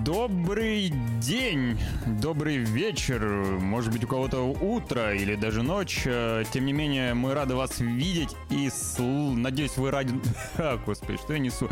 Добрый 0.00 0.90
день, 1.20 1.78
добрый 2.06 2.56
вечер, 2.56 3.20
может 3.60 3.92
быть 3.92 4.02
у 4.02 4.08
кого-то 4.08 4.40
утро 4.40 5.14
или 5.14 5.36
даже 5.36 5.62
ночь. 5.62 6.02
Э, 6.06 6.44
тем 6.50 6.64
не 6.64 6.72
менее, 6.72 7.12
мы 7.12 7.34
рады 7.34 7.54
вас 7.54 7.78
видеть 7.78 8.30
и 8.48 8.70
сл... 8.70 9.32
надеюсь 9.34 9.76
вы 9.76 9.90
рады... 9.90 10.14
А, 10.56 10.78
господи, 10.78 11.18
что 11.18 11.34
я 11.34 11.38
несу? 11.38 11.68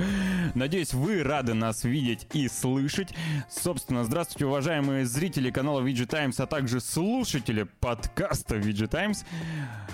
Надеюсь, 0.55 0.93
вы 0.93 1.23
рады 1.23 1.55
нас 1.55 1.83
видеть 1.85 2.27
и 2.35 2.47
слышать. 2.49 3.15
Собственно, 3.49 4.05
здравствуйте, 4.05 4.45
уважаемые 4.45 5.07
зрители 5.07 5.51
канала 5.51 5.81
VG 5.81 6.07
Times, 6.07 6.39
а 6.41 6.47
также 6.47 6.81
слушатели 6.81 7.67
подкаста 7.81 8.57
VG 8.57 8.87
Times. 8.89 9.25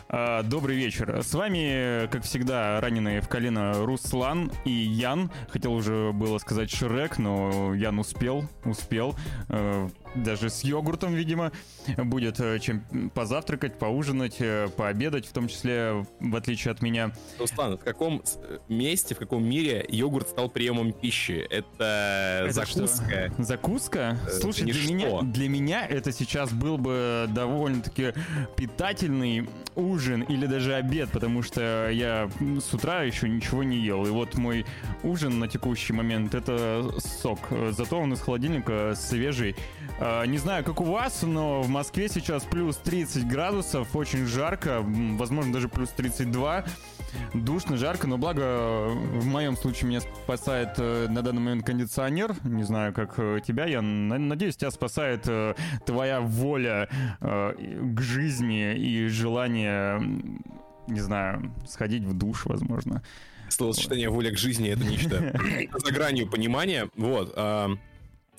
Э, 0.09 0.43
добрый 0.43 0.77
вечер. 0.77 1.23
С 1.23 1.33
вами, 1.33 2.09
как 2.09 2.25
всегда, 2.25 2.81
раненые 2.81 3.21
в 3.21 3.29
колено 3.29 3.87
Руслан 3.87 4.51
и 4.65 4.71
Ян. 4.71 5.31
Хотел 5.49 5.73
уже 5.73 6.13
было 6.13 6.39
сказать 6.39 6.71
Шрек, 6.71 7.19
но 7.19 7.73
Ян 7.75 7.99
успел, 7.99 8.16
успел. 8.64 9.15
Э, 9.48 9.88
даже 10.15 10.51
с 10.51 10.65
йогуртом, 10.65 11.15
видимо, 11.15 11.52
будет 11.96 12.41
э, 12.41 12.59
чем 12.59 12.83
позавтракать, 13.14 13.78
поужинать, 13.78 14.37
э, 14.41 14.69
пообедать, 14.77 15.27
в 15.27 15.33
том 15.33 15.48
числе, 15.48 16.05
в 16.20 16.37
отличие 16.37 16.73
от 16.73 16.83
меня. 16.83 17.12
Руслан, 17.38 17.78
в 17.78 17.84
каком 17.84 18.23
месте, 18.69 19.14
в 19.14 19.19
каком 19.19 19.45
мире 19.45 19.84
йогурт 19.88 20.28
стал 20.28 20.48
приемом 20.48 20.92
пищи? 20.92 21.47
Это, 21.50 22.42
это 22.45 22.52
закуска. 22.52 23.33
Что? 23.33 23.42
Закуска? 23.42 24.19
Это 24.27 24.41
Слушай, 24.41 24.64
для 24.64 24.74
что? 24.74 24.92
меня, 24.92 25.23
для 25.23 25.48
меня 25.48 25.87
это 25.87 26.12
сейчас 26.12 26.52
был 26.52 26.78
бы 26.78 27.27
довольно-таки 27.28 28.12
питательный 28.56 29.48
ужин 29.75 30.23
или 30.23 30.47
даже 30.47 30.75
обед, 30.75 31.11
потому 31.11 31.42
что 31.42 31.91
я 31.91 32.30
с 32.41 32.73
утра 32.73 33.02
еще 33.02 33.28
ничего 33.28 33.62
не 33.62 33.78
ел. 33.78 34.06
И 34.06 34.11
вот 34.11 34.34
мой 34.36 34.64
ужин 35.02 35.38
на 35.38 35.48
текущий 35.48 35.92
момент 35.92 36.34
это 36.34 36.91
сок. 36.98 37.38
Зато 37.70 37.98
он 37.98 38.12
из 38.12 38.20
холодильника 38.20 38.95
свежий. 38.97 39.55
А, 39.98 40.24
не 40.24 40.38
знаю, 40.38 40.62
как 40.64 40.80
у 40.80 40.84
вас, 40.84 41.22
но 41.22 41.62
в 41.62 41.69
Москве 41.69 42.08
сейчас 42.08 42.44
плюс 42.44 42.77
30 42.77 43.27
градусов, 43.27 43.97
очень 43.97 44.27
жарко, 44.27 44.83
возможно, 44.83 45.53
даже 45.53 45.69
плюс 45.69 45.88
32 45.91 46.64
душно, 47.33 47.77
жарко, 47.77 48.06
но 48.06 48.19
благо 48.19 48.88
в 48.88 49.27
моем 49.27 49.56
случае 49.56 49.88
меня 49.88 50.00
спасает 50.00 50.75
э, 50.77 51.06
на 51.08 51.22
данный 51.22 51.41
момент 51.41 51.64
кондиционер. 51.64 52.34
Не 52.44 52.64
знаю, 52.64 52.92
как 52.92 53.14
э, 53.16 53.41
тебя, 53.47 53.64
я 53.64 53.80
надеюсь, 53.80 54.56
тебя 54.56 54.70
спасает 54.70 55.22
э, 55.27 55.55
твоя 55.86 56.20
воля 56.20 56.88
к 57.20 58.00
жизни 58.00 58.75
и 58.75 59.08
желание, 59.08 60.00
не 60.88 61.00
знаю, 61.00 61.55
сходить 61.66 62.05
в 62.05 62.12
душ, 62.12 62.44
возможно. 62.44 63.03
Словосочетание 63.48 64.10
воля 64.10 64.31
к 64.33 64.38
жизни 64.38 64.69
это 64.70 64.84
нечто 64.84 65.33
за 65.78 65.92
гранью 65.92 66.28
понимания. 66.28 66.91
Вот. 66.97 67.34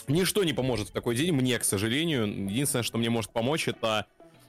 Ничто 0.07 0.43
не 0.43 0.53
поможет 0.53 0.89
в 0.89 0.91
такой 0.91 1.15
день, 1.15 1.33
мне, 1.33 1.59
к 1.59 1.63
сожалению. 1.63 2.27
Единственное, 2.49 2.83
что 2.83 2.97
мне 2.97 3.09
может 3.09 3.31
помочь, 3.31 3.67
это 3.67 4.05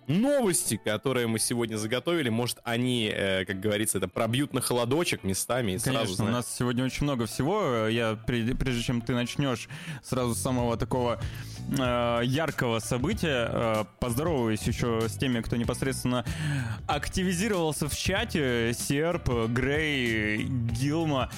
новости, 0.08 0.80
которые 0.82 1.26
мы 1.26 1.38
сегодня 1.38 1.76
заготовили. 1.76 2.28
Может, 2.28 2.58
они, 2.64 3.10
э, 3.12 3.44
как 3.44 3.60
говорится, 3.60 3.98
это 3.98 4.08
пробьют 4.08 4.54
на 4.54 4.60
холодочек 4.60 5.22
местами. 5.22 5.72
И 5.72 5.78
Конечно, 5.78 6.06
сразу, 6.06 6.24
у 6.24 6.28
нас 6.28 6.56
сегодня 6.56 6.84
очень 6.84 7.04
много 7.04 7.26
всего. 7.26 7.86
Я, 7.86 8.18
прежде 8.26 8.82
чем 8.82 9.00
ты 9.00 9.14
начнешь, 9.14 9.68
сразу 10.02 10.34
с 10.34 10.38
самого 10.38 10.76
такого 10.76 11.20
э, 11.78 12.20
яркого 12.24 12.78
события, 12.80 13.48
э, 13.50 13.84
поздороваюсь 14.00 14.62
еще 14.62 15.08
с 15.08 15.16
теми, 15.16 15.40
кто 15.40 15.56
непосредственно 15.56 16.24
активизировался 16.86 17.88
в 17.88 17.96
чате. 17.96 18.72
Серп, 18.74 19.28
Грей, 19.48 20.44
Гилма 20.44 21.30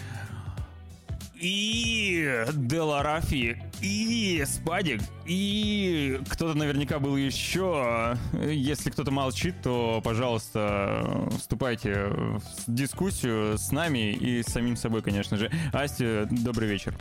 и 1.41 2.45
Деларафи, 2.53 3.63
и 3.81 4.45
Спадик, 4.47 5.01
и 5.27 6.21
кто-то 6.29 6.57
наверняка 6.57 6.99
был 6.99 7.17
еще. 7.17 8.17
Если 8.33 8.91
кто-то 8.91 9.11
молчит, 9.11 9.55
то, 9.63 10.01
пожалуйста, 10.05 11.29
вступайте 11.39 12.09
в 12.09 12.43
дискуссию 12.67 13.57
с 13.57 13.73
нами 13.73 14.13
и 14.13 14.43
с 14.43 14.47
самим 14.47 14.77
собой, 14.77 15.03
конечно 15.03 15.37
же. 15.37 15.51
Асти, 15.73 16.27
добрый 16.31 16.69
вечер. 16.69 16.95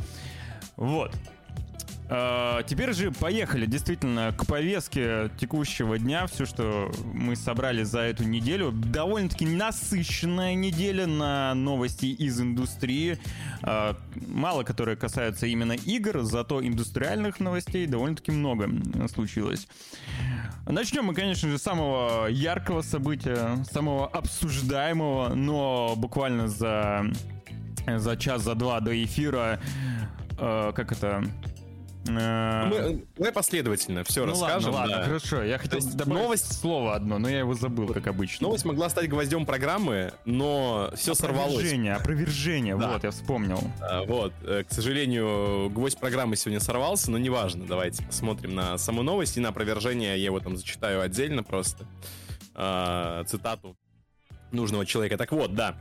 Вот. 0.78 1.14
А, 2.12 2.64
теперь 2.64 2.94
же 2.94 3.12
поехали 3.12 3.66
действительно 3.66 4.34
к 4.36 4.48
повестке 4.48 5.30
текущего 5.38 6.00
дня. 6.00 6.26
Все, 6.28 6.46
что 6.46 6.92
мы 7.14 7.36
собрали 7.36 7.84
за 7.84 8.00
эту 8.00 8.24
неделю. 8.24 8.72
Довольно-таки 8.72 9.46
насыщенная 9.46 10.56
неделя 10.56 11.06
на 11.06 11.54
новости 11.54 12.08
из 12.08 12.42
индустрии. 12.42 13.20
А, 13.62 13.96
мало 14.28 14.64
которые 14.64 14.98
касаются 14.98 15.46
именно 15.46 15.74
игр, 15.74 16.22
зато 16.22 16.66
индустриальных 16.66 17.40
новостей 17.40 17.86
довольно-таки 17.86 18.32
много 18.32 18.70
случилось. 19.14 19.68
Начнем 20.66 21.06
мы, 21.06 21.14
конечно 21.14 21.50
же, 21.50 21.58
с 21.58 21.62
самого 21.62 22.28
яркого 22.28 22.82
события, 22.82 23.64
самого 23.72 24.08
обсуждаемого, 24.08 25.36
но 25.36 25.94
буквально 25.96 26.48
за, 26.48 27.06
за 27.88 28.18
час, 28.18 28.44
за 28.44 28.56
два 28.56 28.80
до 28.80 29.04
эфира, 29.04 29.60
э, 30.38 30.72
как 30.76 30.92
это, 30.92 31.24
Э, 32.18 32.66
мы, 32.66 33.06
давай 33.18 33.32
последовательно 33.32 34.04
все 34.04 34.26
ну, 34.26 34.32
расскажем. 34.32 34.74
Ладно, 34.74 34.94
ладно, 34.94 34.98
да. 34.98 35.04
хорошо. 35.06 35.44
Я 35.44 35.58
хотел 35.58 35.80
добавить 35.80 36.08
новость 36.08 36.60
слово 36.60 36.96
одно, 36.96 37.20
но 37.20 37.30
я 37.30 37.40
его 37.40 37.54
забыл, 37.54 37.88
как 37.94 38.08
обычно. 38.08 38.48
Новость 38.48 38.66
могла 38.66 38.90
стать 38.90 39.10
гвоздем 39.10 39.46
программы, 39.46 40.14
но 40.26 40.92
все 40.96 41.14
сорвалось. 41.14 41.56
Опровержение, 41.56 41.94
опровержение, 41.96 42.78
да. 42.78 42.94
вот, 42.94 43.04
я 43.04 43.12
вспомнил. 43.12 43.60
А, 43.82 44.04
вот, 44.04 44.34
э, 44.44 44.64
к 44.68 44.74
сожалению, 44.74 45.70
гвоздь 45.70 46.00
программы 46.00 46.36
сегодня 46.36 46.60
сорвался, 46.60 47.12
но 47.12 47.18
неважно. 47.18 47.66
Давайте 47.66 48.04
посмотрим 48.04 48.56
на 48.56 48.78
саму 48.78 49.04
новость 49.04 49.38
и 49.38 49.40
на 49.40 49.50
опровержение. 49.50 50.18
Я 50.18 50.26
его 50.26 50.40
там 50.40 50.58
зачитаю 50.58 51.02
отдельно 51.02 51.44
просто. 51.44 51.86
А, 52.56 53.24
цитату 53.26 53.78
нужного 54.52 54.86
человека. 54.86 55.18
Так 55.18 55.32
вот, 55.32 55.56
да. 55.56 55.78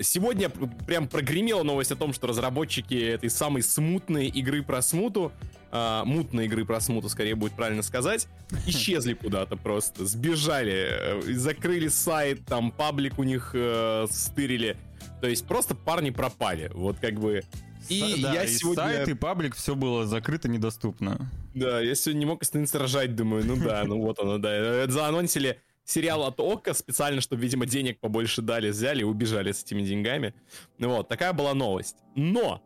Сегодня 0.00 0.48
прям 0.48 1.06
прогремела 1.06 1.62
новость 1.62 1.92
о 1.92 1.96
том, 1.96 2.12
что 2.12 2.26
разработчики 2.26 2.94
этой 2.94 3.30
самой 3.30 3.62
смутной 3.62 4.26
игры 4.26 4.62
про 4.62 4.82
смуту 4.82 5.32
э, 5.74 6.02
мутной 6.04 6.46
игры 6.46 6.64
про 6.64 6.80
смуту, 6.80 7.08
скорее 7.08 7.34
будет 7.34 7.52
правильно 7.52 7.82
сказать, 7.82 8.28
исчезли 8.66 9.12
куда-то 9.14 9.56
просто, 9.56 10.06
сбежали, 10.06 10.88
э, 10.90 11.32
закрыли 11.32 11.88
сайт, 11.88 12.46
там 12.46 12.70
паблик 12.70 13.18
у 13.18 13.24
них 13.24 13.50
э, 13.52 14.06
стырили. 14.10 14.76
То 15.20 15.28
есть 15.28 15.46
просто 15.46 15.74
парни 15.74 16.10
пропали. 16.10 16.70
Вот 16.74 16.98
как 16.98 17.14
бы 17.20 17.42
и 17.88 18.22
да, 18.22 18.32
я 18.32 18.44
и 18.44 18.48
сегодня... 18.48 18.82
сайт, 18.82 19.08
и 19.08 19.14
паблик, 19.14 19.54
все 19.54 19.74
было 19.74 20.06
закрыто, 20.06 20.48
недоступно. 20.48 21.30
Да, 21.54 21.80
я 21.80 21.94
сегодня 21.94 22.20
не 22.20 22.26
мог 22.26 22.42
остановиться 22.42 22.78
рожать, 22.78 23.14
думаю, 23.14 23.44
ну 23.44 23.56
да, 23.56 23.84
ну 23.84 24.00
вот 24.00 24.18
оно, 24.20 24.38
да. 24.38 24.86
Заанонсили 24.88 25.60
сериал 25.84 26.24
от 26.24 26.40
Ока 26.40 26.72
специально, 26.72 27.20
чтобы, 27.20 27.42
видимо, 27.42 27.66
денег 27.66 28.00
побольше 28.00 28.40
дали, 28.42 28.70
взяли 28.70 29.00
и 29.00 29.04
убежали 29.04 29.52
с 29.52 29.62
этими 29.62 29.82
деньгами. 29.82 30.34
Ну 30.78 30.88
вот, 30.88 31.08
такая 31.08 31.32
была 31.32 31.52
новость. 31.52 31.96
Но! 32.16 32.62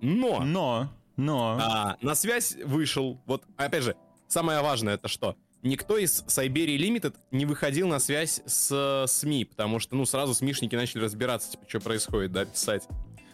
Но! 0.00 0.44
Но! 0.44 0.90
Но... 1.18 1.58
А, 1.60 1.96
на 2.00 2.14
связь 2.14 2.56
вышел, 2.64 3.20
вот, 3.26 3.42
опять 3.56 3.82
же, 3.82 3.96
самое 4.28 4.62
важное 4.62 4.94
это 4.94 5.08
что? 5.08 5.36
Никто 5.64 5.98
из 5.98 6.22
Siberia 6.28 6.76
Limited 6.78 7.16
не 7.32 7.44
выходил 7.44 7.88
на 7.88 7.98
связь 7.98 8.40
с 8.46 9.04
СМИ, 9.08 9.46
потому 9.46 9.80
что, 9.80 9.96
ну, 9.96 10.06
сразу 10.06 10.32
СМИшники 10.32 10.76
начали 10.76 11.02
разбираться, 11.02 11.50
типа, 11.50 11.64
что 11.68 11.80
происходит, 11.80 12.30
да, 12.30 12.44
писать. 12.44 12.86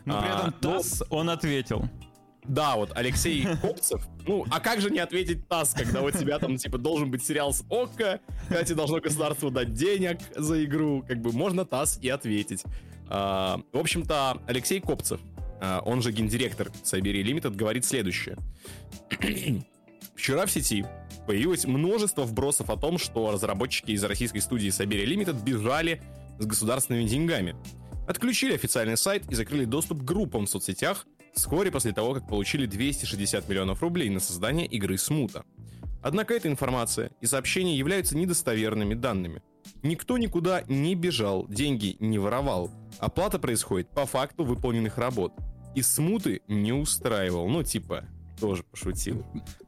Но 0.07 0.19
при 0.19 0.29
этом 0.31 0.49
а, 0.49 0.53
ТАСС, 0.53 1.01
но... 1.01 1.17
он 1.17 1.31
ответил. 1.31 1.89
Да, 2.45 2.77
вот 2.77 2.91
Алексей 2.95 3.47
Копцев. 3.63 4.07
Ну, 4.27 4.47
а 4.51 4.61
как 4.61 4.81
же 4.81 4.89
не 4.89 5.01
ответить 5.01 5.47
ТАСС, 5.47 5.75
когда 5.75 6.01
у 6.01 6.11
тебя 6.11 6.39
там, 6.39 6.57
типа, 6.57 6.79
должен 6.79 7.11
быть 7.11 7.23
сериал 7.23 7.53
с 7.53 7.63
ОККО, 7.69 8.21
когда 8.49 8.65
тебе 8.65 8.77
должно 8.77 9.01
государство 9.01 9.51
дать 9.51 9.75
денег 9.75 10.19
за 10.35 10.65
игру, 10.65 11.05
как 11.07 11.21
бы 11.21 11.33
можно 11.33 11.67
ТАСС 11.67 11.99
и 12.01 12.09
ответить. 12.09 12.65
А, 13.09 13.61
в 13.73 13.79
общем-то, 13.79 14.39
Алексей 14.47 14.81
Копцев 14.81 15.21
а, 15.21 15.34
он 15.85 16.03
же 16.03 16.13
гендиректор 16.13 16.71
Siberia 16.83 17.23
Limited, 17.23 17.55
говорит 17.55 17.85
следующее. 17.85 18.37
Вчера 20.15 20.47
в 20.47 20.51
сети 20.51 20.85
появилось 21.27 21.65
множество 21.65 22.23
вбросов 22.23 22.71
о 22.71 22.77
том, 22.77 22.99
что 22.99 23.31
разработчики 23.31 23.93
из 23.93 24.05
российской 24.05 24.41
студии 24.41 24.69
Siberia 24.69 25.05
Limited 25.05 25.43
бежали 25.43 26.03
с 26.39 26.47
государственными 26.47 27.05
деньгами. 27.05 27.57
Отключили 28.07 28.55
официальный 28.55 28.97
сайт 28.97 29.31
и 29.31 29.35
закрыли 29.35 29.65
доступ 29.65 30.01
к 30.01 30.05
группам 30.05 30.47
в 30.47 30.51
соцсетях 30.51 31.07
вскоре 31.35 31.71
после 31.71 31.93
того, 31.93 32.15
как 32.15 32.29
получили 32.29 32.67
260 32.67 33.49
миллионов 33.49 33.83
рублей 33.83 34.09
на 34.09 34.21
создание 34.21 34.67
игры 34.67 34.99
Смута. 34.99 35.45
Однако 36.03 36.35
эта 36.35 36.49
информация 36.49 37.11
и 37.21 37.27
сообщения 37.27 37.77
являются 37.77 38.17
недостоверными 38.17 38.95
данными. 38.95 39.43
Никто 39.83 40.19
никуда 40.19 40.63
не 40.69 40.95
бежал, 40.95 41.47
деньги 41.49 41.97
не 41.99 42.19
воровал. 42.19 42.71
Оплата 42.99 43.39
происходит 43.39 43.89
по 43.91 44.05
факту 44.05 44.45
выполненных 44.45 44.99
работ. 44.99 45.33
И 45.75 45.83
смуты 45.83 46.43
не 46.49 46.73
устраивал. 46.73 47.49
Ну, 47.49 47.63
типа, 47.63 48.05
тоже 48.39 48.63
пошутил. 48.63 49.25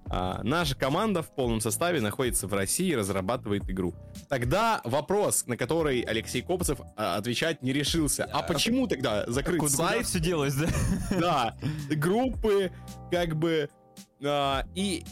А, 0.09 0.41
наша 0.43 0.77
команда 0.77 1.23
в 1.23 1.35
полном 1.35 1.61
составе 1.61 2.01
находится 2.01 2.47
в 2.47 2.55
России 2.55 2.89
и 2.89 2.97
разрабатывает 2.97 3.69
игру. 3.69 3.95
Тогда 4.29 4.81
вопрос, 4.85 5.47
на 5.47 5.57
который 5.57 6.01
Алексей 6.01 6.43
Копцев 6.43 6.81
а, 6.97 7.17
отвечать 7.17 7.63
не 7.63 7.73
решился. 7.73 8.25
А 8.25 8.43
почему 8.43 8.87
тогда 8.87 9.25
закрыть 9.27 9.61
Куда, 9.61 9.73
сайт? 9.73 10.07
все 10.07 10.21
делось, 10.21 10.55
да? 10.55 10.69
Да, 11.19 11.57
группы, 11.91 12.71
как 13.11 13.37
бы 13.37 13.69
а, 14.25 14.65
и 14.75 15.05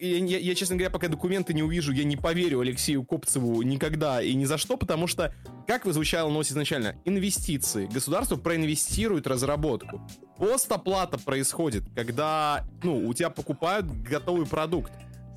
я, 0.00 0.38
я- 0.38 0.54
честно 0.54 0.76
говоря, 0.76 0.90
пока 0.90 1.08
документы 1.08 1.54
не 1.54 1.62
увижу, 1.62 1.92
я 1.92 2.04
не 2.04 2.16
поверю 2.16 2.60
Алексею 2.60 3.04
Копцеву 3.04 3.62
никогда 3.62 4.20
и 4.22 4.34
ни 4.34 4.44
за 4.44 4.58
что, 4.58 4.76
потому 4.76 5.06
что, 5.06 5.34
как 5.66 5.86
вы 5.86 5.92
звучало 5.92 6.30
новость 6.30 6.52
изначально, 6.52 6.96
инвестиции. 7.04 7.86
Государство 7.86 8.36
проинвестирует 8.36 9.26
разработку. 9.26 10.06
Постоплата 10.36 11.18
происходит, 11.18 11.84
когда, 11.94 12.64
ну, 12.82 13.06
у 13.08 13.14
тебя 13.14 13.30
покупают 13.30 13.86
готовый 13.86 14.46
продукт. 14.46 14.92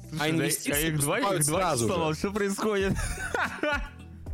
Слушай, 0.09 0.19
да, 0.19 0.29
инвестиции 0.29 0.71
а 0.73 0.87
их 0.89 0.99
два, 0.99 1.19
их 1.19 1.45
два 1.45 1.59
сразу 1.59 1.87
сломал, 1.87 2.13
что 2.13 2.31
происходит? 2.31 2.93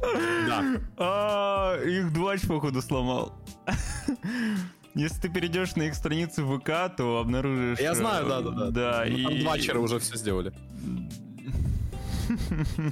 Да. 0.02 0.64
А, 0.98 1.80
Их 1.84 2.14
двач, 2.14 2.42
походу, 2.48 2.82
сломал. 2.82 3.34
Если 4.96 5.22
ты 5.22 5.30
перейдешь 5.30 5.76
на 5.76 5.84
их 5.84 5.96
страницу 5.96 6.46
ВК, 6.60 6.96
то 6.96 7.20
обнаружишь... 7.20 7.80
Я 7.80 7.94
знаю, 7.96 8.26
э, 8.26 8.30
да-да-да. 8.30 8.70
Да, 8.72 9.04
Там 9.04 9.14
и... 9.14 9.42
два 9.42 9.54
вчера 9.56 9.80
уже 9.80 10.00
все 10.00 10.16
сделали. 10.18 10.52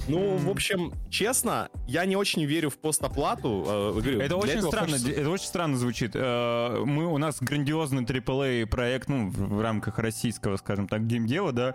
Ну, 0.08 0.36
в 0.38 0.48
общем, 0.48 0.92
честно, 1.10 1.68
я 1.86 2.06
не 2.06 2.16
очень 2.16 2.44
верю 2.46 2.70
в 2.70 2.78
постоплату. 2.78 3.64
э, 3.66 3.92
говорю, 3.92 4.20
Это 4.20 4.36
очень 4.36 4.62
странно, 4.62 4.92
хочется- 4.92 5.10
это 5.10 5.28
очень 5.30 5.46
странно 5.46 5.76
звучит. 5.76 6.12
Э, 6.14 6.82
Мы, 6.86 7.06
у 7.06 7.18
нас 7.18 7.36
грандиозный 7.40 8.02
AAA 8.04 8.64
проект, 8.66 9.08
ну, 9.08 9.28
в 9.28 9.60
рамках 9.60 9.98
российского, 9.98 10.56
скажем 10.56 10.88
так, 10.88 11.06
геймдева, 11.06 11.52
да, 11.52 11.74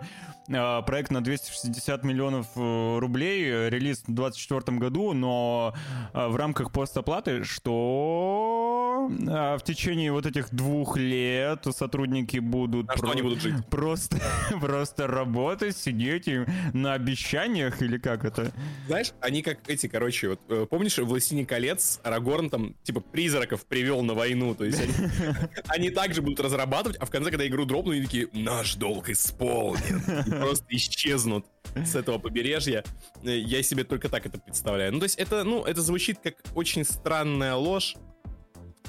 проект 0.82 1.12
на 1.12 1.22
260 1.22 2.02
миллионов 2.04 2.48
рублей, 2.56 3.44
релиз 3.70 3.98
в 4.08 4.12
2024 4.12 4.78
году, 4.78 5.12
но 5.12 5.72
в 6.12 6.34
рамках 6.36 6.72
постоплаты, 6.72 7.44
что 7.44 8.31
в 9.08 9.60
течение 9.64 10.12
вот 10.12 10.26
этих 10.26 10.52
двух 10.54 10.96
лет 10.96 11.66
сотрудники 11.76 12.38
будут... 12.38 12.88
А 12.90 12.96
что 12.96 13.10
они 13.10 13.22
будут 13.22 13.40
жить? 13.40 13.54
Просто, 13.70 14.20
просто 14.60 15.06
работать, 15.06 15.76
сидеть 15.76 16.28
и 16.28 16.44
на 16.72 16.94
обещаниях, 16.94 17.82
или 17.82 17.98
как 17.98 18.24
это? 18.24 18.52
Знаешь, 18.86 19.12
они 19.20 19.42
как 19.42 19.58
эти, 19.68 19.86
короче, 19.86 20.30
вот 20.30 20.40
э, 20.48 20.66
помнишь, 20.68 20.98
в 20.98 21.04
«Властелине 21.04 21.46
колец» 21.46 22.00
Арагорн 22.02 22.50
там, 22.50 22.74
типа, 22.82 23.00
призраков 23.00 23.64
привел 23.66 24.02
на 24.02 24.14
войну, 24.14 24.54
то 24.54 24.64
есть 24.64 24.80
они, 24.80 24.92
они 25.68 25.90
также 25.90 26.22
будут 26.22 26.40
разрабатывать, 26.40 26.96
а 26.98 27.06
в 27.06 27.10
конце, 27.10 27.30
когда 27.30 27.46
игру 27.46 27.64
дропнут, 27.64 27.94
они 27.94 28.04
такие, 28.04 28.28
наш 28.32 28.74
долг 28.74 29.08
исполнен, 29.08 30.02
и 30.26 30.30
просто 30.30 30.66
исчезнут 30.70 31.46
с 31.74 31.94
этого 31.94 32.18
побережья. 32.18 32.84
Э, 33.24 33.36
Я 33.36 33.62
себе 33.62 33.84
только 33.84 34.08
так 34.08 34.26
это 34.26 34.38
представляю. 34.38 34.92
Ну, 34.92 34.98
то 34.98 35.04
есть 35.04 35.18
это, 35.18 35.44
ну, 35.44 35.64
это 35.64 35.82
звучит 35.82 36.18
как 36.22 36.34
очень 36.54 36.84
странная 36.84 37.54
ложь, 37.54 37.96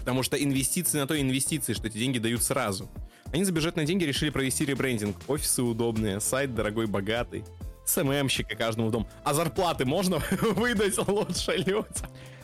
потому 0.04 0.22
что 0.22 0.36
инвестиции 0.36 1.00
на 1.00 1.08
то 1.08 1.20
инвестиции, 1.20 1.72
что 1.72 1.88
эти 1.88 1.98
деньги 1.98 2.20
дают 2.20 2.44
сразу. 2.44 2.90
Они 3.32 3.46
за 3.46 3.54
бюджетные 3.54 3.86
деньги 3.86 4.04
решили 4.04 4.32
провести 4.32 4.66
ребрендинг. 4.66 5.16
Офисы 5.28 5.64
удобные, 5.64 6.20
сайт 6.20 6.54
дорогой, 6.54 6.88
богатый. 6.88 7.46
СММщика 7.86 8.58
каждому 8.58 8.90
в 8.90 8.92
дом. 8.92 9.08
А 9.24 9.34
зарплаты 9.34 9.86
можно 9.86 10.18
выдать 10.42 10.98
лучше 11.08 11.56
людям? 11.56 11.86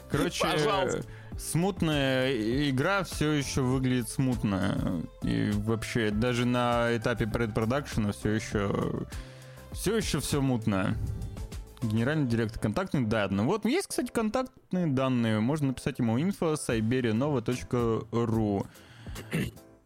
Короче, 0.10 0.42
Пожалуйста. 0.42 1.04
смутная 1.38 2.34
игра 2.70 3.04
все 3.04 3.34
еще 3.34 3.62
выглядит 3.62 4.08
смутно. 4.08 5.04
И 5.24 5.52
вообще, 5.52 6.12
даже 6.12 6.46
на 6.46 6.96
этапе 6.96 7.28
предпродакшена 7.28 8.14
все 8.14 8.30
еще 8.32 9.06
все 9.74 9.98
еще 9.98 10.22
все 10.22 10.42
мутно. 10.42 10.98
Генеральный 11.82 12.28
директор 12.28 12.60
контактных 12.60 13.08
данных. 13.08 13.46
Вот, 13.46 13.64
есть, 13.66 13.88
кстати, 13.88 14.12
контактные 14.12 14.88
данные. 14.88 15.40
Можно 15.40 15.70
написать 15.70 16.00
ему 16.00 16.18
info 16.18 16.56
siberianova.ru 16.56 18.68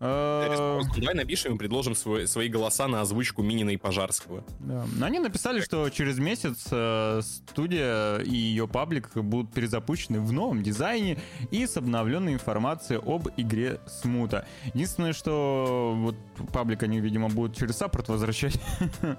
Давай 0.03 1.13
напишем 1.15 1.55
и 1.55 1.57
предложим 1.57 1.95
свой- 1.95 2.27
свои 2.27 2.49
голоса 2.49 2.87
на 2.87 3.01
озвучку 3.01 3.41
Минина 3.41 3.69
и 3.71 3.77
Пожарского. 3.77 4.43
Да. 4.59 4.85
Они 5.01 5.19
написали, 5.19 5.61
что 5.61 5.89
через 5.89 6.19
месяц 6.19 6.65
э, 6.71 7.21
студия 7.23 8.17
и 8.17 8.35
ее 8.35 8.67
паблик 8.67 9.15
будут 9.15 9.53
перезапущены 9.53 10.19
в 10.19 10.31
новом 10.33 10.61
дизайне 10.63 11.17
и 11.51 11.65
с 11.65 11.77
обновленной 11.77 12.33
информацией 12.33 12.99
об 13.05 13.29
игре 13.37 13.79
Смута. 13.87 14.45
Единственное, 14.73 15.13
что 15.13 15.93
вот 15.95 16.15
паблик 16.51 16.83
они, 16.83 16.99
видимо, 16.99 17.29
будут 17.29 17.55
через 17.57 17.77
саппорт 17.77 18.09
возвращать. 18.09 18.59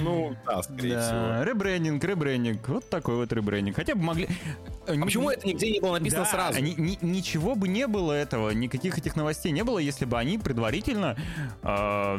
Ну, 0.00 0.36
да, 0.46 0.62
скорее 0.62 1.00
всего. 1.00 1.18
Да, 1.18 1.44
ребрендинг, 1.44 2.04
ребрендинг. 2.04 2.68
Вот 2.68 2.88
такой 2.88 3.16
вот 3.16 3.32
ребрендинг. 3.32 3.74
Хотя 3.74 3.96
бы 3.96 4.02
могли... 4.04 4.28
А 4.86 4.92
почему 5.02 5.28
это 5.28 5.44
нигде 5.44 5.72
не 5.72 5.80
было 5.80 5.98
написано 5.98 6.22
Да, 6.22 6.30
сразу? 6.30 6.60
ни- 6.62 6.74
ни- 6.80 6.98
ничего 7.02 7.56
бы 7.56 7.66
не 7.66 7.88
было 7.88 8.12
этого, 8.12 8.50
никаких 8.50 8.96
этих 8.96 9.16
новостей 9.16 9.50
не 9.50 9.64
было, 9.64 9.80
если 9.80 10.04
бы 10.04 10.15
они 10.18 10.38
предварительно 10.38 11.16
э, 11.62 12.18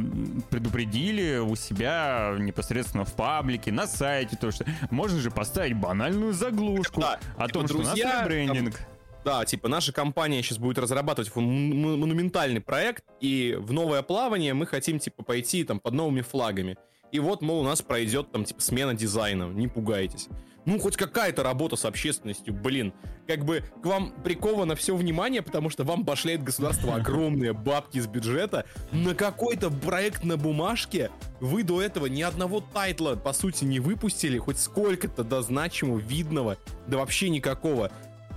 предупредили 0.50 1.38
у 1.38 1.56
себя 1.56 2.36
непосредственно 2.38 3.06
в 3.06 3.14
паблике, 3.14 3.72
на 3.72 3.88
сайте, 3.88 4.38
то 4.38 4.52
что 4.52 4.66
можно 4.90 5.20
же 5.20 5.32
поставить 5.32 5.76
банальную 5.76 6.34
заглушку 6.34 7.02
Да, 7.02 7.20
о 7.38 7.48
типа, 7.48 7.60
том, 7.60 7.68
что 7.68 7.78
у 7.78 7.82
нас 7.82 7.90
друзья, 7.90 8.24
ребрендинг. 8.24 8.82
Да, 9.26 9.44
типа 9.44 9.68
наша 9.68 9.92
компания 9.92 10.42
сейчас 10.42 10.58
будет 10.58 10.78
разрабатывать 10.78 11.36
монументальный 11.36 12.62
проект, 12.62 13.04
и 13.20 13.58
в 13.60 13.74
новое 13.74 14.02
плавание 14.02 14.54
мы 14.54 14.66
хотим 14.66 15.00
типа 15.00 15.24
пойти 15.24 15.64
там 15.64 15.80
под 15.80 15.94
новыми 15.94 16.22
флагами. 16.22 16.78
И 17.12 17.20
вот, 17.20 17.42
мол, 17.42 17.62
у 17.62 17.64
нас 17.64 17.82
пройдет 17.82 18.32
там 18.32 18.46
типа 18.46 18.62
смена 18.62 18.94
дизайна, 18.94 19.46
не 19.46 19.68
пугайтесь. 19.68 20.30
Ну, 20.68 20.80
хоть 20.80 20.98
какая-то 20.98 21.44
работа 21.44 21.78
с 21.78 21.86
общественностью, 21.86 22.54
блин. 22.54 22.94
Как 23.25 23.46
бы 23.46 23.64
к 23.81 23.86
вам 23.86 24.12
приковано 24.22 24.75
все 24.75 24.98
внимание, 24.98 25.42
потому 25.42 25.69
что 25.69 25.86
вам 25.86 26.04
башляет 26.04 26.44
государство 26.44 26.96
огромные 26.96 27.54
бабки 27.54 28.00
из 28.00 28.08
бюджета. 28.08 28.66
На 28.92 29.16
какой-то 29.16 29.72
проект 29.72 30.25
на 30.25 30.36
бумажке 30.36 31.10
вы 31.40 31.64
до 31.64 31.81
этого 31.81 32.08
ни 32.08 32.22
одного 32.22 32.60
тайтла, 32.60 33.16
по 33.16 33.31
сути, 33.31 33.64
не 33.64 33.80
выпустили, 33.80 34.38
хоть 34.38 34.60
сколько-то 34.60 35.24
до 35.24 35.42
значимого, 35.42 36.00
видного, 36.00 36.58
да 36.86 36.98
вообще 36.98 37.30
никакого. 37.30 37.90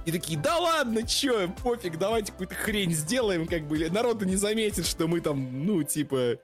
И 0.07 0.13
такие, 0.13 0.39
да 0.39 0.57
ладно, 0.57 1.03
чё, 1.03 1.49
пофиг, 1.65 1.99
давайте 1.99 2.31
какую-то 2.31 2.55
хрень 2.55 2.93
сделаем, 2.93 3.49
как 3.49 3.67
бы, 3.67 3.91
народ 3.91 4.23
не 4.23 4.37
заметит, 4.37 4.87
что 4.87 5.09
мы 5.09 5.21
там, 5.21 5.67
ну, 5.67 5.83
типа, 5.83 6.37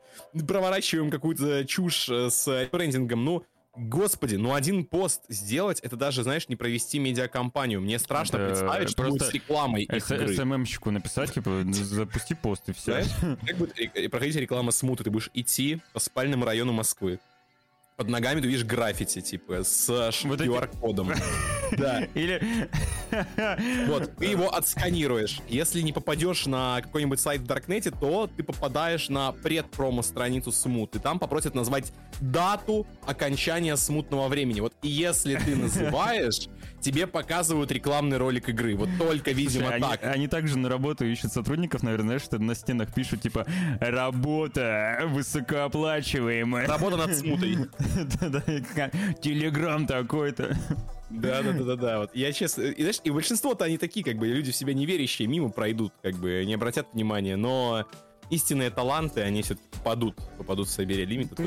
проворачиваем 0.46 1.12
какую-то 1.12 1.64
чушь 1.64 2.08
э, 2.08 2.28
с 2.28 2.68
брендингом, 2.72 3.24
ну, 3.24 3.44
господи, 3.76 4.36
ну 4.36 4.54
один 4.54 4.84
пост 4.84 5.22
сделать, 5.28 5.80
это 5.80 5.96
даже, 5.96 6.22
знаешь, 6.22 6.48
не 6.48 6.56
провести 6.56 6.98
медиакомпанию. 6.98 7.80
Мне 7.80 7.98
страшно 7.98 8.36
Это 8.36 8.48
представить, 8.48 8.90
что 8.90 9.04
будет 9.04 9.22
с 9.22 9.32
рекламой 9.32 9.84
их 9.84 10.10
игры. 10.10 10.34
СММщику 10.34 10.90
написать, 10.90 11.32
типа, 11.32 11.64
запусти 11.72 12.34
пост 12.34 12.68
и 12.68 12.72
все. 12.72 13.02
Знаешь, 13.02 13.38
как 13.46 13.56
будет 13.56 14.10
проходить 14.10 14.36
реклама 14.36 14.72
смута? 14.72 15.04
Ты 15.04 15.10
будешь 15.10 15.30
идти 15.34 15.80
по 15.92 16.00
спальному 16.00 16.44
району 16.44 16.72
Москвы. 16.72 17.18
Под 17.96 18.10
ногами 18.10 18.42
ты 18.42 18.46
видишь 18.46 18.64
граффити, 18.64 19.22
типа, 19.22 19.64
с 19.64 19.88
Вот 20.24 20.40
QR-кодом. 20.40 21.12
Да. 21.76 22.04
Или... 22.14 22.68
Вот, 23.88 24.14
ты 24.16 24.26
его 24.26 24.54
отсканируешь. 24.54 25.40
Если 25.48 25.80
не 25.80 25.92
попадешь 25.92 26.46
на 26.46 26.80
какой-нибудь 26.80 27.18
сайт 27.18 27.40
в 27.40 27.46
Даркнете, 27.46 27.90
то 27.90 28.28
ты 28.28 28.44
попадаешь 28.44 29.08
на 29.08 29.32
предпромо-страницу 29.32 30.52
Смут, 30.52 30.94
и 30.94 31.00
там 31.00 31.18
попросят 31.18 31.54
назвать 31.54 31.92
дату 32.20 32.86
окончания 33.04 33.76
смутного 33.76 34.28
времени. 34.28 34.60
Вот 34.60 34.74
и 34.82 34.88
если 34.88 35.34
ты 35.36 35.56
называешь, 35.56 36.48
тебе 36.80 37.06
показывают 37.08 37.72
рекламный 37.72 38.18
ролик 38.18 38.48
игры. 38.48 38.76
Вот 38.76 38.90
только, 38.98 39.32
видимо, 39.32 39.66
Слушай, 39.66 39.76
они, 39.76 39.84
так. 39.84 40.04
они 40.04 40.28
также 40.28 40.58
на 40.58 40.68
работу 40.68 41.04
ищут 41.04 41.32
сотрудников, 41.32 41.82
наверное, 41.82 42.06
знаешь, 42.06 42.22
что 42.22 42.38
на 42.38 42.54
стенах 42.54 42.94
пишут, 42.94 43.22
типа, 43.22 43.44
работа 43.80 45.00
высокооплачиваемая. 45.06 46.68
Работа 46.68 46.96
над 46.96 47.16
смутой. 47.16 47.56
Телеграм 49.20 49.86
такой-то. 49.86 50.56
Да, 51.10 51.42
да, 51.42 51.52
да, 51.52 51.64
да, 51.64 51.76
да. 51.76 51.98
Вот 52.00 52.10
я 52.14 52.32
честно. 52.32 52.62
И 52.62 52.80
знаешь, 52.80 53.00
и 53.04 53.10
большинство-то 53.10 53.64
они 53.64 53.78
такие, 53.78 54.04
как 54.04 54.16
бы, 54.16 54.26
люди 54.26 54.50
в 54.50 54.56
себя 54.56 54.74
не 54.74 54.86
верящие, 54.86 55.28
мимо 55.28 55.50
пройдут, 55.50 55.92
как 56.02 56.14
бы, 56.16 56.44
не 56.44 56.54
обратят 56.54 56.88
внимания. 56.92 57.36
Но 57.36 57.86
истинные 58.30 58.70
таланты, 58.70 59.20
они 59.22 59.42
все-таки 59.42 59.66
попадут, 59.72 60.16
попадут 60.36 60.68
в 60.68 60.70
Сайберия 60.70 61.06
Лимит, 61.06 61.30
Ты 61.36 61.44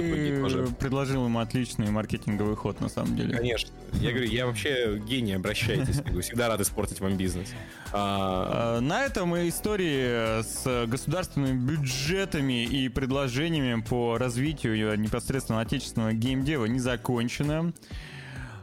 предложил 0.80 1.26
им 1.26 1.38
отличный 1.38 1.90
маркетинговый 1.92 2.56
ход, 2.56 2.80
на 2.80 2.90
самом 2.90 3.16
деле. 3.16 3.36
Конечно. 3.38 3.72
Я 3.94 4.12
говорю, 4.12 4.28
я 4.30 4.46
вообще 4.46 4.98
гений, 5.00 5.34
обращайтесь. 5.34 6.02
Всегда 6.24 6.48
рад 6.48 6.62
испортить 6.62 7.00
вам 7.02 7.18
бизнес. 7.18 7.50
А, 7.92 8.78
А, 8.78 8.82
На 8.82 9.04
этом 9.06 9.36
истории 9.48 10.42
с 10.42 10.86
государственными 10.88 11.60
бюджетами 11.60 12.64
и 12.64 12.88
предложениями 12.90 13.82
по 13.82 14.18
развитию 14.18 14.98
непосредственно 15.00 15.60
отечественного 15.62 16.14
геймдева 16.14 16.66
не 16.66 16.80
закончена. 16.80 17.74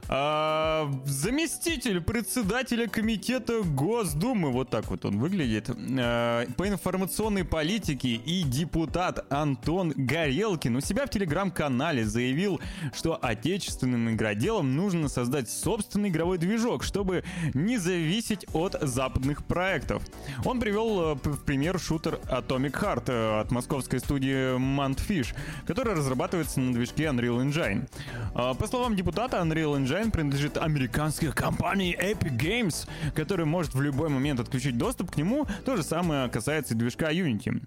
А, 0.09 0.89
заместитель 1.05 2.01
председателя 2.01 2.87
комитета 2.87 3.63
Госдумы, 3.63 4.53
вот 4.53 4.71
так 4.71 4.89
вот 4.91 5.05
он 5.05 5.19
выглядит, 5.19 5.69
а, 5.69 6.47
по 6.57 6.69
информационной 6.69 7.45
политике 7.45 8.11
и 8.11 8.43
депутат 8.43 9.25
Антон 9.33 9.93
Горелкин 9.97 10.77
у 10.77 10.81
себя 10.81 11.07
в 11.07 11.11
телеграм-канале 11.11 12.05
заявил, 12.05 12.61
что 12.95 13.19
отечественным 13.21 14.15
игроделам 14.15 14.77
нужно 14.77 15.09
создать 15.09 15.51
собственный 15.51 16.11
игровой 16.11 16.39
движок, 16.39 16.85
чтобы 16.85 17.25
не 17.55 17.77
зависеть 17.79 18.47
от 18.53 18.77
западных 18.81 19.45
проектов. 19.45 20.05
Он 20.45 20.61
привел 20.61 21.01
э, 21.01 21.15
в 21.15 21.45
пример 21.45 21.81
шутер 21.81 22.21
Atomic 22.27 22.73
Heart 22.73 23.05
э, 23.09 23.41
от 23.41 23.51
московской 23.51 23.99
студии 23.99 24.57
Mantfish, 24.57 25.35
который 25.67 25.95
разрабатывается 25.95 26.61
на 26.61 26.73
движке 26.73 27.05
Unreal 27.05 27.45
Engine. 27.45 27.89
А, 28.35 28.55
по 28.55 28.69
словам 28.69 28.95
депутата, 28.95 29.39
Unreal 29.39 29.77
Engine 29.77 29.96
Engine 29.97 30.11
принадлежит 30.11 30.57
американской 30.57 31.33
компании 31.33 31.97
Epic 31.99 32.39
Games, 32.39 32.89
которая 33.15 33.47
может 33.47 33.75
в 33.75 33.81
любой 33.81 34.09
момент 34.09 34.41
отключить 34.41 34.79
доступ 34.79 35.11
к 35.13 35.17
нему. 35.17 35.47
То 35.65 35.77
же 35.77 35.83
самое 35.83 36.29
касается 36.29 36.75
и 36.75 36.77
движка 36.77 37.13
Unity. 37.13 37.63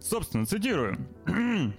Собственно, 0.00 0.46
цитирую. 0.46 0.98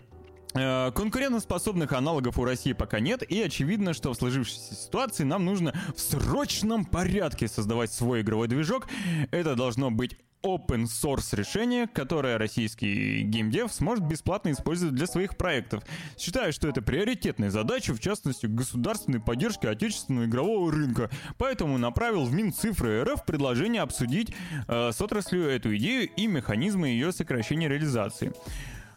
Э, 0.56 0.92
конкурентоспособных 0.96 1.94
аналогов 1.94 2.40
у 2.40 2.44
России 2.44 2.74
пока 2.74 3.00
нет, 3.00 3.22
и 3.22 3.40
очевидно, 3.40 3.94
что 3.94 4.12
в 4.12 4.16
сложившейся 4.16 4.74
ситуации 4.74 5.24
нам 5.24 5.46
нужно 5.46 5.76
в 5.96 6.00
срочном 6.00 6.86
порядке 6.86 7.48
создавать 7.48 7.94
свой 7.94 8.22
игровой 8.22 8.48
движок. 8.48 8.88
Это 9.30 9.56
должно 9.56 9.92
быть 9.92 10.18
open 10.44 10.86
source 10.86 11.36
решение, 11.36 11.88
которое 11.88 12.38
российский 12.38 13.24
геймдев 13.24 13.72
сможет 13.72 14.06
бесплатно 14.06 14.52
использовать 14.52 14.96
для 14.96 15.08
своих 15.08 15.38
проектов. 15.38 15.84
Считаю, 16.18 16.54
что 16.54 16.68
это 16.68 16.82
приоритетная 16.82 17.50
задача, 17.50 17.94
в 17.94 18.00
частности, 18.00 18.46
государственной 18.46 19.20
поддержки 19.20 19.66
отечественного 19.66 20.26
игрового 20.26 20.72
рынка. 20.72 21.10
Поэтому 21.38 21.78
направил 21.78 22.26
в 22.26 22.34
Минцифры 22.34 23.04
РФ 23.04 23.26
предложение 23.26 23.82
обсудить 23.82 24.34
э, 24.68 24.92
с 24.92 25.02
отраслью 25.02 25.48
эту 25.50 25.76
идею 25.78 26.10
и 26.10 26.28
механизмы 26.28 26.88
ее 26.90 27.12
сокращения 27.12 27.68
реализации. 27.68 28.34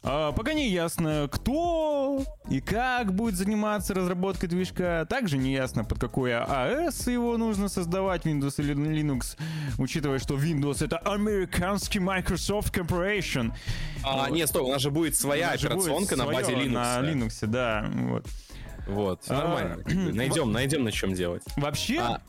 А, 0.05 0.33
пока 0.33 0.53
не 0.53 0.69
ясно, 0.69 1.29
кто 1.31 2.25
и 2.51 2.61
как 2.61 3.15
будет 3.15 3.37
заниматься 3.37 3.95
разработкой 3.95 4.49
движка. 4.49 5.07
Также 5.09 5.39
не 5.39 5.53
ясно, 5.53 5.85
под 5.85 6.01
какой 6.01 6.37
АЭС 6.37 7.07
его 7.07 7.37
нужно 7.37 7.69
создавать, 7.69 8.27
Windows 8.27 8.55
или 8.59 8.75
Linux, 8.75 9.37
учитывая, 9.79 10.19
что 10.19 10.35
Windows 10.35 10.85
это 10.85 10.99
американский 10.99 12.01
Microsoft 12.01 12.77
Corporation. 12.77 13.53
А, 14.03 14.27
вот. 14.27 14.31
нет, 14.31 14.49
стой, 14.49 14.63
у 14.63 14.69
нас 14.73 14.83
же 14.83 14.91
будет 14.91 15.15
своя 15.15 15.51
у 15.51 15.55
операционка 15.55 16.17
будет 16.17 16.27
на 16.27 16.33
базе 16.33 16.53
Linux. 16.53 16.73
На 16.73 17.01
Linux, 17.01 17.47
да. 17.47 17.87
Вот. 17.93 18.27
Вот, 18.89 19.23
а, 19.29 19.35
нормально. 19.35 19.77
найдем, 20.13 20.51
найдем 20.51 20.83
на 20.83 20.91
чем 20.91 21.15
делать. 21.15 21.45
Вообще, 21.57 22.01
а, 22.01 22.21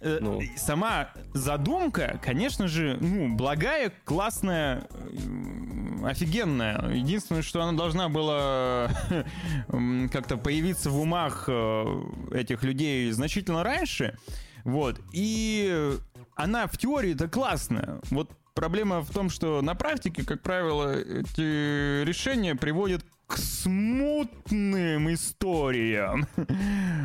ну. 0.00 0.40
Сама 0.56 1.10
задумка, 1.34 2.18
конечно 2.22 2.68
же, 2.68 2.98
ну, 3.00 3.34
благая, 3.34 3.92
классная, 4.04 4.86
офигенная. 6.04 6.90
Единственное, 6.90 7.42
что 7.42 7.62
она 7.62 7.76
должна 7.76 8.08
была 8.08 8.90
как-то 10.12 10.36
появиться 10.36 10.90
в 10.90 10.98
умах 10.98 11.44
э, 11.48 12.02
этих 12.32 12.62
людей 12.62 13.10
значительно 13.12 13.62
раньше. 13.62 14.16
Вот. 14.64 15.00
И 15.12 15.96
она 16.34 16.66
в 16.66 16.76
теории 16.78 17.14
это 17.14 17.28
классная. 17.28 18.00
Вот 18.10 18.30
проблема 18.54 19.00
в 19.00 19.10
том, 19.10 19.30
что 19.30 19.62
на 19.62 19.74
практике, 19.74 20.24
как 20.24 20.42
правило, 20.42 20.98
эти 20.98 22.04
решения 22.04 22.54
приводят 22.54 23.04
к 23.30 23.38
смутным 23.38 25.14
историям. 25.14 26.26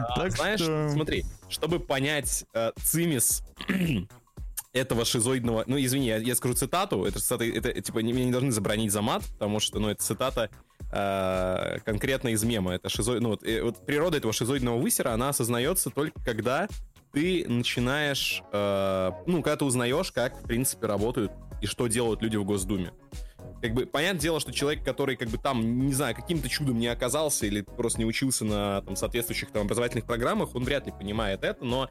А, 0.08 0.20
так 0.20 0.32
знаешь, 0.34 0.60
что... 0.60 0.90
смотри, 0.90 1.26
чтобы 1.50 1.80
понять 1.80 2.46
э, 2.54 2.72
цимис 2.84 3.44
этого 4.74 5.06
шизоидного... 5.06 5.64
Ну, 5.68 5.78
извини, 5.78 6.08
я, 6.08 6.18
я 6.18 6.36
скажу 6.36 6.54
цитату. 6.54 7.06
Это 7.06 7.20
цитата, 7.20 7.46
это, 7.46 7.82
типа, 7.82 8.00
не, 8.00 8.14
меня 8.14 8.26
не 8.26 8.32
должны 8.32 8.52
забронить 8.52 8.92
за 8.92 9.02
мат, 9.02 9.24
потому 9.34 9.60
что, 9.60 9.80
ну, 9.80 9.90
это 9.90 10.04
цитата 10.04 10.50
э, 10.92 11.80
конкретно 11.86 12.30
из 12.30 12.44
мема. 12.44 12.74
Это 12.74 12.90
шизоид... 12.90 13.22
Ну, 13.22 13.30
вот, 13.30 13.44
э, 13.44 13.64
вот 13.64 13.86
природа 13.86 14.18
этого 14.18 14.34
шизоидного 14.34 14.78
высера, 14.78 15.12
она 15.14 15.30
осознается 15.30 15.90
только 15.90 16.20
когда 16.24 16.68
ты 17.14 17.46
начинаешь... 17.48 18.44
Э, 18.52 19.12
ну, 19.26 19.42
когда 19.42 19.58
ты 19.58 19.66
узнаешь, 19.66 20.12
как, 20.12 20.38
в 20.38 20.44
принципе, 20.44 20.88
работают 20.88 21.32
и 21.62 21.68
что 21.68 21.88
делают 21.88 22.22
люди 22.22 22.36
в 22.36 22.44
Госдуме 22.44 22.92
как 23.62 23.74
бы, 23.74 23.86
понятное 23.86 24.22
дело, 24.22 24.40
что 24.40 24.52
человек, 24.52 24.84
который, 24.84 25.16
как 25.16 25.30
бы, 25.30 25.38
там, 25.38 25.88
не 25.88 25.94
знаю, 25.94 26.16
каким-то 26.16 26.50
чудом 26.50 26.80
не 26.80 26.88
оказался 26.88 27.46
или 27.46 27.62
просто 27.62 28.00
не 28.00 28.06
учился 28.06 28.46
на 28.46 28.82
там, 28.82 28.96
соответствующих 28.96 29.52
там 29.52 29.64
образовательных 29.64 30.06
программах, 30.06 30.56
он 30.56 30.64
вряд 30.64 30.86
ли 30.86 30.92
понимает 30.92 31.44
это, 31.44 31.64
но 31.64 31.90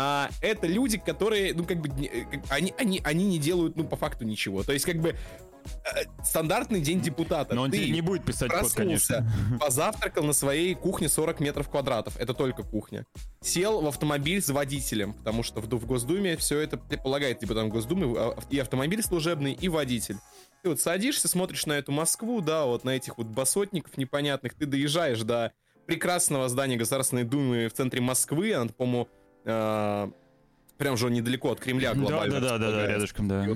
а, 0.00 0.30
это 0.40 0.68
люди, 0.68 0.96
которые, 0.96 1.52
ну, 1.54 1.64
как 1.64 1.80
бы, 1.80 1.88
они, 2.48 2.72
они, 2.78 3.00
они 3.02 3.26
не 3.26 3.38
делают, 3.38 3.76
ну, 3.76 3.82
по 3.82 3.96
факту 3.96 4.24
ничего. 4.24 4.62
То 4.62 4.72
есть, 4.72 4.84
как 4.84 4.96
бы, 4.96 5.08
э, 5.08 6.04
стандартный 6.22 6.80
день 6.80 7.00
депутата. 7.00 7.52
Но 7.54 7.62
он 7.62 7.72
Ты 7.72 7.90
не 7.90 8.00
будет 8.00 8.24
писать 8.24 8.52
код, 8.52 8.70
конечно. 8.72 9.28
позавтракал 9.60 10.22
на 10.22 10.32
своей 10.32 10.76
кухне 10.76 11.08
40 11.08 11.40
метров 11.40 11.68
квадратов. 11.68 12.16
Это 12.16 12.32
только 12.32 12.62
кухня. 12.62 13.06
Сел 13.40 13.80
в 13.80 13.88
автомобиль 13.88 14.40
с 14.40 14.50
водителем, 14.50 15.14
потому 15.14 15.42
что 15.42 15.60
в, 15.60 15.66
в 15.66 15.86
Госдуме 15.86 16.36
все 16.36 16.60
это 16.60 16.76
предполагает, 16.76 17.40
типа 17.40 17.54
там 17.54 17.68
Госдумы 17.68 18.16
а, 18.16 18.36
и 18.50 18.58
автомобиль 18.60 19.02
служебный, 19.02 19.52
и 19.52 19.68
водитель. 19.68 20.18
Ты 20.62 20.70
вот 20.70 20.80
садишься, 20.80 21.28
смотришь 21.28 21.66
на 21.66 21.74
эту 21.74 21.92
Москву, 21.92 22.40
да, 22.40 22.64
вот 22.64 22.84
на 22.84 22.90
этих 22.90 23.18
вот 23.18 23.28
басотников 23.28 23.96
непонятных, 23.96 24.54
ты 24.54 24.66
доезжаешь 24.66 25.22
до 25.22 25.52
прекрасного 25.86 26.48
здания 26.48 26.76
Государственной 26.76 27.24
Думы 27.24 27.68
в 27.68 27.72
центре 27.72 28.00
Москвы, 28.00 28.52
она, 28.52 28.68
по-моему, 28.68 29.08
э, 29.44 30.10
прям 30.76 30.96
же 30.96 31.10
недалеко 31.10 31.52
от 31.52 31.60
Кремля 31.60 31.94
глобально. 31.94 32.40
Да, 32.40 32.58
да, 32.58 32.58
да, 32.58 32.70
да, 32.72 32.86
рядышком, 32.86 33.28
да. 33.28 33.46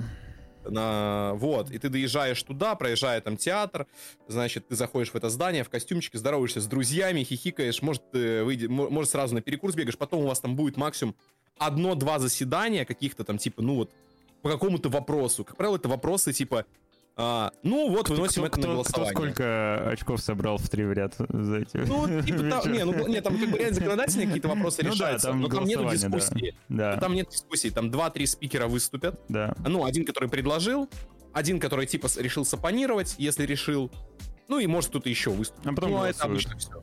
На, 0.65 1.33
вот, 1.35 1.71
и 1.71 1.77
ты 1.77 1.89
доезжаешь 1.89 2.41
туда, 2.41 2.75
проезжая 2.75 3.19
там 3.19 3.35
театр, 3.35 3.85
значит, 4.29 4.69
ты 4.69 4.75
заходишь 4.75 5.11
в 5.11 5.15
это 5.15 5.29
здание 5.29 5.65
в 5.65 5.69
костюмчике, 5.69 6.17
здороваешься 6.17 6.61
с 6.61 6.67
друзьями, 6.67 7.23
хихикаешь, 7.23 7.81
может, 7.81 8.09
ты 8.11 8.45
выйди, 8.45 8.67
может 8.67 9.11
сразу 9.11 9.35
на 9.35 9.41
перекурс 9.41 9.75
бегаешь, 9.75 9.97
потом 9.97 10.23
у 10.23 10.27
вас 10.27 10.39
там 10.39 10.55
будет 10.55 10.77
максимум 10.77 11.15
одно-два 11.57 12.17
заседания 12.19 12.85
каких-то 12.85 13.25
там, 13.25 13.37
типа, 13.37 13.61
ну 13.61 13.75
вот, 13.75 13.91
по 14.41 14.49
какому-то 14.49 14.89
вопросу. 14.89 15.43
Как 15.43 15.57
правило, 15.57 15.75
это 15.75 15.89
вопросы 15.89 16.31
типа 16.31 16.65
а, 17.15 17.51
ну 17.61 17.89
вот, 17.89 18.09
выносим 18.09 18.43
кто, 18.43 18.47
это 18.47 18.57
кто, 18.57 18.67
на 18.67 18.73
голосование. 18.73 19.13
Кто 19.13 19.21
сколько 19.21 19.89
очков 19.91 20.21
собрал 20.21 20.57
в 20.57 20.67
три 20.67 20.83
в 20.83 20.93
ряд 20.93 21.13
за 21.17 21.59
эти 21.59 21.77
Ну, 21.77 22.21
типа, 22.23 22.43
там, 22.49 22.71
не, 22.71 22.83
ну, 22.83 23.07
не, 23.07 23.21
там 23.21 23.37
как 23.37 23.49
бы 23.49 23.57
реально 23.57 23.75
законодательные 23.75 24.27
какие-то 24.27 24.47
вопросы 24.47 24.83
ну, 24.83 24.91
решаются, 24.91 25.27
да, 25.27 25.31
там 25.33 25.41
но 25.41 25.47
там 25.49 25.65
нет 25.65 25.89
дискуссии. 25.91 26.55
Да. 26.69 26.97
Там 26.97 27.13
нет 27.13 27.29
дискуссии, 27.29 27.69
там 27.69 27.91
два-три 27.91 28.25
спикера 28.25 28.67
выступят. 28.67 29.19
Да. 29.29 29.55
Ну, 29.67 29.85
один, 29.85 30.05
который 30.05 30.27
предложил, 30.27 30.89
один, 31.33 31.59
который 31.59 31.85
типа 31.85 32.07
решил 32.17 32.45
сапонировать, 32.45 33.15
если 33.19 33.45
решил, 33.45 33.91
ну 34.47 34.57
и 34.57 34.65
может 34.65 34.89
кто-то 34.89 35.09
еще 35.09 35.29
выступить. 35.29 35.65
А 35.65 35.73
потом 35.73 35.91
ну, 35.91 36.03
это 36.03 36.23
обычно 36.23 36.57
все. 36.57 36.81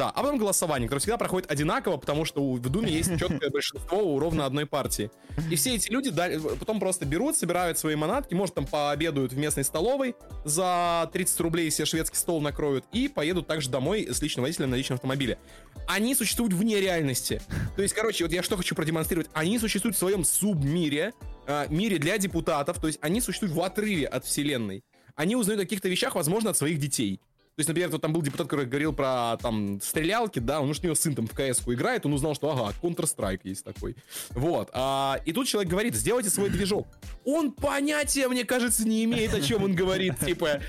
Да, 0.00 0.08
а 0.08 0.22
потом 0.22 0.38
голосование, 0.38 0.88
которое 0.88 1.00
всегда 1.00 1.18
проходит 1.18 1.52
одинаково, 1.52 1.98
потому 1.98 2.24
что 2.24 2.54
в 2.54 2.68
Думе 2.70 2.90
есть 2.90 3.18
четкое 3.18 3.50
большинство 3.52 3.98
у 3.98 4.18
ровно 4.18 4.46
одной 4.46 4.64
партии. 4.64 5.10
И 5.50 5.56
все 5.56 5.74
эти 5.74 5.90
люди 5.90 6.10
потом 6.58 6.80
просто 6.80 7.04
берут, 7.04 7.36
собирают 7.36 7.76
свои 7.76 7.96
манатки, 7.96 8.32
может 8.32 8.54
там 8.54 8.64
пообедают 8.64 9.34
в 9.34 9.36
местной 9.36 9.62
столовой 9.62 10.16
за 10.46 11.10
30 11.12 11.40
рублей 11.40 11.70
себе 11.70 11.84
шведский 11.84 12.16
стол 12.16 12.40
накроют 12.40 12.86
и 12.92 13.08
поедут 13.08 13.46
также 13.46 13.68
домой 13.68 14.08
с 14.10 14.22
личным 14.22 14.44
водителем 14.44 14.70
на 14.70 14.76
личном 14.76 14.94
автомобиле. 14.94 15.38
Они 15.86 16.14
существуют 16.14 16.54
вне 16.54 16.80
реальности. 16.80 17.42
То 17.76 17.82
есть, 17.82 17.92
короче, 17.92 18.24
вот 18.24 18.32
я 18.32 18.42
что 18.42 18.56
хочу 18.56 18.74
продемонстрировать. 18.74 19.28
Они 19.34 19.58
существуют 19.58 19.96
в 19.96 19.98
своем 19.98 20.24
субмире, 20.24 21.12
э, 21.46 21.66
мире 21.68 21.98
для 21.98 22.16
депутатов, 22.16 22.80
то 22.80 22.86
есть 22.86 22.98
они 23.02 23.20
существуют 23.20 23.54
в 23.54 23.60
отрыве 23.60 24.06
от 24.06 24.24
вселенной. 24.24 24.82
Они 25.14 25.36
узнают 25.36 25.60
о 25.60 25.64
каких-то 25.64 25.90
вещах, 25.90 26.14
возможно, 26.14 26.48
от 26.48 26.56
своих 26.56 26.78
детей. 26.78 27.20
То 27.56 27.60
есть, 27.60 27.68
например, 27.68 27.90
вот 27.90 28.00
там 28.00 28.12
был 28.12 28.22
депутат, 28.22 28.46
который 28.46 28.66
говорил 28.66 28.92
про 28.92 29.36
там 29.36 29.80
стрелялки, 29.82 30.38
да, 30.38 30.60
он 30.60 30.70
уж 30.70 30.80
у 30.80 30.84
него 30.84 30.94
сын 30.94 31.14
там 31.14 31.26
в 31.26 31.32
кс 31.32 31.60
играет, 31.66 32.06
он 32.06 32.14
узнал, 32.14 32.34
что 32.34 32.50
ага, 32.50 32.72
Counter-Strike 32.80 33.40
есть 33.44 33.64
такой. 33.64 33.96
Вот. 34.30 34.70
А, 34.72 35.20
и 35.26 35.32
тут 35.32 35.46
человек 35.46 35.70
говорит, 35.70 35.94
сделайте 35.94 36.30
свой 36.30 36.48
движок. 36.48 36.86
Он 37.24 37.52
понятия, 37.52 38.28
мне 38.28 38.44
кажется, 38.44 38.86
не 38.86 39.04
имеет, 39.04 39.34
о 39.34 39.42
чем 39.42 39.64
он 39.64 39.74
говорит. 39.74 40.18
Типа, 40.24 40.60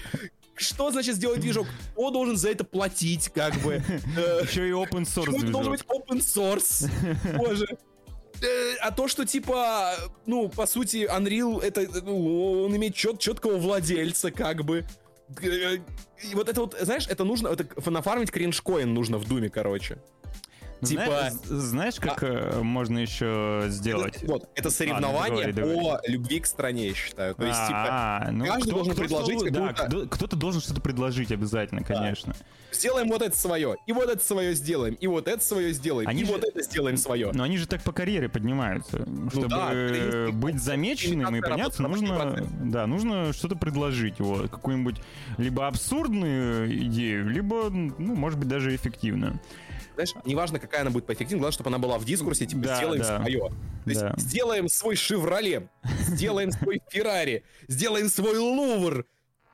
что 0.56 0.92
значит 0.92 1.16
сделать 1.16 1.40
движок? 1.40 1.68
Кто 1.94 2.10
должен 2.12 2.36
за 2.36 2.50
это 2.50 2.64
платить, 2.64 3.30
как 3.30 3.54
бы? 3.62 3.82
Э, 4.18 4.42
Еще 4.44 4.68
и 4.68 4.72
open 4.72 5.04
source 5.04 5.32
Почему 5.32 5.52
должен 5.52 5.72
быть 5.72 5.84
open 5.84 6.20
source? 6.20 6.90
Боже. 7.38 7.68
Э, 8.42 8.76
а 8.82 8.92
то, 8.92 9.08
что 9.08 9.26
типа, 9.26 9.96
ну, 10.26 10.50
по 10.50 10.66
сути, 10.66 11.08
Unreal, 11.10 11.62
это, 11.62 11.88
ну, 12.04 12.64
он 12.64 12.76
имеет 12.76 12.96
чет, 12.96 13.20
четкого 13.20 13.58
владельца, 13.58 14.32
как 14.32 14.64
бы. 14.64 14.86
Э, 15.42 15.78
и 16.24 16.36
вот 16.36 16.50
это 16.50 16.62
вот, 16.62 16.78
знаешь, 16.80 17.08
это 17.08 17.24
нужно, 17.24 17.50
это 17.50 17.66
нафармить 17.90 18.32
кринж-коин 18.32 18.94
нужно 18.94 19.18
в 19.18 19.28
Думе, 19.28 19.50
короче. 19.50 19.98
Типа... 20.82 21.30
Знаешь, 21.44 21.96
как 21.96 22.24
а... 22.24 22.62
можно 22.62 23.00
еще 23.00 23.66
сделать? 23.68 24.18
Это, 24.18 24.26
вот, 24.26 24.50
это 24.56 24.72
соревнование 24.72 25.46
а, 25.46 25.48
ну, 25.50 25.54
давай, 25.54 25.76
по 25.76 25.82
давай. 25.84 26.00
любви 26.08 26.40
к 26.40 26.46
стране, 26.48 26.88
я 26.88 26.94
считаю. 26.94 27.36
То 27.36 27.46
есть, 27.46 27.60
а, 27.60 28.22
типа, 28.22 28.32
ну, 28.32 28.46
каждый 28.46 28.62
кто, 28.64 28.72
должен 28.72 28.94
кто 28.94 29.02
предложить 29.02 29.40
что, 29.40 29.46
какую-то... 29.46 29.88
Да, 29.88 30.08
кто-то 30.10 30.36
должен 30.36 30.62
что-то 30.62 30.82
предложить 30.82 31.32
обязательно, 31.32 31.84
конечно. 31.84 32.34
Да. 32.34 32.76
Сделаем 32.76 33.10
вот 33.10 33.22
это 33.22 33.38
свое, 33.38 33.76
и 33.86 33.92
вот 33.92 34.10
это 34.10 34.24
свое 34.24 34.54
сделаем, 34.54 34.94
и 34.94 35.06
вот 35.06 35.28
это 35.28 35.44
свое 35.44 35.74
сделаем, 35.74 36.08
они 36.08 36.22
и 36.22 36.26
же... 36.26 36.32
вот 36.32 36.44
это 36.44 36.64
сделаем 36.64 36.98
свое. 36.98 37.30
Но 37.34 37.44
они 37.44 37.58
же 37.58 37.68
так 37.68 37.84
по 37.84 37.92
карьере 37.92 38.30
поднимаются. 38.30 39.04
Ну, 39.06 39.30
Чтобы 39.30 39.50
да, 39.50 40.32
быть 40.32 40.62
замеченным 40.62 41.36
и 41.36 41.42
подняться, 41.42 41.84
нужно, 41.84 42.48
да, 42.64 42.88
нужно 42.88 43.34
что-то 43.34 43.56
предложить. 43.56 44.20
Вот, 44.20 44.50
какую-нибудь 44.50 44.96
либо 45.38 45.68
абсурдную 45.68 46.74
идею, 46.86 47.30
либо, 47.30 47.70
ну, 47.70 48.16
может 48.16 48.40
быть, 48.40 48.48
даже 48.48 48.74
эффективную 48.74 49.40
знаешь, 50.06 50.26
неважно, 50.26 50.60
какая 50.60 50.82
она 50.82 50.92
будет 50.92 51.06
по 51.06 51.12
эффективности, 51.12 51.40
главное, 51.40 51.54
чтобы 51.54 51.70
она 51.70 51.78
была 51.78 51.98
в 51.98 52.06
дискурсе, 52.06 52.46
типа, 52.46 52.64
да, 52.64 52.78
сделаем 52.78 53.02
да. 53.02 53.20
свое. 53.20 53.40
То 53.40 53.90
есть, 53.90 54.02
да. 54.02 54.14
сделаем 54.18 54.70
свой 54.70 54.96
Шевроле, 54.96 55.70
сделаем 56.02 56.52
свой 56.52 56.82
Феррари, 56.90 57.44
сделаем 57.68 58.10
свой 58.10 58.38
Лувр. 58.38 59.06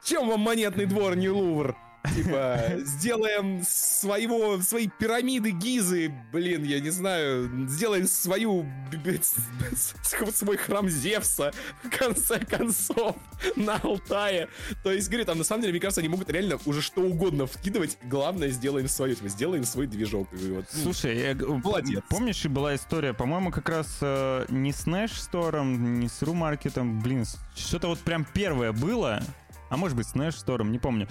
Чем 0.03 0.29
вам 0.29 0.41
монетный 0.41 0.85
двор, 0.85 1.15
не 1.15 1.29
Лувр? 1.29 1.75
Типа, 2.15 2.59
сделаем 2.77 3.63
своего, 3.63 4.59
свои 4.61 4.87
пирамиды 4.87 5.51
Гизы, 5.51 6.13
блин, 6.31 6.63
я 6.63 6.79
не 6.79 6.89
знаю, 6.89 7.49
сделаем 7.67 8.07
свою, 8.07 8.65
свой 10.33 10.57
храм 10.57 10.89
Зевса, 10.89 11.53
в 11.83 11.89
конце 11.89 12.39
концов, 12.39 13.15
на 13.55 13.75
Алтае. 13.77 14.49
То 14.83 14.91
есть, 14.91 15.09
говорю, 15.09 15.25
там, 15.25 15.37
на 15.37 15.43
самом 15.43 15.61
деле, 15.61 15.73
мне 15.73 15.81
кажется, 15.81 16.01
они 16.01 16.09
могут 16.09 16.29
реально 16.29 16.59
уже 16.65 16.81
что 16.81 17.01
угодно 17.01 17.47
вкидывать, 17.47 17.97
главное, 18.03 18.49
сделаем 18.49 18.87
свое, 18.87 19.15
типа, 19.15 19.29
сделаем 19.29 19.63
свой 19.63 19.87
движок. 19.87 20.27
вот, 20.31 20.65
ну, 20.73 20.83
Слушай, 20.83 21.19
я, 21.19 21.35
молодец. 21.35 22.03
Помнишь, 22.09 22.43
и 22.45 22.47
была 22.47 22.75
история, 22.75 23.13
по-моему, 23.13 23.51
как 23.51 23.69
раз 23.69 23.97
э, 24.01 24.45
не 24.49 24.71
с 24.71 24.85
Nash 24.87 25.13
Store, 25.31 25.63
не 25.65 26.07
с 26.07 26.21
Румаркетом, 26.21 27.01
блин, 27.01 27.25
что-то 27.55 27.87
вот 27.87 27.99
прям 27.99 28.25
первое 28.25 28.71
было, 28.71 29.21
а 29.69 29.77
может 29.77 29.97
быть 29.97 30.07
с 30.07 30.13
Store, 30.13 30.63
не 30.67 30.79
помню. 30.79 31.07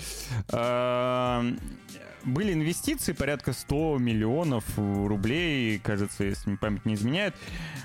А, 0.53 1.45
были 2.25 2.53
инвестиции 2.53 3.13
порядка 3.13 3.53
100 3.53 3.99
миллионов 3.99 4.65
рублей, 4.77 5.79
кажется, 5.79 6.25
если 6.25 6.57
память 6.57 6.85
не 6.85 6.95
изменяет, 6.95 7.35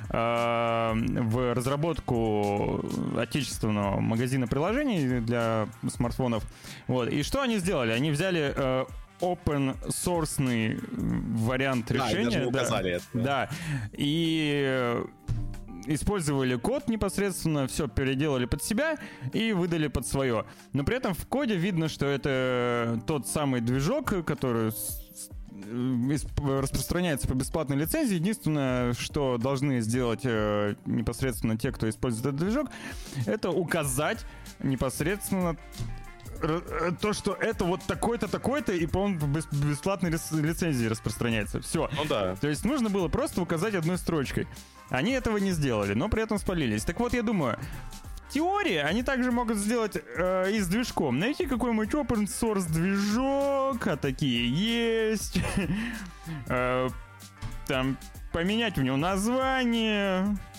а, 0.09 0.93
в 0.95 1.53
разработку 1.53 2.83
отечественного 3.17 3.99
магазина 3.99 4.47
приложений 4.47 5.21
для 5.21 5.67
смартфонов. 5.89 6.43
Вот. 6.87 7.09
И 7.09 7.23
что 7.23 7.41
они 7.41 7.59
сделали? 7.59 7.91
Они 7.91 8.11
взяли 8.11 8.53
э, 8.55 8.85
open 9.21 9.77
source 9.87 10.79
вариант 11.45 11.87
да, 11.87 11.93
решения. 11.95 12.47
И 12.47 12.51
да, 12.51 12.81
это. 12.81 13.03
Да. 13.13 13.49
И 13.93 15.03
использовали 15.87 16.55
код 16.55 16.87
непосредственно, 16.87 17.67
все 17.67 17.87
переделали 17.87 18.45
под 18.45 18.63
себя 18.63 18.97
и 19.33 19.53
выдали 19.53 19.87
под 19.87 20.05
свое. 20.07 20.45
Но 20.73 20.83
при 20.83 20.97
этом 20.97 21.13
в 21.13 21.25
коде 21.27 21.55
видно, 21.55 21.87
что 21.89 22.05
это 22.05 23.01
тот 23.07 23.27
самый 23.27 23.61
движок, 23.61 24.25
который 24.25 24.71
распространяется 26.37 27.27
по 27.27 27.33
бесплатной 27.33 27.77
лицензии. 27.77 28.15
Единственное, 28.15 28.93
что 28.93 29.37
должны 29.37 29.81
сделать 29.81 30.21
э, 30.23 30.75
непосредственно 30.85 31.57
те, 31.57 31.71
кто 31.71 31.89
использует 31.89 32.27
этот 32.27 32.39
движок, 32.39 32.67
это 33.25 33.51
указать 33.51 34.25
непосредственно 34.59 35.55
э, 35.55 36.00
то, 36.99 37.13
что 37.13 37.33
это 37.33 37.65
вот 37.65 37.81
такой-то, 37.83 38.27
такой-то, 38.27 38.73
и, 38.73 38.85
по-моему, 38.85 39.27
без, 39.27 39.45
бесплатной 39.47 40.09
лицензии 40.09 40.87
распространяется. 40.87 41.61
Все. 41.61 41.89
Ну 41.95 42.05
да. 42.05 42.35
То 42.35 42.47
есть 42.47 42.65
нужно 42.65 42.89
было 42.89 43.07
просто 43.07 43.41
указать 43.41 43.75
одной 43.75 43.97
строчкой. 43.97 44.47
Они 44.89 45.11
этого 45.11 45.37
не 45.37 45.51
сделали, 45.51 45.93
но 45.93 46.09
при 46.09 46.23
этом 46.23 46.37
спалились. 46.37 46.83
Так 46.83 46.99
вот, 46.99 47.13
я 47.13 47.21
думаю, 47.21 47.57
в 48.27 48.33
теории 48.33 48.77
они 48.77 49.03
также 49.03 49.31
могут 49.31 49.57
сделать 49.57 49.95
э, 49.95 50.51
и 50.51 50.59
с 50.59 50.67
движком. 50.67 51.19
Найти 51.19 51.45
какой-нибудь 51.45 51.93
open 51.93 52.25
source 52.25 52.69
движок, 52.71 53.87
а 53.87 53.97
такие 53.97 54.49
есть. 54.49 55.39
э, 56.47 56.89
там 57.67 57.97
поменять 58.31 58.77
в 58.77 58.81
него 58.81 58.97
название, 58.97 60.25
Э, 60.25 60.50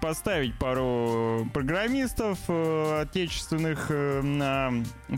поставить 0.00 0.58
пару 0.58 1.48
программистов 1.52 2.38
э, 2.48 3.02
отечественных 3.02 3.86
э, 3.90 4.22
на 4.22 4.72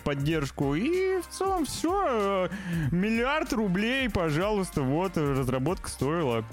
поддержку. 0.04 0.74
И 0.74 1.20
в 1.20 1.28
целом 1.28 1.64
все. 1.64 2.48
Миллиард 2.90 3.52
рублей, 3.52 4.08
пожалуйста, 4.08 4.82
вот, 4.82 5.16
разработка 5.16 5.88
стоила. 5.88 6.44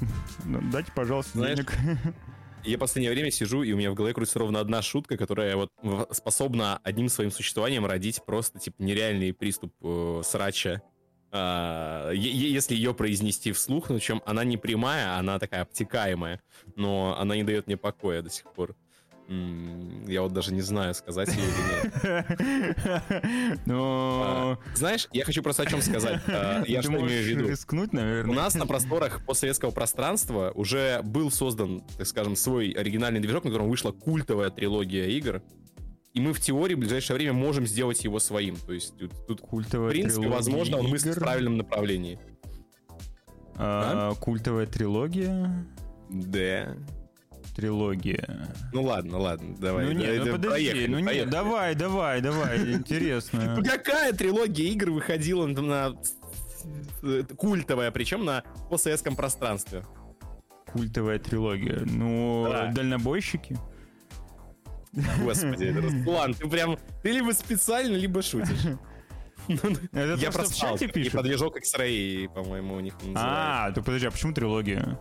Дайте, 0.45 0.91
пожалуйста, 0.93 1.37
Знаешь, 1.37 1.57
денег. 1.57 1.73
Я 2.63 2.77
в 2.77 2.79
последнее 2.79 3.11
время 3.11 3.31
сижу, 3.31 3.63
и 3.63 3.73
у 3.73 3.77
меня 3.77 3.91
в 3.91 3.95
голове 3.95 4.13
крутится 4.13 4.39
ровно 4.39 4.59
одна 4.59 4.81
шутка, 4.81 5.17
которая 5.17 5.55
вот 5.55 5.69
способна 6.11 6.79
одним 6.83 7.09
своим 7.09 7.31
существованием 7.31 7.85
родить 7.85 8.21
просто, 8.25 8.59
типа, 8.59 8.81
нереальный 8.83 9.33
приступ 9.33 9.73
э, 9.81 10.21
срача 10.23 10.81
если 11.31 12.75
ее 12.75 12.93
произнести 12.93 13.51
вслух, 13.51 13.89
ну 13.89 13.99
чем 13.99 14.21
она 14.25 14.43
не 14.43 14.57
прямая, 14.57 15.17
она 15.17 15.39
такая 15.39 15.61
обтекаемая, 15.61 16.41
но 16.75 17.17
она 17.17 17.35
не 17.35 17.43
дает 17.43 17.67
мне 17.67 17.77
покоя 17.77 18.21
до 18.21 18.29
сих 18.29 18.51
пор. 18.51 18.75
Я 20.07 20.23
вот 20.23 20.33
даже 20.33 20.53
не 20.53 20.61
знаю, 20.61 20.93
сказать 20.93 21.29
ее 21.29 21.43
или 21.43 21.63
нет. 21.71 23.61
Но... 23.65 24.57
А, 24.61 24.75
знаешь, 24.75 25.07
я 25.13 25.23
хочу 25.23 25.41
просто 25.41 25.63
о 25.63 25.65
чем 25.67 25.81
сказать. 25.81 26.21
А, 26.27 26.63
я 26.67 26.81
что 26.81 26.91
имею 26.91 27.23
в 27.23 27.27
виду? 27.27 27.47
рискнуть, 27.47 27.93
наверное. 27.93 28.29
У 28.29 28.35
нас 28.35 28.55
на 28.55 28.67
просторах 28.67 29.25
постсоветского 29.25 29.71
пространства 29.71 30.51
уже 30.53 30.99
был 31.03 31.31
создан, 31.31 31.81
так 31.97 32.07
скажем, 32.07 32.35
свой 32.35 32.71
оригинальный 32.71 33.21
движок, 33.21 33.45
на 33.45 33.51
котором 33.51 33.69
вышла 33.69 33.93
культовая 33.93 34.49
трилогия 34.49 35.05
игр. 35.05 35.41
И 36.13 36.19
мы 36.19 36.33
в 36.33 36.41
теории 36.41 36.75
в 36.75 36.79
ближайшее 36.79 37.15
время 37.15 37.33
можем 37.33 37.65
сделать 37.65 38.03
его 38.03 38.19
своим. 38.19 38.57
То 38.57 38.73
есть 38.73 38.97
тут, 38.97 39.11
тут 39.27 39.41
Культовая 39.41 39.89
в 39.89 39.91
принципе, 39.91 40.27
возможно, 40.27 40.77
он 40.77 40.87
мыслит 40.87 41.15
в 41.15 41.19
правильном 41.19 41.57
направлении. 41.57 42.19
А, 43.55 44.13
Культовая 44.15 44.65
трилогия? 44.65 45.65
Да. 46.09 46.75
Трилогия. 47.55 48.49
Ну 48.73 48.83
ладно, 48.83 49.19
ладно, 49.19 49.55
давай. 49.57 49.85
Ну 49.85 49.91
нет, 49.91 50.25
ну 50.25 50.31
подожди, 50.33 50.49
поехали, 50.49 50.87
ну 50.87 50.93
поехали. 50.93 51.17
нет, 51.19 51.29
давай, 51.29 51.75
давай, 51.75 52.21
давай, 52.21 52.73
интересно. 52.73 53.55
Ну 53.57 53.63
какая 53.63 54.13
трилогия 54.13 54.67
игр 54.69 54.91
выходила 54.91 55.45
на 55.47 55.95
культовая, 57.37 57.91
причем 57.91 58.25
на 58.25 58.43
постсоветском 58.69 59.15
пространстве? 59.15 59.83
Культовая 60.71 61.19
трилогия. 61.19 61.81
Ну, 61.85 62.47
дальнобойщики. 62.73 63.57
Господи, 64.93 65.65
Руслан, 65.65 66.33
ты 66.33 66.47
прям... 66.47 66.77
Ты 67.03 67.11
либо 67.11 67.31
специально, 67.31 67.95
либо 67.95 68.21
шутишь. 68.21 68.77
Это 69.47 70.13
Я 70.17 70.31
чате 70.31 70.85
И 70.85 71.09
подвижок 71.09 71.57
X-Ray, 71.57 72.29
по-моему, 72.29 72.75
у 72.75 72.79
них 72.79 72.93
А, 73.15 73.71
ты 73.71 73.81
подожди, 73.81 74.07
а 74.07 74.11
почему 74.11 74.33
трилогия? 74.33 74.99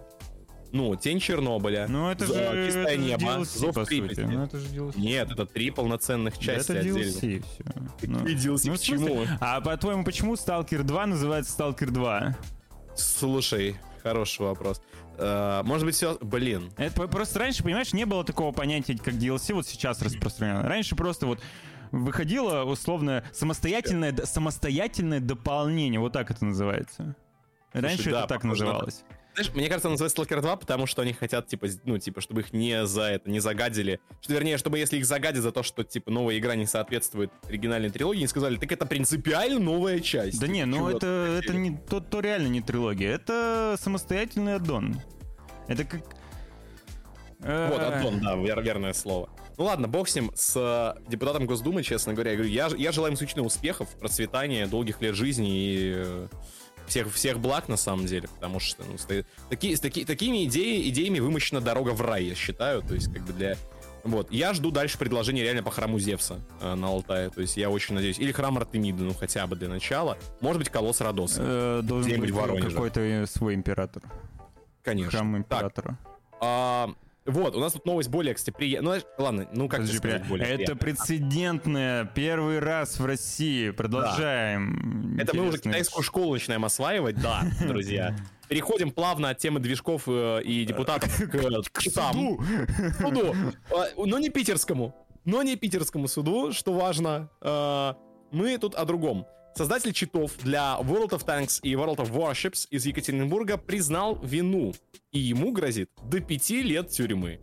Ну, 0.72 0.94
Тень 0.94 1.18
Чернобыля. 1.18 1.86
Ну, 1.88 2.10
это 2.10 2.26
же 2.26 2.66
Чистое 2.66 2.96
небо, 2.96 3.44
Зов 3.44 3.74
по 3.74 3.84
сути. 3.84 4.20
Ну, 4.20 4.44
это 4.44 4.58
же 4.58 4.68
DLC. 4.68 5.00
Нет, 5.00 5.30
это 5.30 5.44
три 5.44 5.70
полноценных 5.70 6.38
части 6.38 6.72
это 6.72 6.80
DLC, 6.86 7.16
отдельно. 7.18 7.42
все. 7.42 8.06
Ну, 8.06 8.18
DLC 8.26 8.60
ну, 8.66 8.74
к 8.74 8.80
чему? 8.80 9.26
А 9.40 9.60
по-твоему, 9.60 10.04
почему 10.04 10.34
Stalker 10.34 10.82
2 10.82 11.06
называется 11.06 11.60
Stalker 11.60 11.90
2? 11.90 12.36
Слушай, 12.94 13.76
хороший 14.02 14.42
вопрос. 14.42 14.80
Uh, 15.20 15.62
может 15.64 15.84
быть, 15.84 15.94
все... 15.94 16.16
Блин. 16.20 16.72
Это 16.78 17.06
просто 17.06 17.38
раньше, 17.38 17.62
понимаешь, 17.62 17.92
не 17.92 18.06
было 18.06 18.24
такого 18.24 18.52
понятия, 18.52 18.96
как 18.96 19.14
DLC, 19.14 19.52
вот 19.52 19.66
сейчас 19.66 20.00
распространено. 20.00 20.62
Раньше 20.62 20.96
просто 20.96 21.26
вот 21.26 21.40
выходило 21.92 22.64
условно 22.64 23.24
самостоятельное, 23.32 24.14
самостоятельное 24.24 25.20
дополнение, 25.20 26.00
вот 26.00 26.12
так 26.12 26.30
это 26.30 26.44
называется. 26.44 27.16
Раньше 27.72 27.96
Слушай, 27.96 28.12
это 28.12 28.20
да, 28.22 28.26
так 28.26 28.44
называлось. 28.44 29.04
На... 29.08 29.16
Знаешь, 29.34 29.54
мне 29.54 29.68
кажется, 29.68 29.88
называется 29.88 30.20
Stalker 30.20 30.40
2, 30.40 30.56
потому 30.56 30.86
что 30.86 31.02
они 31.02 31.12
хотят, 31.12 31.46
типа, 31.46 31.68
ну, 31.84 31.98
типа, 31.98 32.20
чтобы 32.20 32.40
их 32.40 32.52
не 32.52 32.84
за 32.86 33.02
это, 33.02 33.30
не 33.30 33.40
загадили. 33.40 34.00
Что, 34.20 34.32
вернее, 34.32 34.58
чтобы 34.58 34.78
если 34.78 34.96
их 34.96 35.06
загадят 35.06 35.42
за 35.42 35.52
то, 35.52 35.62
что, 35.62 35.84
типа, 35.84 36.10
новая 36.10 36.38
игра 36.38 36.56
не 36.56 36.66
соответствует 36.66 37.30
оригинальной 37.48 37.90
трилогии, 37.90 38.20
не 38.20 38.26
сказали, 38.26 38.56
так 38.56 38.70
это 38.72 38.86
принципиально 38.86 39.60
новая 39.60 40.00
часть. 40.00 40.40
Да 40.40 40.48
не, 40.48 40.64
ну 40.64 40.88
это, 40.88 41.40
это 41.42 41.52
не, 41.54 41.76
то, 41.76 42.00
то 42.00 42.20
реально 42.20 42.48
не 42.48 42.60
трилогия, 42.60 43.12
это 43.14 43.76
самостоятельный 43.80 44.56
аддон. 44.56 45.00
Это 45.68 45.84
как... 45.84 46.02
Вот, 47.38 47.80
аддон, 47.80 48.20
да, 48.20 48.34
вер, 48.36 48.60
верное 48.60 48.92
слово. 48.92 49.30
Ну 49.56 49.64
ладно, 49.64 49.88
бог 49.88 50.08
с 50.08 50.14
ним, 50.14 50.32
с 50.34 50.56
э, 50.56 51.02
депутатом 51.08 51.46
Госдумы, 51.46 51.82
честно 51.82 52.14
говоря, 52.14 52.30
я 52.30 52.36
говорю, 52.36 52.50
я, 52.50 52.68
я 52.76 52.92
желаю 52.92 53.12
им 53.12 53.14
исключительно 53.16 53.44
успехов, 53.44 53.88
процветания, 53.98 54.66
долгих 54.66 55.02
лет 55.02 55.14
жизни 55.14 55.50
и 55.50 55.92
э, 55.96 56.28
всех, 56.90 57.12
всех 57.12 57.38
благ 57.40 57.68
на 57.68 57.76
самом 57.76 58.06
деле, 58.06 58.28
потому 58.28 58.60
что 58.60 58.84
ну, 58.84 58.98
с 58.98 59.06
таки, 59.48 60.04
такими 60.04 60.44
идеи, 60.44 60.88
идеями 60.90 61.20
вымощена 61.20 61.60
дорога 61.60 61.90
в 61.90 62.00
рай, 62.02 62.24
я 62.24 62.34
считаю. 62.34 62.82
То 62.82 62.94
есть, 62.94 63.12
как 63.12 63.22
бы 63.22 63.32
для 63.32 63.56
Вот, 64.02 64.30
я 64.30 64.52
жду 64.54 64.70
дальше 64.70 64.98
предложения 64.98 65.42
реально 65.42 65.62
по 65.62 65.70
храму 65.70 65.98
Зевса 65.98 66.40
э, 66.60 66.74
на 66.74 66.88
Алтае. 66.88 67.30
То 67.30 67.40
есть 67.40 67.56
я 67.56 67.70
очень 67.70 67.94
надеюсь. 67.94 68.18
Или 68.18 68.32
храм 68.32 68.56
Артемиды, 68.58 69.02
ну 69.02 69.14
хотя 69.14 69.46
бы 69.46 69.56
для 69.56 69.68
начала. 69.68 70.18
Может 70.40 70.58
быть, 70.58 70.68
колосс 70.68 71.00
Родоса. 71.00 71.42
Э, 71.42 71.80
должен 71.82 72.20
быть 72.20 72.32
какой-то 72.32 73.24
свой 73.26 73.54
император. 73.54 74.02
Конечно. 74.82 75.10
Храм 75.10 75.44
Так, 75.44 75.58
императора. 75.58 75.98
а, 76.40 76.90
вот, 77.26 77.54
у 77.54 77.60
нас 77.60 77.74
тут 77.74 77.84
новость 77.86 78.08
более, 78.08 78.34
кстати, 78.34 78.54
приятная. 78.56 79.02
Ну, 79.18 79.24
ладно, 79.24 79.48
ну 79.52 79.68
как 79.68 79.80
Подожди, 79.80 79.98
сказать, 79.98 80.26
более 80.26 80.46
это 80.48 80.56
приятная? 80.74 80.76
прецедентное. 80.76 82.04
Первый 82.14 82.58
раз 82.58 82.98
в 82.98 83.04
России. 83.04 83.70
Продолжаем. 83.70 85.16
Это 85.18 85.36
мы 85.36 85.48
уже 85.48 85.58
китайскую 85.58 86.02
школу 86.02 86.32
начинаем 86.34 86.64
осваивать, 86.64 87.20
да, 87.20 87.42
друзья. 87.66 88.16
Переходим 88.48 88.90
плавно 88.90 89.30
от 89.30 89.38
темы 89.38 89.60
движков 89.60 90.04
э, 90.08 90.42
и 90.42 90.64
депутатов 90.64 91.14
к, 91.16 91.70
к 91.72 91.80
судам. 91.82 92.38
суду, 92.98 93.36
А, 93.72 93.86
но 93.96 94.18
не 94.18 94.28
питерскому, 94.28 94.94
но 95.24 95.42
не 95.44 95.54
питерскому 95.54 96.08
суду, 96.08 96.52
что 96.52 96.72
важно. 96.72 97.30
Э, 97.42 97.94
Мы 98.32 98.58
тут 98.58 98.74
о 98.74 98.84
другом. 98.84 99.26
Создатель 99.60 99.92
читов 99.92 100.38
для 100.38 100.78
World 100.80 101.10
of 101.10 101.26
Tanks 101.26 101.58
и 101.62 101.74
World 101.74 101.96
of 101.96 102.10
Warships 102.10 102.66
из 102.70 102.86
Екатеринбурга 102.86 103.58
признал 103.58 104.18
вину, 104.22 104.72
и 105.12 105.18
ему 105.18 105.52
грозит 105.52 105.90
до 106.02 106.20
пяти 106.20 106.62
лет 106.62 106.88
тюрьмы. 106.88 107.42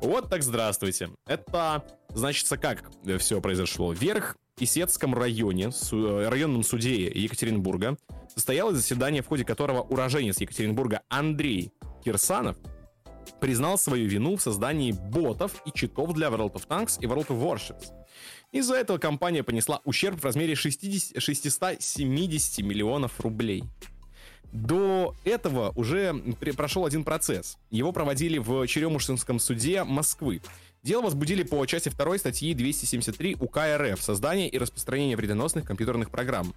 Вот 0.00 0.30
так 0.30 0.44
здравствуйте. 0.44 1.10
Это, 1.26 1.84
значится, 2.10 2.58
как 2.58 2.88
все 3.18 3.40
произошло. 3.40 3.92
Вверх 3.92 4.36
Исетском 4.60 5.16
районе, 5.16 5.72
э, 5.90 6.28
районном 6.28 6.62
суде 6.62 7.08
Екатеринбурга, 7.08 7.96
состоялось 8.32 8.76
заседание, 8.76 9.22
в 9.22 9.26
ходе 9.26 9.44
которого 9.44 9.80
уроженец 9.80 10.40
Екатеринбурга 10.40 11.00
Андрей 11.08 11.72
Кирсанов 12.04 12.56
признал 13.40 13.78
свою 13.78 14.08
вину 14.08 14.36
в 14.36 14.42
создании 14.42 14.92
ботов 14.92 15.60
и 15.66 15.72
читов 15.76 16.12
для 16.12 16.28
World 16.28 16.52
of 16.52 16.68
Tanks 16.68 16.98
и 17.00 17.06
World 17.06 17.26
of 17.26 17.42
Warships. 17.42 17.97
Из-за 18.50 18.76
этого 18.76 18.96
компания 18.96 19.42
понесла 19.42 19.82
ущерб 19.84 20.20
в 20.20 20.24
размере 20.24 20.54
60 20.54 21.22
670 21.22 22.64
миллионов 22.64 23.20
рублей. 23.20 23.64
До 24.52 25.14
этого 25.24 25.72
уже 25.76 26.14
прошел 26.56 26.86
один 26.86 27.04
процесс. 27.04 27.58
Его 27.70 27.92
проводили 27.92 28.38
в 28.38 28.66
Черемушинском 28.66 29.38
суде 29.38 29.84
Москвы. 29.84 30.40
Дело 30.82 31.02
возбудили 31.02 31.42
по 31.42 31.66
части 31.66 31.90
2 31.90 32.18
статьи 32.18 32.54
273 32.54 33.36
УК 33.38 33.58
РФ 33.76 34.00
«Создание 34.00 34.48
и 34.48 34.56
распространение 34.56 35.16
вредоносных 35.18 35.66
компьютерных 35.66 36.10
программ». 36.10 36.54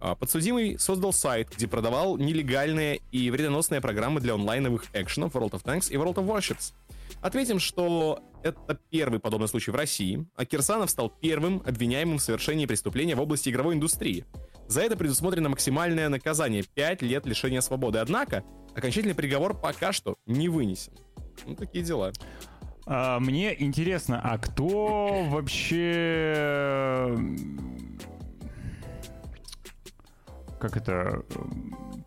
А, 0.00 0.14
Подсудимый 0.14 0.78
создал 0.78 1.12
сайт, 1.12 1.48
где 1.54 1.66
продавал 1.66 2.16
нелегальные 2.16 3.00
и 3.12 3.30
вредоносные 3.30 3.82
программы 3.82 4.20
для 4.20 4.34
онлайновых 4.34 4.86
экшенов 4.94 5.34
World 5.34 5.50
of 5.50 5.64
Tanks 5.64 5.92
и 5.92 5.96
World 5.96 6.14
of 6.14 6.26
Warships. 6.26 6.72
Отметим, 7.20 7.58
что 7.58 8.20
это 8.42 8.78
первый 8.90 9.18
подобный 9.18 9.48
случай 9.48 9.70
в 9.70 9.74
России, 9.74 10.26
а 10.36 10.44
Кирсанов 10.44 10.90
стал 10.90 11.10
первым 11.10 11.62
обвиняемым 11.66 12.18
в 12.18 12.22
совершении 12.22 12.66
преступления 12.66 13.16
в 13.16 13.20
области 13.20 13.48
игровой 13.48 13.74
индустрии. 13.74 14.24
За 14.68 14.82
это 14.82 14.96
предусмотрено 14.96 15.48
максимальное 15.48 16.08
наказание 16.08 16.62
5 16.62 17.02
лет 17.02 17.26
лишения 17.26 17.60
свободы. 17.60 17.98
Однако, 17.98 18.44
окончательный 18.74 19.14
приговор 19.14 19.58
пока 19.58 19.92
что 19.92 20.16
не 20.26 20.48
вынесен. 20.48 20.92
Ну, 21.46 21.56
такие 21.56 21.84
дела. 21.84 22.12
А, 22.86 23.18
мне 23.18 23.54
интересно, 23.60 24.20
а 24.22 24.38
кто 24.38 25.24
вообще... 25.24 27.16
Как 30.60 30.76
это... 30.76 31.22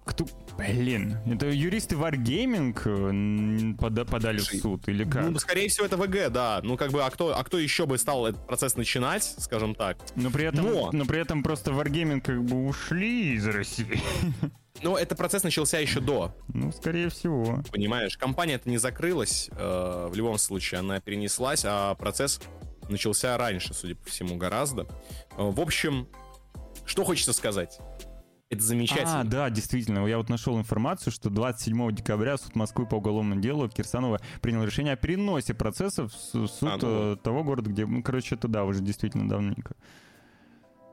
Кто... 0.05 0.25
Блин, 0.69 1.17
это 1.25 1.47
юристы 1.49 1.95
Wargaming 1.95 2.73
э, 2.85 3.75
пода- 3.77 4.05
подали 4.05 4.37
в 4.39 4.43
Слушай, 4.43 4.59
суд 4.61 4.87
или 4.89 5.03
как? 5.03 5.29
Ну, 5.29 5.39
скорее 5.39 5.67
всего, 5.69 5.85
это 5.85 5.97
ВГ, 5.97 6.31
да. 6.31 6.59
Ну, 6.63 6.77
как 6.77 6.91
бы, 6.91 7.03
а 7.03 7.09
кто, 7.09 7.37
а 7.37 7.43
кто 7.43 7.57
еще 7.57 7.85
бы 7.85 7.97
стал 7.97 8.27
этот 8.27 8.45
процесс 8.47 8.75
начинать, 8.75 9.23
скажем 9.39 9.75
так? 9.75 9.97
Но 10.15 10.29
при 10.31 10.45
этом, 10.45 10.65
Но- 10.65 10.89
но 10.91 11.05
при 11.05 11.19
этом 11.19 11.43
просто 11.43 11.71
Wargaming 11.71 12.21
как 12.21 12.43
бы 12.43 12.67
ушли 12.67 13.33
из 13.35 13.47
России. 13.47 13.99
Ну, 14.83 14.95
этот 14.95 15.15
процесс 15.17 15.43
начался 15.43 15.77
еще 15.77 15.99
до, 15.99 16.33
Ну, 16.47 16.71
скорее 16.71 17.09
всего. 17.09 17.61
понимаешь? 17.71 18.17
Компания 18.17 18.55
это 18.55 18.67
не 18.67 18.79
закрылась, 18.79 19.47
э, 19.51 20.07
в 20.09 20.15
любом 20.15 20.39
случае, 20.39 20.79
она 20.79 20.99
перенеслась, 20.99 21.63
а 21.65 21.93
процесс 21.95 22.39
начался 22.89 23.37
раньше, 23.37 23.75
судя 23.75 23.93
по 23.95 24.09
всему, 24.09 24.37
гораздо. 24.37 24.83
Э, 24.83 25.51
в 25.51 25.59
общем, 25.59 26.07
что 26.85 27.03
хочется 27.03 27.31
сказать? 27.33 27.77
Это 28.51 28.61
замечательно. 28.63 29.21
А, 29.21 29.23
да, 29.23 29.49
действительно. 29.49 30.05
Я 30.05 30.17
вот 30.17 30.27
нашел 30.27 30.59
информацию, 30.59 31.13
что 31.13 31.29
27 31.29 31.95
декабря 31.95 32.37
суд 32.37 32.53
Москвы 32.53 32.85
по 32.85 32.95
уголовному 32.95 33.39
делу 33.39 33.69
Кирсанова 33.69 34.19
принял 34.41 34.61
решение 34.65 34.91
о 34.91 34.97
переносе 34.97 35.53
процесса 35.53 36.09
в 36.09 36.13
су- 36.13 36.47
суд 36.49 36.69
А, 36.69 36.77
ну 36.81 37.13
э, 37.13 37.15
того 37.15 37.45
города, 37.45 37.69
где... 37.69 37.85
Ну, 37.85 38.03
короче, 38.03 38.35
это 38.35 38.49
да, 38.49 38.65
уже 38.65 38.81
действительно 38.81 39.29
давненько. 39.29 39.73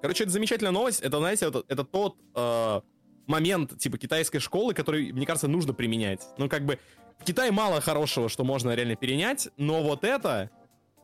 Короче, 0.01 0.23
это 0.23 0.33
замечательная 0.33 0.71
новость. 0.71 1.01
Это, 1.01 1.19
знаете, 1.19 1.47
это, 1.47 1.65
это 1.67 1.83
тот 1.83 2.17
э, 2.37 2.81
момент, 3.27 3.77
типа, 3.77 3.99
китайской 3.99 4.39
школы, 4.39 4.73
который, 4.73 5.11
мне 5.11 5.27
кажется, 5.27 5.49
нужно 5.49 5.75
применять. 5.75 6.25
Ну, 6.39 6.49
как 6.49 6.65
бы, 6.65 6.79
в 7.19 7.25
Китае 7.25 7.51
мало 7.51 7.81
хорошего, 7.81 8.29
что 8.29 8.45
можно 8.45 8.73
реально 8.73 8.95
перенять, 8.95 9.49
но 9.57 9.83
вот 9.83 10.05
это, 10.05 10.51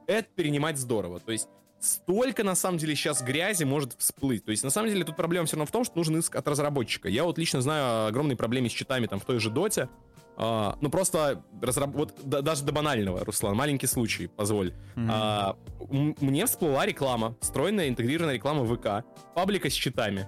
это 0.07 0.29
перенимать 0.37 0.79
здорово. 0.79 1.19
То 1.19 1.33
есть, 1.33 1.49
столько, 1.85 2.44
на 2.44 2.55
самом 2.55 2.79
деле, 2.79 2.94
сейчас 2.94 3.23
грязи 3.23 3.64
может 3.64 3.94
всплыть. 3.99 4.44
То 4.44 4.51
есть, 4.51 4.64
на 4.64 4.70
самом 4.70 4.88
деле, 4.88 5.05
тут 5.05 5.16
проблема 5.16 5.47
все 5.47 5.57
равно 5.57 5.66
в 5.66 5.70
том, 5.70 5.85
что 5.85 5.97
нужен 5.97 6.18
иск 6.18 6.35
от 6.37 6.49
разработчика. 6.49 7.09
Я 7.09 7.25
вот 7.25 7.38
лично 7.38 7.61
знаю 7.61 7.85
о 7.85 8.07
огромной 8.09 8.37
проблеме 8.37 8.68
с 8.68 8.73
читами 8.73 9.07
там 9.07 9.20
в 9.20 9.25
той 9.25 9.38
же 9.38 9.51
Доте. 9.51 9.88
А, 10.37 10.77
ну, 10.81 10.90
просто 10.90 11.44
разраб... 11.62 11.94
вот 11.94 12.14
да- 12.25 12.40
даже 12.40 12.64
до 12.64 12.73
банального, 12.73 13.25
Руслан, 13.25 13.55
маленький 13.55 13.87
случай, 13.87 14.27
позволь. 14.27 14.73
Мгм. 14.97 15.11
А, 15.12 15.57
мне 15.88 16.47
всплыла 16.47 16.87
реклама, 16.87 17.37
встроенная 17.40 17.88
интегрированная 17.88 18.35
реклама 18.35 18.64
ВК, 18.66 19.07
паблика 19.35 19.70
с 19.70 19.73
читами. 19.73 20.27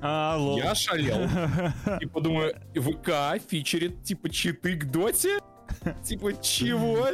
А, 0.00 0.36
лол. 0.36 0.58
Я 0.58 0.74
шалел. 0.74 1.26
Типа 2.00 2.20
думаю, 2.20 2.54
ВК 2.74 3.40
фичерит 3.48 4.02
типа 4.02 4.28
читы 4.28 4.76
к 4.76 4.90
доте? 4.90 5.38
Типа 6.04 6.34
чего? 6.42 7.08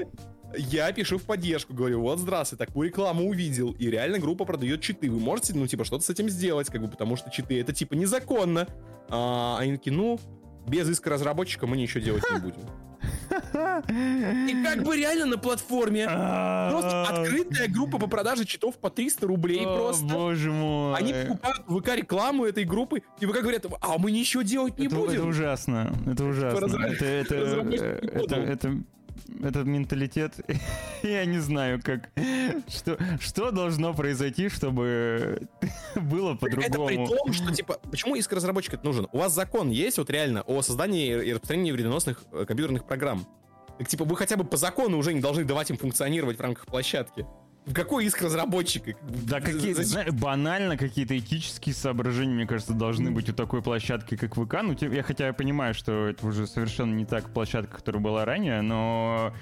Я 0.56 0.92
пишу 0.92 1.18
в 1.18 1.22
поддержку, 1.22 1.74
говорю, 1.74 2.00
вот 2.00 2.18
здравствуй, 2.18 2.58
такую 2.58 2.88
рекламу 2.88 3.28
увидел, 3.28 3.72
и 3.72 3.90
реально 3.90 4.18
группа 4.18 4.44
продает 4.44 4.80
читы, 4.80 5.10
вы 5.10 5.18
можете, 5.18 5.54
ну, 5.54 5.66
типа, 5.66 5.84
что-то 5.84 6.04
с 6.04 6.10
этим 6.10 6.28
сделать, 6.28 6.68
как 6.68 6.80
бы, 6.82 6.88
потому 6.88 7.16
что 7.16 7.30
читы 7.30 7.60
это, 7.60 7.72
типа, 7.72 7.94
незаконно. 7.94 8.68
А, 9.08 9.58
они 9.58 9.76
такие, 9.76 9.94
ну, 9.94 10.18
без 10.66 10.88
иска 10.88 11.10
разработчика 11.10 11.66
мы 11.66 11.76
ничего 11.76 12.00
делать 12.00 12.24
не 12.30 12.38
будем. 12.38 12.62
И 13.32 14.62
как 14.62 14.84
бы 14.84 14.96
реально 14.96 15.26
на 15.26 15.38
платформе 15.38 16.04
просто 16.04 17.02
открытая 17.08 17.68
группа 17.68 17.98
по 17.98 18.06
продаже 18.06 18.44
читов 18.44 18.78
по 18.78 18.90
300 18.90 19.26
рублей 19.26 19.64
просто. 19.64 20.04
Боже 20.06 20.52
мой. 20.52 20.96
Они 20.96 21.12
покупают 21.12 21.62
в 21.66 21.80
ВК 21.80 21.96
рекламу 21.96 22.44
этой 22.44 22.64
группы, 22.64 23.02
и 23.20 23.26
ВК 23.26 23.40
говорят, 23.40 23.66
а 23.80 23.98
мы 23.98 24.12
ничего 24.12 24.42
делать 24.42 24.78
не 24.78 24.88
будем. 24.88 25.20
это 25.20 25.24
ужасно. 25.24 25.92
Это 26.06 26.24
ужасно. 26.24 26.86
Это, 26.86 27.04
это, 27.04 27.34
это, 28.36 28.82
этот 29.42 29.66
менталитет, 29.66 30.34
я 31.02 31.24
не 31.24 31.38
знаю, 31.38 31.80
как 31.82 32.10
что, 32.68 32.98
что 33.20 33.50
должно 33.50 33.94
произойти, 33.94 34.48
чтобы 34.48 35.42
было 35.96 36.34
Это 36.34 36.46
при 36.46 36.62
по-другому. 36.62 37.06
том, 37.06 37.32
что, 37.32 37.52
типа, 37.54 37.78
почему 37.90 38.16
иск 38.16 38.32
разработчика 38.32 38.76
это 38.76 38.84
нужен? 38.84 39.08
У 39.12 39.18
вас 39.18 39.34
закон 39.34 39.70
есть 39.70 39.98
вот 39.98 40.10
реально 40.10 40.42
о 40.42 40.62
создании 40.62 41.24
и 41.24 41.32
распространении 41.32 41.72
вредоносных 41.72 42.22
э, 42.32 42.44
компьютерных 42.46 42.84
программ. 42.84 43.26
Так, 43.78 43.88
типа, 43.88 44.04
вы 44.04 44.16
хотя 44.16 44.36
бы 44.36 44.44
по 44.44 44.56
закону 44.56 44.98
уже 44.98 45.14
не 45.14 45.20
должны 45.20 45.44
давать 45.44 45.70
им 45.70 45.76
функционировать 45.76 46.38
в 46.38 46.40
рамках 46.40 46.66
площадки. 46.66 47.26
В 47.64 47.74
какой 47.74 48.06
иск 48.06 48.22
разработчика? 48.22 48.94
Да, 49.02 49.40
какие, 49.40 49.72
знаешь, 49.72 50.12
банально 50.12 50.76
какие-то 50.76 51.16
этические 51.16 51.74
соображения, 51.74 52.34
мне 52.34 52.46
кажется, 52.46 52.72
должны 52.72 53.12
быть 53.12 53.28
у 53.28 53.32
такой 53.32 53.62
площадки, 53.62 54.16
как 54.16 54.34
ВК. 54.34 54.62
Ну, 54.62 54.76
я 54.80 55.02
хотя 55.04 55.26
я 55.26 55.32
понимаю, 55.32 55.72
что 55.72 56.08
это 56.08 56.26
уже 56.26 56.48
совершенно 56.48 56.92
не 56.92 57.04
так 57.04 57.32
площадка, 57.32 57.76
которая 57.76 58.02
была 58.02 58.24
ранее, 58.24 58.62
но 58.62 59.32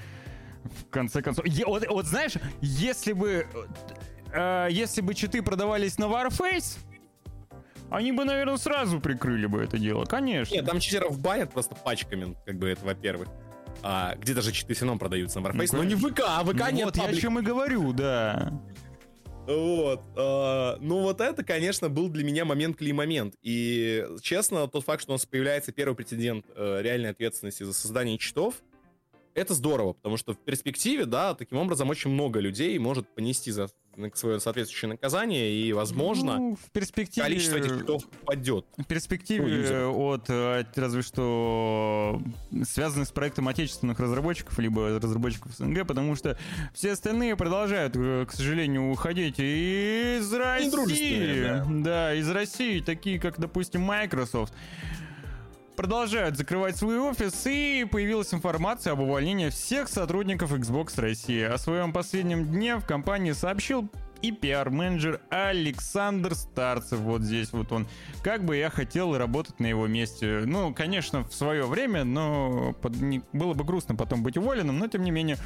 в 0.64 0.90
конце 0.90 1.22
концов... 1.22 1.46
Е- 1.46 1.64
вот, 1.64 1.86
вот 1.88 2.06
знаешь, 2.06 2.34
если 2.60 3.14
бы... 3.14 3.46
э, 4.32 4.68
если 4.70 5.00
бы 5.00 5.14
читы 5.14 5.42
продавались 5.42 5.96
на 5.96 6.04
Warface, 6.04 6.78
они 7.90 8.12
бы, 8.12 8.24
наверное, 8.24 8.58
сразу 8.58 9.00
прикрыли 9.00 9.46
бы 9.46 9.62
это 9.62 9.78
дело, 9.78 10.04
конечно. 10.04 10.54
Нет, 10.54 10.66
там 10.66 10.78
читеров 10.78 11.18
банят 11.18 11.52
просто 11.52 11.74
пачками, 11.74 12.36
как 12.44 12.58
бы 12.58 12.68
это, 12.68 12.84
во-первых. 12.84 13.28
А, 13.82 14.14
где 14.16 14.34
даже 14.34 14.52
читы 14.52 14.74
все 14.74 14.84
равно 14.84 14.98
продаются 14.98 15.40
на 15.40 15.48
Warface, 15.48 15.68
Ну, 15.72 15.78
но 15.78 15.84
не 15.84 15.94
в 15.94 16.00
ВК, 16.00 16.20
а 16.26 16.44
ВК 16.44 16.54
Ну 16.70 16.70
нет 16.70 16.84
вот 16.86 16.96
я 16.96 17.04
о 17.04 17.14
чем 17.14 17.38
и 17.38 17.42
говорю, 17.42 17.92
да. 17.92 18.52
Вот. 19.46 20.02
э, 20.16 20.76
ну, 20.80 21.00
вот 21.00 21.20
это, 21.20 21.42
конечно, 21.42 21.88
был 21.88 22.08
для 22.08 22.22
меня 22.24 22.44
момент 22.44 22.76
клей-момент. 22.76 23.34
И, 23.42 24.06
честно, 24.22 24.68
тот 24.68 24.84
факт, 24.84 25.02
что 25.02 25.12
у 25.12 25.14
нас 25.14 25.26
появляется 25.26 25.72
первый 25.72 25.94
прецедент 25.94 26.44
э, 26.54 26.80
реальной 26.82 27.10
ответственности 27.10 27.64
за 27.64 27.72
создание 27.72 28.16
читов, 28.18 28.54
это 29.40 29.54
здорово, 29.54 29.94
потому 29.94 30.16
что 30.16 30.34
в 30.34 30.38
перспективе, 30.38 31.06
да, 31.06 31.34
таким 31.34 31.58
образом 31.58 31.88
очень 31.88 32.10
много 32.10 32.40
людей 32.40 32.78
может 32.78 33.08
понести 33.14 33.50
за 33.50 33.68
свое 34.14 34.40
соответствующее 34.40 34.90
наказание, 34.90 35.50
и, 35.50 35.72
возможно, 35.72 36.38
ну, 36.38 36.56
в 36.56 36.70
перспективе... 36.70 37.26
количество 37.26 37.56
этих 37.56 37.80
китов 37.80 38.08
падет. 38.24 38.64
В 38.76 38.84
перспективе 38.84 39.86
от, 39.86 40.30
от, 40.30 40.78
разве 40.78 41.02
что, 41.02 42.20
связанных 42.64 43.08
с 43.08 43.12
проектом 43.12 43.48
отечественных 43.48 43.98
разработчиков, 43.98 44.58
либо 44.58 44.98
разработчиков 45.00 45.52
СНГ, 45.52 45.86
потому 45.86 46.14
что 46.14 46.38
все 46.72 46.92
остальные 46.92 47.36
продолжают, 47.36 47.94
э, 47.96 48.26
к 48.26 48.32
сожалению, 48.32 48.90
уходить 48.90 49.38
из 49.38 50.32
России. 50.32 51.42
Да. 51.42 51.66
да, 51.68 52.14
из 52.14 52.28
России, 52.30 52.80
такие 52.80 53.18
как, 53.18 53.38
допустим, 53.38 53.82
Microsoft 53.82 54.54
продолжают 55.80 56.36
закрывать 56.36 56.76
свой 56.76 56.98
офис, 56.98 57.46
и 57.46 57.86
появилась 57.90 58.34
информация 58.34 58.92
об 58.92 59.00
увольнении 59.00 59.48
всех 59.48 59.88
сотрудников 59.88 60.52
Xbox 60.52 61.00
России. 61.00 61.40
О 61.42 61.56
своем 61.56 61.94
последнем 61.94 62.44
дне 62.44 62.76
в 62.76 62.84
компании 62.84 63.32
сообщил 63.32 63.88
и 64.20 64.30
пиар-менеджер 64.30 65.22
Александр 65.30 66.34
Старцев. 66.34 66.98
Вот 66.98 67.22
здесь 67.22 67.52
вот 67.52 67.72
он. 67.72 67.88
Как 68.22 68.44
бы 68.44 68.58
я 68.58 68.68
хотел 68.68 69.16
работать 69.16 69.58
на 69.58 69.68
его 69.68 69.86
месте. 69.86 70.42
Ну, 70.44 70.74
конечно, 70.74 71.24
в 71.24 71.32
свое 71.32 71.64
время, 71.64 72.04
но 72.04 72.74
под... 72.82 72.92
было 73.32 73.54
бы 73.54 73.64
грустно 73.64 73.94
потом 73.94 74.22
быть 74.22 74.36
уволенным, 74.36 74.78
но 74.78 74.86
тем 74.86 75.02
не 75.02 75.10
менее 75.10 75.38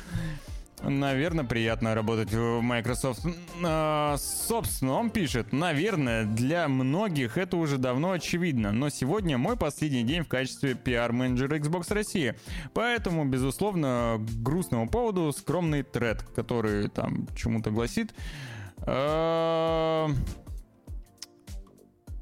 Наверное, 0.87 1.45
приятно 1.45 1.95
работать 1.95 2.33
в 2.33 2.61
Microsoft. 2.61 3.27
А, 3.65 4.17
собственно, 4.19 4.93
он 4.93 5.11
пишет, 5.11 5.53
наверное, 5.53 6.25
для 6.25 6.69
многих 6.69 7.39
это 7.39 7.57
уже 7.57 7.79
давно 7.79 8.13
очевидно, 8.13 8.73
но 8.73 8.91
сегодня 8.91 9.39
мой 9.39 9.57
последний 9.57 10.03
день 10.03 10.23
в 10.23 10.29
качестве 10.29 10.75
пиар-менеджера 10.75 11.59
Xbox 11.59 11.93
России. 11.93 12.35
Поэтому, 12.75 13.25
безусловно, 13.25 14.19
грустному 14.43 14.89
поводу 14.89 15.33
скромный 15.33 15.83
тред, 15.83 16.23
который 16.35 16.89
там 16.89 17.27
чему-то 17.35 17.71
гласит. 17.71 18.15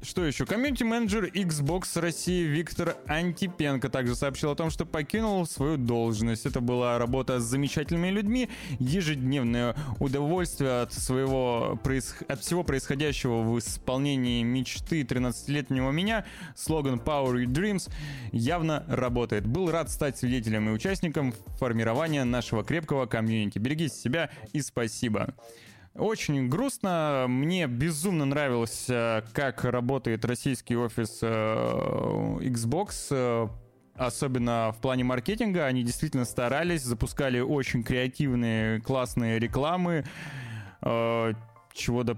Что 0.03 0.25
еще? 0.25 0.45
Комьюнити-менеджер 0.45 1.27
Xbox 1.27 1.97
России 1.97 2.43
Виктор 2.43 2.97
Антипенко 3.07 3.87
также 3.87 4.17
сообщил 4.17 4.51
о 4.51 4.55
том, 4.55 4.69
что 4.69 4.85
покинул 4.85 5.45
свою 5.45 5.77
должность. 5.77 6.45
Это 6.45 6.59
была 6.59 6.97
работа 6.97 7.39
с 7.39 7.45
замечательными 7.45 8.09
людьми, 8.09 8.49
ежедневное 8.79 9.77
удовольствие 9.99 10.81
от 10.81 10.91
своего 10.91 11.79
от 12.27 12.41
всего 12.41 12.63
происходящего 12.65 13.43
в 13.43 13.57
исполнении 13.59 14.43
мечты 14.43 15.03
13-летнего 15.03 15.91
меня. 15.91 16.25
Слоган 16.53 16.99
Power 16.99 17.35
Your 17.35 17.45
Dreams 17.45 17.89
явно 18.33 18.83
работает. 18.89 19.47
Был 19.47 19.71
рад 19.71 19.89
стать 19.89 20.17
свидетелем 20.17 20.67
и 20.67 20.73
участником 20.73 21.33
формирования 21.59 22.25
нашего 22.25 22.65
крепкого 22.65 23.05
комьюнити. 23.05 23.57
Берегите 23.57 23.95
себя 23.95 24.29
и 24.51 24.61
спасибо. 24.61 25.33
Очень 25.95 26.49
грустно. 26.49 27.25
Мне 27.29 27.67
безумно 27.67 28.25
нравилось, 28.25 28.85
э, 28.89 29.21
как 29.31 29.63
работает 29.63 30.25
российский 30.25 30.75
офис 30.75 31.19
э, 31.21 31.27
Xbox 32.41 33.07
э, 33.11 33.47
особенно 33.95 34.73
в 34.75 34.81
плане 34.81 35.03
маркетинга, 35.03 35.65
они 35.65 35.83
действительно 35.83 36.25
старались, 36.25 36.81
запускали 36.81 37.39
очень 37.39 37.83
креативные, 37.83 38.81
классные 38.81 39.37
рекламы, 39.37 40.03
чего, 40.81 42.03
доп, 42.03 42.17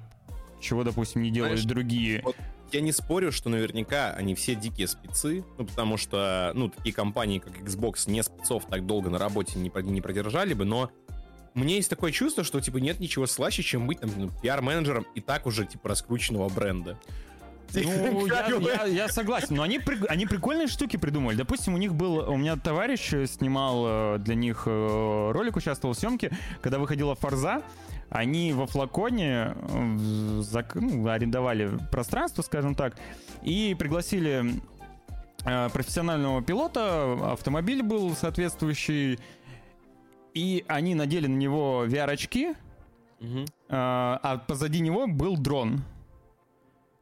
чего 0.62 0.86
допустим, 0.86 1.22
не 1.22 1.32
делают 1.32 1.60
Знаешь, 1.60 1.70
другие. 1.70 2.22
Вот 2.24 2.38
я 2.72 2.82
не 2.82 2.92
спорю, 2.92 3.32
что 3.32 3.50
наверняка 3.50 4.12
они 4.12 4.36
все 4.36 4.56
дикие 4.56 4.88
спецы, 4.88 5.44
ну, 5.58 5.66
потому 5.66 5.98
что, 5.98 6.52
ну, 6.56 6.70
такие 6.70 6.94
компании, 6.94 7.40
как 7.40 7.58
Xbox, 7.60 8.10
не 8.10 8.24
спецов 8.24 8.66
так 8.66 8.86
долго 8.86 9.10
на 9.10 9.18
работе 9.18 9.60
не, 9.60 9.72
не 9.84 10.02
продержали 10.02 10.54
бы, 10.54 10.66
но 10.66 10.92
мне 11.56 11.78
есть 11.78 11.90
такое 11.90 12.12
чувство, 12.12 12.44
что, 12.44 12.60
типа, 12.62 12.78
нет 12.78 13.00
ничего 13.00 13.26
слаще, 13.26 13.64
чем 13.64 13.88
быть, 13.88 14.02
там, 14.02 14.12
ну, 14.18 14.30
пиар-менеджером 14.42 15.08
и 15.16 15.22
так 15.22 15.46
уже, 15.46 15.66
типа, 15.66 15.90
раскрученного 15.90 16.50
бренда. 16.50 17.00
Ну, 17.74 18.26
я, 18.28 18.48
я, 18.48 18.86
я 18.86 19.08
согласен, 19.08 19.56
но 19.56 19.64
они, 19.64 19.80
они 20.10 20.26
прикольные 20.26 20.68
штуки 20.68 20.98
придумали. 20.98 21.36
Допустим, 21.36 21.74
у 21.74 21.78
них 21.78 21.96
был, 21.96 22.30
у 22.30 22.38
меня 22.38 22.58
товарищ 22.58 23.10
снимал 23.30 23.86
э, 23.88 24.18
для 24.20 24.36
них 24.36 24.64
э, 24.66 25.32
ролик, 25.32 25.56
участвовал 25.56 25.96
в 25.96 25.98
съемке, 25.98 26.32
когда 26.62 26.78
выходила 26.78 27.16
Форза, 27.16 27.64
они 28.10 28.54
во 28.54 28.68
флаконе 28.68 29.56
э, 29.56 30.42
зак, 30.42 30.76
ну, 30.76 31.08
арендовали 31.08 31.72
пространство, 31.92 32.42
скажем 32.42 32.76
так, 32.76 32.98
и 33.42 33.76
пригласили 33.78 34.62
профессионального 35.74 36.42
пилота, 36.42 37.32
автомобиль 37.32 37.84
был 37.84 38.16
соответствующий, 38.16 39.20
и 40.36 40.64
они 40.68 40.94
надели 40.94 41.26
на 41.26 41.36
него 41.36 41.86
VR-очки, 41.88 42.54
угу. 43.20 43.46
а, 43.70 44.20
а 44.22 44.38
позади 44.38 44.80
него 44.82 45.08
был 45.08 45.38
дрон 45.38 45.84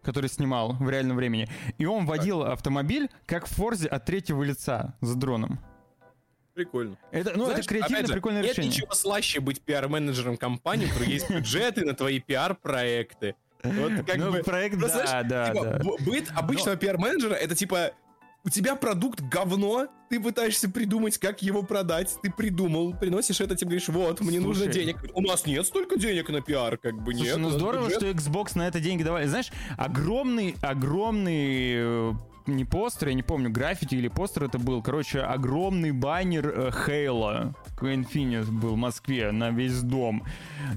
который 0.04 0.30
снимал 0.30 0.74
в 0.74 0.90
реальном 0.90 1.16
времени. 1.16 1.48
И 1.78 1.86
он 1.86 2.06
водил 2.06 2.44
автомобиль, 2.44 3.10
как 3.26 3.46
в 3.46 3.52
Форзе, 3.52 3.88
от 3.88 4.04
третьего 4.04 4.44
лица 4.44 4.98
с 5.00 5.16
дроном. 5.16 5.60
Прикольно. 6.54 6.98
Это, 7.12 7.32
ну, 7.38 7.46
Знаешь, 7.46 7.62
это 7.62 7.70
креативно, 7.70 8.08
же, 8.08 8.14
прикольное 8.14 8.42
нет 8.42 8.52
решение. 8.52 8.70
Нет 8.70 8.82
ничего 8.82 8.94
слаще 8.94 9.40
быть 9.40 9.62
пиар-менеджером 9.62 10.36
компании, 10.36 10.86
у 10.86 10.90
которой 10.90 11.10
есть 11.10 11.30
бюджеты 11.34 11.86
на 11.86 11.94
твои 11.94 12.20
пиар-проекты. 12.20 13.36
Вот 13.64 14.06
как 14.06 14.18
ну, 14.18 14.32
бы... 14.32 14.44
проект, 14.44 14.78
да, 14.78 14.90
знаешь, 14.90 15.28
да, 15.30 15.48
типа, 15.48 15.64
да. 15.64 15.80
Быт 16.04 16.32
обычного 16.36 16.76
Но... 16.76 16.80
пиар-менеджера— 16.82 17.34
это 17.36 17.56
типа 17.56 17.94
у 18.46 18.50
тебя 18.50 18.76
продукт 18.76 19.22
говно, 19.22 19.88
ты 20.10 20.20
пытаешься 20.20 20.70
придумать, 20.70 21.18
как 21.18 21.42
его 21.42 21.64
продать, 21.64 22.16
ты 22.22 22.30
придумал, 22.30 22.94
приносишь 22.94 23.40
это, 23.40 23.56
тебе 23.56 23.70
говоришь, 23.70 23.88
вот, 23.88 24.20
мне 24.20 24.40
Слушай, 24.40 24.44
нужно 24.46 24.68
денег. 24.68 24.98
У 25.14 25.22
нас 25.22 25.46
нет 25.46 25.66
столько 25.66 25.98
денег 25.98 26.30
на 26.30 26.42
пиар, 26.42 26.78
как 26.78 27.02
бы 27.02 27.14
Слушай, 27.14 27.30
нет. 27.30 27.38
ну 27.38 27.50
здорово, 27.50 27.86
бюджет. 27.86 28.00
что 28.00 28.10
Xbox 28.12 28.52
на 28.56 28.68
это 28.68 28.80
деньги 28.80 29.04
давали. 29.04 29.28
Знаешь, 29.28 29.52
огромный, 29.78 30.56
огромный 30.62 31.74
э, 31.76 32.14
не 32.48 32.66
постер, 32.66 33.08
я 33.10 33.14
не 33.14 33.24
помню, 33.24 33.50
граффити 33.50 33.96
или 33.96 34.10
постер 34.10 34.44
это 34.44 34.60
был. 34.60 34.82
Короче, 34.82 35.22
огромный 35.22 35.92
баннер 35.92 36.74
Хейла 36.86 37.56
э, 37.82 37.86
Infinite 37.86 38.52
был 38.52 38.74
в 38.74 38.78
Москве 38.78 39.32
на 39.32 39.52
весь 39.52 39.82
дом. 39.82 40.26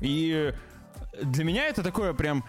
И 0.00 0.54
для 1.20 1.44
меня 1.44 1.66
это 1.66 1.82
такое 1.82 2.12
прям 2.12 2.44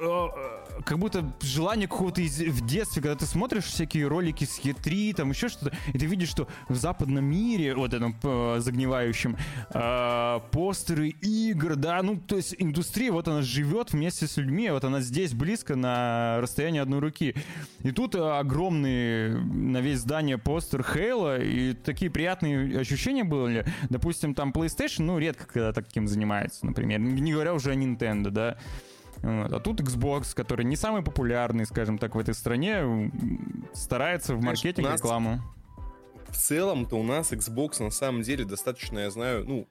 Э, 0.00 0.63
как 0.84 0.98
будто 0.98 1.32
желание 1.40 1.88
какого-то 1.88 2.20
из, 2.20 2.38
в 2.38 2.66
детстве, 2.66 3.02
когда 3.02 3.16
ты 3.16 3.26
смотришь 3.26 3.64
всякие 3.64 4.06
ролики 4.06 4.44
с 4.44 4.60
Е3, 4.60 5.14
там 5.14 5.30
еще 5.30 5.48
что-то, 5.48 5.76
и 5.92 5.98
ты 5.98 6.06
видишь, 6.06 6.28
что 6.28 6.48
в 6.68 6.74
западном 6.74 7.24
мире, 7.24 7.74
вот 7.74 7.94
этом 7.94 8.16
э, 8.22 8.56
загнивающем, 8.60 9.36
э, 9.70 10.40
постеры 10.50 11.08
игр, 11.08 11.76
да, 11.76 12.02
ну, 12.02 12.16
то 12.16 12.36
есть 12.36 12.54
индустрия, 12.58 13.12
вот 13.12 13.28
она 13.28 13.42
живет 13.42 13.92
вместе 13.92 14.26
с 14.26 14.36
людьми, 14.36 14.70
вот 14.70 14.84
она 14.84 15.00
здесь 15.00 15.32
близко 15.32 15.76
на 15.76 16.38
расстоянии 16.40 16.80
одной 16.80 17.00
руки. 17.00 17.34
И 17.82 17.90
тут 17.90 18.14
огромный 18.14 19.40
на 19.40 19.80
весь 19.80 20.00
здание 20.00 20.38
постер 20.38 20.82
Хейла, 20.82 21.40
и 21.40 21.74
такие 21.74 22.10
приятные 22.10 22.80
ощущения 22.80 23.24
были. 23.24 23.66
Допустим, 23.90 24.34
там 24.34 24.50
PlayStation, 24.50 25.02
ну, 25.02 25.18
редко 25.18 25.46
когда 25.46 25.72
таким 25.72 26.08
занимается, 26.08 26.66
например. 26.66 27.00
Не 27.00 27.32
говоря 27.32 27.54
уже 27.54 27.70
о 27.70 27.74
Nintendo, 27.74 28.30
да. 28.30 28.58
Вот. 29.24 29.52
А 29.52 29.60
тут 29.60 29.80
Xbox, 29.80 30.34
который 30.34 30.64
не 30.64 30.76
самый 30.76 31.02
популярный, 31.02 31.64
скажем 31.64 31.98
так, 31.98 32.14
в 32.14 32.18
этой 32.18 32.34
стране, 32.34 33.10
старается 33.72 34.34
в 34.34 34.42
маркетинг, 34.42 34.86
нас... 34.86 35.00
рекламу. 35.00 35.40
В 36.28 36.36
целом-то 36.36 36.96
у 36.96 37.04
нас 37.04 37.32
Xbox 37.32 37.82
на 37.82 37.90
самом 37.90 38.22
деле 38.22 38.44
достаточно, 38.44 38.98
я 38.98 39.10
знаю, 39.10 39.44
ну, 39.46 39.68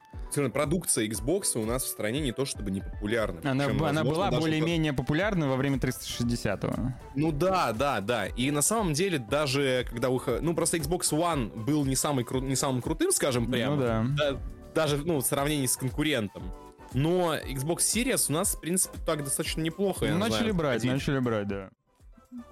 продукция 0.49 1.05
Xbox 1.07 1.57
у 1.61 1.65
нас 1.65 1.83
в 1.83 1.87
стране 1.87 2.21
не 2.21 2.31
то 2.31 2.45
чтобы 2.45 2.71
не 2.71 2.79
популярна. 2.79 3.41
Она, 3.43 3.65
Причем, 3.65 3.83
она 3.83 4.03
была 4.03 4.31
более-менее 4.31 4.93
популярна 4.93 5.49
во 5.49 5.57
время 5.57 5.77
360-го. 5.77 6.93
Ну 7.15 7.31
да, 7.31 7.73
да, 7.73 7.99
да. 7.99 8.27
И 8.27 8.49
на 8.49 8.61
самом 8.61 8.93
деле 8.93 9.19
даже 9.19 9.85
когда 9.89 10.09
выход... 10.09 10.41
Ну 10.41 10.55
просто 10.55 10.77
Xbox 10.77 11.11
One 11.11 11.65
был 11.65 11.85
не, 11.85 11.95
самый 11.95 12.23
кру... 12.23 12.39
не 12.39 12.55
самым 12.55 12.81
крутым, 12.81 13.11
скажем 13.11 13.51
прямо. 13.51 13.75
Ну 13.75 13.81
да. 13.81 14.05
да 14.17 14.39
даже 14.73 14.97
ну, 14.97 15.17
в 15.17 15.25
сравнении 15.25 15.65
с 15.65 15.77
конкурентом. 15.77 16.43
Но 16.93 17.35
Xbox 17.35 17.77
Series 17.77 18.25
у 18.29 18.33
нас, 18.33 18.55
в 18.55 18.59
принципе, 18.59 18.97
так 19.05 19.23
достаточно 19.23 19.61
неплохо. 19.61 20.05
Ну, 20.07 20.17
начали 20.17 20.37
знаю, 20.37 20.53
брать, 20.55 20.81
ходить. 20.81 20.91
начали 20.91 21.19
брать, 21.19 21.47
да. 21.47 21.69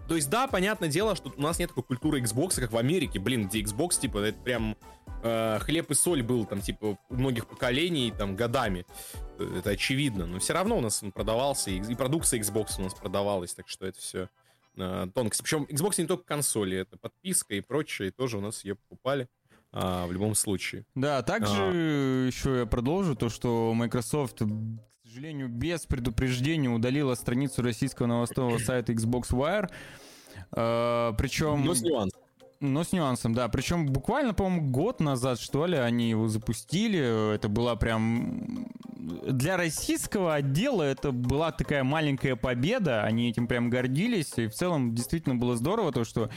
То 0.07 0.15
есть, 0.15 0.29
да, 0.29 0.47
понятное 0.47 0.89
дело, 0.89 1.15
что 1.15 1.33
у 1.35 1.41
нас 1.41 1.57
нет 1.59 1.69
такой 1.69 1.83
культуры 1.83 2.21
Xbox, 2.21 2.59
как 2.59 2.71
в 2.71 2.77
Америке. 2.77 3.19
Блин, 3.19 3.47
где 3.47 3.61
Xbox, 3.61 3.99
типа, 3.99 4.19
это 4.19 4.39
прям 4.39 4.77
э, 5.23 5.59
хлеб 5.59 5.89
и 5.89 5.93
соль 5.93 6.21
был, 6.21 6.45
там, 6.45 6.61
типа, 6.61 6.97
у 7.09 7.13
многих 7.15 7.47
поколений, 7.47 8.13
там, 8.15 8.35
годами. 8.35 8.85
Это 9.39 9.71
очевидно. 9.71 10.25
Но 10.27 10.39
все 10.39 10.53
равно 10.53 10.77
у 10.77 10.81
нас 10.81 11.01
он 11.01 11.11
продавался, 11.11 11.71
и, 11.71 11.81
и 11.81 11.95
продукция 11.95 12.39
Xbox 12.39 12.79
у 12.79 12.83
нас 12.83 12.93
продавалась, 12.93 13.53
так 13.53 13.67
что 13.69 13.87
это 13.87 13.99
все 13.99 14.29
э, 14.77 15.07
тонкости. 15.15 15.41
Причем 15.41 15.63
Xbox 15.63 15.99
не 15.99 16.07
только 16.07 16.23
консоли, 16.25 16.77
это 16.77 16.97
подписка 16.97 17.55
и 17.55 17.61
прочее, 17.61 18.09
и 18.09 18.11
тоже 18.11 18.37
у 18.37 18.41
нас 18.41 18.63
ее 18.63 18.75
покупали 18.75 19.27
а, 19.73 20.05
в 20.05 20.11
любом 20.11 20.35
случае. 20.35 20.85
Да, 20.95 21.21
также 21.21 21.61
а. 21.61 22.25
еще 22.27 22.59
я 22.59 22.65
продолжу 22.65 23.15
то, 23.15 23.29
что 23.29 23.73
Microsoft, 23.73 24.39
к 24.39 25.07
сожалению, 25.07 25.47
без 25.49 25.85
предупреждения 25.85 26.69
удалила 26.69 27.15
страницу 27.15 27.61
российского 27.61 28.07
новостного 28.07 28.57
сайта 28.59 28.93
Xbox 28.93 29.31
Wire. 29.31 29.69
А, 30.51 31.13
причем... 31.13 31.63
Но 31.63 31.73
с 31.73 31.81
нюансом. 31.81 32.21
Но 32.59 32.83
с 32.83 32.91
нюансом, 32.91 33.33
да. 33.33 33.47
Причем 33.47 33.87
буквально, 33.87 34.33
по-моему, 34.33 34.69
год 34.69 34.99
назад, 34.99 35.39
что 35.39 35.65
ли, 35.65 35.77
они 35.77 36.09
его 36.09 36.27
запустили. 36.27 37.33
Это 37.33 37.49
была 37.49 37.75
прям... 37.75 38.67
Для 39.01 39.57
российского 39.57 40.35
отдела 40.35 40.83
это 40.83 41.11
была 41.11 41.51
такая 41.51 41.83
маленькая 41.83 42.35
победа. 42.35 43.03
Они 43.03 43.29
этим 43.29 43.47
прям 43.47 43.69
гордились. 43.69 44.33
И 44.37 44.47
в 44.47 44.53
целом 44.53 44.93
действительно 44.93 45.35
было 45.35 45.55
здорово 45.55 45.91
то, 45.91 46.03
что 46.03 46.29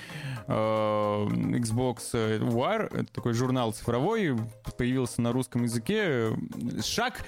э, 0.46 0.52
Xbox 0.52 2.12
Wire, 2.12 3.06
такой 3.12 3.34
журнал 3.34 3.72
цифровой, 3.72 4.36
появился 4.78 5.20
на 5.20 5.32
русском 5.32 5.64
языке. 5.64 6.30
Шаг 6.82 7.24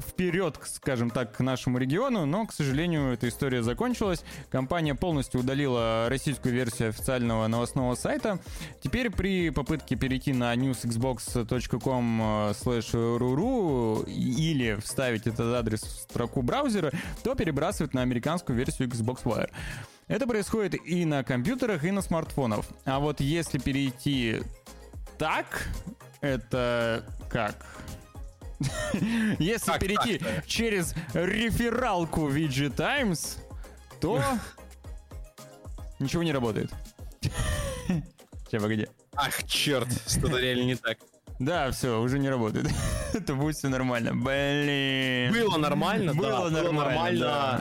вперед, 0.00 0.58
скажем 0.64 1.10
так, 1.10 1.36
к 1.36 1.40
нашему 1.40 1.78
региону, 1.78 2.26
но, 2.26 2.46
к 2.46 2.52
сожалению, 2.52 3.12
эта 3.12 3.28
история 3.28 3.62
закончилась. 3.62 4.24
Компания 4.50 4.94
полностью 4.94 5.40
удалила 5.40 6.06
российскую 6.08 6.54
версию 6.54 6.90
официального 6.90 7.46
новостного 7.46 7.94
сайта. 7.94 8.38
Теперь 8.82 9.10
при 9.10 9.50
попытке 9.50 9.96
перейти 9.96 10.32
на 10.32 10.54
newsxbox.com 10.54 12.20
ruru 13.20 14.08
или 14.10 14.74
вставить 14.80 15.26
этот 15.26 15.54
адрес 15.54 15.82
в 15.82 16.00
строку 16.00 16.42
браузера, 16.42 16.92
то 17.22 17.34
перебрасывает 17.34 17.94
на 17.94 18.02
американскую 18.02 18.56
версию 18.56 18.88
Xbox 18.88 19.22
Wire. 19.24 19.50
Это 20.08 20.26
происходит 20.26 20.74
и 20.84 21.04
на 21.04 21.22
компьютерах, 21.22 21.84
и 21.84 21.90
на 21.90 22.02
смартфонах. 22.02 22.64
А 22.84 22.98
вот 22.98 23.20
если 23.20 23.58
перейти 23.58 24.42
так, 25.18 25.68
это 26.20 27.04
как? 27.30 27.64
Если 29.38 29.78
перейти 29.78 30.18
так 30.18 30.46
через 30.46 30.94
рефералку 31.14 32.28
VG 32.28 32.74
Times, 32.74 33.38
то 34.00 34.22
ничего 35.98 36.22
не 36.22 36.32
работает. 36.32 36.70
Сейчас, 38.46 38.62
погоди. 38.62 38.88
Ах, 39.14 39.44
черт, 39.44 39.88
что-то 40.06 40.38
реально 40.38 40.64
не 40.64 40.74
так. 40.76 40.98
Да, 41.38 41.70
все, 41.70 42.00
уже 42.00 42.18
не 42.18 42.28
работает. 42.28 42.68
Это 43.14 43.34
будет 43.34 43.56
все 43.56 43.68
нормально. 43.68 44.12
Блин. 44.12 45.32
Было 45.32 45.56
нормально, 45.56 46.14
было 46.14 46.28
да. 46.28 46.50
Нормально, 46.50 46.62
было 46.62 46.72
нормально. 46.72 47.20
Да. 47.20 47.60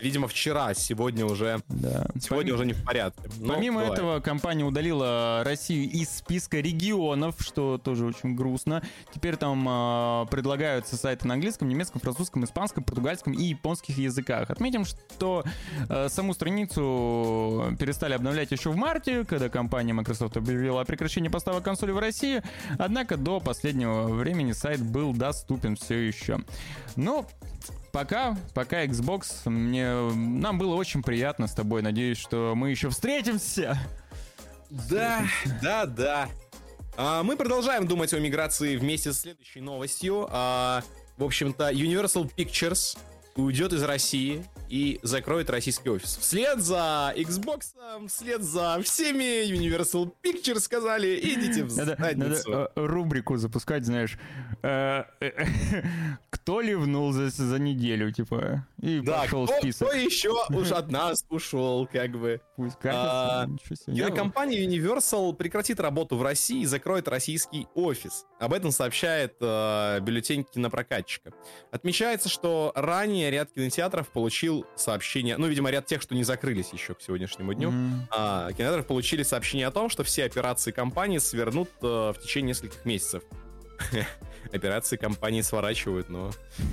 Видимо, 0.00 0.28
вчера, 0.28 0.74
сегодня 0.74 1.24
уже, 1.24 1.60
да. 1.68 2.06
сегодня 2.20 2.52
Помимо... 2.52 2.54
уже 2.54 2.66
не 2.66 2.72
в 2.74 2.84
порядке. 2.84 3.22
Но 3.40 3.54
Помимо 3.54 3.80
бывает. 3.80 3.98
этого, 3.98 4.20
компания 4.20 4.64
удалила 4.64 5.42
Россию 5.44 5.90
из 5.90 6.10
списка 6.10 6.60
регионов, 6.60 7.36
что 7.40 7.78
тоже 7.78 8.04
очень 8.04 8.34
грустно. 8.34 8.82
Теперь 9.14 9.36
там 9.36 9.66
э, 9.66 10.26
предлагаются 10.30 10.96
сайты 10.96 11.26
на 11.26 11.34
английском, 11.34 11.68
немецком, 11.68 12.00
французском, 12.00 12.44
испанском, 12.44 12.84
португальском 12.84 13.32
и 13.32 13.42
японских 13.44 13.96
языках. 13.96 14.50
Отметим, 14.50 14.84
что 14.84 15.44
э, 15.88 16.08
саму 16.10 16.34
страницу 16.34 17.74
перестали 17.78 18.12
обновлять 18.12 18.52
еще 18.52 18.70
в 18.70 18.76
марте, 18.76 19.24
когда 19.24 19.48
компания 19.48 19.94
Microsoft 19.94 20.36
объявила 20.36 20.82
о 20.82 20.84
прекращении 20.84 21.28
поставок 21.28 21.64
консоли 21.64 21.92
в 21.92 21.98
России. 21.98 22.42
Однако 22.78 23.16
до 23.16 23.40
последнего 23.40 24.08
времени 24.08 24.52
сайт 24.52 24.82
был 24.82 25.14
доступен 25.14 25.76
все 25.76 25.94
еще. 26.06 26.40
Но 26.96 27.26
пока, 27.96 28.36
пока 28.52 28.84
Xbox, 28.84 29.48
мне, 29.48 29.90
нам 29.90 30.58
было 30.58 30.74
очень 30.74 31.02
приятно 31.02 31.46
с 31.46 31.54
тобой. 31.54 31.80
Надеюсь, 31.80 32.18
что 32.18 32.52
мы 32.54 32.70
еще 32.70 32.90
встретимся. 32.90 33.78
Да, 34.68 35.24
да, 35.62 35.86
да. 35.86 36.28
А, 36.98 37.22
мы 37.22 37.38
продолжаем 37.38 37.86
думать 37.86 38.12
о 38.12 38.18
миграции 38.18 38.76
вместе 38.76 39.14
с 39.14 39.20
следующей 39.20 39.62
новостью. 39.62 40.28
А, 40.30 40.82
в 41.16 41.24
общем-то, 41.24 41.70
Universal 41.70 42.30
Pictures 42.36 42.98
уйдет 43.36 43.72
из 43.72 43.82
России 43.82 44.44
и 44.68 44.98
закроет 45.02 45.50
российский 45.50 45.88
офис. 45.88 46.16
Вслед 46.16 46.60
за 46.60 47.12
Xbox, 47.16 47.66
вслед 48.08 48.42
за 48.42 48.80
всеми 48.82 49.48
Universal 49.48 50.12
Pictures 50.22 50.60
сказали, 50.60 51.18
идите 51.22 51.64
в 51.64 51.76
надо, 51.76 51.96
задницу. 51.98 52.50
Надо 52.50 52.72
э, 52.74 52.86
рубрику 52.86 53.36
запускать, 53.36 53.84
знаешь, 53.84 54.18
э, 54.62 55.04
э, 55.20 55.30
кто 56.30 56.60
ливнул 56.60 57.12
за, 57.12 57.30
за 57.30 57.58
неделю, 57.58 58.10
типа, 58.10 58.66
и 58.80 59.00
да, 59.00 59.22
пошел 59.22 59.46
кто, 59.46 59.58
список. 59.58 59.88
кто 59.88 59.96
еще 59.96 60.34
уж 60.50 60.70
от 60.72 60.90
нас 60.90 61.24
ушел, 61.30 61.88
как 61.90 62.12
бы. 62.12 62.40
Пусть 62.56 62.76
а, 62.84 63.46
Кинокомпания 63.86 64.66
Universal 64.66 65.34
прекратит 65.34 65.80
работу 65.80 66.16
в 66.16 66.22
России 66.22 66.62
и 66.62 66.66
закроет 66.66 67.08
российский 67.08 67.66
офис. 67.74 68.26
Об 68.38 68.52
этом 68.52 68.70
сообщает 68.70 69.36
э, 69.40 70.00
бюллетень 70.00 70.44
кинопрокатчика. 70.44 71.32
Отмечается, 71.70 72.28
что 72.28 72.72
ранее 72.74 73.30
ряд 73.30 73.50
кинотеатров 73.52 74.08
получил 74.08 74.66
сообщение, 74.76 75.36
ну, 75.38 75.46
видимо, 75.46 75.70
ряд 75.70 75.86
тех, 75.86 76.02
что 76.02 76.14
не 76.14 76.24
закрылись 76.24 76.70
еще 76.72 76.94
к 76.94 77.00
сегодняшнему 77.00 77.54
дню, 77.54 77.70
mm-hmm. 77.70 78.06
а, 78.10 78.48
кинотеатров 78.52 78.86
получили 78.86 79.22
сообщение 79.22 79.66
о 79.66 79.70
том, 79.70 79.88
что 79.88 80.04
все 80.04 80.24
операции 80.24 80.70
компании 80.70 81.18
свернут 81.18 81.70
э, 81.82 82.12
в 82.12 82.16
течение 82.22 82.50
нескольких 82.50 82.84
месяцев. 82.84 83.22
Операции 84.52 84.96
компании 84.96 85.42
сворачивают, 85.42 86.08
но 86.08 86.30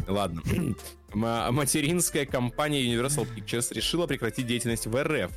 ладно. 0.07 0.41
Материнская 1.13 2.25
компания 2.25 2.83
Universal 2.85 3.27
Pictures 3.35 3.73
решила 3.73 4.07
прекратить 4.07 4.47
деятельность 4.47 4.87
в 4.87 5.03
РФ, 5.03 5.31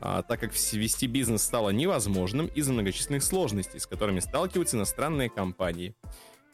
а, 0.00 0.22
так 0.22 0.40
как 0.40 0.52
вести 0.54 1.06
бизнес 1.06 1.42
стало 1.42 1.70
невозможным 1.70 2.46
из-за 2.46 2.72
многочисленных 2.72 3.22
сложностей, 3.22 3.80
с 3.80 3.86
которыми 3.86 4.20
сталкиваются 4.20 4.76
иностранные 4.76 5.28
компании. 5.28 5.94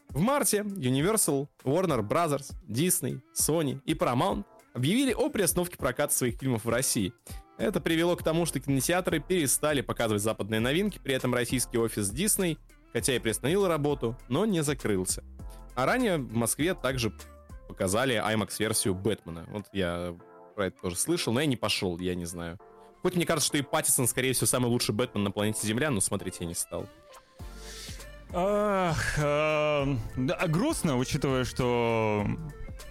В 0.09 0.21
марте 0.21 0.59
Universal, 0.59 1.49
Warner 1.65 2.01
Bros., 2.07 2.53
Disney, 2.69 3.21
Sony 3.39 3.81
и 3.85 3.95
Paramount 3.95 4.45
объявили 4.73 5.13
о 5.13 5.29
приостановке 5.29 5.77
проката 5.77 6.15
своих 6.15 6.39
фильмов 6.39 6.65
в 6.65 6.69
России. 6.69 7.13
Это 7.57 7.81
привело 7.81 8.17
к 8.17 8.23
тому, 8.23 8.47
что 8.47 8.59
кинотеатры 8.59 9.21
перестали 9.21 9.81
показывать 9.81 10.23
западные 10.23 10.61
новинки, 10.61 10.99
при 11.03 11.15
этом 11.15 11.35
российский 11.35 11.79
офис 11.79 12.13
Disney, 12.13 12.59
хотя 12.95 13.15
и 13.15 13.19
приостановил 13.19 13.67
работу, 13.67 14.17
но 14.29 14.47
не 14.47 14.63
закрылся. 14.63 15.23
А 15.75 15.85
ранее 15.85 16.17
в 16.17 16.35
Москве 16.35 16.75
также 16.75 17.13
показали 17.69 18.15
IMAX-версию 18.15 18.95
Бэтмена. 18.95 19.45
Вот 19.49 19.67
я 19.73 20.17
про 20.55 20.67
это 20.67 20.81
тоже 20.81 20.97
слышал, 20.97 21.33
но 21.33 21.41
я 21.41 21.47
не 21.47 21.57
пошел, 21.57 21.99
я 21.99 22.15
не 22.15 22.25
знаю. 22.25 22.59
Хоть 23.03 23.17
мне 23.17 23.27
кажется, 23.27 23.49
что 23.49 23.59
и 23.59 23.63
Паттисон, 23.63 24.07
скорее 24.07 24.33
всего, 24.33 24.47
самый 24.47 24.69
лучший 24.69 24.95
Бэтмен 24.95 25.25
на 25.25 25.33
планете 25.33 25.67
Земля, 25.67 25.91
но 25.91 26.01
смотреть 26.01 26.37
я 26.39 26.47
не 26.47 26.55
стал. 26.55 26.87
Ах, 28.33 29.19
э, 29.19 29.97
грустно, 30.47 30.97
учитывая, 30.97 31.45
что, 31.45 32.25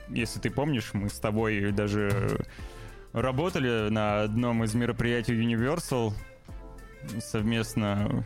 если 0.09 0.39
ты 0.39 0.51
помнишь, 0.51 0.91
мы 0.93 1.09
с 1.09 1.19
тобой 1.19 1.71
даже 1.71 2.45
работали 3.13 3.89
на 3.89 4.23
одном 4.23 4.65
из 4.65 4.73
мероприятий 4.73 5.33
Universal 5.33 6.13
совместно 7.19 8.25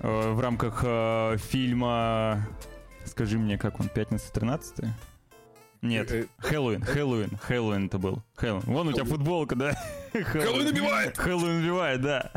в 0.00 0.40
рамках 0.40 0.80
э, 0.84 1.36
фильма, 1.38 2.46
скажи 3.04 3.38
мне, 3.38 3.58
как 3.58 3.80
он, 3.80 3.88
«Пятница 3.88 4.32
13 4.32 4.86
нет, 5.82 6.10
э, 6.10 6.26
Хэллоуин, 6.38 6.82
Хэллоуин, 6.82 7.36
Хэллоуин 7.40 7.86
это 7.86 7.98
был. 7.98 8.22
Хэллоуин. 8.34 8.64
Вон 8.66 8.88
у 8.88 8.92
тебя 8.92 9.04
футболка, 9.04 9.54
да? 9.54 9.76
Хэллоуин 10.12 10.66
убивает! 10.68 11.16
Хэллоуин 11.16 11.62
убивает, 11.62 12.00
да. 12.00 12.32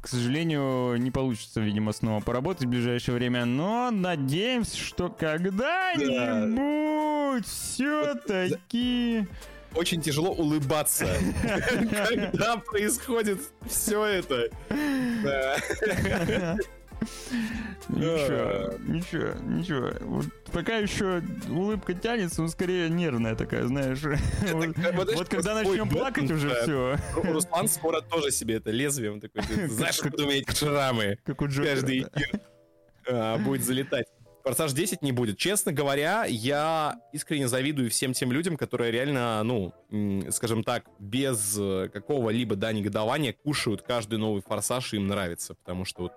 К 0.00 0.08
сожалению, 0.08 0.96
не 0.96 1.10
получится, 1.10 1.60
видимо, 1.60 1.92
снова 1.92 2.20
поработать 2.20 2.64
в 2.64 2.68
ближайшее 2.68 3.16
время, 3.16 3.44
но 3.44 3.90
надеемся, 3.90 4.76
что 4.76 5.08
когда-нибудь 5.08 6.54
да. 7.42 7.48
все-таки... 7.48 9.26
Очень 9.76 10.00
тяжело 10.00 10.30
улыбаться, 10.32 11.06
когда 11.90 12.56
происходит 12.56 13.40
все 13.68 14.04
это. 14.04 14.50
Ничего, 17.88 18.74
ничего, 18.78 19.34
ничего. 19.44 19.90
Вот 20.00 20.26
пока 20.52 20.78
еще 20.78 21.22
улыбка 21.48 21.94
тянется, 21.94 22.42
но 22.42 22.48
скорее 22.48 22.88
нервная 22.88 23.36
такая, 23.36 23.66
знаешь. 23.66 24.00
Вот 25.16 25.28
когда 25.28 25.54
начнем 25.54 25.88
плакать 25.88 26.30
уже 26.30 26.62
все. 26.62 26.96
Руслан 27.14 27.68
скоро 27.68 28.00
тоже 28.00 28.30
себе 28.30 28.56
это 28.56 28.70
лезвием 28.70 29.20
такой, 29.20 29.42
знаешь, 29.68 29.98
как 29.98 30.14
у 30.14 30.22
меня 30.22 30.38
эти 30.38 30.54
шрамы. 30.54 31.18
Как 31.24 31.40
у. 31.40 31.48
Каждый 31.48 32.06
а, 33.08 33.38
будет 33.38 33.64
залетать. 33.64 34.06
Форсаж 34.46 34.74
10 34.74 35.02
не 35.02 35.10
будет. 35.10 35.38
Честно 35.38 35.72
говоря, 35.72 36.24
я 36.24 37.00
искренне 37.12 37.48
завидую 37.48 37.90
всем 37.90 38.12
тем 38.12 38.30
людям, 38.30 38.56
которые 38.56 38.92
реально, 38.92 39.42
ну, 39.42 39.74
скажем 40.30 40.62
так, 40.62 40.84
без 41.00 41.58
э, 41.58 41.88
какого-либо, 41.92 42.54
да, 42.54 42.72
негодования 42.72 43.32
кушают 43.32 43.82
каждый 43.82 44.20
новый 44.20 44.42
форсаж 44.42 44.92
и 44.92 44.98
им 44.98 45.08
нравится. 45.08 45.54
Потому 45.54 45.84
что 45.84 46.02
вот 46.02 46.12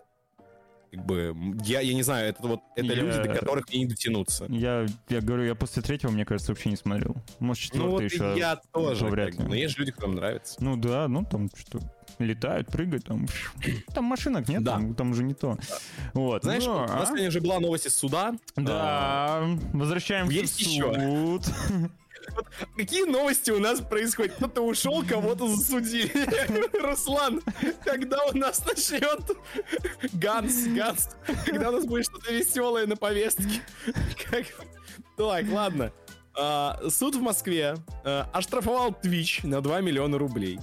как 0.91 1.05
бы, 1.05 1.35
я, 1.63 1.81
я 1.81 1.93
не 1.93 2.03
знаю, 2.03 2.29
это 2.29 2.41
вот, 2.47 2.61
это 2.75 2.87
я... 2.87 2.95
люди, 2.95 3.21
до 3.21 3.33
которых 3.33 3.69
мне 3.69 3.79
не 3.79 3.85
дотянуться. 3.85 4.45
Я, 4.49 4.85
я 5.09 5.21
говорю, 5.21 5.43
я 5.43 5.55
после 5.55 5.81
третьего, 5.81 6.11
мне 6.11 6.25
кажется, 6.25 6.51
вообще 6.51 6.69
не 6.69 6.75
смотрел. 6.75 7.15
Может, 7.39 7.63
четвертый 7.63 7.85
ну, 7.85 7.91
вот 7.91 8.03
еще. 8.03 8.33
я 8.37 8.59
тоже, 8.71 9.05
вряд 9.05 9.35
ли. 9.35 9.43
Но 9.43 9.55
есть 9.55 9.75
же 9.75 9.79
люди, 9.79 9.91
которым 9.91 10.15
нравится. 10.15 10.55
Ну 10.59 10.77
да, 10.77 11.07
ну 11.07 11.25
там 11.25 11.49
что 11.55 11.79
летают, 12.17 12.67
прыгают, 12.67 13.05
там, 13.05 13.27
там 13.93 14.05
машинок 14.05 14.47
нет, 14.47 14.63
да. 14.63 14.73
там, 14.73 14.95
там 14.95 15.11
уже 15.11 15.23
не 15.23 15.33
то. 15.33 15.57
Да. 15.57 15.77
Вот. 16.13 16.43
Знаешь, 16.43 16.65
ну, 16.65 16.73
у 16.73 16.79
нас 16.79 17.03
а? 17.03 17.05
сегодня 17.05 17.31
же 17.31 17.41
была 17.41 17.59
новость 17.59 17.85
из 17.85 17.95
суда. 17.95 18.33
Да, 18.55 18.73
а, 18.73 19.57
возвращаемся 19.73 20.33
есть 20.33 20.59
в 20.59 20.63
суд. 20.63 21.45
Еще. 21.45 21.89
Вот 22.35 22.47
какие 22.75 23.03
новости 23.03 23.51
у 23.51 23.59
нас 23.59 23.81
происходят? 23.81 24.33
Кто-то 24.33 24.61
ушел, 24.61 25.03
кого-то 25.03 25.47
засудили. 25.47 26.11
Руслан, 26.81 27.41
когда 27.83 28.23
у 28.25 28.37
нас 28.37 28.65
начнет 28.65 29.37
Ганс, 30.13 30.67
Ганс, 30.67 31.09
когда 31.45 31.69
у 31.69 31.73
нас 31.73 31.85
будет 31.85 32.05
что-то 32.05 32.31
веселое 32.31 32.87
на 32.87 32.95
повестке? 32.95 33.61
Как... 34.29 34.45
Так, 35.17 35.45
ладно. 35.51 35.91
А, 36.35 36.79
суд 36.89 37.15
в 37.15 37.21
Москве 37.21 37.75
а, 38.03 38.29
оштрафовал 38.33 38.91
Twitch 38.91 39.45
на 39.45 39.61
2 39.61 39.81
миллиона 39.81 40.17
рублей. 40.17 40.59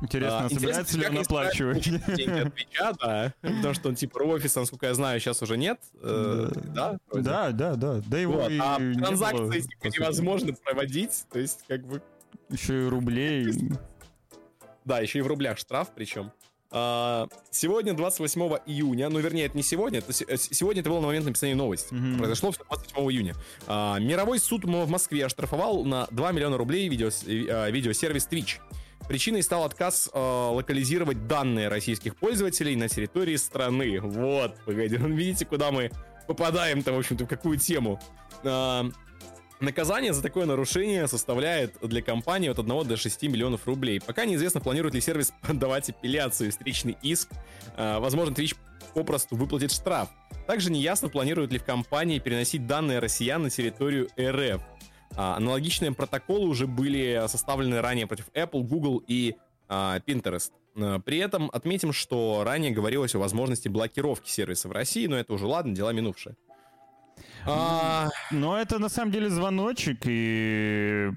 Интересно, 0.00 0.46
а, 0.46 0.48
собирается 0.48 0.98
ли 0.98 1.06
он 1.06 1.18
оплачивать? 1.18 1.84
Деньги 1.84 2.40
от 2.40 2.54
Твича, 2.54 2.92
да. 3.00 3.34
Потому 3.40 3.74
что 3.74 3.88
он 3.90 3.94
типа 3.94 4.18
офиса, 4.18 4.60
насколько 4.60 4.86
я 4.86 4.94
знаю, 4.94 5.20
сейчас 5.20 5.42
уже 5.42 5.56
нет. 5.56 5.80
Э, 6.02 6.50
да, 6.74 6.98
да, 7.12 7.50
да, 7.50 7.74
да. 7.76 8.02
Да 8.06 8.18
его 8.18 8.34
вот. 8.34 8.52
А 8.60 8.76
транзакции 8.76 9.60
типа 9.60 9.86
невозможно 9.86 10.52
проводить. 10.52 11.24
То 11.32 11.38
есть, 11.38 11.64
как 11.68 11.86
бы. 11.86 12.02
Еще 12.50 12.86
и 12.86 12.88
рублей. 12.88 13.52
Да, 14.84 15.00
еще 15.00 15.20
и 15.20 15.22
в 15.22 15.26
рублях 15.26 15.58
штраф 15.58 15.90
причем. 15.94 16.32
А, 16.74 17.28
сегодня, 17.50 17.92
28 17.92 18.40
июня, 18.66 19.10
ну, 19.10 19.18
вернее, 19.18 19.44
это 19.44 19.56
не 19.56 19.62
сегодня, 19.62 19.98
это, 19.98 20.12
сегодня 20.38 20.80
это 20.80 20.88
было 20.88 21.00
на 21.00 21.08
момент 21.08 21.26
написания 21.26 21.54
новости. 21.54 21.92
Mm-hmm. 21.92 22.18
Произошло 22.18 22.50
все 22.50 22.64
28 22.64 23.12
июня. 23.12 23.34
А, 23.66 23.98
мировой 23.98 24.38
суд 24.38 24.64
в 24.64 24.88
Москве 24.88 25.26
оштрафовал 25.26 25.84
на 25.84 26.06
2 26.10 26.32
миллиона 26.32 26.56
рублей 26.56 26.88
видео, 26.88 27.10
э, 27.26 27.70
видеосервис 27.70 28.26
Twitch. 28.30 28.58
Причиной 29.08 29.42
стал 29.42 29.64
отказ 29.64 30.10
э, 30.12 30.18
локализировать 30.18 31.26
данные 31.26 31.68
российских 31.68 32.16
пользователей 32.16 32.76
на 32.76 32.88
территории 32.88 33.36
страны. 33.36 34.00
Вот, 34.00 34.56
погоди, 34.64 34.96
ну, 34.98 35.08
видите, 35.08 35.44
куда 35.44 35.70
мы 35.70 35.90
попадаем-то, 36.26 36.92
в 36.92 36.98
общем-то, 36.98 37.24
в 37.24 37.28
какую 37.28 37.58
тему. 37.58 38.00
Э, 38.44 38.84
Наказание 39.62 40.12
за 40.12 40.22
такое 40.22 40.44
нарушение 40.44 41.06
составляет 41.06 41.76
для 41.82 42.02
компании 42.02 42.48
от 42.48 42.58
1 42.58 42.84
до 42.84 42.96
6 42.96 43.22
миллионов 43.22 43.64
рублей. 43.68 44.00
Пока 44.00 44.24
неизвестно, 44.24 44.60
планирует 44.60 44.92
ли 44.92 45.00
сервис 45.00 45.32
подавать 45.40 45.88
апелляцию, 45.88 46.50
встречный 46.50 46.98
иск. 47.00 47.28
А, 47.76 48.00
возможно, 48.00 48.34
Twitch 48.34 48.56
попросту 48.92 49.36
выплатит 49.36 49.70
штраф. 49.70 50.08
Также 50.48 50.72
неясно, 50.72 51.08
планирует 51.08 51.52
ли 51.52 51.60
в 51.60 51.64
компании 51.64 52.18
переносить 52.18 52.66
данные 52.66 52.98
россиян 52.98 53.40
на 53.40 53.50
территорию 53.50 54.08
РФ. 54.20 54.60
А, 55.16 55.36
аналогичные 55.36 55.92
протоколы 55.92 56.46
уже 56.46 56.66
были 56.66 57.24
составлены 57.26 57.80
ранее 57.80 58.06
против 58.06 58.28
Apple, 58.34 58.62
Google 58.62 59.02
и 59.06 59.36
а, 59.68 59.98
Pinterest. 60.00 60.50
При 61.04 61.18
этом 61.18 61.50
отметим, 61.52 61.92
что 61.92 62.44
ранее 62.44 62.70
говорилось 62.70 63.14
о 63.14 63.18
возможности 63.18 63.68
блокировки 63.68 64.30
сервиса 64.30 64.68
в 64.68 64.72
России, 64.72 65.06
но 65.06 65.16
это 65.16 65.34
уже 65.34 65.46
ладно, 65.46 65.74
дела 65.74 65.92
минувшие. 65.92 66.34
А... 67.46 68.08
Но 68.30 68.56
это 68.58 68.78
на 68.78 68.88
самом 68.88 69.12
деле 69.12 69.28
звоночек, 69.30 70.00
и 70.04 71.10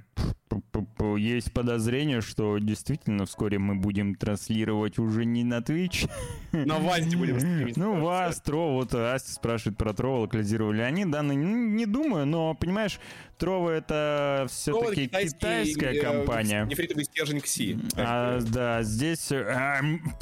есть 1.18 1.54
подозрение, 1.54 2.22
что 2.22 2.58
действительно 2.58 3.26
вскоре 3.26 3.60
мы 3.60 3.76
будем 3.76 4.16
транслировать 4.16 5.00
уже 5.00 5.26
не 5.26 5.44
на 5.44 5.60
Twitch. 5.60 6.10
На 6.52 6.78
Васте 6.80 7.18
будем 7.18 7.40
стримить. 7.40 7.78
Ну, 7.78 8.00
Вас, 8.02 8.42
Тро, 8.42 8.74
вот 8.74 8.94
Асти 8.94 9.32
спрашивает 9.32 9.78
про 9.78 9.94
Трова, 9.94 10.22
локализировали 10.22 10.82
они 10.82 11.06
данные. 11.06 11.38
Не 11.38 11.86
думаю, 11.86 12.26
но, 12.26 12.54
понимаешь, 12.54 13.00
Трова 13.38 13.72
это 13.72 14.48
все-таки 14.50 15.08
китайская 15.08 15.94
э, 15.94 16.02
компания. 16.02 16.66
Нефритовый 16.66 17.06
стержень 17.06 17.42
КСИ. 17.42 17.80
А, 17.96 18.40
да, 18.42 18.84
здесь 18.84 19.32
э, 19.32 19.44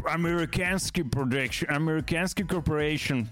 американский 0.06 1.04
продакшн, 1.04 1.66
американский 1.70 2.44
корпорация 2.44 3.28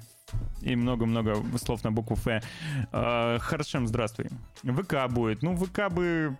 и 0.61 0.75
много-много 0.75 1.37
слов 1.57 1.83
на 1.83 1.91
букву 1.91 2.15
Ф. 2.15 2.43
Э, 2.91 3.37
Харшем, 3.39 3.87
здравствуй. 3.87 4.27
ВК 4.63 5.09
будет. 5.09 5.41
Ну, 5.43 5.55
ВК 5.55 5.91
бы 5.91 6.37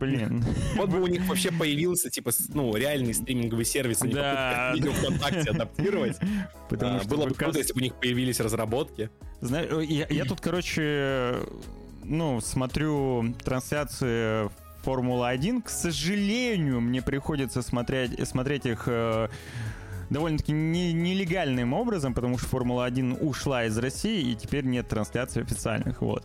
Блин. 0.00 0.44
Вот 0.76 0.88
бы 0.88 1.00
у 1.00 1.06
них 1.06 1.26
вообще 1.26 1.52
появился, 1.52 2.10
типа, 2.10 2.30
ну, 2.48 2.74
реальный 2.74 3.14
стриминговый 3.14 3.64
сервис, 3.64 4.02
а 4.02 4.06
не 4.06 4.14
да. 4.14 4.72
видео 4.74 4.92
ВКонтакте 4.92 5.50
адаптировать. 5.50 6.16
Потому 6.68 6.96
а, 6.96 7.00
что 7.00 7.08
было 7.10 7.26
бы 7.26 7.34
круто, 7.34 7.58
если 7.58 7.72
бы 7.72 7.80
у 7.80 7.82
них 7.82 7.94
появились 7.94 8.40
разработки. 8.40 9.10
Знаешь, 9.40 9.70
я, 9.88 10.06
я 10.08 10.24
тут, 10.24 10.40
короче, 10.40 11.36
ну, 12.02 12.40
смотрю 12.40 13.34
трансляции 13.44 14.48
Формула-1. 14.84 15.62
К 15.62 15.68
сожалению, 15.68 16.80
мне 16.80 17.02
приходится 17.02 17.62
смотреть, 17.62 18.26
смотреть 18.28 18.66
их 18.66 18.84
э, 18.86 19.28
довольно-таки 20.10 20.52
не, 20.52 20.92
нелегальным 20.92 21.72
образом, 21.72 22.14
потому 22.14 22.38
что 22.38 22.48
Формула-1 22.48 23.20
ушла 23.20 23.64
из 23.64 23.76
России, 23.78 24.32
и 24.32 24.34
теперь 24.34 24.64
нет 24.64 24.88
трансляций 24.88 25.42
официальных, 25.42 26.02
вот. 26.02 26.24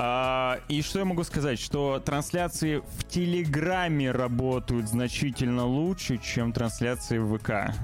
А, 0.00 0.60
и 0.68 0.80
что 0.82 1.00
я 1.00 1.04
могу 1.04 1.24
сказать? 1.24 1.58
Что 1.58 1.98
трансляции 1.98 2.82
в 2.98 3.04
Телеграме 3.08 4.12
работают 4.12 4.88
значительно 4.88 5.64
лучше, 5.64 6.18
чем 6.18 6.52
трансляции 6.52 7.18
в 7.18 7.36
ВК. 7.36 7.74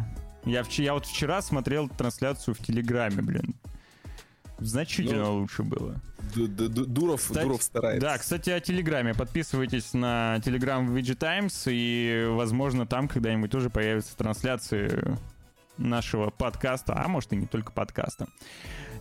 Я, 0.44 0.62
я 0.68 0.94
вот 0.94 1.06
вчера 1.06 1.42
смотрел 1.42 1.88
трансляцию 1.88 2.54
в 2.54 2.58
Телеграме, 2.58 3.20
блин. 3.22 3.54
Значительно 4.64 5.24
ну, 5.24 5.34
лучше 5.40 5.62
было. 5.62 6.00
Дуров, 6.34 7.20
кстати, 7.20 7.44
Дуров 7.44 7.62
старается. 7.62 8.00
Да, 8.00 8.18
кстати, 8.18 8.50
о 8.50 8.60
Телеграме. 8.60 9.14
Подписывайтесь 9.14 9.92
на 9.92 10.40
Телеграм 10.44 10.96
VG 10.96 11.14
Times, 11.14 11.64
и, 11.66 12.26
возможно, 12.30 12.86
там 12.86 13.08
когда-нибудь 13.08 13.50
тоже 13.50 13.68
появятся 13.70 14.16
трансляции 14.16 15.18
нашего 15.76 16.30
подкаста, 16.30 16.94
а 16.96 17.08
может 17.08 17.32
и 17.32 17.36
не 17.36 17.46
только 17.46 17.72
подкаста. 17.72 18.26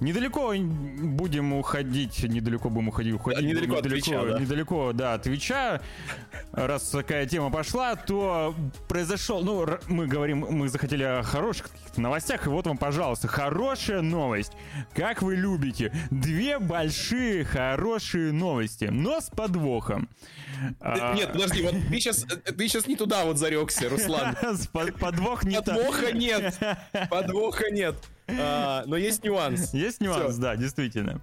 Недалеко 0.03 0.53
будем 0.53 1.53
уходить, 1.53 2.23
недалеко 2.23 2.69
будем 2.69 2.89
уходить, 2.89 3.13
уходить. 3.13 3.39
Да, 3.39 3.47
недалеко, 3.47 3.77
недалеко, 3.77 3.87
от 3.87 4.03
Твича, 4.03 4.25
да. 4.25 4.39
недалеко, 4.39 4.93
да, 4.93 5.13
от 5.13 5.21
Твича. 5.23 5.81
Раз 6.51 6.89
такая 6.89 7.25
тема 7.25 7.49
пошла, 7.49 7.95
то 7.95 8.53
произошел, 8.89 9.41
ну, 9.43 9.65
мы 9.87 10.07
говорим, 10.07 10.45
мы 10.49 10.67
захотели 10.67 11.03
о 11.03 11.23
хороших 11.23 11.69
новостях, 11.95 12.47
и 12.47 12.49
вот 12.49 12.67
вам, 12.67 12.77
пожалуйста, 12.77 13.29
хорошая 13.29 14.01
новость. 14.01 14.51
Как 14.93 15.21
вы 15.21 15.35
любите, 15.35 15.93
две 16.11 16.59
большие 16.59 17.45
хорошие 17.45 18.33
новости, 18.33 18.85
но 18.85 19.21
с 19.21 19.29
подвохом. 19.29 20.09
А, 20.81 21.13
нет, 21.15 21.31
подожди, 21.31 21.61
вот 21.61 21.75
ты 21.89 21.99
сейчас, 21.99 22.25
ты 22.25 22.67
сейчас 22.67 22.87
не 22.87 22.97
туда 22.97 23.23
вот 23.23 23.37
зарекся, 23.37 23.87
Руслан. 23.87 24.35
Подвох 24.99 25.45
не 25.45 25.61
Подвоха 25.61 26.11
нет, 26.11 26.59
подвоха 27.09 27.71
нет. 27.71 27.95
А, 28.27 28.83
но 28.85 28.95
есть 28.95 29.23
нюанс. 29.23 29.73
Есть 29.73 30.01
нюанс, 30.01 30.37
да, 30.37 30.55
действительно. 30.55 31.21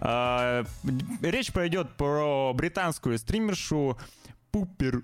А, 0.00 0.64
речь 1.22 1.52
пойдет 1.52 1.96
про 1.96 2.52
британскую 2.54 3.18
стримершу 3.18 3.98
Пупер 4.50 5.02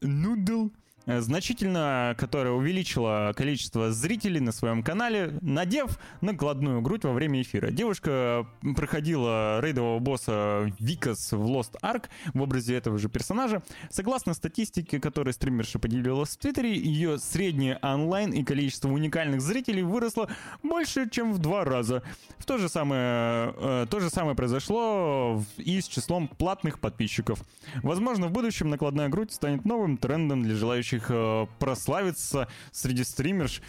Нудл. 0.00 0.70
Э, 1.06 1.20
значительно, 1.20 2.16
которая 2.18 2.52
увеличила 2.52 3.32
количество 3.36 3.92
зрителей 3.92 4.40
на 4.40 4.50
своем 4.50 4.82
канале, 4.82 5.38
надев 5.40 5.98
накладную 6.20 6.82
грудь 6.82 7.04
во 7.04 7.12
время 7.12 7.42
эфира. 7.42 7.70
Девушка 7.70 8.46
проходила 8.74 9.60
рейдового 9.60 10.00
босса 10.00 10.72
Викас 10.80 11.30
в 11.30 11.42
Lost 11.42 11.76
Ark 11.80 12.06
в 12.34 12.42
образе 12.42 12.74
этого 12.74 12.98
же 12.98 13.08
персонажа. 13.08 13.62
Согласно 13.88 14.34
статистике, 14.34 14.98
которую 14.98 15.32
стримерша 15.32 15.78
поделилась 15.78 16.30
в 16.30 16.38
Твиттере, 16.38 16.76
ее 16.76 17.18
среднее 17.18 17.78
онлайн 17.82 18.32
и 18.32 18.42
количество 18.42 18.88
уникальных 18.88 19.40
зрителей 19.40 19.82
выросло 19.82 20.28
больше, 20.64 21.08
чем 21.08 21.32
в 21.32 21.38
два 21.38 21.64
раза. 21.64 22.02
В 22.38 22.44
то 22.46 22.58
же 22.58 22.68
самое, 22.68 23.54
э, 23.56 23.86
то 23.88 24.00
же 24.00 24.10
самое 24.10 24.34
произошло 24.34 25.40
и 25.56 25.80
с 25.80 25.86
числом 25.86 26.26
платных 26.26 26.80
подписчиков. 26.80 27.38
Возможно, 27.82 28.26
в 28.26 28.32
будущем 28.32 28.70
накладная 28.70 29.08
грудь 29.08 29.32
станет 29.32 29.64
новым 29.64 29.98
трендом 29.98 30.42
для 30.42 30.56
желающих 30.56 30.95
желающих 30.96 31.06
э, 31.10 31.46
прославиться 31.58 32.48
среди 32.72 33.04
стримерш. 33.04 33.62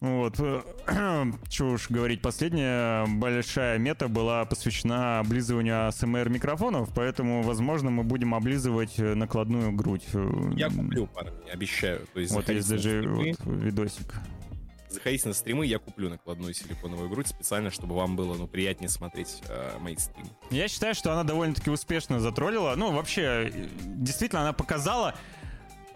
Вот. 0.00 0.38
Чего 1.48 1.72
уж 1.72 1.90
говорить, 1.90 2.22
последняя 2.22 3.06
большая 3.06 3.78
мета 3.78 4.08
была 4.08 4.46
посвящена 4.46 5.20
облизыванию 5.20 5.88
АСМР 5.88 6.30
микрофонов, 6.30 6.88
поэтому, 6.94 7.42
возможно, 7.42 7.90
мы 7.90 8.02
будем 8.02 8.34
облизывать 8.34 8.98
э, 8.98 9.14
накладную 9.14 9.72
грудь. 9.72 10.06
Я 10.56 10.70
куплю, 10.70 11.06
парни, 11.06 11.50
обещаю. 11.52 12.06
То 12.14 12.20
есть 12.20 12.32
вот 12.32 12.48
есть 12.48 12.68
даже 12.68 13.02
вот 13.06 13.36
видосик. 13.44 14.14
Заходите 14.88 15.28
на 15.28 15.34
стримы, 15.34 15.66
я 15.66 15.78
куплю 15.78 16.10
накладную 16.10 16.52
силиконовую 16.52 17.08
грудь 17.08 17.28
специально, 17.28 17.70
чтобы 17.70 17.94
вам 17.94 18.16
было 18.16 18.34
ну, 18.34 18.48
приятнее 18.48 18.88
смотреть 18.88 19.40
э, 19.48 19.78
мои 19.78 19.96
стримы. 19.96 20.30
Я 20.50 20.66
считаю, 20.66 20.96
что 20.96 21.12
она 21.12 21.22
довольно-таки 21.22 21.70
успешно 21.70 22.18
затроллила. 22.18 22.74
Ну, 22.74 22.90
вообще, 22.90 23.50
э, 23.52 23.68
действительно, 23.84 24.40
она 24.40 24.52
показала... 24.52 25.14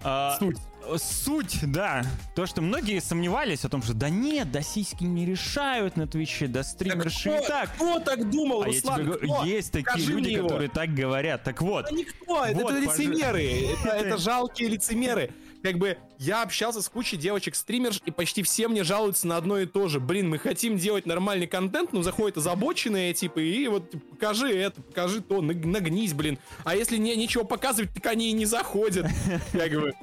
Э, 0.05 0.37
Суть 0.39 0.59
Суть, 0.99 1.59
да. 1.63 2.05
То, 2.35 2.47
что 2.47 2.61
многие 2.61 3.01
сомневались 3.01 3.65
о 3.65 3.69
том, 3.69 3.83
что 3.83 3.95
да 3.95 4.09
нет, 4.09 4.51
да 4.53 4.61
сиськи 4.61 5.05
не 5.05 5.25
решают 5.25 5.97
на 5.97 6.07
Твиче, 6.07 6.47
да 6.47 6.63
стримерши 6.63 7.31
да 7.31 7.39
и 7.39 7.47
так. 7.47 7.75
Кто 7.75 8.01
так 8.01 8.31
думал, 8.31 8.63
а 8.63 8.67
Руслан? 8.67 9.01
Я 9.01 9.07
тебе 9.07 9.27
кто? 9.27 9.45
Есть 9.45 9.73
такие 9.73 9.91
Скажи 9.91 10.13
люди, 10.13 10.37
которые 10.37 10.69
так 10.69 10.95
говорят. 10.95 11.43
Так 11.43 11.63
вот. 11.63 11.87
Да 11.87 11.97
никто, 11.97 12.25
вот, 12.27 12.47
это 12.47 12.79
лицемеры. 12.79 13.45
Это, 13.73 13.89
это 13.89 14.19
жалкие 14.19 14.69
лицемеры 14.69 15.31
как 15.65 15.79
бы 15.79 15.97
я 16.19 16.43
общался 16.43 16.83
с 16.83 16.91
кучей 16.91 17.17
девочек-стримерш, 17.17 18.03
и 18.05 18.11
почти 18.11 18.43
все 18.43 18.69
мне 18.69 18.85
жалуются 18.85 19.27
на 19.27 19.39
одно 19.39 19.59
и 19.59 19.65
то 19.65 19.89
же. 19.89 19.99
Блин, 19.99 20.29
мы 20.29 20.39
хотим 20.39 20.77
делать 20.77 21.07
нормальный 21.07 21.47
контент, 21.47 21.95
но 21.95 22.03
заходят 22.03 22.37
озабоченные, 22.37 23.15
типа, 23.15 23.39
и 23.41 23.67
вот 23.69 23.91
типа, 23.91 24.05
покажи 24.11 24.55
это, 24.55 24.83
покажи 24.83 25.23
то, 25.23 25.41
нагнись, 25.41 26.13
блин. 26.13 26.39
А 26.65 26.77
если 26.77 26.99
не, 26.99 27.17
ничего 27.17 27.45
показывать, 27.45 27.95
так 27.95 28.05
они 28.07 28.29
и 28.29 28.33
не 28.33 28.45
заходят. 28.45 29.07
Как 29.53 29.73
бы. 29.73 29.95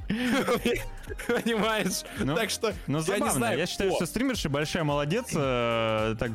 Понимаешь? 1.28 2.02
Ну, 2.20 2.36
так 2.36 2.50
что, 2.50 2.74
ну, 2.88 3.00
я 3.08 3.20
не 3.20 3.30
знаю, 3.30 3.60
Я 3.60 3.68
считаю, 3.68 3.92
что 3.94 4.08
стримерша 4.08 4.50
большая 4.50 4.84
молодец. 4.84 5.28
э, 5.36 6.16
Так, 6.20 6.32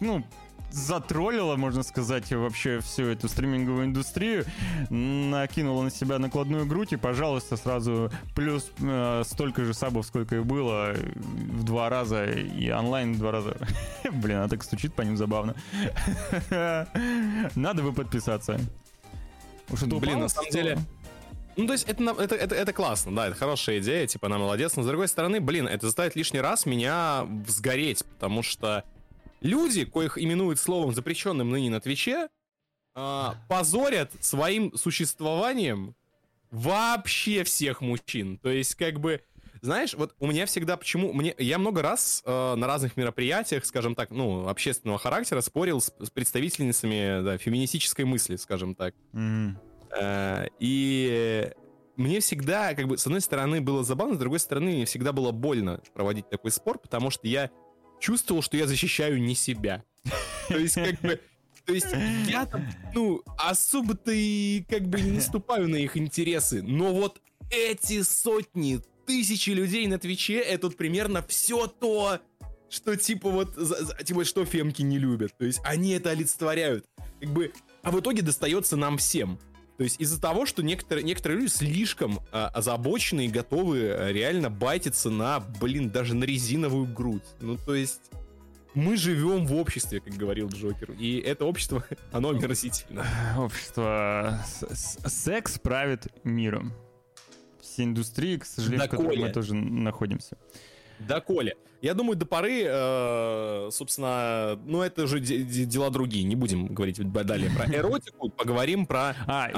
ну, 0.00 0.24
затроллила, 0.70 1.56
можно 1.56 1.82
сказать, 1.82 2.30
вообще 2.32 2.80
всю 2.80 3.04
эту 3.06 3.28
стриминговую 3.28 3.86
индустрию, 3.86 4.44
накинула 4.90 5.82
на 5.82 5.90
себя 5.90 6.18
накладную 6.18 6.66
грудь 6.66 6.92
и, 6.92 6.96
пожалуйста, 6.96 7.56
сразу 7.56 8.10
плюс 8.34 8.70
э, 8.80 9.22
столько 9.24 9.64
же 9.64 9.74
сабов, 9.74 10.06
сколько 10.06 10.36
и 10.36 10.40
было, 10.40 10.94
в 10.94 11.64
два 11.64 11.88
раза, 11.88 12.24
и 12.26 12.70
онлайн 12.70 13.14
в 13.14 13.18
два 13.18 13.32
раза. 13.32 13.56
Блин, 14.12 14.38
она 14.38 14.48
так 14.48 14.62
стучит 14.62 14.94
по 14.94 15.02
ним 15.02 15.16
забавно. 15.16 15.54
Надо 17.54 17.82
бы 17.82 17.92
подписаться. 17.92 18.60
Уж 19.70 19.82
это 19.82 19.96
Блин, 19.96 20.20
на 20.20 20.28
самом 20.28 20.50
деле, 20.50 20.78
Ну, 21.56 21.66
то 21.66 21.72
есть 21.72 21.86
это, 21.88 22.02
это, 22.18 22.34
это, 22.34 22.54
это 22.54 22.72
классно, 22.72 23.14
да, 23.14 23.28
это 23.28 23.36
хорошая 23.36 23.80
идея, 23.80 24.06
типа, 24.06 24.26
она 24.26 24.38
молодец, 24.38 24.76
но 24.76 24.82
с 24.82 24.86
другой 24.86 25.08
стороны, 25.08 25.40
блин, 25.40 25.66
это 25.66 25.86
заставит 25.86 26.16
лишний 26.16 26.40
раз 26.40 26.64
меня 26.66 27.26
сгореть, 27.46 28.04
потому 28.04 28.42
что 28.42 28.84
люди, 29.40 29.84
коих 29.84 30.18
именуют 30.18 30.58
словом 30.58 30.94
запрещенным 30.94 31.50
ныне 31.50 31.70
на 31.70 31.80
Твиче, 31.80 32.28
а, 32.94 33.36
позорят 33.48 34.12
своим 34.20 34.76
существованием 34.76 35.94
вообще 36.50 37.44
всех 37.44 37.80
мужчин. 37.80 38.38
То 38.38 38.48
есть, 38.48 38.74
как 38.74 39.00
бы, 39.00 39.22
знаешь, 39.60 39.94
вот 39.94 40.14
у 40.18 40.26
меня 40.26 40.46
всегда 40.46 40.76
почему... 40.76 41.12
Мне, 41.12 41.34
я 41.38 41.58
много 41.58 41.82
раз 41.82 42.22
э, 42.24 42.54
на 42.54 42.66
разных 42.66 42.96
мероприятиях, 42.96 43.64
скажем 43.66 43.94
так, 43.94 44.10
ну, 44.10 44.48
общественного 44.48 44.98
характера 44.98 45.40
спорил 45.40 45.80
с, 45.80 45.92
с 46.00 46.10
представительницами 46.10 47.22
да, 47.22 47.38
феминистической 47.38 48.04
мысли, 48.04 48.36
скажем 48.36 48.74
так. 48.74 48.94
Мгм. 49.12 49.58
Э, 49.96 50.46
И 50.58 51.52
мне 51.96 52.20
всегда, 52.20 52.74
как 52.74 52.86
бы, 52.86 52.96
с 52.96 53.06
одной 53.06 53.20
стороны, 53.20 53.60
было 53.60 53.84
забавно, 53.84 54.14
с 54.14 54.18
другой 54.18 54.38
стороны, 54.38 54.70
мне 54.70 54.84
всегда 54.86 55.12
было 55.12 55.32
больно 55.32 55.80
проводить 55.94 56.28
такой 56.30 56.50
спор, 56.50 56.78
потому 56.78 57.10
что 57.10 57.26
я 57.26 57.50
чувствовал, 58.00 58.42
что 58.42 58.56
я 58.56 58.66
защищаю 58.66 59.20
не 59.20 59.34
себя. 59.34 59.84
То 60.48 60.58
есть, 60.58 60.74
как 60.74 61.00
бы, 61.00 61.20
то 61.64 61.74
есть 61.74 61.88
я 62.26 62.46
там, 62.46 62.66
ну, 62.94 63.22
особо-то 63.36 64.10
и 64.10 64.64
как 64.68 64.88
бы 64.88 65.00
не 65.00 65.10
наступаю 65.10 65.68
на 65.68 65.76
их 65.76 65.96
интересы, 65.96 66.62
но 66.62 66.94
вот 66.94 67.20
эти 67.50 68.02
сотни, 68.02 68.80
тысячи 69.06 69.50
людей 69.50 69.86
на 69.86 69.98
Твиче, 69.98 70.38
это 70.38 70.70
примерно 70.70 71.22
все 71.22 71.66
то, 71.66 72.20
что 72.70 72.96
типа 72.96 73.30
вот, 73.30 73.54
типа, 74.04 74.24
что 74.24 74.44
фемки 74.44 74.82
не 74.82 74.98
любят. 74.98 75.36
То 75.36 75.44
есть 75.44 75.60
они 75.64 75.92
это 75.92 76.10
олицетворяют. 76.10 76.86
Как 77.20 77.30
бы, 77.30 77.52
а 77.82 77.90
в 77.90 78.00
итоге 78.00 78.22
достается 78.22 78.76
нам 78.76 78.98
всем. 78.98 79.38
То 79.78 79.84
есть 79.84 80.00
из-за 80.00 80.20
того, 80.20 80.44
что 80.44 80.64
некоторые, 80.64 81.04
некоторые 81.04 81.38
люди 81.40 81.50
слишком 81.50 82.18
а, 82.32 82.48
озабочены 82.48 83.26
и 83.26 83.28
готовы 83.28 83.90
а, 83.90 84.12
реально 84.12 84.50
байтиться 84.50 85.08
на, 85.08 85.38
блин, 85.38 85.90
даже 85.90 86.16
на 86.16 86.24
резиновую 86.24 86.92
грудь. 86.92 87.22
Ну, 87.40 87.56
то 87.56 87.76
есть 87.76 88.00
мы 88.74 88.96
живем 88.96 89.46
в 89.46 89.54
обществе, 89.54 90.00
как 90.00 90.14
говорил 90.14 90.48
Джокер. 90.48 90.90
И 90.98 91.20
это 91.20 91.44
общество, 91.44 91.84
оно 92.12 92.30
омерзительно. 92.30 93.06
Общество 93.38 94.44
секс 94.74 95.60
правит 95.60 96.08
миром. 96.24 96.72
Все 97.60 97.84
индустрии, 97.84 98.36
к 98.36 98.46
сожалению, 98.46 98.88
в 98.88 98.90
которых 98.90 99.16
мы 99.16 99.30
тоже 99.30 99.54
находимся. 99.54 100.36
Да, 101.00 101.20
Коля. 101.20 101.54
Я 101.80 101.94
думаю, 101.94 102.16
до 102.16 102.26
поры, 102.26 102.64
э, 102.66 103.68
собственно, 103.70 104.58
ну 104.66 104.82
это 104.82 105.04
уже 105.04 105.20
де- 105.20 105.44
де- 105.44 105.64
дела 105.64 105.90
другие. 105.90 106.24
Не 106.24 106.34
будем 106.34 106.66
говорить 106.66 106.98
далее 107.24 107.50
про 107.56 107.72
эротику, 107.72 108.30
поговорим 108.30 108.84
про... 108.84 109.14
А, 109.28 109.48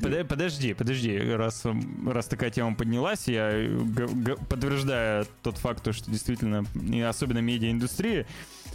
пода- 0.00 0.24
подожди, 0.24 0.72
подожди, 0.72 1.18
раз, 1.18 1.64
такая 2.28 2.50
тема 2.50 2.76
поднялась, 2.76 3.26
я 3.26 3.50
подтверждаю 4.48 5.26
тот 5.42 5.56
факт, 5.58 5.82
то, 5.82 5.92
что 5.92 6.10
действительно, 6.10 6.64
и 6.92 7.00
особенно 7.00 7.38
медиаиндустрия, 7.40 8.26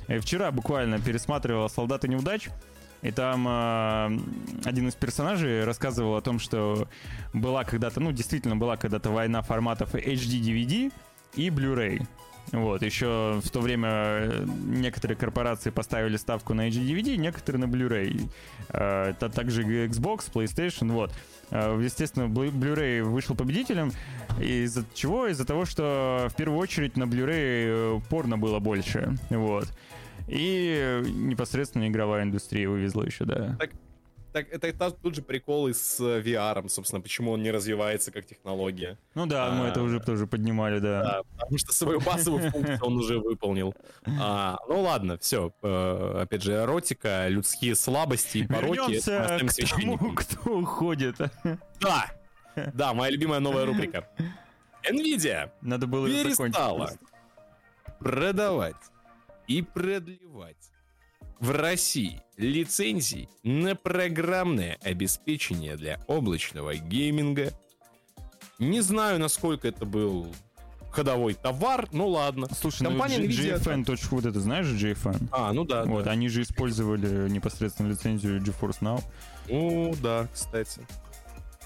э, 0.08 0.20
вчера 0.20 0.52
буквально 0.52 1.00
пересматривал 1.00 1.70
«Солдаты 1.70 2.10
неудач», 2.10 2.50
и 3.02 3.12
там 3.12 3.48
э, 3.48 4.20
один 4.66 4.90
из 4.90 4.96
персонажей 4.96 5.64
рассказывал 5.64 6.18
о 6.18 6.22
том, 6.22 6.38
что 6.38 6.90
была 7.34 7.64
когда-то, 7.64 8.02
ну, 8.02 8.12
действительно 8.12 8.58
была 8.58 8.76
когда-то 8.76 9.10
война 9.10 9.42
форматов 9.42 9.96
HD-DVD 9.96 10.92
и 11.36 11.50
Blu-ray. 11.50 12.06
Вот, 12.52 12.82
еще 12.82 13.40
в 13.44 13.50
то 13.52 13.60
время 13.62 13.90
э, 13.92 14.46
некоторые 14.66 15.16
корпорации 15.16 15.70
поставили 15.70 16.18
ставку 16.18 16.56
на 16.56 16.68
HD-DVD, 16.68 17.16
некоторые 17.16 17.64
на 17.66 17.72
Blu-ray. 17.72 18.28
Это 18.70 19.30
также 19.30 19.64
Xbox, 19.88 20.32
PlayStation, 20.34 20.92
вот. 20.92 21.14
Э, 21.52 21.80
Естественно, 21.80 22.24
Blu- 22.24 22.52
Blu-ray 22.52 23.04
вышел 23.04 23.36
победителем. 23.36 23.92
Из-за 24.40 24.84
чего? 24.96 25.28
Из-за 25.28 25.46
того, 25.46 25.66
что 25.66 26.28
в 26.32 26.36
первую 26.36 26.58
очередь 26.60 26.98
на 26.98 27.04
Blu-ray 27.04 27.98
э, 27.98 28.00
порно 28.10 28.38
было 28.40 28.58
больше. 28.60 29.16
Вот. 29.30 29.68
И 30.28 31.02
непосредственно 31.06 31.88
игровая 31.88 32.24
индустрия 32.24 32.68
вывезла 32.68 33.04
еще, 33.04 33.26
да. 33.26 33.56
Так, 33.60 33.70
это, 34.34 34.68
это 34.68 34.92
тут 34.92 35.16
же 35.16 35.22
прикол 35.22 35.68
и 35.68 35.74
с 35.74 36.00
э, 36.00 36.22
VR, 36.22 36.68
собственно, 36.70 37.02
почему 37.02 37.32
он 37.32 37.42
не 37.44 37.52
развивается 37.52 38.12
как 38.12 38.26
технология. 38.26 38.98
Ну 39.16 39.26
да, 39.26 39.52
мы 39.52 39.66
это 39.68 39.80
А. 39.80 39.84
уже 39.84 40.00
тоже 40.00 40.28
поднимали, 40.28 40.80
да. 40.80 41.04
Да, 41.04 41.22
потому 41.38 41.58
что 41.58 41.74
свою 41.74 42.00
базовую 42.00 42.52
функцию 42.52 42.80
он 42.82 42.98
уже 42.98 43.20
выполнил. 43.20 43.74
А, 44.20 44.58
ну 44.68 44.82
ладно, 44.82 45.18
все. 45.18 45.54
опять 45.62 46.44
же, 46.44 46.54
эротика, 46.54 47.28
людские 47.28 47.76
слабости 47.76 48.40
и 48.40 48.48
пороки. 48.48 48.92
Вернемся 48.92 49.66
к 49.66 49.80
тому, 49.80 50.14
кто 50.16 50.58
уходит. 50.58 51.16
Да, 51.80 52.06
да, 52.74 52.94
моя 52.94 53.12
любимая 53.12 53.40
новая 53.40 53.66
рубрика. 53.66 54.08
Nvidia 54.90 55.52
Надо 55.62 55.88
было 55.88 56.08
перестала 56.08 56.92
продавать 58.00 58.76
и 59.48 59.62
продлевать 59.62 60.56
в 61.40 61.52
России 61.52 62.22
лицензии 62.38 63.30
на 63.44 63.76
программное 63.76 64.78
обеспечение 64.82 65.76
для 65.76 66.00
облачного 66.08 66.76
гейминга. 66.76 67.52
Не 68.60 68.82
знаю, 68.82 69.20
насколько 69.20 69.68
это 69.68 69.86
был 69.86 70.28
ходовой 70.92 71.34
товар, 71.34 71.88
ну 71.92 72.08
ладно. 72.08 72.48
Слушай, 72.60 72.84
Компания 72.88 73.20
ну 73.20 73.26
Nvidia- 73.26 74.08
Вот 74.12 74.26
это 74.26 74.40
знаешь 74.40 74.66
JFN? 74.68 75.30
А, 75.32 75.54
ну 75.54 75.64
да, 75.64 75.86
Вот, 75.86 76.06
да. 76.06 76.12
они 76.12 76.30
же 76.30 76.42
использовали 76.42 77.30
непосредственно 77.30 77.90
лицензию 77.90 78.42
GeForce 78.42 78.80
Now. 78.82 79.04
Ну 79.48 79.94
да, 80.02 80.28
кстати. 80.34 80.82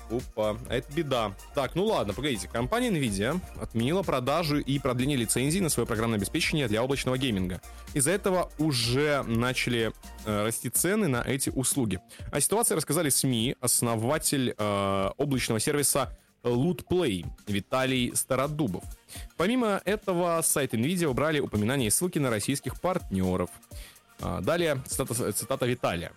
Опа, 0.09 0.57
это 0.69 0.91
беда. 0.93 1.33
Так, 1.55 1.75
ну 1.75 1.85
ладно, 1.85 2.13
погодите. 2.13 2.47
Компания 2.47 2.89
Nvidia 2.89 3.39
отменила 3.61 4.03
продажу 4.03 4.59
и 4.59 4.79
продление 4.79 5.17
лицензий 5.17 5.59
на 5.59 5.69
свое 5.69 5.87
программное 5.87 6.17
обеспечение 6.17 6.67
для 6.67 6.83
облачного 6.83 7.17
гейминга. 7.17 7.61
Из-за 7.93 8.11
этого 8.11 8.51
уже 8.57 9.23
начали 9.23 9.91
э, 10.25 10.45
расти 10.45 10.69
цены 10.69 11.07
на 11.07 11.21
эти 11.21 11.49
услуги. 11.49 11.99
О 12.31 12.39
ситуации 12.39 12.75
рассказали 12.75 13.09
СМИ, 13.09 13.55
основатель 13.61 14.53
э, 14.57 15.09
облачного 15.17 15.59
сервиса 15.59 16.15
LootPlay 16.43 17.25
Виталий 17.47 18.15
Стародубов. 18.15 18.83
Помимо 19.37 19.81
этого, 19.85 20.41
с 20.41 20.47
сайта 20.47 20.77
Nvidia 20.77 21.05
убрали 21.05 21.39
упоминания 21.39 21.87
и 21.87 21.89
ссылки 21.89 22.19
на 22.19 22.29
российских 22.29 22.79
партнеров. 22.79 23.49
А, 24.19 24.41
Далее 24.41 24.81
цитата, 24.85 25.31
цитата 25.31 25.65
Виталия. 25.65 26.11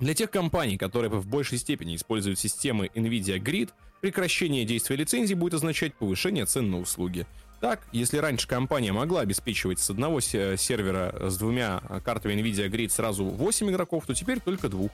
Для 0.00 0.14
тех 0.14 0.30
компаний, 0.30 0.76
которые 0.76 1.10
в 1.10 1.26
большей 1.26 1.58
степени 1.58 1.96
используют 1.96 2.38
системы 2.38 2.90
NVIDIA 2.94 3.38
Grid, 3.38 3.70
прекращение 4.00 4.64
действия 4.64 4.96
лицензий 4.96 5.34
будет 5.34 5.54
означать 5.54 5.94
повышение 5.94 6.46
цен 6.46 6.70
на 6.70 6.80
услуги. 6.80 7.26
Так, 7.60 7.80
если 7.92 8.18
раньше 8.18 8.46
компания 8.46 8.92
могла 8.92 9.20
обеспечивать 9.20 9.78
с 9.78 9.88
одного 9.88 10.20
се- 10.20 10.56
сервера 10.58 11.30
с 11.30 11.38
двумя 11.38 11.80
картами 12.04 12.34
NVIDIA 12.34 12.68
Grid 12.68 12.90
сразу 12.90 13.24
8 13.24 13.70
игроков, 13.70 14.04
то 14.06 14.14
теперь 14.14 14.40
только 14.40 14.68
двух. 14.68 14.90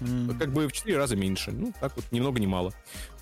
М. 0.00 0.36
Как 0.38 0.52
бы 0.52 0.68
в 0.68 0.72
4 0.72 0.96
раза 0.96 1.16
меньше. 1.16 1.50
Ну, 1.52 1.74
так 1.80 1.94
вот, 1.96 2.04
ни 2.12 2.20
много 2.20 2.38
ни 2.40 2.46
мало. 2.46 2.72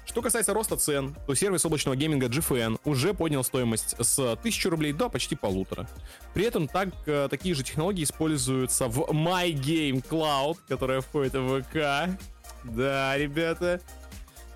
Что 0.07 0.22
касается 0.22 0.55
роста 0.55 0.76
цен, 0.76 1.16
то 1.26 1.34
сервис 1.34 1.64
облачного 1.64 1.96
гейминга 1.96 2.26
GFN 2.26 2.78
уже 2.84 3.14
поднял 3.14 3.42
стоимость 3.42 3.96
с 3.98 4.18
1000 4.18 4.70
рублей 4.70 4.92
до 4.92 5.09
почти 5.09 5.34
полутора. 5.34 5.88
При 6.34 6.44
этом 6.44 6.68
так, 6.68 6.88
э, 7.07 7.28
такие 7.30 7.55
же 7.55 7.62
технологии 7.62 8.05
используются 8.05 8.86
в 8.88 9.11
My 9.11 9.52
Game 9.52 10.07
Cloud, 10.07 10.59
которая 10.68 11.00
входит 11.00 11.34
в 11.34 11.62
ВК. 11.62 12.18
Да, 12.64 13.16
ребята. 13.16 13.80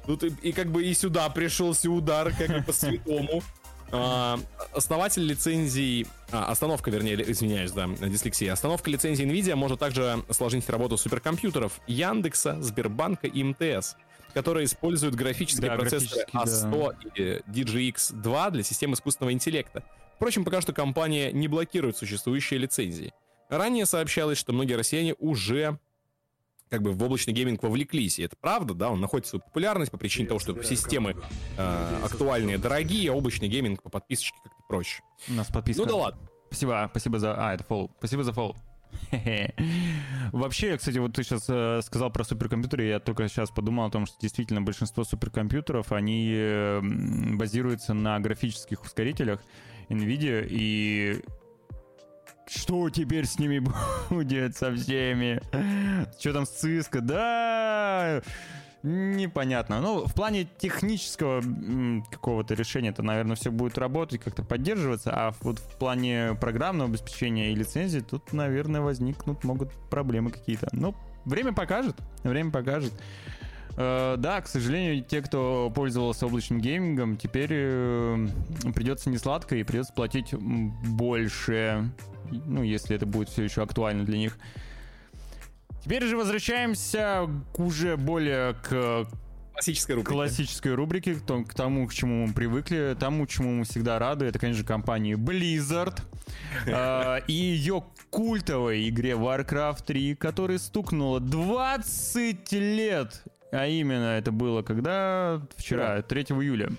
Тут 0.06 0.24
и, 0.24 0.28
и 0.42 0.52
как 0.52 0.68
бы 0.72 0.84
и 0.84 0.94
сюда 0.94 1.28
пришелся 1.28 1.90
удар, 1.90 2.32
как 2.36 2.48
бы 2.48 2.62
по 2.62 2.72
святому. 2.72 3.42
А, 3.90 4.38
основатель 4.74 5.22
лицензий... 5.22 6.06
а, 6.30 6.50
остановка, 6.50 6.90
вернее, 6.90 7.30
извиняюсь, 7.30 7.72
да, 7.72 7.88
дислексия. 7.88 8.52
Остановка 8.52 8.90
лицензии 8.90 9.24
NVIDIA 9.24 9.54
может 9.54 9.80
также 9.80 10.22
осложнить 10.28 10.68
работу 10.68 10.98
суперкомпьютеров 10.98 11.80
Яндекса, 11.86 12.60
Сбербанка 12.60 13.26
и 13.26 13.42
МТС. 13.42 13.96
Которые 14.34 14.66
используют 14.66 15.14
графические 15.14 15.70
Да, 15.70 15.76
процессоры 15.76 16.26
графические, 16.32 16.70
A100 16.70 16.96
или 17.14 17.42
DGX2 17.46 18.50
для 18.50 18.62
систем 18.62 18.94
искусственного 18.94 19.32
интеллекта. 19.32 19.82
Впрочем, 20.16 20.44
пока 20.44 20.60
что 20.60 20.72
компания 20.72 21.32
не 21.32 21.48
блокирует 21.48 21.96
существующие 21.96 22.58
лицензии. 22.58 23.12
Ранее 23.48 23.86
сообщалось, 23.86 24.38
что 24.38 24.52
многие 24.52 24.74
россияне 24.74 25.14
уже 25.18 25.78
как 26.68 26.82
бы 26.82 26.92
в 26.92 27.02
облачный 27.02 27.32
гейминг 27.32 27.62
вовлеклись. 27.62 28.18
И 28.18 28.22
это 28.22 28.36
правда, 28.36 28.74
да, 28.74 28.90
он 28.90 29.00
находит 29.00 29.26
свою 29.26 29.42
популярность 29.42 29.90
по 29.90 29.96
причине 29.96 30.28
того, 30.28 30.38
что 30.38 30.60
системы 30.62 31.16
э, 31.56 32.00
актуальные, 32.04 32.58
дорогие, 32.58 33.10
а 33.10 33.14
облачный 33.14 33.48
гейминг 33.48 33.82
по 33.82 33.88
подписочке 33.88 34.36
как-то 34.44 34.62
проще. 34.68 35.02
У 35.28 35.32
нас 35.32 35.46
подписка. 35.46 35.82
Ну 35.82 35.88
да 35.88 35.96
ладно. 35.96 36.28
Спасибо, 36.48 36.88
спасибо 36.90 37.18
за... 37.18 37.34
А, 37.34 37.54
это 37.54 37.64
фолл. 37.64 37.90
Спасибо 37.98 38.22
за 38.22 38.32
фолл. 38.32 38.56
Вообще, 40.32 40.76
кстати, 40.76 40.98
вот 40.98 41.14
ты 41.14 41.22
сейчас 41.22 41.46
э, 41.48 41.80
сказал 41.82 42.10
про 42.10 42.24
суперкомпьютеры, 42.24 42.84
я 42.84 43.00
только 43.00 43.28
сейчас 43.28 43.50
подумал 43.50 43.86
о 43.86 43.90
том, 43.90 44.06
что 44.06 44.16
действительно 44.20 44.62
большинство 44.62 45.04
суперкомпьютеров, 45.04 45.92
они 45.92 46.30
э, 46.34 46.78
м, 46.78 47.38
базируются 47.38 47.94
на 47.94 48.18
графических 48.20 48.82
ускорителях 48.82 49.40
NVIDIA, 49.88 50.46
и 50.48 51.22
что 52.46 52.88
теперь 52.90 53.26
с 53.26 53.38
ними 53.38 53.62
будет 54.10 54.56
со 54.56 54.74
всеми? 54.74 55.40
Что 56.18 56.32
там 56.32 56.46
с 56.46 56.64
Cisco? 56.64 57.00
Да, 57.00 58.22
непонятно. 58.82 59.80
Ну, 59.80 60.06
в 60.06 60.14
плане 60.14 60.48
технического 60.58 61.42
какого-то 62.10 62.54
решения, 62.54 62.90
это, 62.90 63.02
наверное, 63.02 63.36
все 63.36 63.50
будет 63.50 63.78
работать, 63.78 64.20
как-то 64.20 64.42
поддерживаться, 64.42 65.12
а 65.14 65.34
вот 65.40 65.58
в 65.58 65.78
плане 65.78 66.36
программного 66.40 66.90
обеспечения 66.90 67.52
и 67.52 67.54
лицензии 67.54 68.00
тут, 68.00 68.32
наверное, 68.32 68.80
возникнут 68.80 69.44
могут 69.44 69.72
проблемы 69.90 70.30
какие-то. 70.30 70.68
Ну, 70.72 70.94
время 71.24 71.52
покажет, 71.52 71.96
время 72.22 72.50
покажет. 72.50 72.92
Э, 73.76 74.16
Да, 74.18 74.40
к 74.40 74.48
сожалению, 74.48 75.04
те, 75.04 75.22
кто 75.22 75.70
пользовался 75.74 76.26
облачным 76.26 76.60
геймингом, 76.60 77.16
теперь 77.16 77.50
э, 77.52 78.26
придется 78.74 79.08
не 79.08 79.18
сладко 79.18 79.56
и 79.56 79.62
придется 79.62 79.92
платить 79.92 80.34
больше, 80.34 81.90
ну, 82.30 82.62
если 82.62 82.96
это 82.96 83.06
будет 83.06 83.28
все 83.28 83.44
еще 83.44 83.62
актуально 83.62 84.04
для 84.04 84.18
них. 84.18 84.38
Теперь 85.84 86.04
же 86.04 86.16
возвращаемся 86.16 87.28
уже 87.56 87.96
более 87.96 88.54
к 88.54 89.06
Классическая 89.54 89.94
рубрика. 89.94 90.12
классической 90.12 90.74
рубрике, 90.74 91.14
к 91.14 91.22
том- 91.22 91.44
к 91.44 91.54
тому, 91.54 91.86
к 91.88 91.94
чему 91.94 92.26
мы 92.26 92.32
привыкли, 92.32 92.96
тому, 92.98 93.26
чему 93.26 93.50
мы 93.52 93.64
всегда 93.64 93.98
рады. 93.98 94.26
Это, 94.26 94.38
конечно 94.38 94.58
же, 94.58 94.64
компания 94.64 95.14
Blizzard 95.14 96.00
э, 96.66 97.20
и 97.26 97.32
ее 97.32 97.82
культовой 98.10 98.88
игре 98.88 99.12
Warcraft 99.12 99.84
3, 99.84 100.14
которой 100.14 100.58
стукнуло 100.58 101.20
20 101.20 102.52
лет. 102.52 103.22
А 103.50 103.66
именно 103.66 104.16
это 104.18 104.30
было 104.30 104.62
когда? 104.62 105.40
Вчера, 105.56 106.02
3 106.02 106.22
июля. 106.22 106.70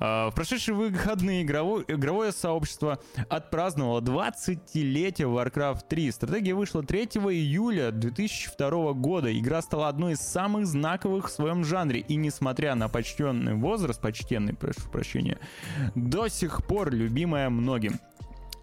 А, 0.00 0.30
В 0.30 0.34
прошедшие 0.34 0.74
выходные 0.76 1.42
игрово- 1.44 1.84
игровое 1.88 2.30
сообщество 2.30 3.00
отпраздновало 3.28 4.00
20-летие 4.00 5.26
Warcraft 5.28 5.80
3. 5.88 6.12
Стратегия 6.12 6.54
вышла 6.54 6.82
3 6.84 7.02
июля 7.32 7.90
2002 7.90 8.92
года. 8.92 9.36
Игра 9.36 9.60
стала 9.60 9.88
одной 9.88 10.12
из 10.12 10.20
самых 10.20 10.66
знаковых 10.66 11.26
в 11.28 11.32
своем 11.32 11.64
жанре. 11.64 12.00
И 12.00 12.14
несмотря 12.14 12.76
на 12.76 12.88
почтенный 12.88 13.54
возраст, 13.54 14.00
почтенный, 14.00 14.54
прошу 14.54 14.88
прощения, 14.90 15.38
до 15.96 16.28
сих 16.28 16.64
пор 16.66 16.92
любимая 16.92 17.50
многим. 17.50 17.98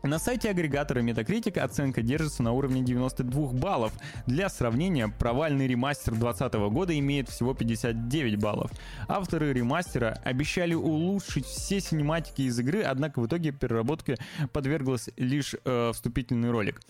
На 0.06 0.20
сайте 0.20 0.52
агрегатора 0.52 1.02
Metacritic 1.02 1.58
оценка 1.60 2.04
держится 2.04 2.44
на 2.44 2.52
уровне 2.52 2.84
92 2.84 3.54
баллов. 3.54 3.92
Для 4.28 4.50
сравнения, 4.50 5.08
провальный 5.08 5.66
ремастер 5.66 6.14
2020 6.14 6.54
года 6.72 7.00
имеет 7.00 7.28
всего 7.30 7.56
59 7.56 8.40
баллов. 8.40 8.72
Авторы 9.08 9.52
ремастера 9.52 10.22
обещали 10.24 10.76
улучшить 10.76 11.48
все 11.48 11.80
синематики 11.80 12.44
из 12.44 12.60
игры, 12.60 12.84
однако 12.84 13.20
в 13.20 13.26
итоге 13.26 13.52
переработке 13.52 14.18
подверглась 14.54 15.10
лишь 15.18 15.56
э, 15.66 15.92
вступительный 15.92 16.52
ролик. 16.52 16.82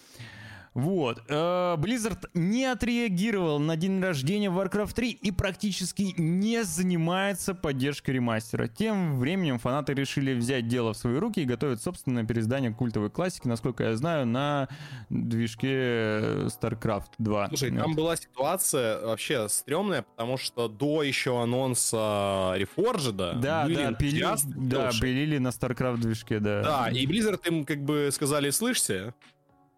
Вот. 0.76 1.24
э, 1.30 1.34
Blizzard 1.78 2.30
не 2.34 2.66
отреагировал 2.66 3.60
на 3.60 3.78
день 3.78 4.02
рождения 4.02 4.50
Warcraft 4.50 4.94
3 4.94 5.12
и 5.12 5.32
практически 5.32 6.14
не 6.18 6.66
занимается 6.66 7.56
поддержкой 7.56 8.12
ремастера. 8.12 8.68
Тем 8.68 9.18
временем 9.18 9.58
фанаты 9.58 9.94
решили 9.94 10.34
взять 10.34 10.68
дело 10.68 10.92
в 10.94 10.98
свои 10.98 11.16
руки 11.16 11.40
и 11.42 11.46
готовят 11.46 11.82
собственное 11.82 12.26
переиздание 12.26 12.74
культовой 12.74 13.10
классики, 13.10 13.48
насколько 13.48 13.86
я 13.86 13.96
знаю, 13.96 14.28
на 14.28 14.68
движке 15.10 15.70
э, 15.72 16.48
StarCraft 16.48 17.12
2. 17.20 17.48
Слушай, 17.48 17.72
Вот. 17.72 17.80
там 17.82 17.96
была 17.96 18.18
ситуация 18.18 19.00
вообще 19.00 19.48
стрёмная, 19.48 20.02
потому 20.02 20.38
что 20.38 20.68
до 20.68 21.04
еще 21.04 21.42
анонса 21.42 22.54
Reforged 22.58 23.40
Да, 23.40 23.64
были 23.64 23.76
да, 23.76 23.94
пили, 23.94 24.26
да, 24.58 24.92
пилили 24.92 25.38
на 25.38 25.48
StarCraft 25.50 26.00
движке, 26.00 26.40
да. 26.40 26.62
Да, 26.62 26.90
и 26.92 27.06
Blizzard 27.06 27.48
им 27.48 27.64
как 27.64 27.82
бы 27.82 28.10
сказали, 28.12 28.50
слышите, 28.50 29.14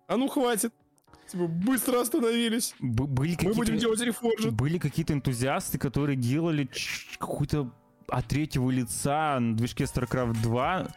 а 0.08 0.18
ну 0.18 0.28
хватит, 0.28 0.74
типа 1.28 1.48
быстро 1.48 2.02
остановились, 2.02 2.74
Б- 2.80 3.06
были 3.06 3.38
мы 3.42 3.54
будем 3.54 3.78
делать 3.78 4.02
Reforged. 4.02 4.52
Были 4.52 4.78
какие-то 4.78 5.14
энтузиасты, 5.14 5.78
которые 5.78 6.16
делали 6.16 6.70
какой-то 7.20 7.72
от 8.08 8.26
третьего 8.28 8.70
лица 8.70 9.40
на 9.40 9.56
движке 9.56 9.84
StarCraft 9.84 10.42
2 10.42 10.84
к- 10.84 10.92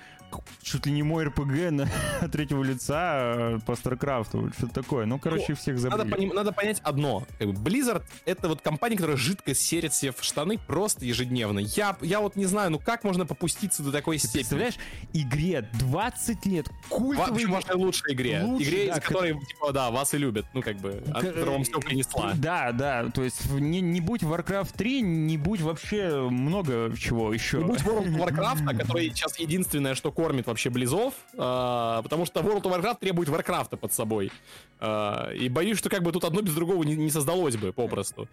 чуть 0.62 0.86
ли 0.86 0.92
не 0.92 1.02
мой 1.02 1.24
РПГ 1.24 1.70
на 1.70 1.88
от 2.20 2.32
третьего 2.32 2.62
лица 2.62 3.20
э, 3.36 3.58
по 3.66 3.72
StarCraft. 3.72 4.52
Что-то 4.56 4.72
такое. 4.74 5.06
Ну, 5.06 5.18
короче, 5.18 5.54
всех 5.54 5.76
Надо, 5.82 5.98
забыли. 5.98 6.12
поним- 6.14 6.34
надо 6.34 6.52
понять 6.52 6.80
одно. 6.82 7.24
Как 7.38 7.48
Blizzard— 7.48 8.02
это 8.24 8.48
вот 8.48 8.60
компания, 8.60 8.96
которая 8.96 9.16
жидко 9.16 9.54
серит 9.54 9.94
себе 9.94 10.12
в 10.12 10.22
штаны 10.22 10.58
просто 10.58 11.04
ежедневно. 11.04 11.58
Я, 11.60 11.96
я 12.00 12.20
вот 12.20 12.36
не 12.36 12.44
знаю, 12.46 12.70
ну 12.70 12.78
как 12.78 13.04
можно 13.04 13.26
попуститься 13.26 13.82
до 13.82 13.92
такой 13.92 14.18
Ты 14.18 14.26
степени? 14.28 14.40
представляешь, 14.40 14.74
игре 15.12 15.68
20 15.74 16.46
лет, 16.46 16.68
культовой 16.88 17.42
игре. 17.42 17.52
вашей 17.52 17.74
лучшей 17.76 18.14
игре. 18.14 18.42
Лучшей, 18.44 18.68
игре, 18.68 18.86
да, 18.86 18.92
из 18.92 18.94
ко- 19.02 19.08
которой, 19.08 19.32
типа, 19.46 19.72
да, 19.72 19.90
вас 19.90 20.14
и 20.14 20.18
любят. 20.18 20.46
Ну, 20.54 20.62
как 20.62 20.76
бы, 20.78 21.02
от 21.12 21.22
К- 21.22 21.26
которого 21.28 21.52
вам 21.54 21.64
все 21.64 21.80
принесла. 21.80 22.32
Да, 22.36 22.72
да, 22.72 23.08
то 23.10 23.22
есть 23.22 23.50
не, 23.50 23.80
не 23.80 24.00
будь 24.00 24.22
Warcraft 24.22 24.70
3, 24.76 25.02
не 25.02 25.36
будь 25.36 25.60
вообще 25.60 26.28
много 26.28 26.94
чего 26.96 27.32
еще. 27.32 27.58
Не 27.58 27.64
будь 27.64 27.80
World 27.80 28.06
of 28.06 28.16
Warcraft, 28.26 28.78
который 28.78 29.08
сейчас 29.10 29.38
единственное, 29.38 29.94
что 29.94 30.12
кормит 30.20 30.46
вообще 30.46 30.68
Близов, 30.68 31.14
а, 31.38 32.02
потому 32.02 32.26
что 32.26 32.40
World 32.40 32.62
of 32.62 32.78
Warcraft 32.78 32.98
требует 33.00 33.28
Warcraft 33.30 33.76
под 33.78 33.92
собой. 33.92 34.30
А, 34.78 35.30
и 35.32 35.48
боюсь, 35.48 35.78
что 35.78 35.88
как 35.88 36.02
бы 36.02 36.12
тут 36.12 36.24
одно 36.24 36.42
без 36.42 36.54
другого 36.54 36.82
не, 36.84 36.94
не 36.94 37.10
создалось 37.10 37.56
бы 37.56 37.72
попросту. 37.72 38.28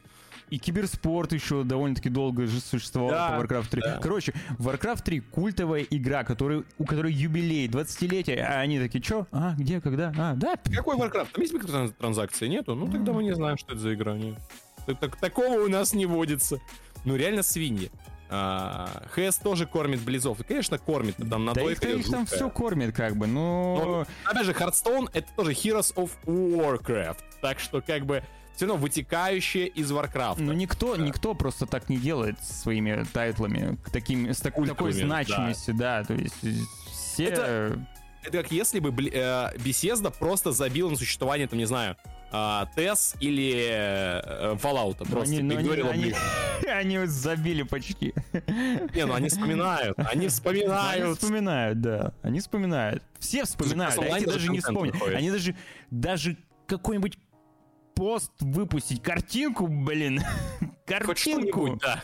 И 0.49 0.59
киберспорт 0.59 1.31
еще 1.33 1.63
довольно-таки 1.63 2.09
долго 2.09 2.45
же 2.47 2.59
существовал 2.59 3.09
Да, 3.09 3.29
по 3.37 3.41
Warcraft 3.43 3.69
3. 3.69 3.81
да. 3.81 3.99
Короче, 4.01 4.33
Warcraft 4.59 5.03
3 5.03 5.19
культовая 5.21 5.81
игра, 5.89 6.23
который, 6.25 6.63
у 6.77 6.83
которой 6.85 7.13
юбилей, 7.13 7.67
20-летие, 7.67 8.39
а 8.41 8.59
они 8.59 8.79
такие, 8.79 9.01
что? 9.03 9.27
А, 9.31 9.55
где, 9.57 9.79
когда? 9.81 10.13
А, 10.17 10.35
да, 10.35 10.55
Какой 10.73 10.97
Warcraft? 10.97 11.27
Там 11.33 11.41
есть 11.41 11.53
микротранзакции? 11.53 12.47
Нету? 12.47 12.75
Ну 12.75 12.87
тогда 12.87 13.13
мы 13.13 13.23
не 13.23 13.33
знаем, 13.33 13.57
что 13.57 13.71
это 13.73 13.81
за 13.81 13.93
игра. 13.93 14.15
Нет. 14.17 14.35
Так- 14.85 14.99
так- 14.99 15.15
такого 15.17 15.63
у 15.65 15.67
нас 15.69 15.93
не 15.93 16.05
водится. 16.05 16.59
Ну 17.05 17.15
реально 17.15 17.43
свиньи. 17.43 17.91
А, 18.29 19.03
ХС 19.11 19.37
тоже 19.37 19.65
кормит 19.65 20.01
Близов. 20.01 20.39
И, 20.41 20.43
конечно, 20.43 20.77
кормит. 20.77 21.15
Там 21.29 21.45
на 21.45 21.53
да 21.53 21.61
их, 21.61 21.81
их 21.81 22.09
там 22.09 22.25
все 22.25 22.49
кормит 22.49 22.95
как 22.95 23.15
бы, 23.15 23.27
но... 23.27 24.05
Но, 24.25 24.29
опять 24.29 24.45
же, 24.45 24.51
Hearthstone 24.51 25.09
это 25.13 25.27
тоже 25.35 25.51
Heroes 25.51 25.93
of 25.95 26.11
Warcraft. 26.25 27.17
Так 27.41 27.59
что, 27.59 27.81
как 27.81 28.05
бы, 28.05 28.23
все 28.55 28.65
равно 28.65 28.81
вытекающее 28.81 29.67
из 29.67 29.91
Warcraft. 29.91 30.37
Ну, 30.39 30.53
никто, 30.53 30.95
никто 30.95 31.33
просто 31.35 31.65
так 31.65 31.89
не 31.89 31.97
делает 31.97 32.41
своими 32.43 33.05
тайтлами, 33.13 33.77
таким, 33.91 34.29
с 34.29 34.37
так- 34.37 34.53
такой 34.53 34.67
Культовыми, 34.67 34.93
значимостью, 35.03 35.75
да. 35.75 36.03
то 36.03 36.13
есть 36.13 36.35
все... 36.91 37.25
Это- 37.25 37.87
Это 38.23 38.41
как 38.43 38.51
если 38.51 38.79
бы 38.79 38.89
э, 38.89 39.55
Bethesda 39.57 40.11
просто 40.11 40.51
забила 40.51 40.89
на 40.89 40.97
существование, 40.97 41.47
там, 41.47 41.59
не 41.59 41.65
знаю, 41.65 41.95
а, 42.31 42.69
TES 42.75 43.17
или 43.19 43.67
э, 43.69 44.55
Fallout. 44.55 44.97
Просто 45.09 45.35
они, 45.35 45.41
ну, 45.41 45.57
они- 45.57 45.69
они- 45.81 46.13
они 46.69 47.05
забили 47.05 47.63
почти. 47.63 48.13
Не, 48.93 49.05
ну 49.05 49.13
они 49.13 49.29
вспоминают. 49.29 49.97
Они 49.97 50.07
Они 50.11 50.27
вспоминают. 50.27 51.17
вспоминают, 51.19 51.81
да. 51.81 52.13
Они 52.21 52.39
вспоминают. 52.39 53.03
Все 53.19 53.45
вспоминают, 53.45 53.97
онлайн 53.97 54.25
даже 54.25 54.49
не 54.51 54.59
вспомнят. 54.59 54.95
Они 55.01 55.31
даже, 55.31 55.55
даже 55.91 56.37
какой-нибудь 56.67 57.17
пост 57.95 58.31
выпустить, 58.39 59.01
картинку, 59.01 59.67
блин. 59.67 60.21
Картинку. 60.85 61.77
да. 61.81 62.03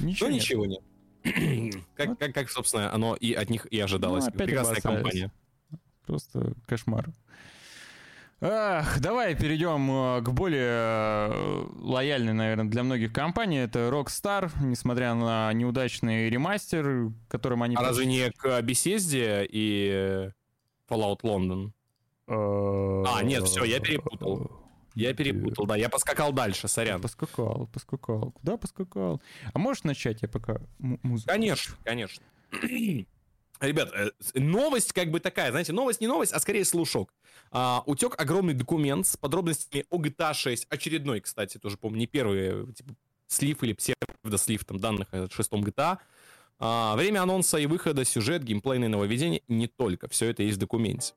Ничего 0.00 0.28
Ну 0.28 0.34
нет. 0.34 0.42
ничего 0.42 0.66
нет. 0.66 0.82
Как, 1.94 2.18
как, 2.18 2.32
как, 2.34 2.50
собственно, 2.50 2.92
оно 2.94 3.14
и 3.14 3.34
от 3.34 3.50
них 3.50 3.66
и 3.66 3.78
ожидалось. 3.78 4.24
Ну, 4.24 4.30
Прекрасная 4.32 4.80
компания. 4.80 5.30
Просто 6.06 6.54
кошмар. 6.66 7.10
Ах, 8.42 9.00
давай 9.00 9.36
перейдем 9.36 9.90
э, 9.90 10.22
к 10.22 10.30
более 10.30 11.30
э, 11.30 11.66
лояльной, 11.76 12.32
наверное, 12.32 12.70
для 12.70 12.82
многих 12.82 13.12
компании. 13.12 13.60
Это 13.60 13.90
Rockstar, 13.90 14.50
несмотря 14.62 15.12
на 15.12 15.52
неудачный 15.52 16.30
ремастер, 16.30 17.12
которым 17.28 17.62
они... 17.62 17.76
А 17.76 17.82
разве 17.82 18.06
не 18.06 18.30
к 18.30 18.46
Bethesda 18.60 19.46
и 19.46 20.30
Fallout 20.88 21.20
London? 21.20 21.72
А, 22.28 23.22
нет, 23.22 23.44
всё, 23.44 23.64
я 23.64 23.78
перепутал. 23.78 24.50
Я 24.94 25.12
перепутал, 25.12 25.66
да, 25.66 25.76
я 25.76 25.90
поскакал 25.90 26.32
дальше, 26.32 26.66
сорян. 26.66 27.02
Поскакал, 27.02 27.68
поскакал. 27.72 28.32
Куда 28.32 28.56
поскакал? 28.56 29.20
А 29.52 29.58
можешь 29.58 29.84
начать, 29.84 30.22
я 30.22 30.28
пока 30.28 30.60
музыку... 30.78 31.30
Конечно, 31.30 31.74
конечно. 31.84 32.24
Ребят, 33.60 33.90
э, 33.94 34.10
новость 34.34 34.92
как 34.92 35.10
бы 35.10 35.20
такая, 35.20 35.50
знаете, 35.50 35.72
новость 35.72 36.00
не 36.00 36.06
новость, 36.06 36.32
а 36.32 36.40
скорее 36.40 36.64
слушок. 36.64 37.12
А, 37.50 37.82
утек 37.86 38.18
огромный 38.18 38.54
документ 38.54 39.06
с 39.06 39.16
подробностями 39.16 39.84
о 39.90 40.00
GTA 40.00 40.32
6, 40.32 40.66
очередной, 40.70 41.20
кстати, 41.20 41.58
тоже 41.58 41.76
помню, 41.76 41.98
не 41.98 42.06
первый, 42.06 42.72
типа, 42.72 42.94
слив 43.26 43.62
или 43.62 43.74
псевдослив 43.74 44.64
там 44.64 44.78
данных 44.78 45.08
о 45.12 45.28
шестом 45.30 45.62
GTA. 45.62 45.98
А, 46.58 46.96
время 46.96 47.22
анонса 47.22 47.58
и 47.58 47.66
выхода, 47.66 48.04
сюжет, 48.04 48.42
геймплейное 48.44 48.88
нововведение, 48.88 49.42
не 49.46 49.66
только, 49.66 50.08
все 50.08 50.30
это 50.30 50.42
есть 50.42 50.56
в 50.56 50.60
документе. 50.60 51.12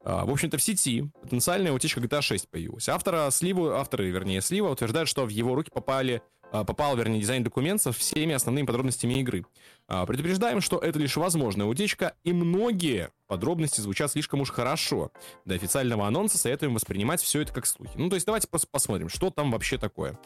А, 0.00 0.24
в 0.24 0.30
общем-то, 0.30 0.56
в 0.56 0.62
сети 0.62 1.10
потенциальная 1.20 1.72
утечка 1.72 2.00
GTA 2.00 2.22
6 2.22 2.48
появилась. 2.48 2.88
Автора 2.88 3.28
слива, 3.30 3.80
авторы, 3.80 4.08
вернее, 4.08 4.40
слива 4.40 4.70
утверждают, 4.70 5.10
что 5.10 5.26
в 5.26 5.28
его 5.28 5.54
руки 5.54 5.70
попали 5.70 6.22
а, 6.52 6.64
попал, 6.64 6.96
вернее, 6.96 7.20
дизайн 7.20 7.42
документ 7.42 7.82
со 7.82 7.92
всеми 7.92 8.34
основными 8.34 8.66
подробностями 8.66 9.14
игры. 9.14 9.44
А, 9.88 10.04
предупреждаем, 10.04 10.60
что 10.60 10.78
это 10.78 10.98
лишь 10.98 11.16
возможная 11.16 11.66
утечка, 11.66 12.14
и 12.24 12.32
многие 12.32 13.10
подробности 13.28 13.80
звучат 13.80 14.10
слишком 14.10 14.40
уж 14.40 14.50
хорошо. 14.50 15.12
До 15.44 15.54
официального 15.54 16.06
анонса 16.06 16.38
советуем 16.38 16.74
воспринимать 16.74 17.20
все 17.22 17.42
это 17.42 17.52
как 17.52 17.66
слухи. 17.66 17.92
Ну, 17.96 18.08
то 18.08 18.16
есть 18.16 18.26
давайте 18.26 18.48
просто 18.48 18.66
посмотрим, 18.70 19.08
что 19.08 19.30
там 19.30 19.52
вообще 19.52 19.78
такое. 19.78 20.18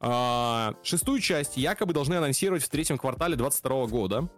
А, 0.00 0.74
шестую 0.82 1.20
часть 1.20 1.56
якобы 1.56 1.92
должны 1.92 2.14
анонсировать 2.14 2.62
в 2.62 2.68
третьем 2.68 2.98
квартале 2.98 3.36
2022 3.36 3.86
года, 3.86 4.28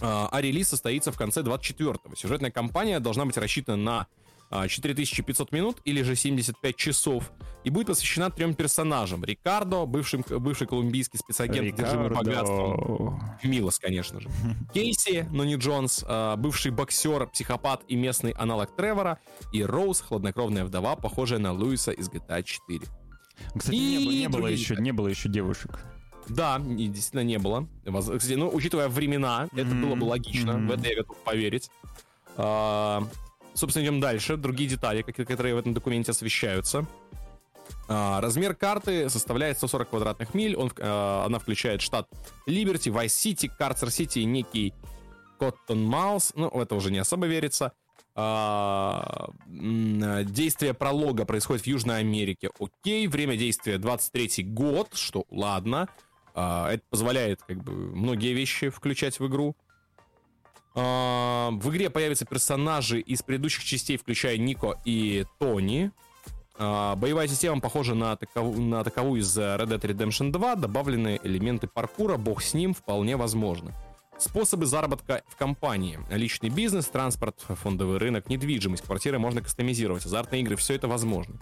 а 0.00 0.40
релиз 0.40 0.68
состоится 0.68 1.12
в 1.12 1.16
конце 1.16 1.42
24-го. 1.42 2.16
Сюжетная 2.16 2.50
кампания 2.50 2.98
должна 2.98 3.26
быть 3.26 3.36
рассчитана 3.36 3.76
на 3.76 4.06
4500 4.50 5.48
а, 5.50 5.56
минут 5.56 5.80
или 5.84 6.02
же 6.02 6.14
75 6.14 6.76
часов 6.76 7.32
и 7.64 7.70
будет 7.70 7.88
посвящена 7.88 8.30
трем 8.30 8.54
персонажам. 8.54 9.24
Рикардо, 9.24 9.86
бывший, 9.86 10.20
бывший 10.38 10.66
колумбийский 10.66 11.18
спецагент, 11.18 11.74
держимый 11.76 12.10
богатством. 12.10 13.20
Милос, 13.42 13.78
конечно 13.78 14.20
же. 14.20 14.28
Кейси, 14.74 15.26
но 15.30 15.44
не 15.44 15.56
Джонс, 15.56 16.04
а, 16.06 16.36
бывший 16.36 16.70
боксер, 16.70 17.26
психопат 17.28 17.82
и 17.88 17.96
местный 17.96 18.32
аналог 18.32 18.76
Тревора. 18.76 19.18
И 19.52 19.64
Роуз, 19.64 20.00
хладнокровная 20.00 20.64
вдова, 20.64 20.96
похожая 20.96 21.38
на 21.38 21.52
Луиса 21.52 21.90
из 21.90 22.08
GTA 22.08 22.42
4. 22.42 22.82
Кстати, 23.56 23.74
и 23.74 24.06
не, 24.06 24.18
не, 24.20 24.28
было 24.28 24.46
еще, 24.46 24.76
не 24.76 24.92
было 24.92 25.08
еще 25.08 25.28
девушек. 25.28 25.80
Да, 26.28 26.58
действительно 26.58 27.24
не 27.24 27.38
было. 27.38 27.68
Кстати, 27.84 28.34
ну, 28.34 28.50
учитывая 28.52 28.88
времена, 28.88 29.48
mm-hmm. 29.52 29.60
это 29.60 29.74
было 29.74 29.94
бы 29.94 30.04
логично. 30.04 30.52
Mm-hmm. 30.52 30.66
В 30.66 30.70
это 30.70 30.88
я 30.88 30.96
готов 30.96 31.16
поверить. 31.18 31.70
Собственно, 33.54 33.84
идем 33.84 34.00
дальше. 34.00 34.36
Другие 34.36 34.68
детали, 34.68 35.02
которые 35.02 35.54
в 35.54 35.58
этом 35.58 35.74
документе 35.74 36.10
освещаются. 36.10 36.86
А, 37.88 38.20
размер 38.20 38.54
карты 38.54 39.08
составляет 39.10 39.58
140 39.58 39.90
квадратных 39.90 40.34
миль. 40.34 40.56
Он, 40.56 40.72
а, 40.78 41.24
она 41.26 41.38
включает 41.38 41.80
штат 41.80 42.08
Либерти, 42.46 42.88
Vice 42.88 43.06
City, 43.06 43.50
Карцер 43.56 43.90
Сити 43.90 44.20
и 44.20 44.24
некий 44.24 44.74
Коттон 45.38 45.84
Маус. 45.84 46.32
Ну, 46.34 46.50
в 46.50 46.60
это 46.60 46.74
уже 46.74 46.90
не 46.90 46.98
особо 46.98 47.26
верится. 47.26 47.72
А, 48.16 49.28
действие 49.46 50.72
пролога 50.74 51.24
происходит 51.24 51.64
в 51.64 51.66
Южной 51.66 52.00
Америке. 52.00 52.50
Окей. 52.58 53.06
Время 53.06 53.36
действия 53.36 53.78
23 53.78 54.44
год, 54.44 54.90
что 54.94 55.24
ладно. 55.30 55.88
Это 56.34 56.82
позволяет 56.90 57.42
как 57.44 57.62
бы 57.62 57.72
многие 57.72 58.32
вещи 58.32 58.68
включать 58.68 59.20
в 59.20 59.26
игру. 59.28 59.56
А, 60.74 61.50
в 61.52 61.70
игре 61.70 61.90
появятся 61.90 62.24
персонажи 62.24 63.00
из 63.00 63.22
предыдущих 63.22 63.64
частей, 63.64 63.96
включая 63.96 64.36
Нико 64.36 64.80
и 64.84 65.24
Тони. 65.38 65.92
А, 66.56 66.96
боевая 66.96 67.28
система 67.28 67.60
похожа 67.60 67.94
на, 67.94 68.16
такову, 68.16 68.60
на 68.60 68.82
таковую 68.82 69.20
из 69.20 69.36
Red 69.38 69.66
Dead 69.66 69.80
Redemption 69.80 70.30
2. 70.30 70.56
Добавлены 70.56 71.20
элементы 71.22 71.66
паркура, 71.66 72.16
бог 72.16 72.42
с 72.42 72.54
ним, 72.54 72.74
вполне 72.74 73.16
возможно. 73.16 73.72
Способы 74.18 74.66
заработка 74.66 75.22
в 75.28 75.36
компании. 75.36 75.98
Личный 76.10 76.48
бизнес, 76.48 76.86
транспорт, 76.86 77.40
фондовый 77.48 77.98
рынок, 77.98 78.28
недвижимость, 78.28 78.84
квартиры 78.84 79.18
можно 79.18 79.42
кастомизировать. 79.42 80.06
Азартные 80.06 80.42
игры, 80.42 80.56
все 80.56 80.74
это 80.74 80.86
возможно. 80.86 81.40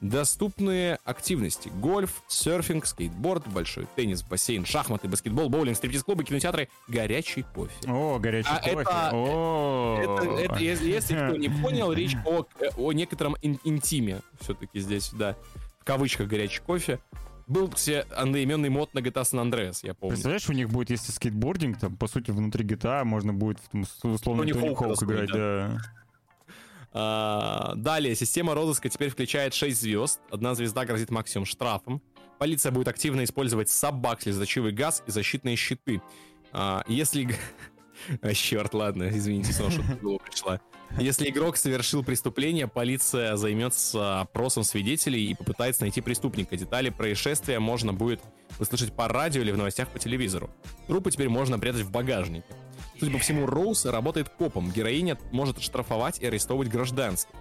Доступные 0.00 0.98
активности. 1.04 1.70
Гольф, 1.74 2.22
серфинг, 2.26 2.86
скейтборд, 2.86 3.46
большой 3.48 3.86
теннис, 3.96 4.22
бассейн, 4.22 4.64
шахматы, 4.64 5.08
баскетбол, 5.08 5.50
боулинг, 5.50 5.76
стриптиз-клубы, 5.76 6.24
кинотеатры, 6.24 6.68
горячий 6.88 7.42
кофе. 7.42 7.74
О, 7.86 8.18
горячий 8.18 8.48
а 8.50 8.60
кофе. 8.60 8.80
Это, 8.80 9.10
О. 9.12 9.98
Это, 10.02 10.52
это, 10.52 10.58
если, 10.58 10.90
если 10.90 11.14
кто 11.14 11.36
не 11.36 11.48
понял, 11.62 11.92
речь 11.92 12.16
о, 12.24 12.46
о 12.78 12.92
некотором 12.92 13.36
ин- 13.42 13.60
интиме 13.64 14.20
все-таки 14.40 14.80
здесь, 14.80 15.10
да. 15.12 15.36
В 15.80 15.84
кавычках 15.84 16.28
горячий 16.28 16.60
кофе. 16.60 16.98
Был, 17.46 17.68
кстати, 17.68 18.06
одноименный 18.14 18.68
мод 18.68 18.94
на 18.94 19.00
GTA 19.00 19.22
San 19.22 19.50
Andreas, 19.50 19.80
я 19.82 19.92
помню. 19.92 20.14
Представляешь, 20.14 20.48
у 20.48 20.52
них 20.52 20.70
будет, 20.70 20.90
если 20.90 21.10
скейтбординг, 21.10 21.80
там, 21.80 21.96
по 21.96 22.06
сути, 22.06 22.30
внутри 22.30 22.64
GTA 22.64 23.02
можно 23.04 23.34
будет, 23.34 23.58
условно, 24.02 24.44
Тони 24.46 24.52
Хоук 24.52 25.02
играть, 25.02 25.30
да. 25.32 25.36
А, 25.36 25.78
далее, 26.92 28.14
система 28.14 28.54
розыска 28.54 28.88
теперь 28.88 29.10
включает 29.10 29.54
6 29.54 29.80
звезд. 29.80 30.20
Одна 30.30 30.54
звезда 30.54 30.84
грозит 30.84 31.10
максимум 31.10 31.46
штрафом. 31.46 32.02
Полиция 32.38 32.72
будет 32.72 32.88
активно 32.88 33.22
использовать 33.24 33.68
собак, 33.68 34.22
слезоточивый 34.22 34.72
газ 34.72 35.02
и 35.06 35.10
защитные 35.10 35.56
щиты. 35.56 36.00
А, 36.52 36.82
если... 36.88 37.28
А, 38.22 38.32
черт, 38.34 38.72
ладно, 38.74 39.10
извините, 39.10 39.52
снова 39.52 39.70
что-то 39.70 40.18
пришла. 40.18 40.60
Если 40.98 41.30
игрок 41.30 41.56
совершил 41.56 42.02
преступление, 42.02 42.66
полиция 42.66 43.36
займется 43.36 44.20
опросом 44.20 44.64
свидетелей 44.64 45.26
и 45.26 45.34
попытается 45.34 45.82
найти 45.82 46.00
преступника. 46.00 46.56
Детали 46.56 46.90
происшествия 46.90 47.58
можно 47.60 47.92
будет 47.92 48.20
услышать 48.58 48.92
по 48.92 49.08
радио 49.08 49.42
или 49.42 49.52
в 49.52 49.56
новостях 49.56 49.88
по 49.88 49.98
телевизору. 49.98 50.50
Трупы 50.88 51.10
теперь 51.10 51.28
можно 51.28 51.58
прятать 51.58 51.82
в 51.82 51.90
багажнике. 51.90 52.44
Судя 52.98 53.12
по 53.12 53.18
всему, 53.18 53.46
Роуз 53.46 53.86
работает 53.86 54.28
копом. 54.28 54.70
Героиня 54.70 55.16
может 55.32 55.62
штрафовать 55.62 56.18
и 56.18 56.26
арестовывать 56.26 56.68
гражданских. 56.68 57.34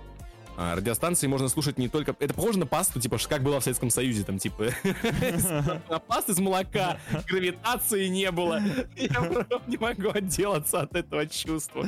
А, 0.62 0.76
радиостанции 0.76 1.26
можно 1.28 1.47
слушать 1.47 1.78
не 1.78 1.88
только... 1.88 2.14
Это 2.20 2.34
похоже 2.34 2.60
на 2.60 2.66
пасту, 2.66 2.99
типа, 2.99 3.18
как 3.30 3.43
было 3.43 3.62
в 3.62 3.64
Советском 3.64 3.89
Союзе, 3.89 4.26
там, 4.26 4.39
типа... 4.39 4.72
На 5.89 5.99
пасту 5.99 6.34
из 6.34 6.39
молока, 6.39 6.99
гравитации 7.30 8.07
не 8.07 8.30
было. 8.30 8.62
Я 8.97 9.45
не 9.68 9.78
могу 9.78 10.10
отделаться 10.10 10.82
от 10.82 10.93
этого 10.95 11.26
чувства. 11.28 11.88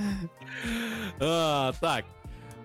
А, 1.19 1.73
так, 1.81 2.05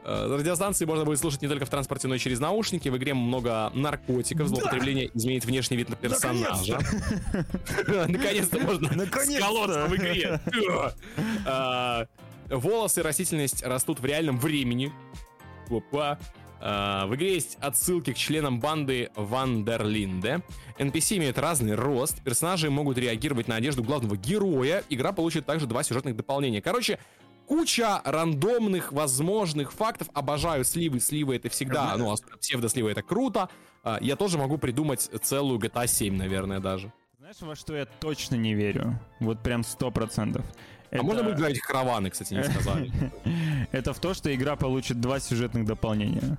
Э, 0.08 0.36
радиостанции 0.38 0.84
можно 0.84 1.04
будет 1.04 1.18
слушать 1.18 1.42
не 1.42 1.48
только 1.48 1.66
в 1.66 1.68
транспорте, 1.68 2.06
но 2.06 2.14
и 2.14 2.18
через 2.20 2.38
наушники. 2.38 2.88
В 2.88 2.96
игре 2.96 3.12
много 3.12 3.72
наркотиков, 3.74 4.46
злоупотребление 4.46 5.10
да. 5.12 5.18
изменит 5.18 5.44
внешний 5.44 5.76
вид 5.76 5.88
на 5.88 5.96
персонажа. 5.96 6.78
Наконец-то 8.06 8.60
можно 8.60 8.88
сколоться 8.88 9.86
в 9.86 9.96
игре. 9.96 10.40
Э, 11.44 12.06
волосы 12.48 13.00
и 13.00 13.02
растительность 13.02 13.64
растут 13.64 13.98
в 13.98 14.04
реальном 14.04 14.38
времени. 14.38 14.92
Опа. 15.70 16.18
Uh, 16.58 17.06
в 17.06 17.14
игре 17.14 17.34
есть 17.34 17.58
отсылки 17.60 18.14
к 18.14 18.16
членам 18.16 18.60
банды 18.60 19.10
Вандерлинде. 19.14 20.40
NPC 20.78 21.18
имеют 21.18 21.38
разный 21.38 21.74
рост, 21.74 22.22
персонажи 22.22 22.70
могут 22.70 22.96
реагировать 22.96 23.46
на 23.46 23.56
одежду 23.56 23.82
главного 23.82 24.16
героя. 24.16 24.82
Игра 24.88 25.12
получит 25.12 25.44
также 25.44 25.66
два 25.66 25.82
сюжетных 25.82 26.16
дополнения. 26.16 26.62
Короче, 26.62 26.98
куча 27.46 28.00
рандомных 28.04 28.92
возможных 28.92 29.72
фактов. 29.72 30.08
Обожаю 30.14 30.64
сливы. 30.64 31.00
Сливы 31.00 31.36
это 31.36 31.48
всегда, 31.48 31.96
ну, 31.96 32.14
псевдосливы 32.40 32.90
это 32.90 33.02
круто. 33.02 33.48
А, 33.82 33.98
я 34.00 34.16
тоже 34.16 34.38
могу 34.38 34.58
придумать 34.58 35.00
целую 35.00 35.58
GTA 35.58 35.86
7, 35.86 36.14
наверное, 36.16 36.60
даже. 36.60 36.92
Знаешь, 37.18 37.40
во 37.40 37.56
что 37.56 37.74
я 37.74 37.86
точно 37.86 38.36
не 38.36 38.54
верю? 38.54 38.98
Вот 39.20 39.42
прям 39.42 39.64
сто 39.64 39.90
процентов. 39.90 40.44
Это... 40.90 41.00
А 41.00 41.02
можно 41.02 41.22
будет 41.22 41.36
говорить 41.36 41.60
караваны, 41.60 42.10
кстати, 42.10 42.34
не 42.34 42.44
сказали. 42.44 42.90
Это 43.72 43.92
в 43.92 43.98
то, 43.98 44.14
что 44.14 44.34
игра 44.34 44.56
получит 44.56 45.00
два 45.00 45.20
сюжетных 45.20 45.66
дополнения. 45.66 46.38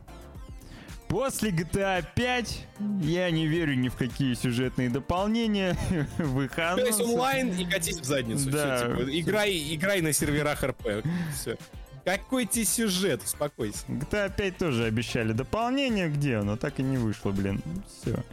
После 1.08 1.52
GTA 1.52 2.04
5 2.16 2.66
я 3.02 3.32
не 3.32 3.48
верю 3.48 3.76
ни 3.76 3.88
в 3.88 3.96
какие 3.96 4.34
сюжетные 4.34 4.90
дополнения. 4.90 5.78
Выход. 6.18 6.76
То 6.76 6.86
есть 6.86 7.00
онлайн 7.00 7.50
и 7.52 7.66
катись 7.66 8.00
в 8.00 8.04
задницу. 8.04 8.52
Да. 8.52 8.78
Все, 8.78 8.88
типа, 8.90 9.20
играй, 9.20 9.76
играй 9.76 10.02
на 10.02 10.12
серверах 10.12 10.64
РП. 10.64 11.06
Все. 11.34 11.58
Какой 12.04 12.46
тебе 12.46 12.66
сюжет? 12.66 13.24
Успокойся. 13.24 13.86
GTA 13.88 14.34
5 14.36 14.58
тоже 14.58 14.86
обещали 14.86 15.32
дополнение, 15.32 16.10
где 16.10 16.38
оно? 16.38 16.58
Так 16.58 16.80
и 16.80 16.84
не 16.84 16.98
вышло, 16.98 17.32
блин. 17.32 17.62
Все. 17.88 18.24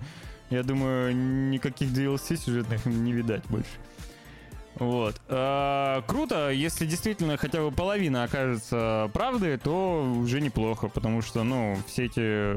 Я 0.50 0.62
думаю, 0.62 1.14
никаких 1.50 1.90
DLC 1.90 2.36
сюжетных 2.36 2.86
не 2.86 3.12
видать 3.12 3.44
больше. 3.48 3.70
Вот. 4.76 5.20
А, 5.28 6.02
круто, 6.02 6.50
если 6.50 6.86
действительно 6.86 7.36
хотя 7.36 7.60
бы 7.60 7.70
половина 7.70 8.24
окажется 8.24 9.10
правдой, 9.12 9.56
то 9.56 10.02
уже 10.02 10.40
неплохо, 10.40 10.88
потому 10.88 11.22
что, 11.22 11.44
ну, 11.44 11.76
все 11.86 12.06
эти, 12.06 12.54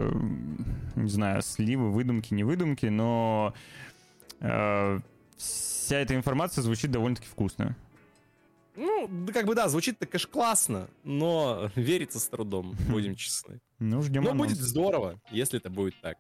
не 0.98 1.10
знаю, 1.10 1.42
сливы, 1.42 1.92
выдумки, 1.92 2.34
не 2.34 2.44
выдумки, 2.44 2.88
но 2.88 3.54
э, 4.40 5.00
вся 5.38 5.98
эта 5.98 6.16
информация 6.16 6.64
звучит 6.64 6.92
довольно-таки 6.92 7.28
вкусно. 7.28 7.76
Ну, 8.76 9.08
да, 9.10 9.34
как 9.34 9.46
бы 9.46 9.56
да, 9.56 9.68
звучит-то, 9.70 10.06
конечно, 10.06 10.32
классно, 10.32 10.88
но 11.04 11.72
верится 11.76 12.20
с 12.20 12.28
трудом, 12.28 12.76
будем 12.90 13.16
честны. 13.16 13.60
Ну, 13.80 14.02
ждем 14.02 14.24
Но 14.24 14.34
будет 14.34 14.58
здорово, 14.58 15.20
если 15.32 15.60
это 15.60 15.70
будет 15.70 15.96
так. 16.02 16.18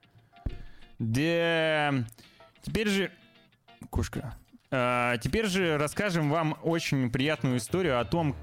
Да. 0.99 1.93
Теперь 2.63 2.87
же... 2.89 3.11
Кушка. 3.91 4.35
А, 4.69 5.17
теперь 5.17 5.47
же 5.47 5.77
расскажем 5.77 6.29
вам 6.29 6.57
очень 6.63 7.09
приятную 7.09 7.57
историю 7.57 7.99
о 7.99 8.05
том, 8.05 8.35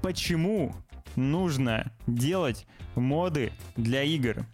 почему 0.00 0.74
нужно 1.16 1.92
делать 2.06 2.66
моды 2.94 3.52
для 3.76 4.02
игр. 4.02 4.44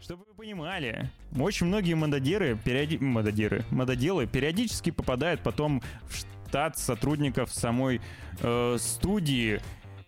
Чтобы 0.00 0.24
вы 0.24 0.34
понимали, 0.34 1.10
очень 1.38 1.66
многие 1.66 1.94
мододеры, 1.94 2.56
периоди... 2.56 2.98
мододеры, 2.98 3.64
мододелы 3.70 4.26
периодически 4.26 4.90
попадают 4.90 5.42
потом 5.42 5.82
в 6.08 6.16
штат 6.16 6.78
сотрудников 6.78 7.52
самой 7.52 8.00
э, 8.40 8.76
студии, 8.78 9.60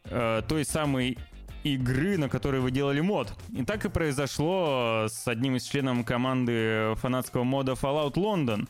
э, 0.05 0.43
той 0.49 0.65
самой 0.65 1.19
игры, 1.65 2.17
на 2.17 2.29
которой 2.29 2.61
вы 2.61 2.71
делали 2.71 3.01
мод. 3.01 3.35
И 3.51 3.65
так 3.65 3.85
и 3.85 3.91
произошло 3.91 5.07
с 5.11 5.29
одним 5.29 5.57
из 5.57 5.65
членов 5.65 6.07
команды 6.07 6.95
фанатского 6.97 7.45
мода 7.45 7.73
Fallout 7.73 8.15
London, 8.15 8.69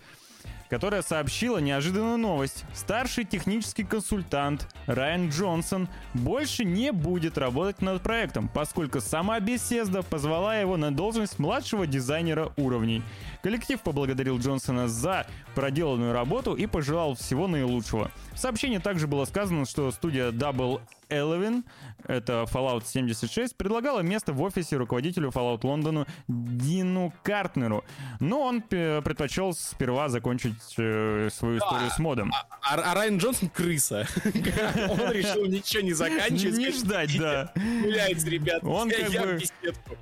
которая 0.70 1.02
сообщила 1.02 1.58
неожиданную 1.58 2.16
новость. 2.16 2.64
Старший 2.72 3.24
технический 3.24 3.82
консультант 3.82 4.68
Райан 4.86 5.28
Джонсон 5.28 5.88
больше 6.14 6.64
не 6.64 6.92
будет 6.92 7.36
работать 7.36 7.82
над 7.82 8.00
проектом, 8.00 8.48
поскольку 8.48 9.00
сама 9.00 9.40
Bethesda 9.40 10.04
позвала 10.08 10.56
его 10.56 10.76
на 10.76 10.94
должность 10.94 11.40
младшего 11.40 11.86
дизайнера 11.86 12.52
уровней. 12.56 13.02
Коллектив 13.42 13.80
поблагодарил 13.80 14.38
Джонсона 14.38 14.86
за 14.88 15.26
проделанную 15.54 16.12
работу 16.12 16.54
и 16.54 16.66
пожелал 16.66 17.16
всего 17.16 17.48
наилучшего. 17.48 18.10
В 18.32 18.38
сообщении 18.38 18.78
также 18.78 19.08
было 19.08 19.24
сказано, 19.24 19.66
что 19.66 19.90
студия 19.90 20.30
Double 20.30 20.80
Eleven, 21.10 21.64
это 22.06 22.46
Fallout 22.50 22.84
76, 22.86 23.56
предлагала 23.56 24.00
место 24.00 24.32
в 24.32 24.40
офисе 24.42 24.76
руководителю 24.76 25.30
Fallout 25.30 25.60
Лондону 25.62 26.06
Дину 26.28 27.12
Картнеру, 27.22 27.84
но 28.20 28.40
он 28.40 28.64
э, 28.70 29.02
предпочел 29.02 29.52
сперва 29.52 30.08
закончить 30.08 30.54
э, 30.78 31.28
свою 31.32 31.58
историю 31.58 31.90
с 31.90 31.98
модом. 31.98 32.32
А, 32.62 32.74
а 32.74 32.94
Райан 32.94 33.18
Джонсон 33.18 33.48
крыса. 33.48 34.06
Он 34.24 35.12
решил 35.12 35.46
ничего 35.46 35.82
не 35.82 35.92
заканчивать. 35.92 36.58
Не 36.58 36.70
ждать, 36.70 37.18
да. 37.18 37.52
Гуляйте, 37.54 38.28
ребят. 38.28 38.62
Он 38.64 38.90
как 38.90 39.10
бы-. 39.10 39.40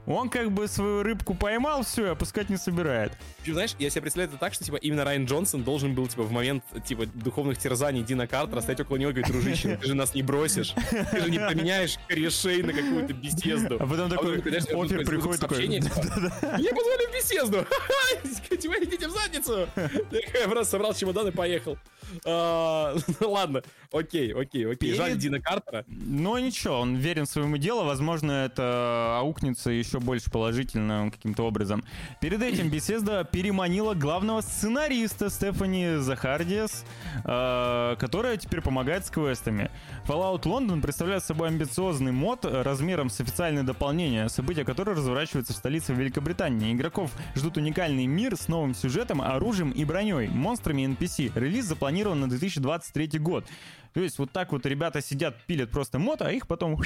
Он 0.06 0.28
как 0.28 0.50
бы 0.52 0.68
свою 0.68 1.02
рыбку 1.02 1.34
поймал, 1.34 1.82
все, 1.82 2.06
и 2.06 2.08
опускать 2.10 2.50
не 2.50 2.56
собирает. 2.56 3.12
Знаешь, 3.46 3.74
я 3.78 3.90
себе 3.90 4.02
представляю 4.02 4.30
это 4.30 4.38
так, 4.38 4.54
что, 4.54 4.64
типа, 4.64 4.76
именно 4.76 5.04
Райан 5.04 5.24
Джонсон 5.24 5.62
должен 5.62 5.94
был, 5.94 6.06
типа, 6.08 6.22
в 6.22 6.32
момент, 6.32 6.64
типа, 6.84 7.06
духовных 7.06 7.58
терзаний 7.58 8.02
Дина 8.02 8.26
Картера 8.26 8.60
стоять 8.60 8.80
около 8.80 8.96
него 8.96 9.10
и 9.10 9.14
говорить, 9.14 9.32
дружище, 9.32 9.76
ты 9.80 9.86
же 9.86 9.94
нас 9.94 10.14
не 10.14 10.22
бросишь, 10.22 10.74
ты 11.04 11.20
же 11.20 11.30
не 11.30 11.38
поменяешь 11.38 11.98
корешей 12.08 12.62
на 12.62 12.72
какую-то 12.72 13.12
беседу. 13.12 13.76
А 13.80 13.86
потом 13.86 14.10
такой 14.10 14.40
знаешь, 14.40 14.64
опер 14.72 15.04
приходит 15.04 15.40
такой... 15.40 15.56
сообщения, 15.58 15.80
типа, 15.80 16.00
Я 16.58 16.74
позволю 16.74 17.08
в 17.08 17.14
беседу! 17.14 17.66
Типа, 18.58 18.74
идите 18.82 19.08
в 19.08 19.10
задницу! 19.10 19.68
Я 20.40 20.48
просто 20.48 20.72
собрал 20.72 20.94
чемодан 20.94 21.28
и 21.28 21.30
поехал. 21.30 21.78
А, 22.24 22.94
ну 23.20 23.28
Ладно, 23.30 23.62
окей, 23.92 24.32
окей, 24.32 24.70
окей. 24.70 24.94
Жаль 24.94 25.16
Дина 25.16 25.40
Картера. 25.40 25.84
Но 25.88 26.38
ничего, 26.38 26.80
он 26.80 26.96
верен 26.96 27.26
своему 27.26 27.56
делу, 27.56 27.84
возможно, 27.84 28.32
это 28.32 29.18
аукнется 29.18 29.70
еще 29.70 30.00
больше 30.00 30.30
положительно 30.30 31.10
каким-то 31.10 31.44
образом. 31.44 31.84
Перед 32.20 32.42
этим 32.42 32.68
беседа 32.70 33.24
переманила 33.24 33.94
главного 33.94 34.40
сценариста 34.40 35.30
Стефани 35.30 35.96
Захардиас, 35.98 36.84
э, 37.24 37.96
которая 37.98 38.36
теперь 38.36 38.60
помогает 38.60 39.06
с 39.06 39.10
квестами. 39.10 39.70
Fallout 40.06 40.42
London 40.42 40.80
представляет 40.80 41.24
собой 41.24 41.48
амбициозный 41.48 42.12
мод 42.12 42.44
размером 42.44 43.10
с 43.10 43.20
официальное 43.20 43.62
дополнение, 43.62 44.28
события 44.28 44.64
которого 44.64 44.96
разворачиваются 44.96 45.52
в 45.52 45.56
столице 45.56 45.92
Великобритании. 45.92 46.72
Игроков 46.72 47.10
ждут 47.34 47.56
уникальный 47.56 48.06
мир 48.06 48.36
с 48.36 48.48
новым 48.48 48.74
сюжетом, 48.74 49.20
оружием 49.22 49.70
и 49.70 49.84
броней, 49.84 50.28
монстрами 50.28 50.82
и 50.82 50.86
NPC. 50.86 51.32
Релиз 51.34 51.66
запланирован 51.66 51.97
на 52.04 52.28
2023 52.28 53.18
год. 53.18 53.44
То 53.94 54.00
есть 54.00 54.18
вот 54.18 54.30
так 54.32 54.52
вот 54.52 54.66
ребята 54.66 55.00
сидят, 55.00 55.44
пилят 55.46 55.70
просто 55.70 55.98
мод, 55.98 56.22
а 56.22 56.30
их 56.32 56.46
потом 56.46 56.80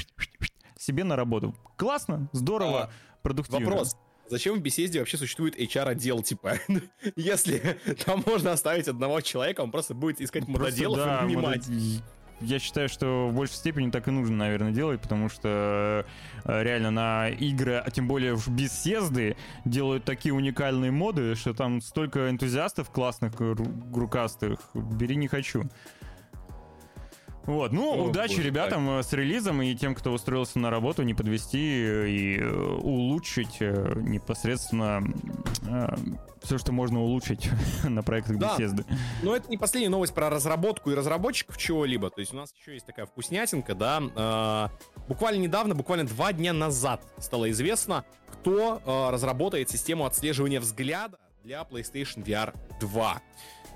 себе 0.77 1.03
на 1.03 1.15
работу. 1.15 1.55
Классно, 1.77 2.29
здорово, 2.31 2.83
А, 2.83 2.89
продуктивно. 3.21 3.65
Вопрос. 3.65 3.95
Зачем 4.29 4.55
в 4.55 4.61
беседе 4.61 4.99
вообще 4.99 5.17
существует 5.17 5.59
HR-отдел, 5.59 6.23
типа? 6.23 6.57
Если 7.15 7.77
там 8.05 8.23
можно 8.25 8.53
оставить 8.53 8.87
одного 8.87 9.21
человека, 9.21 9.61
он 9.61 9.69
просто 9.71 9.93
будет 9.93 10.21
искать 10.21 10.45
Просто, 10.45 10.61
мододелов 10.63 10.97
да, 10.97 11.19
и 11.21 11.25
нанимать. 11.25 11.67
модо- 11.67 12.01
Я 12.43 12.59
считаю, 12.59 12.89
что 12.89 13.29
в 13.29 13.33
большей 13.33 13.55
степени 13.55 13.89
так 13.89 14.07
и 14.07 14.11
нужно, 14.11 14.35
наверное, 14.35 14.71
делать, 14.71 14.99
потому 15.01 15.29
что 15.29 16.05
э, 16.43 16.63
реально 16.63 16.91
на 16.91 17.29
игры, 17.29 17.75
а 17.75 17.89
тем 17.89 18.07
более 18.07 18.35
в 18.35 18.47
беседы, 18.49 19.37
делают 19.65 20.03
такие 20.03 20.33
уникальные 20.33 20.91
моды, 20.91 21.35
что 21.35 21.53
там 21.53 21.81
столько 21.81 22.29
энтузиастов 22.29 22.89
классных, 22.89 23.33
ру- 23.35 23.97
рукастых. 23.97 24.59
Бери 24.73 25.15
не 25.15 25.27
хочу. 25.27 25.63
Вот, 27.45 27.73
ну, 27.73 27.93
О, 27.93 28.09
удачи 28.09 28.35
боже, 28.35 28.43
ребятам 28.47 28.89
э, 28.99 29.03
с 29.03 29.11
релизом 29.11 29.61
и 29.61 29.75
тем, 29.75 29.95
кто 29.95 30.11
устроился 30.11 30.59
на 30.59 30.69
работу, 30.69 31.03
не 31.03 31.13
подвести 31.13 31.57
и 31.59 32.39
э, 32.39 32.49
улучшить 32.49 33.57
э, 33.59 33.93
непосредственно 33.97 35.03
все, 36.41 36.57
что 36.57 36.71
можно 36.71 37.01
улучшить 37.01 37.49
на 37.83 38.03
проектах 38.03 38.37
Да. 38.37 38.55
Bethesda. 38.57 38.85
Но 39.23 39.35
это 39.35 39.49
не 39.49 39.57
последняя 39.57 39.89
новость 39.89 40.13
про 40.13 40.29
разработку 40.29 40.91
и 40.91 40.95
разработчиков 40.95 41.57
чего-либо. 41.57 42.09
То 42.09 42.21
есть 42.21 42.33
у 42.33 42.37
нас 42.37 42.53
еще 42.53 42.73
есть 42.73 42.85
такая 42.85 43.05
вкуснятинка, 43.05 43.75
да. 43.75 44.01
А, 44.15 44.69
буквально 45.07 45.39
недавно, 45.39 45.75
буквально 45.75 46.05
два 46.05 46.33
дня 46.33 46.53
назад 46.53 47.01
стало 47.17 47.49
известно, 47.51 48.05
кто 48.31 48.81
а, 48.85 49.11
разработает 49.11 49.69
систему 49.69 50.05
отслеживания 50.05 50.59
взгляда 50.59 51.17
для 51.43 51.61
PlayStation 51.61 52.23
VR 52.23 52.55
2. 52.79 53.21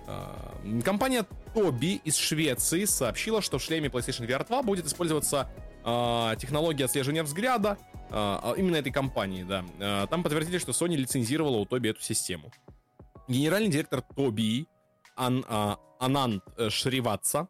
А, 0.08 0.56
Компания 0.84 1.26
Tobii 1.54 2.02
из 2.04 2.16
Швеции 2.16 2.86
сообщила, 2.86 3.42
что 3.42 3.58
в 3.58 3.62
шлеме 3.62 3.90
PlayStation 3.90 4.26
VR 4.28 4.46
2 4.48 4.64
будет 4.64 4.86
использоваться 4.86 5.50
а, 5.84 6.36
технология 6.38 6.86
отслеживания 6.86 7.24
взгляда 7.24 7.78
а, 8.10 8.40
а, 8.44 8.54
именно 8.58 8.78
этой 8.78 8.92
компании, 8.92 9.44
да. 9.44 10.08
Там 10.08 10.24
подтвердили, 10.24 10.58
что 10.58 10.72
Sony 10.72 10.96
лицензировала 10.96 11.58
у 11.58 11.66
Tobii 11.66 11.92
эту 11.92 12.02
систему. 12.02 12.52
Генеральный 13.28 13.70
директор 13.70 14.04
Tobii 14.16 14.66
Ан- 15.18 15.46
а, 15.50 15.80
Ананд 16.00 16.44
э, 16.58 16.70
Шриватса 16.70 17.48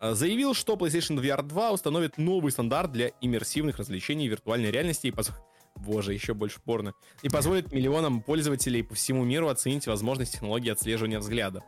э, 0.00 0.14
заявил, 0.14 0.54
что 0.54 0.74
PlayStation 0.74 1.20
VR 1.20 1.42
2 1.42 1.70
установит 1.70 2.18
новый 2.18 2.50
стандарт 2.50 2.90
для 2.92 3.10
иммерсивных 3.20 3.76
развлечений 3.78 4.26
виртуальной 4.26 4.70
реальности 4.70 5.08
и 5.08 5.10
поз- 5.10 5.30
Боже, 5.76 6.14
еще 6.14 6.34
больше 6.34 6.60
порно. 6.60 6.94
И 7.22 7.28
позволит 7.28 7.72
миллионам 7.72 8.22
пользователей 8.22 8.82
по 8.82 8.94
всему 8.94 9.24
миру 9.24 9.48
оценить 9.48 9.86
возможность 9.86 10.32
технологии 10.32 10.70
отслеживания 10.70 11.18
взгляда. 11.20 11.62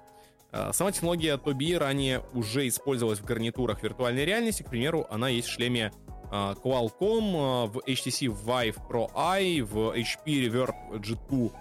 Э, 0.53 0.71
Сама 0.73 0.93
технология 0.93 1.37
Tobii 1.37 1.79
ранее 1.79 2.23
уже 2.35 2.69
использовалась 2.69 3.21
в 3.21 3.25
гарнитурах 3.25 3.83
виртуальной 3.83 4.25
реальности. 4.25 4.63
К 4.63 4.69
примеру, 4.69 5.07
она 5.11 5.29
есть 5.29 5.49
в 5.49 5.53
шлеме 5.53 5.91
э, 6.31 6.55
Qualcomm, 6.63 7.01
э, 7.01 7.67
в 7.69 7.79
HTC 7.87 8.27
Vive 8.29 8.77
Pro 8.89 9.11
Eye, 9.15 9.63
в 9.63 9.97
HP 9.97 10.47
Reverb 10.47 10.75
G2 10.93 11.53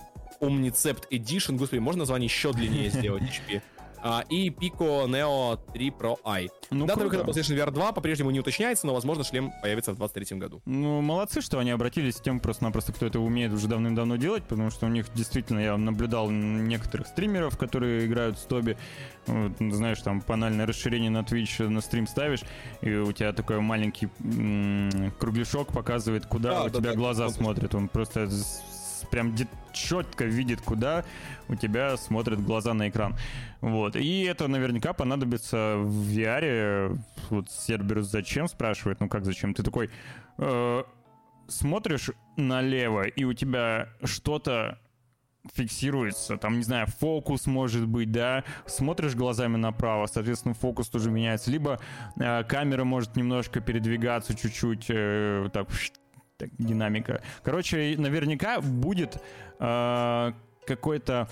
Omnicept 0.41 1.03
Edition. 1.11 1.57
Господи, 1.57 1.79
можно 1.79 1.99
название 1.99 2.25
еще 2.25 2.51
длиннее 2.51 2.89
сделать 2.89 3.23
HP? 3.23 3.61
А, 4.03 4.23
и 4.29 4.49
Pico 4.49 5.05
Neo 5.07 5.59
3 5.73 5.89
Pro 5.91 6.17
i. 6.25 6.49
Ну, 6.71 6.85
Дата 6.85 6.99
круто. 7.01 7.17
выхода 7.17 7.31
PlayStation 7.39 7.55
VR 7.57 7.71
2 7.71 7.91
по-прежнему 7.91 8.31
не 8.31 8.39
уточняется, 8.39 8.87
но, 8.87 8.93
возможно, 8.93 9.23
шлем 9.23 9.51
появится 9.61 9.91
в 9.91 9.97
2023 9.97 10.37
году. 10.39 10.61
Ну, 10.65 11.01
молодцы, 11.01 11.41
что 11.41 11.59
они 11.59 11.71
обратились 11.71 12.15
к 12.15 12.23
тем 12.23 12.39
просто-напросто, 12.39 12.93
кто 12.93 13.05
это 13.05 13.19
умеет 13.19 13.51
уже 13.53 13.67
давным-давно 13.67 14.15
делать, 14.15 14.43
потому 14.43 14.71
что 14.71 14.85
у 14.85 14.89
них 14.89 15.13
действительно, 15.13 15.59
я 15.59 15.77
наблюдал 15.77 16.29
некоторых 16.31 17.07
стримеров, 17.07 17.57
которые 17.57 18.05
играют 18.05 18.39
с 18.39 18.43
Тоби, 18.43 18.77
Вот, 19.27 19.51
знаешь, 19.59 20.01
там 20.01 20.21
панельное 20.21 20.65
расширение 20.65 21.11
на 21.11 21.19
Twitch 21.19 21.67
на 21.67 21.81
стрим 21.81 22.07
ставишь, 22.07 22.41
и 22.81 22.93
у 22.95 23.11
тебя 23.11 23.33
такой 23.33 23.59
маленький 23.59 24.07
м, 24.19 25.11
кругляшок 25.19 25.67
показывает, 25.73 26.25
куда 26.25 26.49
Да, 26.51 26.61
у 26.63 26.69
да, 26.69 26.79
тебя 26.79 26.89
да, 26.91 26.95
глаза 26.95 27.29
смотрят. 27.29 27.75
Он 27.75 27.87
просто 27.87 28.27
прям 29.11 29.35
четко 29.73 30.25
видит, 30.25 30.61
куда 30.61 31.05
у 31.47 31.55
тебя 31.55 31.97
смотрят 31.97 32.43
глаза 32.43 32.73
на 32.73 32.89
экран. 32.89 33.15
Вот. 33.61 33.95
И 33.95 34.23
это 34.23 34.47
наверняка 34.47 34.93
понадобится 34.93 35.75
в 35.77 36.09
VR. 36.09 36.97
Вот 37.29 37.51
Серберус 37.51 38.07
зачем 38.07 38.47
спрашивает? 38.47 38.99
Ну 38.99 39.09
как 39.09 39.25
зачем? 39.25 39.53
Ты 39.53 39.63
такой 39.63 39.89
э, 40.37 40.83
смотришь 41.47 42.11
налево, 42.37 43.03
и 43.03 43.23
у 43.23 43.33
тебя 43.33 43.89
что-то 44.03 44.79
фиксируется, 45.53 46.37
там, 46.37 46.57
не 46.57 46.63
знаю, 46.63 46.87
фокус 46.87 47.47
может 47.47 47.87
быть, 47.87 48.11
да, 48.11 48.43
смотришь 48.65 49.15
глазами 49.15 49.57
направо, 49.57 50.05
соответственно, 50.05 50.53
фокус 50.53 50.87
тоже 50.89 51.09
меняется, 51.09 51.49
либо 51.49 51.79
э, 52.17 52.43
камера 52.43 52.83
может 52.83 53.15
немножко 53.15 53.59
передвигаться 53.59 54.35
чуть-чуть, 54.35 54.85
э, 54.89 55.49
так, 55.51 55.67
так, 56.41 56.49
динамика. 56.57 57.21
Короче, 57.43 57.95
наверняка 57.97 58.61
будет 58.61 59.17
э, 59.59 60.31
какой-то 60.65 61.27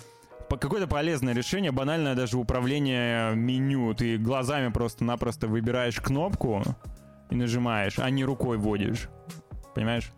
какое-то 0.50 0.88
полезное 0.88 1.36
решение, 1.36 1.72
банальное 1.72 2.16
даже 2.16 2.38
управление 2.38 3.36
меню. 3.36 3.94
Ты 3.94 4.18
глазами 4.18 4.72
просто-напросто 4.72 5.48
выбираешь 5.48 6.00
кнопку 6.00 6.64
и 7.30 7.36
нажимаешь, 7.36 8.00
а 8.00 8.10
не 8.10 8.26
рукой 8.26 8.58
вводишь. 8.58 9.10
Понимаешь? 9.76 10.12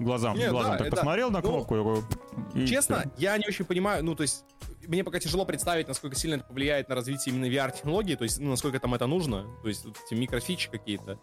Глазам, 0.00 0.36
Не, 0.36 0.48
глазом 0.50 0.72
да, 0.72 0.78
так 0.78 0.86
это- 0.88 0.96
посмотрел 0.96 1.30
на 1.30 1.40
ну, 1.40 1.48
кнопку. 1.64 1.76
такой, 1.76 2.62
и 2.62 2.66
Честно, 2.66 3.02
всё. 3.02 3.10
я 3.18 3.38
не 3.38 3.46
очень 3.46 3.64
понимаю, 3.64 4.04
ну, 4.04 4.16
то 4.16 4.22
есть, 4.22 4.44
мне 4.88 5.04
пока 5.04 5.20
тяжело 5.20 5.44
представить, 5.44 5.86
насколько 5.86 6.16
сильно 6.16 6.34
это 6.34 6.44
повлияет 6.44 6.88
на 6.88 6.96
развитие 6.96 7.32
именно 7.32 7.48
VR-технологий, 7.48 8.16
то 8.16 8.24
есть, 8.24 8.40
ну, 8.40 8.50
насколько 8.50 8.80
там 8.80 8.92
это 8.94 9.06
нужно, 9.06 9.44
то 9.62 9.68
есть, 9.68 9.84
вот 9.84 9.96
эти 10.04 10.18
микрофичи 10.18 10.68
какие-то. 10.68 11.20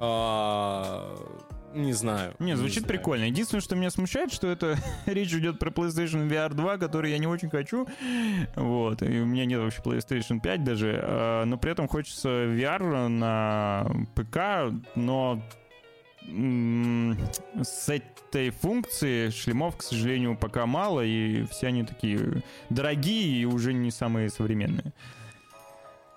А, 0.00 1.14
Не 1.76 1.92
знаю. 1.92 2.34
Не, 2.38 2.56
звучит 2.56 2.84
знаю. 2.84 2.88
прикольно. 2.98 3.24
Единственное, 3.24 3.60
что 3.60 3.76
меня 3.76 3.90
смущает, 3.90 4.32
что 4.32 4.48
это 4.48 4.76
речь 5.06 5.32
идет 5.34 5.58
про 5.58 5.70
PlayStation 5.70 6.28
VR 6.28 6.54
2, 6.54 6.78
который 6.78 7.10
я 7.10 7.18
не 7.18 7.26
очень 7.26 7.50
хочу. 7.50 7.86
Вот. 8.54 9.02
И 9.02 9.20
у 9.20 9.26
меня 9.26 9.44
нет 9.44 9.60
вообще 9.60 9.82
PlayStation 9.82 10.40
5 10.40 10.64
даже. 10.64 10.98
а, 11.02 11.44
Но 11.44 11.58
при 11.58 11.72
этом 11.72 11.86
хочется 11.86 12.28
VR 12.28 13.08
на 13.08 13.86
ПК, 14.14 14.74
но 14.94 15.42
с 16.28 17.88
этой 17.88 18.50
функции 18.50 19.30
шлемов, 19.30 19.76
к 19.76 19.82
сожалению, 19.82 20.36
пока 20.36 20.66
мало, 20.66 21.02
и 21.04 21.44
все 21.44 21.68
они 21.68 21.84
такие 21.84 22.42
дорогие 22.70 23.42
и 23.42 23.44
уже 23.44 23.72
не 23.72 23.90
самые 23.90 24.30
современные. 24.30 24.92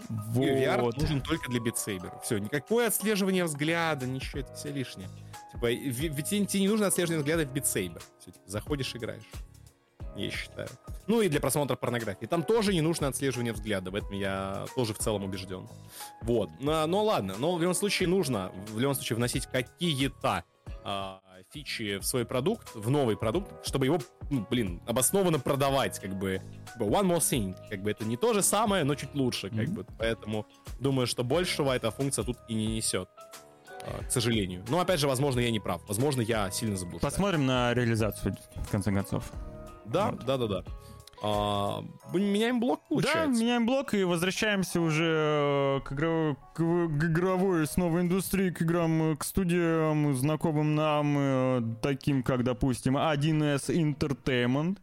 И 0.10 0.14
VR 0.40 0.82
Вот. 0.82 0.98
нужен 0.98 1.22
только 1.22 1.52
для 1.52 1.60
битсейбера. 1.60 2.14
Все, 2.24 2.38
никакое 2.40 2.88
отслеживание 2.88 3.44
взгляда, 3.44 4.08
ничего, 4.08 4.40
это 4.40 4.54
все 4.54 4.72
лишнее. 4.72 5.10
Типа, 5.52 5.72
ведь 5.72 6.28
тебе, 6.28 6.62
не 6.62 6.68
нужно 6.68 6.88
отслеживание 6.88 7.20
взгляда 7.20 7.46
в 7.46 7.54
битсейбер. 7.54 8.02
Типа, 8.24 8.38
заходишь, 8.46 8.96
играешь. 8.96 9.24
Я 10.16 10.30
считаю. 10.32 10.70
Ну 11.08 11.22
и 11.22 11.30
для 11.30 11.40
просмотра 11.40 11.76
порнографии. 11.76 12.26
Там 12.26 12.44
тоже 12.44 12.74
не 12.74 12.82
нужно 12.82 13.08
отслеживание 13.08 13.54
взгляда. 13.54 13.90
В 13.92 13.96
этом 13.96 14.12
я 14.12 14.66
тоже 14.76 14.94
в 14.94 15.00
целом 15.00 15.24
убежден. 15.24 15.68
Вот. 16.22 16.50
Но, 16.60 16.86
но 16.88 17.04
ладно. 17.04 17.36
Но 17.38 17.56
в 17.56 17.62
любом 17.62 17.74
случае 17.74 18.10
нужно, 18.10 18.52
в 18.70 18.80
любом 18.80 18.96
случае, 18.96 19.16
вносить 19.16 19.48
какие-то 19.48 20.44
а, 20.84 21.22
фичи 21.52 21.98
в 22.00 22.06
свой 22.06 22.26
продукт, 22.26 22.76
в 22.76 22.90
новый 22.90 23.18
продукт, 23.18 23.66
чтобы 23.66 23.86
его, 23.86 24.00
ну, 24.30 24.46
блин, 24.50 24.82
обоснованно 24.88 25.40
продавать, 25.40 26.00
как 26.00 26.16
бы, 26.18 26.42
как 26.68 26.78
бы 26.78 26.86
one 26.86 27.06
more 27.06 27.20
thing, 27.20 27.56
как 27.70 27.82
бы 27.82 27.92
это 27.92 28.06
не 28.06 28.18
то 28.18 28.34
же 28.34 28.42
самое, 28.42 28.84
но 28.84 28.96
чуть 28.96 29.14
лучше, 29.16 29.50
как 29.50 29.68
Мгм. 29.68 29.74
бы, 29.74 29.86
поэтому 29.98 30.46
думаю, 30.80 31.08
что 31.08 31.24
большего 31.24 31.76
эта 31.76 31.92
функция 31.92 32.24
тут 32.24 32.38
и 32.48 32.54
не 32.54 32.68
несет, 32.68 33.10
к 34.08 34.12
сожалению. 34.12 34.64
Но 34.70 34.80
опять 34.80 35.00
же, 35.00 35.08
возможно, 35.08 35.40
я 35.40 35.52
не 35.52 35.60
прав, 35.60 35.82
возможно, 35.88 36.22
я 36.22 36.50
сильно 36.52 36.78
заблуждаюсь. 36.78 37.14
Посмотрим 37.14 37.46
на 37.46 37.74
реализацию, 37.74 38.36
в 38.56 38.72
конце 38.72 38.92
концов. 38.92 39.32
Да, 39.86 40.12
Вот. 40.12 40.26
да, 40.26 40.38
да, 40.38 40.48
да. 40.48 40.64
А, 41.22 41.84
меняем 42.14 42.62
блок, 42.62 42.80
Да, 42.84 42.88
получается. 42.90 43.42
меняем 43.42 43.66
блок 43.66 43.94
и 43.94 44.06
возвращаемся 44.06 44.80
уже 44.80 45.04
э, 45.06 45.80
к, 45.84 45.92
игровой, 45.92 46.36
к, 46.54 46.58
к 46.58 47.04
игровой 47.04 47.68
снова 47.68 48.00
индустрии, 48.00 48.52
к 48.52 48.62
играм, 48.62 49.12
э, 49.12 49.16
к 49.18 49.24
студиям, 49.26 50.16
знакомым 50.16 50.76
нам, 50.76 51.16
э, 51.18 51.62
таким 51.82 52.24
как, 52.24 52.46
допустим, 52.46 52.96
1С 52.96 53.68
Entertainment, 53.70 54.78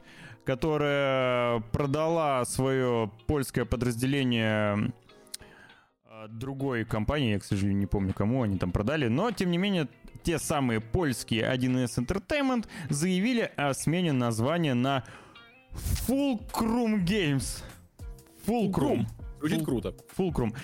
которая 0.45 1.61
продала 1.73 2.45
свое 2.45 3.11
польское 3.27 3.65
подразделение 3.65 4.93
другой 6.29 6.85
компании, 6.85 7.33
я, 7.33 7.39
к 7.39 7.45
сожалению, 7.45 7.79
не 7.81 7.87
помню, 7.87 8.13
кому 8.15 8.43
они 8.43 8.59
там 8.59 8.73
продали, 8.73 9.09
но, 9.09 9.31
тем 9.31 9.51
не 9.51 9.59
менее, 9.59 9.89
те 10.23 10.39
самые 10.39 10.81
польские 10.81 11.43
1С 11.43 11.99
Entertainment 11.99 12.67
заявили 12.91 13.51
о 13.57 13.73
смене 13.75 14.13
названия 14.13 14.75
на 14.75 15.05
Fulcrum 15.73 17.05
Games. 17.05 17.63
Fulcrum. 18.47 19.07
Звучит 19.41 19.65
круто. 19.65 19.95
Fulcrum. 20.17 20.55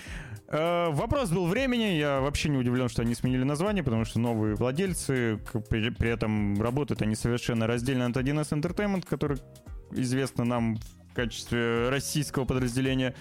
Э, 0.47 0.89
вопрос 0.91 1.29
был 1.31 1.47
времени. 1.47 1.97
Я 1.97 2.19
вообще 2.19 2.49
не 2.49 2.57
удивлен, 2.57 2.89
что 2.89 3.01
они 3.01 3.15
сменили 3.15 3.43
название, 3.43 3.83
потому 3.83 4.05
что 4.05 4.19
новые 4.19 4.55
владельцы, 4.55 5.39
при, 5.69 5.89
при 5.89 6.09
этом 6.09 6.61
работают 6.61 7.01
они 7.01 7.15
совершенно 7.15 7.67
раздельно 7.67 8.05
от 8.05 8.17
1С 8.17 8.51
Entertainment, 8.51 9.05
который 9.07 9.39
известно 9.91 10.43
нам 10.43 10.77
в 11.11 11.15
качестве 11.15 11.89
российского 11.89 12.45
подразделения. 12.45 13.15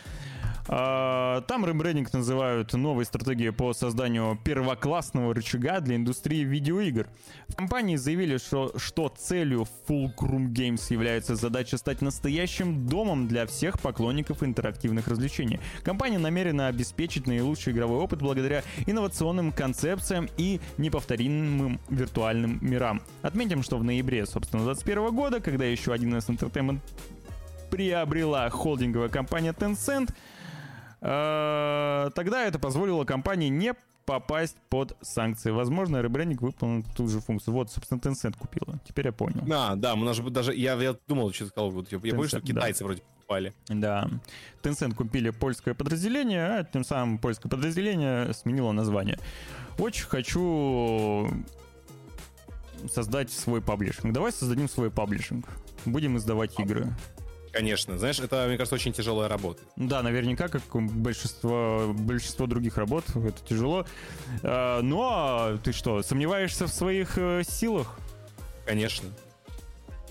А, 0.68 1.40
Там 1.42 1.66
рембрендинг 1.66 2.12
называют 2.12 2.72
новой 2.72 3.04
стратегией 3.04 3.50
по 3.50 3.72
созданию 3.72 4.38
первоклассного 4.44 5.34
рычага 5.34 5.80
для 5.80 5.96
индустрии 5.96 6.44
видеоигр. 6.44 7.08
В 7.48 7.56
компании 7.56 7.96
заявили, 7.96 8.36
что, 8.36 8.72
что 8.78 9.08
целью 9.08 9.66
Fulcrum 9.88 10.52
Games 10.52 10.82
является 10.90 11.34
задача 11.34 11.78
стать 11.78 12.00
настоящим 12.00 12.86
домом 12.86 13.28
для 13.28 13.46
всех 13.46 13.80
поклонников 13.80 14.42
интерактивных 14.42 15.08
развлечений. 15.08 15.60
Компания 15.82 16.18
намерена 16.18 16.68
обеспечить 16.68 17.26
наилучший 17.26 17.72
игровой 17.72 17.98
опыт 17.98 18.20
благодаря 18.20 18.62
инновационным 18.86 19.52
концепциям 19.52 20.28
и 20.36 20.60
неповторимым 20.78 21.80
виртуальным 21.88 22.58
мирам. 22.60 23.02
Отметим, 23.22 23.62
что 23.62 23.78
в 23.78 23.84
ноябре, 23.84 24.26
собственно, 24.26 24.64
2021 24.64 25.14
года, 25.14 25.40
когда 25.40 25.64
еще 25.64 25.92
1С 25.92 26.28
Entertainment 26.28 26.78
приобрела 27.70 28.48
холдинговая 28.50 29.08
компания 29.08 29.52
Tencent, 29.52 30.10
тогда 31.02 32.44
это 32.44 32.58
позволило 32.58 33.04
компании 33.04 33.48
не 33.48 33.74
попасть 34.04 34.56
под 34.68 34.96
санкции. 35.00 35.50
Возможно, 35.50 36.00
ребрендинг 36.00 36.42
выполнил 36.42 36.84
ту 36.96 37.08
же 37.08 37.20
функцию. 37.20 37.54
Вот, 37.54 37.70
собственно, 37.70 37.98
Tencent 37.98 38.36
купила. 38.38 38.78
Теперь 38.86 39.06
я 39.06 39.12
понял. 39.12 39.42
Да, 39.46 39.74
да, 39.76 39.96
мы 39.96 40.06
даже, 40.06 40.22
даже 40.30 40.54
я, 40.54 40.74
я 40.74 40.96
думал, 41.06 41.32
что 41.32 41.46
сказал, 41.46 41.70
вот, 41.70 41.90
я, 41.92 42.00
я 42.02 42.14
помню, 42.14 42.28
что 42.28 42.38
Tencent, 42.38 42.40
да. 42.40 42.46
китайцы 42.46 42.84
вроде 42.84 43.02
покупали. 43.02 43.54
Да. 43.68 44.08
Tencent 44.62 44.94
купили 44.94 45.30
польское 45.30 45.74
подразделение, 45.74 46.46
а 46.46 46.64
тем 46.64 46.84
самым 46.84 47.18
польское 47.18 47.50
подразделение 47.50 48.32
сменило 48.34 48.72
название. 48.72 49.18
Очень 49.78 50.06
хочу 50.06 51.28
создать 52.92 53.30
свой 53.30 53.62
паблишинг. 53.62 54.12
Давай 54.12 54.32
создадим 54.32 54.68
свой 54.68 54.90
паблишинг. 54.90 55.46
Будем 55.84 56.16
издавать 56.16 56.58
игры. 56.58 56.92
Конечно, 57.52 57.98
знаешь, 57.98 58.18
это, 58.18 58.46
мне 58.48 58.56
кажется, 58.56 58.74
очень 58.74 58.94
тяжелая 58.94 59.28
работа. 59.28 59.62
Да, 59.76 60.02
наверняка, 60.02 60.48
как 60.48 60.62
большинство, 60.72 61.92
большинство 61.94 62.46
других 62.46 62.78
работ, 62.78 63.04
это 63.14 63.44
тяжело. 63.46 63.86
А, 64.42 64.80
Но 64.80 65.58
ты 65.62 65.72
что, 65.72 66.02
сомневаешься 66.02 66.66
в 66.66 66.72
своих 66.72 67.18
э, 67.18 67.42
силах? 67.46 67.98
Конечно. 68.64 69.08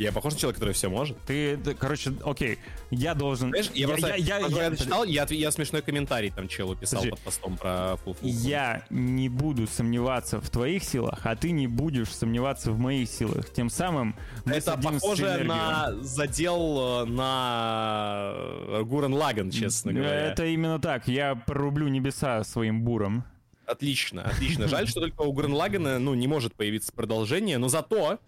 Я 0.02 0.12
похож 0.12 0.34
на 0.34 0.40
человека, 0.40 0.60
который 0.60 0.74
все 0.74 0.90
может. 0.90 1.16
Ты, 1.28 1.58
ты, 1.58 1.76
короче, 1.76 2.12
окей, 2.26 2.58
я 2.90 3.14
должен... 3.14 3.50
Знаешь, 3.50 3.70
я, 3.76 3.88
просто, 3.88 4.08
я, 4.08 4.16
я, 4.16 4.40
я- 4.40 4.68
я 4.70 4.76
читал, 4.76 5.04
я, 5.04 5.28
я 5.30 5.52
смешной 5.52 5.84
комментарий 5.84 6.32
там 6.32 6.48
челу 6.48 6.76
писал 6.76 7.02
Подожди. 7.02 7.12
под 7.12 7.20
постом 7.20 7.58
про 7.58 7.70
Full 8.04 8.18
Full. 8.20 8.28
Я 8.28 8.84
не 8.90 9.30
буду 9.30 9.68
сомневаться 9.68 10.42
в 10.42 10.50
твоих 10.50 10.84
силах, 10.84 11.20
а 11.24 11.36
ты 11.36 11.52
не 11.52 11.68
будешь 11.68 12.10
сомневаться 12.10 12.72
в 12.72 12.80
моих 12.80 13.10
силах. 13.10 13.54
Тем 13.54 13.70
самым 13.70 14.16
мы 14.44 14.54
Это 14.54 14.76
похоже 14.76 15.44
на 15.44 15.94
задел 16.02 17.04
э, 17.04 17.06
на 17.06 18.34
э, 18.36 18.84
Гурен 18.84 19.14
Лаган, 19.14 19.52
честно 19.52 19.94
говоря. 19.94 20.32
Это 20.32 20.46
именно 20.46 20.80
так. 20.80 21.08
Я 21.08 21.36
прорублю 21.36 21.90
небеса 21.90 22.44
своим 22.44 22.82
буром. 22.82 23.24
Отлично, 23.68 24.24
отлично. 24.24 24.68
Жаль, 24.68 24.88
что 24.88 25.00
только 25.00 25.22
у 25.22 25.32
Гурен 25.32 25.54
Лагана, 25.54 26.00
ну, 26.00 26.16
не 26.16 26.28
может 26.28 26.56
появиться 26.56 26.92
продолжение, 26.92 27.58
но 27.60 27.70
зато, 27.70 28.20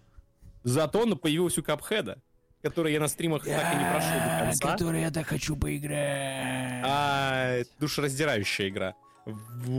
зато 0.64 1.06
появилась 1.16 1.56
у 1.58 1.62
Капхеда, 1.62 2.20
который 2.62 2.92
я 2.92 3.00
на 3.00 3.08
стримах 3.08 3.44
так 3.44 3.74
и 3.74 3.76
не 3.76 3.84
прошел 3.90 4.10
до 4.18 4.44
конца. 4.44 4.72
Который 4.72 5.00
я 5.02 5.10
так 5.10 5.26
хочу 5.26 5.56
поиграть. 5.56 6.82
А, 6.84 7.58
душераздирающая 7.78 8.68
игра. 8.68 8.94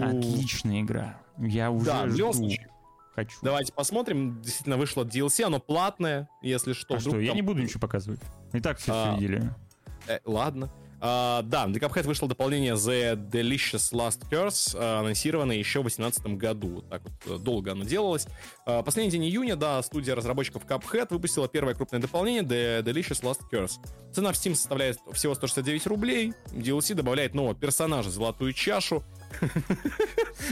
Отличная 0.01 0.81
игра. 0.81 1.21
Я 1.37 1.71
уже 1.71 1.85
Да, 1.85 2.07
жду. 2.07 2.31
Хочу. 3.15 3.37
Давайте 3.41 3.71
посмотрим. 3.71 4.41
Действительно 4.41 4.77
вышло 4.77 5.03
DLC, 5.05 5.43
оно 5.43 5.59
платное, 5.59 6.27
если 6.41 6.73
что. 6.73 6.95
а 6.95 6.99
что, 6.99 7.19
я 7.19 7.33
не 7.33 7.41
буду 7.41 7.61
ничего 7.61 7.79
показывать. 7.79 8.19
И 8.51 8.59
так 8.59 8.77
все 8.77 8.91
А, 8.93 9.15
видели. 9.15 9.53
Э, 10.07 10.19
ладно. 10.25 10.69
А, 11.01 11.41
да, 11.43 11.67
для 11.67 11.79
Cuphead 11.79 12.03
вышло 12.03 12.27
дополнение 12.27 12.73
The 12.73 13.15
Delicious 13.15 13.91
Last 13.93 14.29
Curse, 14.29 14.75
а, 14.79 15.01
анонсированное 15.01 15.57
еще 15.57 15.79
в 15.79 15.83
2018 15.83 16.37
году. 16.37 16.83
Так 16.89 17.01
вот 17.03 17.13
э, 17.39 17.43
долго 17.43 17.73
оно 17.73 17.83
делалось. 17.83 18.27
А, 18.65 18.81
последний 18.81 19.11
день 19.11 19.25
июня, 19.25 19.55
да, 19.55 19.81
студия 19.81 20.15
разработчиков 20.15 20.65
Cuphead 20.65 21.07
выпустила 21.09 21.47
первое 21.47 21.75
крупное 21.75 21.99
дополнение 21.99 22.43
The 22.43 22.81
Delicious 22.83 23.21
Last 23.21 23.41
Curse. 23.51 23.73
Цена 24.13 24.31
в 24.31 24.35
Steam 24.35 24.55
составляет 24.55 24.97
всего 25.13 25.35
169 25.35 25.87
рублей. 25.87 26.33
DLC 26.51 26.93
добавляет 26.93 27.33
нового 27.33 27.55
персонажа, 27.55 28.09
золотую 28.09 28.53
чашу. 28.53 29.03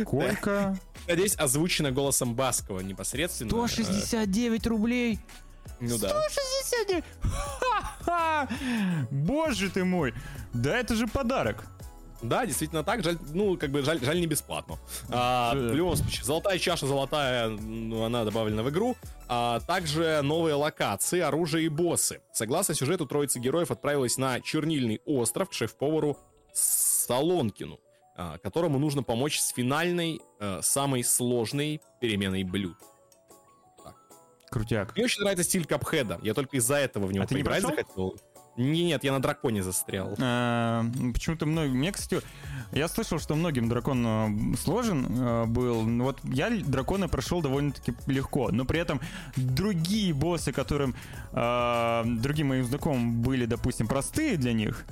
Сколько? 0.01 0.77
Надеюсь, 1.07 1.35
озвучено 1.35 1.91
голосом 1.91 2.35
Баскова 2.35 2.79
непосредственно. 2.79 3.49
169 3.49 4.67
рублей. 4.67 5.19
Э, 5.83 5.87
Ну 5.89 5.97
да. 5.97 6.09
169! 6.29 7.03
Ха-ха! 7.21 8.47
Боже 9.11 9.69
ты 9.69 9.83
мой! 9.83 10.13
Да 10.53 10.77
это 10.77 10.95
же 10.95 11.07
подарок. 11.07 11.65
Да, 12.21 12.45
действительно 12.45 12.83
так. 12.85 13.03
Жаль, 13.03 13.17
ну, 13.33 13.57
как 13.57 13.69
бы 13.71 13.81
жаль, 13.81 13.99
жаль 14.01 14.19
не 14.19 14.27
бесплатно. 14.27 14.77
А, 15.09 15.53
в 15.53 15.73
любом 15.73 15.97
случае, 15.97 16.23
золотая 16.23 16.57
чаша 16.57 16.87
золотая, 16.87 17.49
ну, 17.49 18.03
она 18.05 18.23
добавлена 18.23 18.63
в 18.63 18.69
игру. 18.69 18.95
А 19.27 19.59
также 19.59 20.21
новые 20.23 20.55
локации, 20.55 21.19
оружие 21.19 21.65
и 21.65 21.69
боссы. 21.69 22.21
Согласно 22.31 22.75
сюжету, 22.75 23.05
троица 23.05 23.39
героев 23.39 23.71
отправилась 23.71 24.17
на 24.17 24.39
Чернильный 24.39 25.01
остров 25.05 25.49
к 25.49 25.53
шеф-повару 25.53 26.17
Солонкину, 26.53 27.79
а, 28.15 28.37
которому 28.37 28.79
нужно 28.79 29.03
помочь 29.03 29.39
с 29.39 29.49
финальной, 29.49 30.21
а, 30.39 30.61
самой 30.61 31.03
сложной 31.03 31.81
переменой 31.99 32.43
блюд. 32.45 32.77
Крутяк. 34.53 34.95
Мне 34.95 35.05
очень 35.05 35.23
нравится 35.23 35.43
стиль 35.43 35.65
Капхеда. 35.65 36.19
Я 36.21 36.35
только 36.35 36.57
из-за 36.57 36.75
этого 36.75 37.07
в 37.07 37.11
него 37.11 37.23
а 37.23 37.27
поиграть 37.27 37.63
захотел. 37.63 38.15
Нет, 38.55 39.03
я 39.03 39.11
на 39.11 39.19
драконе 39.19 39.63
застрял. 39.63 40.15
А, 40.21 40.85
почему-то 41.11 41.47
многим... 41.47 41.75
Мне, 41.75 41.91
кстати, 41.91 42.23
я 42.71 42.87
слышал, 42.87 43.17
что 43.17 43.33
многим 43.33 43.67
дракон 43.67 44.05
э, 44.05 44.55
сложен 44.57 45.07
э, 45.09 45.45
был. 45.45 45.81
Вот 46.03 46.19
я 46.23 46.51
дракона 46.51 47.09
прошел 47.09 47.41
довольно-таки 47.41 47.95
легко, 48.05 48.51
но 48.51 48.65
при 48.65 48.79
этом 48.79 49.01
другие 49.35 50.13
боссы, 50.13 50.51
которым 50.51 50.95
э, 51.31 52.03
другим 52.05 52.49
моим 52.49 52.65
знакомым 52.65 53.23
были, 53.23 53.47
допустим, 53.47 53.87
простые 53.87 54.37
для 54.37 54.53
них, 54.53 54.85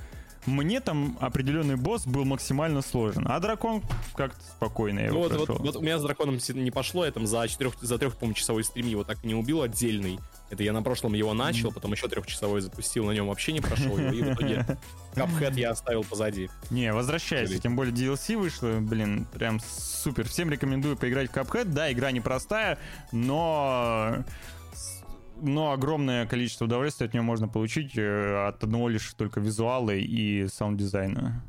мне 0.46 0.80
там 0.80 1.16
определенный 1.20 1.76
босс 1.76 2.06
был 2.06 2.24
максимально 2.24 2.82
сложен, 2.82 3.26
а 3.28 3.38
дракон 3.38 3.82
как-то 4.14 4.40
спокойно 4.42 5.00
его 5.00 5.14
ну, 5.14 5.28
вот. 5.28 5.48
Вот, 5.48 5.60
вот 5.60 5.76
у 5.76 5.80
меня 5.80 5.98
с 5.98 6.02
драконом 6.02 6.38
не 6.48 6.70
пошло, 6.70 7.04
я 7.04 7.12
там 7.12 7.26
за, 7.26 7.46
четырех, 7.48 7.74
за 7.80 7.98
трех, 7.98 8.16
по 8.16 8.32
часовой 8.32 8.64
стрим 8.64 8.86
его 8.86 9.04
так 9.04 9.22
не 9.24 9.34
убил 9.34 9.62
отдельный. 9.62 10.18
Это 10.50 10.62
я 10.62 10.72
на 10.72 10.82
прошлом 10.82 11.14
его 11.14 11.32
начал, 11.32 11.72
потом 11.72 11.92
еще 11.92 12.08
трехчасовой 12.08 12.60
запустил, 12.60 13.06
на 13.06 13.12
нем 13.12 13.28
вообще 13.28 13.52
не 13.52 13.60
прошел 13.60 13.96
его, 13.96 14.12
и 14.12 14.22
в 14.22 14.34
итоге 14.34 14.66
Cuphead 15.14 15.58
я 15.58 15.70
оставил 15.70 16.04
позади. 16.04 16.50
Не, 16.70 16.92
возвращайся, 16.92 17.58
тем 17.58 17.76
более 17.76 17.94
DLC 17.94 18.36
вышло, 18.36 18.78
блин, 18.80 19.26
прям 19.32 19.60
супер. 19.60 20.28
Всем 20.28 20.50
рекомендую 20.50 20.96
поиграть 20.96 21.30
в 21.30 21.34
Cuphead, 21.34 21.66
да, 21.66 21.92
игра 21.92 22.10
непростая, 22.10 22.78
но 23.12 24.24
но 25.42 25.72
огромное 25.72 26.26
количество 26.26 26.64
удовольствия 26.64 27.06
от 27.06 27.12
нее 27.12 27.22
можно 27.22 27.48
получить 27.48 27.96
э, 27.96 28.46
от 28.48 28.62
одного 28.62 28.88
лишь 28.88 29.12
только 29.14 29.40
визуала 29.40 29.90
и 29.90 30.46
саунд-дизайна. 30.46 31.42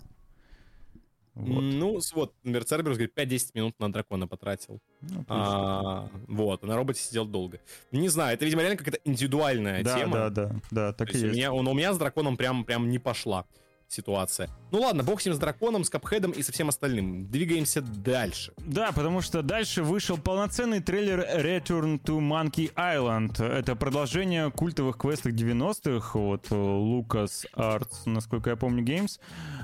Вот. 1.35 1.61
Ну, 1.61 1.99
вот, 2.13 2.35
например, 2.43 2.63
Церберус 2.63 2.97
говорит, 2.97 3.17
5-10 3.17 3.51
минут 3.55 3.79
на 3.79 3.91
дракона 3.91 4.27
потратил. 4.27 4.79
Ну, 5.01 5.25
а, 5.27 6.07
вот, 6.27 6.63
на 6.63 6.75
роботе 6.75 7.01
сидел 7.01 7.25
долго. 7.25 7.59
Не 7.91 8.09
знаю, 8.09 8.35
это, 8.35 8.45
видимо, 8.45 8.61
реально 8.61 8.77
какая-то 8.77 8.99
индивидуальная 9.03 9.83
да, 9.83 9.97
тема. 9.97 10.13
Да, 10.13 10.29
да, 10.29 10.55
да, 10.69 10.93
так 10.93 11.09
и 11.13 11.17
есть. 11.17 11.25
У 11.25 11.35
меня, 11.35 11.51
у 11.51 11.73
меня 11.73 11.93
с 11.93 11.97
драконом 11.97 12.37
прям, 12.37 12.65
прям 12.65 12.89
не 12.89 12.99
пошла 12.99 13.47
ситуация. 13.93 14.49
Ну 14.71 14.81
ладно, 14.81 15.03
бог 15.03 15.21
с 15.21 15.25
ним 15.25 15.35
с 15.35 15.37
драконом, 15.37 15.83
с 15.83 15.89
капхедом 15.89 16.31
и 16.31 16.41
со 16.41 16.51
всем 16.51 16.69
остальным. 16.69 17.27
Двигаемся 17.27 17.81
дальше. 17.81 18.53
Да, 18.57 18.91
потому 18.91 19.21
что 19.21 19.41
дальше 19.41 19.83
вышел 19.83 20.17
полноценный 20.17 20.81
трейлер 20.81 21.19
Return 21.19 22.01
to 22.01 22.19
Monkey 22.19 22.73
Island. 22.73 23.43
Это 23.43 23.75
продолжение 23.75 24.51
культовых 24.51 24.97
квестов 24.97 25.33
90-х 25.33 26.19
от 26.19 26.47
Lucas 26.49 27.45
Arts, 27.55 28.03
насколько 28.05 28.49
я 28.49 28.55
помню, 28.55 28.83
Games. 28.83 29.19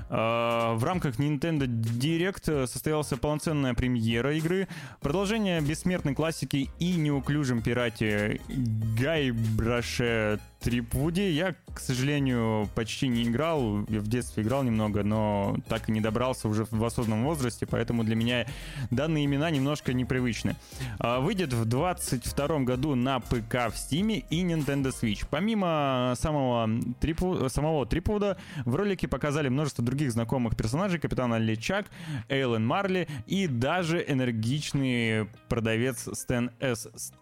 А, 0.08 0.74
в 0.74 0.84
рамках 0.84 1.18
Nintendo 1.18 1.66
Direct 1.66 2.66
состоялась 2.66 3.08
полноценная 3.08 3.74
премьера 3.74 4.36
игры. 4.36 4.68
Продолжение 5.00 5.60
бессмертной 5.60 6.14
классики 6.14 6.70
и 6.78 6.92
неуклюжем 6.94 7.62
пирате 7.62 8.40
Гай 8.48 9.32
Браше 9.32 10.38
Трипвуди 10.60 11.22
я, 11.22 11.54
к 11.72 11.80
сожалению, 11.80 12.68
почти 12.74 13.08
не 13.08 13.24
играл. 13.24 13.86
Я 13.88 14.00
в 14.00 14.08
детстве 14.08 14.42
играл 14.42 14.62
немного, 14.62 15.02
но 15.02 15.56
так 15.68 15.88
и 15.88 15.92
не 15.92 16.02
добрался 16.02 16.48
уже 16.48 16.66
в 16.70 16.84
осознанном 16.84 17.24
возрасте, 17.24 17.66
поэтому 17.66 18.04
для 18.04 18.14
меня 18.14 18.46
данные 18.90 19.24
имена 19.24 19.50
немножко 19.50 19.94
непривычны. 19.94 20.56
А, 20.98 21.20
выйдет 21.20 21.54
в 21.54 21.64
2022 21.64 22.60
году 22.60 22.94
на 22.94 23.20
ПК 23.20 23.70
в 23.70 23.74
Steam 23.74 24.22
и 24.28 24.44
Nintendo 24.44 24.92
Switch. 24.92 25.26
Помимо 25.30 26.12
самого, 26.16 26.68
Трипу, 27.00 27.48
самого 27.48 27.86
Трипвуда, 27.86 28.36
в 28.66 28.74
ролике 28.74 29.08
показали 29.08 29.48
множество 29.48 29.82
других 29.82 30.12
знакомых 30.12 30.56
персонажей. 30.56 31.00
Капитана 31.00 31.38
Лечак, 31.38 31.86
Эйлен 32.28 32.66
Марли 32.66 33.08
и 33.26 33.46
даже 33.46 34.04
энергичный 34.06 35.26
продавец 35.48 36.06
Стэн 36.12 36.50
С. 36.60 37.12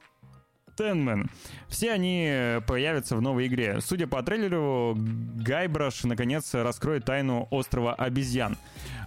Тенмен. 0.79 1.29
Все 1.69 1.93
они 1.93 2.61
появятся 2.67 3.17
в 3.17 3.21
новой 3.21 3.49
игре. 3.49 3.81
Судя 3.81 4.07
по 4.07 4.23
трейлеру, 4.23 4.95
Гайбраш 4.97 6.05
наконец 6.05 6.55
раскроет 6.55 7.05
тайну 7.05 7.49
острова 7.51 7.95
обезьян. 7.95 8.57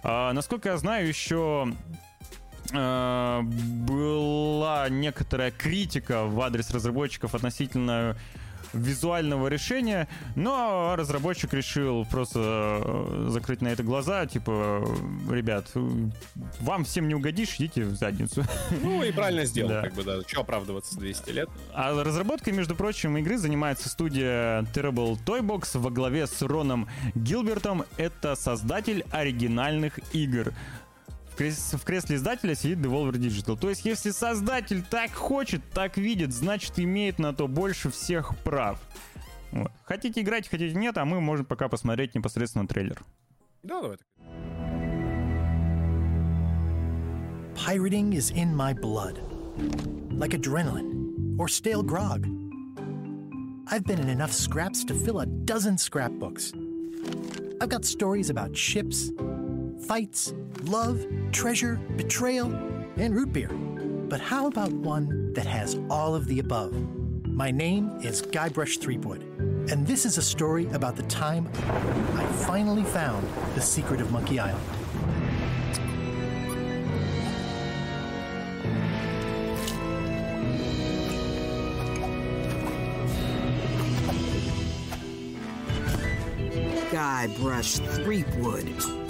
А, 0.02 0.32
насколько 0.34 0.68
я 0.68 0.76
знаю, 0.76 1.08
еще 1.08 1.72
а, 2.74 3.40
была 3.42 4.88
некоторая 4.90 5.50
критика 5.50 6.24
в 6.26 6.38
адрес 6.42 6.70
разработчиков 6.70 7.34
относительно 7.34 8.16
визуального 8.72 9.48
решения, 9.48 10.08
но 10.36 10.94
разработчик 10.96 11.52
решил 11.52 12.04
просто 12.06 12.82
э, 12.84 13.26
закрыть 13.28 13.60
на 13.60 13.68
это 13.68 13.82
глаза, 13.82 14.26
типа, 14.26 14.84
ребят, 15.30 15.70
вам 16.60 16.84
всем 16.84 17.08
не 17.08 17.14
угодишь, 17.14 17.56
идите 17.56 17.84
в 17.84 17.94
задницу. 17.94 18.44
Ну 18.82 19.02
и 19.02 19.12
правильно 19.12 19.44
сделал, 19.44 19.70
да. 19.70 19.82
как 19.82 19.94
бы, 19.94 20.02
да, 20.04 20.20
что 20.26 20.40
оправдываться 20.40 20.98
200 20.98 21.30
лет. 21.30 21.48
А 21.74 22.02
разработкой, 22.02 22.52
между 22.52 22.74
прочим, 22.74 23.16
игры 23.18 23.38
занимается 23.38 23.88
студия 23.88 24.62
Terrible 24.74 25.18
Toybox 25.24 25.78
во 25.78 25.90
главе 25.90 26.26
с 26.26 26.42
Роном 26.42 26.88
Гилбертом. 27.14 27.84
Это 27.96 28.34
создатель 28.34 29.04
оригинальных 29.10 30.00
игр 30.14 30.52
в 31.34 31.84
кресле 31.84 32.16
издателя 32.16 32.54
сидит 32.54 32.78
Devolver 32.78 33.12
Digital. 33.12 33.58
То 33.58 33.68
есть, 33.68 33.84
если 33.84 34.10
создатель 34.10 34.82
так 34.82 35.12
хочет, 35.12 35.62
так 35.72 35.96
видит, 35.96 36.32
значит, 36.32 36.78
имеет 36.78 37.18
на 37.18 37.32
то 37.32 37.48
больше 37.48 37.90
всех 37.90 38.36
прав. 38.38 38.78
Вот. 39.50 39.70
Хотите 39.84 40.22
играть, 40.22 40.48
хотите 40.48 40.74
нет, 40.74 40.96
а 40.98 41.04
мы 41.04 41.20
можем 41.20 41.44
пока 41.44 41.68
посмотреть 41.68 42.14
непосредственно 42.14 42.66
трейлер. 42.66 43.02
Да, 43.62 43.80
давай. 43.82 43.98
Pirating 47.54 48.14
is 48.14 48.30
in 48.30 48.54
my 48.56 48.72
blood, 48.72 49.20
like 50.10 50.32
adrenaline 50.32 51.38
or 51.38 51.48
stale 51.48 51.82
grog. 51.82 52.26
I've 53.68 53.84
been 53.84 54.00
in 54.00 54.08
enough 54.08 54.32
scraps 54.32 54.84
to 54.84 54.94
fill 54.94 55.20
a 55.20 55.26
dozen 55.26 55.78
scrapbooks. 55.78 56.52
I've 57.60 57.68
got 57.68 57.84
stories 57.84 58.30
about 58.30 58.56
ships, 58.56 59.10
fights, 59.82 60.32
love, 60.62 61.04
treasure, 61.32 61.80
betrayal, 61.96 62.46
and 62.96 63.14
root 63.14 63.32
beer. 63.32 63.48
But 63.48 64.20
how 64.20 64.46
about 64.46 64.72
one 64.72 65.32
that 65.32 65.46
has 65.46 65.78
all 65.90 66.14
of 66.14 66.26
the 66.26 66.38
above? 66.38 66.72
My 67.26 67.50
name 67.50 67.90
is 68.02 68.22
Guybrush 68.22 68.78
Threepwood, 68.78 69.22
and 69.70 69.86
this 69.86 70.06
is 70.06 70.18
a 70.18 70.22
story 70.22 70.66
about 70.68 70.96
the 70.96 71.02
time 71.04 71.48
I 72.14 72.24
finally 72.46 72.84
found 72.84 73.26
the 73.54 73.60
secret 73.60 74.00
of 74.00 74.12
Monkey 74.12 74.38
Island. 74.38 74.62
Guybrush 86.90 87.80
Threepwood. 87.96 89.01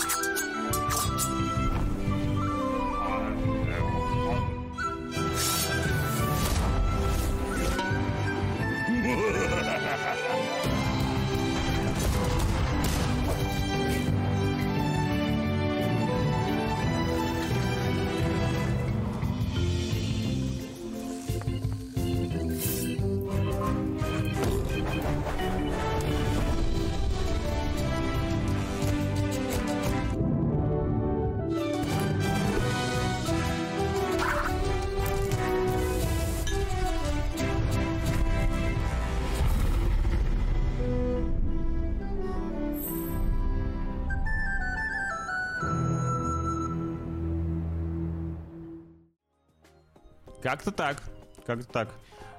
Как-то 50.52 50.70
так. 50.70 51.02
Как-то 51.46 51.66
так. 51.66 51.88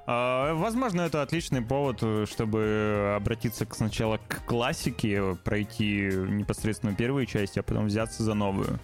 А, 0.06 0.54
Возможно, 0.54 1.00
это 1.00 1.20
отличный 1.20 1.62
повод, 1.62 1.98
э, 2.00 2.26
чтобы 2.30 3.14
обратиться 3.16 3.66
сначала 3.72 4.18
к 4.28 4.44
классике, 4.44 5.36
пройти 5.42 6.10
непосредственно 6.12 6.94
первую 6.94 7.26
часть, 7.26 7.58
а 7.58 7.64
потом 7.64 7.86
взяться 7.86 8.22
за 8.22 8.34
новую. 8.34 8.78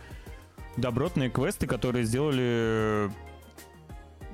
Добротные 0.76 1.30
квесты, 1.30 1.68
которые 1.68 2.04
сделали... 2.04 3.08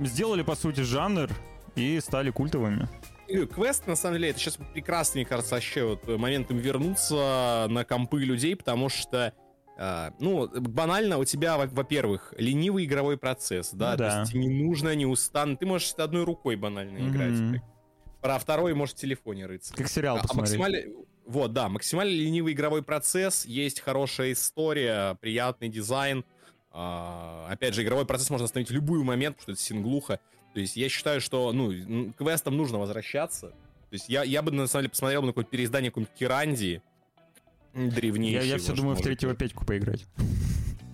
Сделали, 0.00 0.40
по 0.40 0.54
сути, 0.54 0.80
жанр 0.80 1.28
и 1.74 2.00
стали 2.00 2.30
культовыми. 2.30 2.88
И 3.28 3.44
Квест, 3.44 3.86
на 3.86 3.96
самом 3.96 4.14
деле, 4.16 4.30
это 4.30 4.38
сейчас 4.38 4.56
прекрасный, 4.72 5.26
кажется, 5.26 5.56
вообще 5.56 5.84
вот 5.84 6.08
момент 6.08 6.50
им 6.50 6.56
вернуться 6.56 7.66
на 7.68 7.84
компы 7.84 8.20
людей, 8.20 8.56
потому 8.56 8.88
что, 8.88 9.34
ну, 9.78 10.48
банально 10.60 11.18
у 11.18 11.24
тебя, 11.24 11.56
во- 11.58 11.66
во-первых, 11.66 12.32
ленивый 12.38 12.84
игровой 12.84 13.18
процесс, 13.18 13.70
да, 13.72 13.92
Ну 13.92 13.96
то 13.98 14.02
да. 14.04 14.20
есть 14.20 14.32
тебе 14.32 14.46
не 14.46 14.62
нужно, 14.64 14.94
не 14.94 15.06
устанно, 15.06 15.56
ты 15.56 15.66
можешь 15.66 15.92
одной 15.94 16.24
рукой 16.24 16.56
банально 16.56 16.98
Мгм. 16.98 17.10
играть. 17.10 17.62
Про 18.22 18.38
второй 18.38 18.74
можешь 18.74 18.94
в 18.94 18.98
телефоне 18.98 19.46
рыться. 19.46 19.74
Как 19.74 19.88
сериал 19.88 20.16
А 20.16 20.22
посмотреть. 20.22 20.58
максимально... 20.58 20.94
Вот, 21.26 21.52
да, 21.52 21.68
максимально 21.68 22.10
ленивый 22.10 22.52
игровой 22.52 22.82
процесс, 22.82 23.44
есть 23.46 23.80
хорошая 23.80 24.32
история, 24.32 25.16
приятный 25.20 25.68
дизайн. 25.68 26.24
А, 26.70 27.48
опять 27.50 27.74
же, 27.74 27.82
игровой 27.82 28.06
процесс 28.06 28.30
можно 28.30 28.44
остановить 28.44 28.70
в 28.70 28.74
любой 28.74 29.02
момент, 29.02 29.36
потому 29.36 29.42
что 29.44 29.52
это 29.52 29.60
синглуха. 29.60 30.20
То 30.54 30.60
есть 30.60 30.76
я 30.76 30.88
считаю, 30.88 31.20
что, 31.20 31.52
ну, 31.52 32.12
к 32.12 32.16
квестам 32.18 32.56
нужно 32.56 32.78
возвращаться. 32.78 33.48
То 33.48 33.92
есть 33.92 34.08
я, 34.08 34.22
я 34.24 34.40
бы, 34.42 34.50
на 34.52 34.66
самом 34.66 34.82
деле, 34.84 34.90
посмотрел 34.90 35.20
бы 35.22 35.26
на 35.26 35.32
какое-то 35.32 35.50
переиздание 35.50 35.90
какой-нибудь 35.90 36.14
Кирандии. 36.18 36.82
М, 37.76 38.22
Я, 38.22 38.42
я 38.42 38.58
все 38.58 38.72
думаю 38.74 38.96
в 38.96 39.00
третьего 39.02 39.30
быть. 39.30 39.38
Петьку 39.38 39.64
поиграть. 39.64 40.04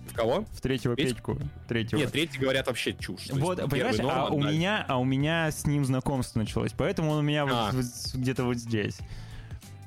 В 0.07 0.13
кого? 0.15 0.45
В 0.51 0.61
третьего 0.61 0.95
Петьку? 0.95 1.33
Петьку. 1.35 1.49
Третьего. 1.67 1.99
Нет, 1.99 2.11
третий, 2.11 2.37
говорят, 2.37 2.67
вообще 2.67 2.93
чушь. 2.93 3.23
То 3.23 3.33
есть 3.33 3.39
Вот, 3.41 3.57
первый 3.57 3.69
понимаешь, 3.97 3.99
а 4.01 4.29
у 4.31 4.41
да. 4.41 4.51
меня, 4.51 4.85
а 4.87 4.99
у 4.99 5.03
меня 5.05 5.49
с 5.51 5.65
ним 5.65 5.85
знакомство 5.85 6.37
началось, 6.39 6.71
поэтому 6.77 7.11
он 7.11 7.19
у 7.19 7.21
меня 7.23 7.45
вот 7.45 7.53
А. 7.55 7.71
вот 7.73 7.85
где-то 8.13 8.43
вот 8.43 8.57
здесь. 8.57 8.99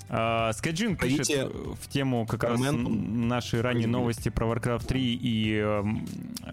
А, 0.08 0.52
Скаджин 0.52 0.96
пишет 0.96 1.28
в 1.28 1.88
тему 1.88 2.26
как 2.26 2.42
раз 2.44 2.60
Карментум. 2.60 2.92
н- 2.92 3.28
нашей 3.28 3.60
ранней 3.60 3.86
новости 3.86 4.28
про 4.28 4.46
Warcraft 4.52 4.86
3 4.86 5.14
и 5.14 5.54
эм, 5.58 6.06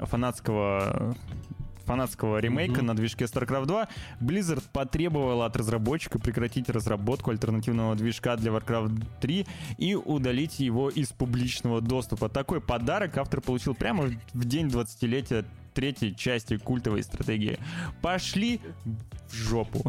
фанатского 0.06 1.16
фанатского 1.86 2.38
ремейка 2.40 2.78
Мгм. 2.78 2.86
на 2.88 2.96
движке 2.96 3.26
StarCraft 3.26 3.66
2, 3.66 3.88
Blizzard 4.22 4.64
потребовала 4.72 5.46
от 5.46 5.56
разработчика 5.58 6.20
прекратить 6.20 6.70
разработку 6.70 7.32
альтернативного 7.32 7.96
движка 7.96 8.36
для 8.36 8.52
Warcraft 8.52 9.04
3 9.22 9.46
и 9.78 9.96
удалить 9.96 10.60
его 10.60 10.90
из 10.90 11.10
публичного 11.10 11.82
доступа. 11.82 12.30
Такой 12.30 12.62
подарок 12.62 13.18
автор 13.18 13.42
получил 13.42 13.76
прямо 13.76 14.10
в 14.34 14.46
день 14.46 14.68
20-летия 14.68 15.46
третьей 15.74 16.16
части 16.16 16.58
культовой 16.58 17.04
стратегии. 17.04 17.58
Пошли 18.02 18.60
в 19.30 19.34
жопу. 19.36 19.82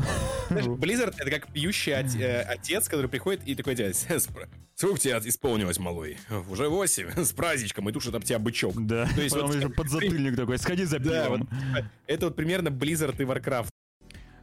Знаешь, 0.49 0.67
Blizzard 0.67 1.15
это 1.19 1.31
как 1.31 1.53
пьющий 1.53 1.93
э, 1.93 2.41
отец, 2.43 2.89
который 2.89 3.09
приходит 3.09 3.43
и 3.47 3.55
такой 3.55 3.75
дядя, 3.75 3.91
«Спра- 3.93 4.49
сколько 4.75 4.99
тебе 4.99 5.19
исполнилось, 5.25 5.79
малой? 5.79 6.17
Уже 6.49 6.69
8, 6.69 7.11
с 7.25 7.33
праздничком, 7.33 7.89
и 7.89 7.93
тушит 7.93 8.15
об 8.15 8.25
тебя 8.25 8.39
бычок. 8.39 8.75
Да, 8.87 9.07
То 9.15 9.21
есть 9.23 9.35
потом 9.35 9.49
вот- 9.51 9.57
еще 9.59 9.69
подзатыльник 9.69 10.37
такой, 10.37 10.59
сходи 10.59 10.85
за 10.85 10.99
Да, 10.99 11.25
пивом. 11.25 11.49
вот, 11.75 11.85
это 12.07 12.27
вот 12.27 12.37
примерно 12.37 12.69
Blizzard 12.69 13.17
и 13.21 13.25
Warcraft. 13.25 13.69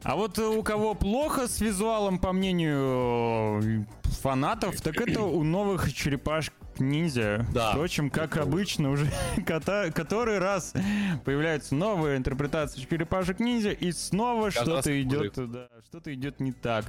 А 0.03 0.15
вот 0.15 0.39
э, 0.39 0.45
у 0.45 0.63
кого 0.63 0.95
плохо 0.95 1.47
с 1.47 1.61
визуалом, 1.61 2.17
по 2.17 2.31
мнению 2.33 3.61
э, 3.63 3.85
фанатов, 4.21 4.81
так 4.81 4.99
это 4.99 5.21
у 5.21 5.43
новых 5.43 5.93
черепашек 5.93 6.53
ниндзя. 6.79 7.45
Да. 7.53 7.71
Впрочем, 7.71 8.09
как 8.09 8.37
обычно, 8.37 8.89
уже 8.91 9.05
кота- 9.45 9.91
который 9.91 10.39
раз 10.39 10.73
появляются 11.23 11.75
новые 11.75 12.17
интерпретации 12.17 12.81
черепашек 12.81 13.39
ниндзя, 13.39 13.71
и 13.71 13.91
снова 13.91 14.49
что-то 14.49 15.01
идет, 15.01 15.33
да, 15.51 15.67
что-то 15.85 16.13
идет 16.13 16.39
не 16.39 16.51
так. 16.51 16.85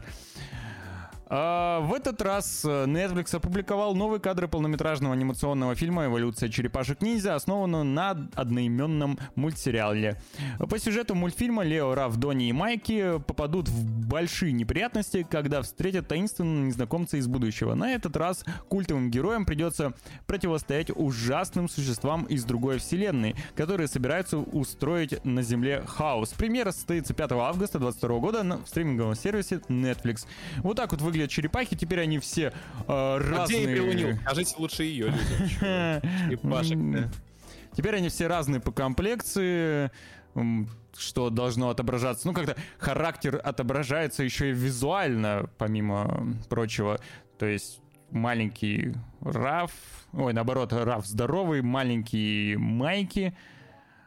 А, 1.35 1.81
в 1.81 1.95
этот 1.95 2.21
раз 2.21 2.63
э, 2.63 2.85
Netflix 2.85 3.35
опубликовал 3.35 3.95
новые 3.95 4.21
кадры 4.21 4.49
полнометражного 4.49 5.15
анимационного 5.15 5.75
фильма 5.75 6.05
«Эволюция 6.05 6.51
черепашек 6.51 7.01
ниндзя», 7.01 7.35
основанного 7.35 7.85
на 7.85 8.11
одноименном 8.35 9.19
мультсериале. 9.35 10.21
По 10.59 10.79
сюжету 10.79 11.15
мультфильма 11.15 11.63
Лео, 11.63 11.95
Раф, 11.95 12.17
Донни 12.19 12.51
и 12.51 12.53
Майки 12.53 13.19
попадут 13.27 13.71
в 13.71 14.07
большие 14.07 14.53
неприятности, 14.53 15.27
когда 15.29 15.63
встретят 15.63 16.07
таинственного 16.07 16.67
незнакомца 16.67 17.17
из 17.17 17.27
будущего. 17.29 17.75
На 17.75 17.95
этот 17.95 18.15
раз 18.19 18.45
культовым 18.69 19.11
героям 19.11 19.47
придется 19.47 19.95
противостоять 20.27 20.91
ужасным 20.95 21.67
существам 21.67 22.25
из 22.25 22.45
другой 22.45 22.79
вселенной, 22.79 23.37
которые 23.57 23.89
собираются 23.89 24.37
устроить 24.37 25.25
на 25.25 25.41
Земле 25.41 25.83
хаос. 25.87 26.35
Премьера 26.35 26.73
состоится 26.73 27.15
5 27.15 27.33
августа 27.33 27.79
2022 27.79 28.19
года 28.19 28.43
на 28.43 28.59
стриминговом 28.67 29.15
сервисе 29.15 29.63
Netflix. 29.71 30.27
Вот 30.59 30.77
так 30.77 30.93
вот 30.93 31.01
выглядят 31.23 31.31
черепахи, 31.31 31.77
теперь 31.77 32.01
они 32.01 32.19
все 32.19 32.53
э, 32.89 33.19
где 33.21 33.31
разные. 33.31 33.63
я 33.63 33.69
прилунил? 33.69 34.17
Скажите 34.23 34.55
лучше 34.59 34.83
ее. 34.85 35.15
Черепашек, 35.61 36.79
да. 36.79 37.09
Теперь 37.75 37.97
они 37.97 38.09
все 38.09 38.27
разные 38.27 38.61
по 38.61 38.71
комплекции, 38.71 39.91
что 40.97 41.31
должно 41.31 41.71
отображаться. 41.71 42.27
Ну, 42.27 42.35
как-то 42.35 42.57
характер 42.79 43.41
отображается 43.43 44.23
еще 44.23 44.51
и 44.51 44.53
визуально, 44.53 45.49
помимо 45.57 46.37
прочего. 46.51 47.01
То 47.39 47.47
есть 47.47 47.81
маленький 48.11 48.95
Раф, 49.23 49.73
ой, 50.13 50.35
наоборот, 50.35 50.73
Раф 50.73 51.07
здоровый, 51.07 51.63
маленький 51.63 52.57
Майки, 52.57 53.35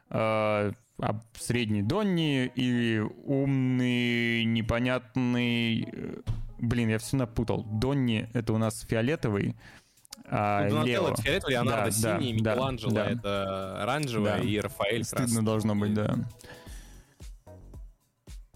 э, 0.10 0.72
а 0.98 1.22
средний 1.34 1.82
Донни 1.82 2.52
и 2.56 3.00
умный, 3.00 4.46
непонятный... 4.46 5.88
Блин, 6.58 6.90
я 6.90 6.98
все 7.00 7.18
напутал. 7.18 7.64
Донни— 7.64 8.30
это 8.34 8.54
у 8.54 8.58
нас 8.58 8.82
фиолетовый, 8.82 9.56
а 10.30 10.68
Ну, 10.70 10.84
Лео... 10.86 11.10
это 11.10 11.22
фиолетовый, 11.22 11.54
Леонардо 11.54 12.02
Да, 12.02 12.18
синий, 12.20 12.42
да, 12.42 12.52
Микеланджело 12.54 12.92
да. 12.94 13.06
это 13.12 13.84
оранжевое 13.84 14.38
Да. 14.38 14.40
и 14.44 14.58
Рафаэль 14.60 15.04
Стыдно 15.04 15.26
красный. 15.26 15.44
должно 15.44 15.76
быть, 15.76 15.94
да. 15.94 16.16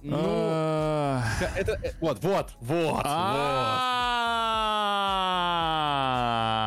Ну, 0.02 0.16
А, 0.18 1.24
это... 1.58 1.74
э, 1.84 1.92
Вот, 2.00 2.24
вот, 2.24 2.56
вот, 2.62 2.96
вот. 2.96 3.02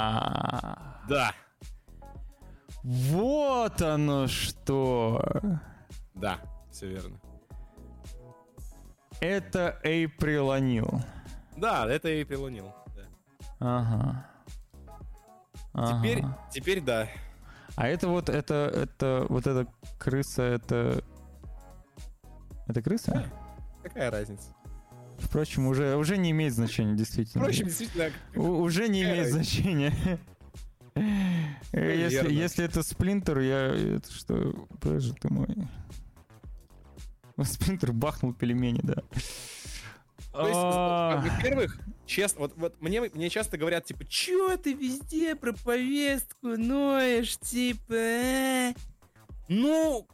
а, 0.02 1.00
Да, 1.09 1.32
Вот 2.82 3.80
оно 3.80 4.26
что. 4.28 5.22
да, 6.14 6.38
все 6.70 6.88
верно. 6.88 7.18
Это 9.20 9.78
Эйприл 9.84 10.50
Анил. 10.50 11.00
Да, 11.57 11.87
это 11.91 12.09
я 12.09 12.20
и 12.20 12.24
прилунил. 12.24 12.73
да. 12.97 13.03
Ага. 13.61 14.27
Теперь, 15.99 16.20
Ага. 16.23 16.39
теперь 16.51 16.81
да. 16.81 17.09
А 17.77 17.89
это 17.89 18.09
вот, 18.09 18.29
это, 18.29 18.70
это, 18.74 19.27
вот 19.29 19.47
эта 19.47 19.66
крыса, 19.99 20.43
это... 20.43 21.03
Это 22.66 22.83
крыса? 22.83 23.24
Какая 23.83 24.11
разница? 24.11 24.49
Впрочем, 25.19 25.66
уже, 25.66 25.97
уже 25.97 26.16
не 26.19 26.31
имеет 26.33 26.53
значения, 26.53 26.95
действительно. 26.95 27.45
Впрочем, 27.45 27.66
действительно, 27.66 28.11
У- 28.35 28.61
уже 28.62 28.89
не 28.89 29.03
имеет 29.03 29.31
значения. 29.31 29.93
Если, 31.73 32.33
если 32.33 32.65
это 32.66 32.83
сплинтер, 32.83 33.39
я... 33.39 33.69
Это 33.97 34.12
что? 34.12 34.66
Боже 34.83 35.15
ты 35.15 35.33
мой. 35.33 35.49
Сплинтер 37.43 37.93
бахнул 37.93 38.35
пельмени, 38.35 38.81
да. 38.83 38.97
То 40.32 40.46
есть, 40.46 40.52
А, 40.54 41.20
во-первых, 41.20 41.78
честно, 42.06 42.40
вот, 42.42 42.52
вот 42.56 42.80
мне, 42.80 43.02
мне 43.02 43.28
часто 43.28 43.59
говорят, 43.59 43.84
типа, 43.84 44.04
чё 44.06 44.56
ты 44.56 44.72
везде 44.72 45.34
про 45.34 45.52
повестку 45.52 46.56
ноешь, 46.56 47.36
типа, 47.38 47.92
э?» 47.92 48.74
Ну, 49.48 50.09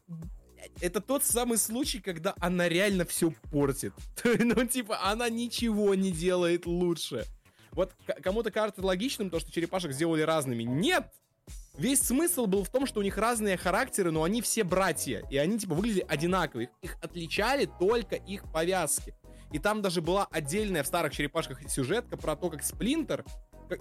это 0.80 1.00
тот 1.00 1.24
самый 1.24 1.58
случай, 1.58 2.00
когда 2.00 2.34
она 2.40 2.68
реально 2.68 3.04
все 3.04 3.32
портит. 3.50 3.92
Ну, 4.24 4.66
типа, 4.66 4.98
она 5.10 5.28
ничего 5.28 5.94
не 5.94 6.10
делает 6.10 6.66
лучше. 6.66 7.24
Вот 7.72 7.92
кому-то 8.22 8.50
кажется 8.50 8.84
логичным 8.84 9.30
то, 9.30 9.38
что 9.38 9.52
черепашек 9.52 9.92
сделали 9.92 10.22
разными. 10.22 10.64
Нет! 10.64 11.06
Весь 11.76 12.02
смысл 12.02 12.46
был 12.46 12.64
в 12.64 12.70
том, 12.70 12.86
что 12.86 12.98
у 12.98 13.02
них 13.04 13.16
разные 13.16 13.56
характеры, 13.56 14.10
но 14.10 14.24
они 14.24 14.42
все 14.42 14.64
братья. 14.64 15.24
И 15.30 15.36
они, 15.36 15.60
типа, 15.60 15.74
выглядели 15.74 16.04
одинаково. 16.08 16.62
Их, 16.62 16.70
их 16.82 16.96
отличали 17.00 17.70
только 17.78 18.16
их 18.16 18.50
повязки. 18.52 19.14
И 19.52 19.58
там 19.58 19.82
даже 19.82 20.02
была 20.02 20.26
отдельная 20.30 20.82
в 20.82 20.86
старых 20.86 21.12
черепашках 21.12 21.68
сюжетка 21.70 22.16
про 22.16 22.36
то, 22.36 22.50
как 22.50 22.62
Сплинтер 22.62 23.24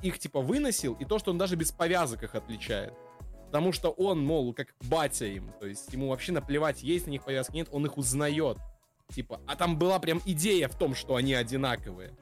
их, 0.01 0.19
типа, 0.19 0.41
выносил, 0.41 0.93
и 0.95 1.05
то, 1.05 1.19
что 1.19 1.31
он 1.31 1.37
даже 1.37 1.55
без 1.55 1.71
повязок 1.71 2.23
их 2.23 2.35
отличает. 2.35 2.93
Потому 3.47 3.71
что 3.71 3.89
он, 3.89 4.25
мол, 4.25 4.53
как 4.53 4.75
батя 4.81 5.25
им. 5.25 5.53
То 5.59 5.65
есть 5.65 5.91
ему 5.93 6.09
вообще 6.09 6.33
наплевать, 6.33 6.83
есть 6.83 7.07
на 7.07 7.11
них 7.11 7.23
повязки, 7.23 7.55
нет, 7.55 7.69
он 7.71 7.85
их 7.85 7.97
узнает. 7.97 8.57
Типа, 9.13 9.39
а 9.47 9.55
там 9.55 9.77
была 9.77 9.99
прям 9.99 10.21
идея 10.25 10.67
в 10.67 10.77
том, 10.77 10.93
что 10.93 11.15
они 11.15 11.33
одинаковые. 11.33 12.13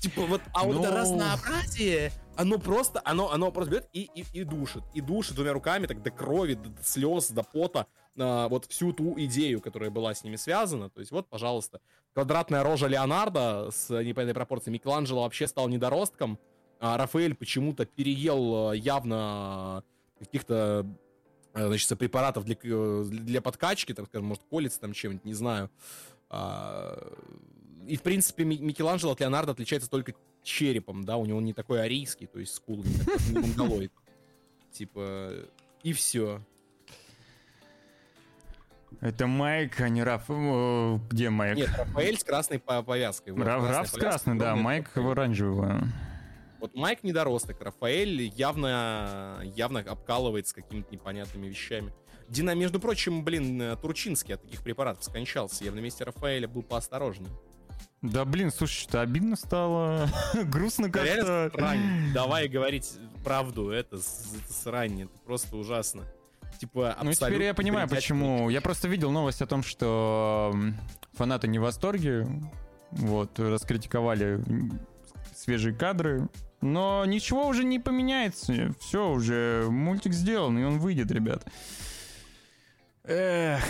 Типа 0.00 0.22
вот, 0.22 0.40
а 0.52 0.64
вот 0.64 0.80
это 0.80 0.90
Ну. 0.90 0.96
разнообразие, 0.96 2.10
оно 2.36 2.58
просто, 2.58 3.00
оно, 3.04 3.30
оно 3.30 3.52
просто 3.52 3.70
берет 3.70 3.88
и, 3.92 4.10
и, 4.14 4.24
и 4.32 4.42
душит. 4.42 4.82
И 4.94 5.00
душит 5.00 5.36
двумя 5.36 5.52
руками, 5.52 5.86
так 5.86 6.02
до 6.02 6.10
крови, 6.10 6.54
до, 6.54 6.70
до 6.70 6.82
слез, 6.82 7.30
до 7.30 7.44
пота. 7.44 7.86
А, 8.18 8.48
вот 8.48 8.66
всю 8.66 8.92
ту 8.92 9.14
идею, 9.20 9.60
которая 9.60 9.90
была 9.90 10.14
с 10.14 10.24
ними 10.24 10.36
связана. 10.36 10.90
То 10.90 11.00
есть 11.00 11.12
вот, 11.12 11.28
пожалуйста, 11.28 11.80
квадратная 12.14 12.62
рожа 12.62 12.86
Леонардо 12.86 13.70
с 13.70 13.88
непонятной 13.90 14.34
пропорцией. 14.34 14.72
Микеланджело 14.74 15.22
вообще 15.22 15.46
стал 15.46 15.68
недоростком. 15.68 16.38
А 16.80 16.96
Рафаэль 16.96 17.34
почему-то 17.34 17.86
переел 17.86 18.70
а, 18.70 18.72
явно 18.74 19.84
каких-то 20.18 20.86
а, 21.54 21.66
значит, 21.68 21.96
препаратов 21.98 22.44
для, 22.44 22.54
к- 22.56 23.04
для 23.04 23.40
подкачки, 23.40 23.94
так 23.94 24.06
скажем, 24.06 24.26
может, 24.26 24.42
колется 24.50 24.80
там 24.80 24.92
чем-нибудь, 24.92 25.24
не 25.24 25.34
знаю. 25.34 25.70
И, 27.86 27.96
в 27.96 28.02
принципе, 28.02 28.44
Ми- 28.44 28.58
Микеланджело 28.58 29.12
от 29.12 29.20
Леонардо 29.20 29.52
отличается 29.52 29.90
только 29.90 30.14
черепом, 30.42 31.04
да, 31.04 31.16
у 31.16 31.26
него 31.26 31.40
не 31.40 31.52
такой 31.52 31.82
арийский, 31.82 32.26
то 32.26 32.38
есть 32.38 32.54
скулы 32.54 32.84
не 33.30 33.52
не. 33.52 33.92
Типа, 34.72 35.32
и 35.82 35.92
все. 35.92 36.40
Это 39.00 39.26
Майк, 39.26 39.80
а 39.80 39.88
не 39.88 40.02
Раф. 40.02 40.24
О, 40.28 41.00
Где 41.10 41.30
Майк? 41.30 41.56
Нет, 41.56 41.70
Рафаэль 41.76 42.18
с 42.18 42.24
красной 42.24 42.58
по- 42.58 42.82
повязкой. 42.82 43.30
вот, 43.32 43.40
Ра- 43.46 43.58
красная 43.58 43.78
Раф 43.78 43.88
с 43.88 43.92
красной, 43.92 44.38
да, 44.38 44.54
Майк 44.56 44.90
в 44.94 45.08
оранжевого. 45.10 45.82
Вот 46.60 46.74
Майк 46.76 47.02
недоросток, 47.02 47.60
Рафаэль 47.60 48.22
явно, 48.36 49.40
явно 49.56 49.80
обкалывается 49.80 50.54
какими-то 50.54 50.92
непонятными 50.92 51.48
вещами. 51.48 51.92
Дина, 52.28 52.54
между 52.54 52.78
прочим, 52.78 53.24
блин, 53.24 53.60
э, 53.60 53.76
Турчинский 53.76 54.34
от 54.36 54.42
таких 54.42 54.62
препаратов 54.62 55.02
скончался. 55.04 55.64
Я 55.64 55.72
на 55.72 55.80
месте 55.80 56.04
Рафаэля 56.04 56.46
был 56.46 56.62
поосторожнее. 56.62 57.30
Да 58.00 58.24
блин, 58.24 58.50
слушай, 58.50 58.80
что 58.80 59.00
обидно 59.00 59.36
стало. 59.36 60.08
Грустно 60.44 60.90
как-то. 60.90 61.50
Давай 62.14 62.48
говорить 62.48 62.92
правду, 63.24 63.70
это, 63.70 63.96
это 63.96 64.52
срань, 64.52 65.02
это 65.02 65.12
просто 65.24 65.56
ужасно. 65.56 66.02
Типа, 66.62 66.96
Ну, 67.02 67.12
теперь 67.12 67.42
я 67.42 67.54
понимаю, 67.54 67.88
почему. 67.88 68.48
Я 68.48 68.60
просто 68.60 68.86
видел 68.86 69.10
новость 69.10 69.42
о 69.42 69.46
том, 69.46 69.64
что 69.64 70.54
фанаты 71.12 71.48
не 71.48 71.58
в 71.58 71.62
восторге. 71.62 72.24
Вот, 72.92 73.36
раскритиковали 73.40 74.40
свежие 75.34 75.74
кадры. 75.74 76.28
Но 76.60 77.04
ничего 77.04 77.48
уже 77.48 77.64
не 77.64 77.80
поменяется. 77.80 78.72
Все, 78.78 79.10
уже 79.10 79.66
мультик 79.70 80.12
сделан, 80.12 80.56
и 80.56 80.62
он 80.62 80.78
выйдет, 80.78 81.10
ребят. 81.10 81.44
Эх. 83.02 83.60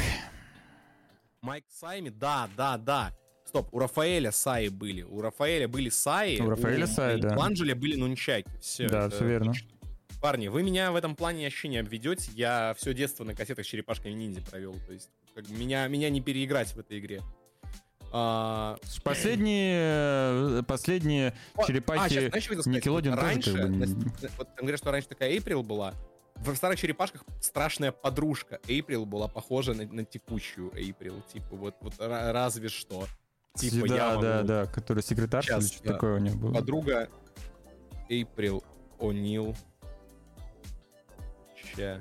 Майк 1.41 1.65
Сайми, 1.71 2.11
да, 2.11 2.47
да, 2.59 2.77
да. 2.77 3.17
Стоп, 3.47 3.73
у 3.73 3.79
Рафаэля 3.79 4.33
Саи 4.33 4.69
были. 4.69 5.01
У 5.01 5.23
Рафаэля 5.23 5.67
были 5.67 5.89
Саи. 5.89 6.39
У 6.39 6.51
Рафаэля 6.51 6.87
Саи, 6.87 7.19
да. 7.19 7.39
У 7.39 7.41
Анджеля 7.41 7.75
были 7.75 7.97
нунчаки. 7.97 8.51
Все, 8.61 8.87
Да, 8.87 9.09
всё 9.09 9.25
верно. 9.25 9.55
Парни, 10.23 10.47
вы 10.47 10.63
меня 10.63 10.93
в 10.93 10.97
этом 10.97 11.17
плане 11.17 11.45
вообще 11.45 11.67
не 11.67 11.79
обведете. 11.79 12.31
Я 12.37 12.75
все 12.79 12.95
детство 12.95 13.25
на 13.25 13.35
кассетах 13.35 13.65
с 13.67 13.69
черепашками 13.69 14.13
ниндзя 14.13 14.41
провел. 14.41 14.75
То 14.87 14.93
есть, 14.93 15.11
как 15.35 15.49
меня, 15.49 15.89
меня 15.89 16.11
не 16.11 16.21
переиграть 16.21 16.69
в 16.75 16.79
этой 16.79 17.01
игре. 17.01 17.21
А, 18.13 18.77
Последние, 19.03 20.61
э, 20.61 20.63
последние 20.65 21.35
вот, 21.55 21.65
а, 21.65 21.67
черепахи 21.67 22.15
щас, 22.15 22.25
знаешь, 22.29 22.45
что 22.45 22.55
хотел 22.55 22.63
сказать? 22.63 22.85
Nickelodeon 22.87 23.11
Вот 23.11 23.21
тоже 23.21 23.27
раньше, 23.27 23.53
как 23.57 23.71
бы 23.71 23.77
на- 23.87 23.87
вот 24.39 24.49
там 24.55 24.57
говорят, 24.59 24.79
что 24.81 24.91
раньше 24.93 25.09
такая 25.09 25.31
Эйприл 25.31 25.63
была. 25.65 25.95
В 26.37 26.55
старых 26.55 26.79
черепашках 26.79 27.25
страшная 27.41 27.91
подружка 27.91 28.61
Эйприл 28.69 29.07
была 29.07 29.27
похожа 29.29 29.75
на, 29.75 29.87
на 29.87 30.05
текущую 30.05 30.71
Эйприл. 30.77 31.21
Типа 31.33 31.57
вот, 31.57 31.75
вот 31.81 31.95
ра- 31.95 32.31
разве 32.33 32.69
что. 32.69 33.07
Типа 33.57 33.87
я 33.87 33.97
да, 33.97 34.09
могу- 34.11 34.23
да, 34.23 34.43
да, 34.43 34.67
который 34.67 35.03
секретарша 35.03 35.57
или 35.57 35.65
что 35.67 35.83
да. 35.83 35.93
такое 35.95 36.17
у 36.17 36.19
него 36.19 36.37
было. 36.39 36.55
Подруга 36.55 37.09
Эйприл 38.09 38.63
О'Нил. 39.01 39.57
Ща. 41.77 42.01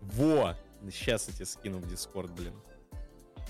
Во! 0.00 0.54
Сейчас 0.90 1.28
я 1.28 1.34
тебе 1.34 1.46
скину 1.46 1.78
в 1.78 1.88
Дискорд, 1.88 2.30
блин. 2.32 2.54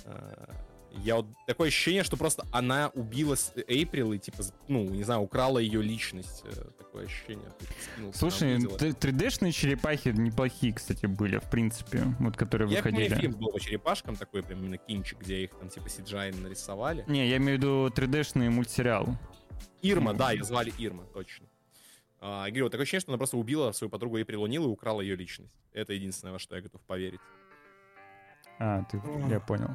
А, 0.04 0.48
Я 0.92 1.14
вот 1.16 1.26
такое 1.46 1.68
ощущение, 1.68 2.02
что 2.02 2.16
просто 2.16 2.44
она 2.50 2.90
убила 2.94 3.36
с- 3.36 3.52
Эйприл 3.68 4.12
и 4.12 4.18
типа, 4.18 4.42
ну, 4.66 4.82
не 4.88 5.04
знаю, 5.04 5.20
украла 5.20 5.58
ее 5.60 5.80
личность. 5.80 6.42
Э, 6.44 6.50
Такое 6.78 7.04
ощущение. 7.06 7.48
Ты 7.60 7.66
скинул, 7.92 8.12
Слушай, 8.12 8.56
она 8.56 8.68
увидела. 8.68 8.78
т- 8.78 8.88
3D-шные 9.08 9.52
черепахи 9.52 10.08
неплохие, 10.08 10.74
кстати, 10.74 11.06
были, 11.06 11.38
в 11.38 11.48
принципе, 11.48 12.02
вот 12.18 12.36
которые 12.36 12.68
Я 12.72 12.78
выходили. 12.78 13.14
фильм 13.14 13.32
был 13.34 13.52
по 13.52 13.60
черепашкам 13.60 14.16
такой, 14.16 14.42
прям 14.42 14.58
именно 14.64 14.78
кинчик, 14.78 15.20
где 15.20 15.44
их 15.44 15.50
там 15.50 15.68
типа 15.68 15.86
CGI 15.86 16.34
нарисовали. 16.42 17.04
Не, 17.06 17.28
я 17.28 17.36
имею 17.36 17.56
в 17.58 17.60
виду 17.62 17.88
3D-шный 17.94 18.50
мультсериал. 18.50 19.06
Ирма, 19.82 20.12
да, 20.12 20.32
ее 20.32 20.42
звали 20.42 20.72
Ирма, 20.76 21.04
точно. 21.14 21.46
А, 22.20 22.44
я 22.44 22.50
говорю, 22.50 22.64
вот 22.66 22.72
такое 22.72 22.82
ощущение, 22.82 23.00
что 23.00 23.10
она 23.12 23.18
просто 23.18 23.36
убила 23.36 23.72
свою 23.72 23.90
подругу 23.90 24.18
и 24.18 24.24
прилунила 24.24 24.64
и 24.64 24.68
украла 24.68 25.00
ее 25.00 25.16
личность. 25.16 25.52
Это 25.72 25.92
единственное, 25.94 26.32
во 26.32 26.38
что 26.38 26.56
я 26.56 26.62
готов 26.62 26.80
поверить. 26.82 27.20
А, 28.58 28.84
ты, 28.84 29.00
я 29.28 29.40
понял. 29.40 29.70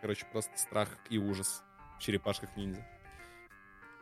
Короче, 0.00 0.26
просто 0.32 0.56
страх 0.56 0.88
и 1.10 1.18
ужас 1.18 1.62
в 1.98 2.02
черепашках 2.02 2.56
ниндзя. 2.56 2.86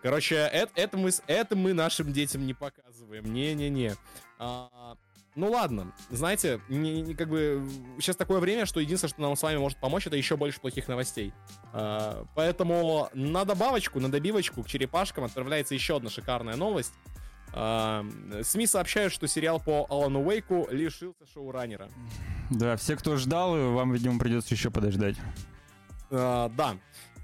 Короче, 0.02 0.34
это, 0.36 0.72
это, 0.76 0.96
мы, 0.96 1.10
с- 1.12 1.22
это 1.26 1.56
мы 1.56 1.74
нашим 1.74 2.12
детям 2.12 2.46
не 2.46 2.54
показываем. 2.54 3.30
Не-не-не. 3.32 3.94
А, 4.38 4.96
ну 5.34 5.50
ладно, 5.50 5.92
знаете, 6.08 6.60
не, 6.70 7.02
не- 7.02 7.14
как 7.14 7.28
бы 7.28 7.62
сейчас 7.98 8.16
такое 8.16 8.40
время, 8.40 8.64
что 8.64 8.80
единственное, 8.80 9.10
что 9.10 9.20
нам 9.20 9.36
с 9.36 9.42
вами 9.42 9.58
может 9.58 9.78
помочь, 9.78 10.06
это 10.06 10.16
еще 10.16 10.36
больше 10.38 10.58
плохих 10.60 10.88
новостей. 10.88 11.34
А, 11.74 12.24
поэтому 12.34 13.10
на 13.12 13.44
добавочку, 13.44 14.00
на 14.00 14.10
добивочку 14.10 14.62
к 14.62 14.68
черепашкам 14.68 15.24
отправляется 15.24 15.74
еще 15.74 15.96
одна 15.96 16.08
шикарная 16.08 16.56
новость. 16.56 16.94
СМИ 17.52 18.66
сообщают, 18.66 19.12
что 19.12 19.26
сериал 19.26 19.60
по 19.60 19.86
Алану 19.90 20.24
Уэйку 20.24 20.68
лишился 20.70 21.26
шоураннера. 21.32 21.88
Да, 22.50 22.76
все, 22.76 22.96
кто 22.96 23.16
ждал, 23.16 23.72
вам, 23.72 23.92
видимо, 23.92 24.18
придется 24.18 24.54
еще 24.54 24.70
подождать. 24.70 25.16
А, 26.10 26.48
да. 26.50 26.76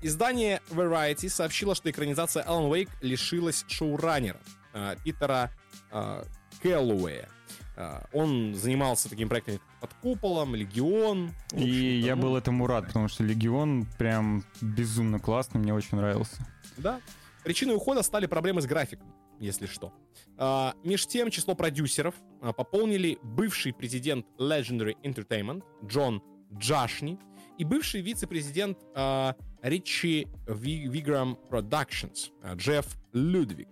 Издание 0.02 0.60
Variety 0.70 1.28
сообщило, 1.28 1.74
что 1.74 1.90
экранизация 1.90 2.44
Alan 2.44 2.70
Wake 2.70 2.90
лишилась 3.00 3.64
шоураннера 3.66 4.40
а, 4.72 4.96
Питера 4.96 5.50
а, 5.90 6.24
Кэллоуэя. 6.62 7.28
А, 7.76 8.06
он 8.12 8.54
занимался 8.54 9.08
такими 9.08 9.28
проектами 9.28 9.60
под 9.80 9.92
куполом, 9.94 10.54
Легион. 10.54 11.32
И 11.52 11.98
я 11.98 12.14
ну, 12.16 12.22
был 12.22 12.36
этому 12.36 12.66
рад, 12.66 12.86
потому 12.86 13.08
что 13.08 13.24
Легион 13.24 13.86
прям 13.98 14.44
безумно 14.60 15.18
классный, 15.18 15.60
мне 15.60 15.74
очень 15.74 15.96
нравился. 15.96 16.36
Да. 16.76 17.00
Причиной 17.42 17.76
ухода 17.76 18.02
стали 18.02 18.26
проблемы 18.26 18.60
с 18.60 18.66
графиком, 18.66 19.06
если 19.40 19.66
что. 19.66 19.92
А, 20.38 20.74
меж 20.84 21.06
тем, 21.06 21.30
число 21.30 21.54
продюсеров 21.54 22.14
а, 22.40 22.52
пополнили 22.52 23.18
бывший 23.22 23.72
президент 23.72 24.26
Legendary 24.38 24.94
Entertainment 25.02 25.62
Джон 25.84 26.22
Джашни 26.54 27.18
и 27.58 27.64
бывший 27.64 28.00
вице-президент 28.00 28.78
а, 28.94 29.34
Ричи 29.62 30.28
Ви- 30.46 30.88
Виграм 30.88 31.38
Productions 31.50 32.30
а, 32.42 32.54
Джефф 32.54 32.86
Людвиг. 33.12 33.68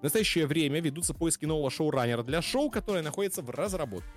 В 0.00 0.02
настоящее 0.02 0.46
время 0.46 0.80
ведутся 0.80 1.14
поиски 1.14 1.44
нового 1.44 1.70
шоураннера 1.70 2.22
для 2.22 2.42
шоу, 2.42 2.70
которое 2.70 3.02
находится 3.02 3.42
в 3.42 3.50
разработке. 3.50 4.10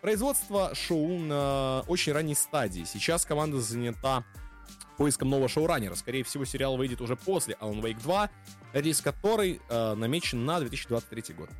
Производство 0.00 0.74
шоу 0.74 1.18
на 1.18 1.84
очень 1.86 2.12
ранней 2.12 2.34
стадии. 2.34 2.84
Сейчас 2.84 3.24
команда 3.24 3.60
занята 3.60 4.24
поиском 5.02 5.30
нового 5.30 5.48
шоураннера. 5.48 5.96
Скорее 5.96 6.22
всего, 6.22 6.44
сериал 6.44 6.76
выйдет 6.76 7.00
уже 7.00 7.16
после 7.16 7.56
Alan 7.60 7.80
Wake 7.82 8.00
2, 8.00 8.30
релиз 8.72 9.00
который 9.00 9.60
э, 9.68 9.94
намечен 9.94 10.44
на 10.46 10.60
2023 10.60 11.34
год. 11.34 11.50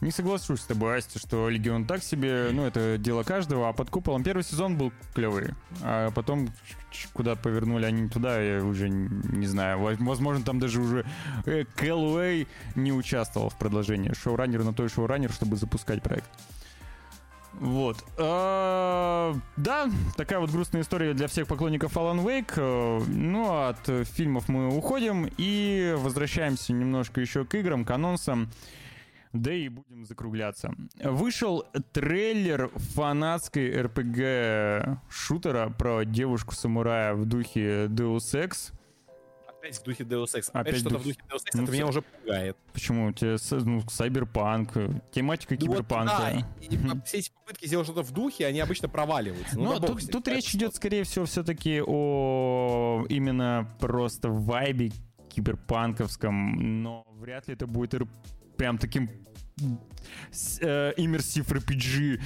Не 0.00 0.12
соглашусь 0.12 0.60
с 0.60 0.66
тобой, 0.66 0.98
Асти, 0.98 1.18
что 1.18 1.48
Легион 1.48 1.84
так 1.84 2.04
себе, 2.04 2.50
ну, 2.52 2.64
это 2.64 2.96
дело 2.96 3.24
каждого, 3.24 3.68
а 3.68 3.72
под 3.72 3.90
куполом 3.90 4.22
первый 4.22 4.44
сезон 4.44 4.76
был 4.78 4.92
клевый, 5.14 5.50
а 5.82 6.12
потом 6.12 6.48
куда 7.12 7.34
повернули 7.34 7.86
они 7.86 8.08
туда, 8.08 8.40
я 8.40 8.62
уже 8.64 8.88
не 8.88 9.46
знаю. 9.48 9.80
Во- 9.80 9.96
Возможно, 9.98 10.44
там 10.44 10.60
даже 10.60 10.80
уже 10.80 11.04
э, 11.46 11.64
Кэллоуэй 11.74 12.46
не 12.76 12.92
участвовал 12.92 13.48
в 13.50 13.58
продолжении. 13.58 14.12
Шоураннер 14.12 14.62
на 14.62 14.72
той 14.72 14.88
шоураннер, 14.88 15.32
чтобы 15.32 15.56
запускать 15.56 16.02
проект. 16.04 16.30
Вот. 17.60 18.04
А, 18.18 19.34
Да, 19.56 19.90
такая 20.16 20.38
вот 20.40 20.50
грустная 20.50 20.82
история 20.82 21.14
для 21.14 21.28
всех 21.28 21.46
поклонников 21.46 21.96
Alan 21.96 22.24
Wake. 22.24 22.54
Э, 22.56 23.02
Ну, 23.08 23.46
а 23.50 23.68
от 23.70 24.08
фильмов 24.08 24.48
мы 24.48 24.76
уходим 24.76 25.28
и 25.36 25.94
возвращаемся 25.98 26.72
немножко 26.72 27.20
еще 27.20 27.44
к 27.44 27.54
играм, 27.54 27.84
к 27.84 27.90
анонсам. 27.90 28.48
Да 29.32 29.52
и 29.52 29.68
будем 29.68 30.04
закругляться. 30.04 30.74
Вышел 31.02 31.64
трейлер 31.92 32.68
фанатской 32.94 33.70
РПГ-шутера 33.80 35.70
про 35.70 36.04
девушку-самурая 36.04 37.14
в 37.14 37.24
духе 37.24 37.86
Deus 37.86 38.34
Ex. 38.34 38.72
Опять 39.62 39.78
в 39.78 39.82
духе 39.84 40.02
Deus 40.02 40.24
Ex. 40.24 40.50
Опять, 40.50 40.54
Опять 40.54 40.76
что-то 40.80 40.94
дух- 40.96 41.02
в 41.02 41.04
духе 41.06 41.18
Deus 41.30 41.36
Ex, 41.36 41.50
Ну, 41.54 41.62
это 41.62 41.72
меня 41.72 41.82
всё- 41.82 41.88
уже 41.90 42.02
пугает. 42.02 42.56
Почему? 42.72 43.06
У 43.06 43.12
тебя 43.12 43.38
с- 43.38 43.50
ну, 43.52 43.80
сайберпанк, 43.88 44.76
э, 44.76 44.88
тематика 45.12 45.54
Ну 45.54 45.66
вот, 45.66 45.76
киберпанка. 45.76 46.16
да, 46.18 46.30
и- 46.32 46.42
и 46.74 46.78
все 47.04 47.18
эти 47.18 47.30
попытки 47.30 47.66
сделать 47.66 47.86
что-то 47.86 48.02
в 48.02 48.10
духе, 48.10 48.46
они 48.46 48.58
обычно 48.58 48.88
проваливаются. 48.88 49.56
Ну, 49.56 49.74
Ну, 49.74 49.78
да 49.78 49.86
тут, 49.86 50.10
тут 50.10 50.26
речь 50.26 50.52
идет, 50.54 50.74
скорее 50.74 51.04
всего, 51.04 51.26
все-таки 51.26 51.80
о 51.80 53.06
именно 53.08 53.68
просто 53.78 54.30
вайбе 54.30 54.90
киберпанковском, 55.28 56.82
но 56.82 57.04
вряд 57.18 57.46
ли 57.46 57.54
это 57.54 57.66
будет 57.68 57.94
прям 58.56 58.78
таким 58.78 59.10
э, 60.60 60.92
Immersive 60.96 61.46
RPG 61.46 62.20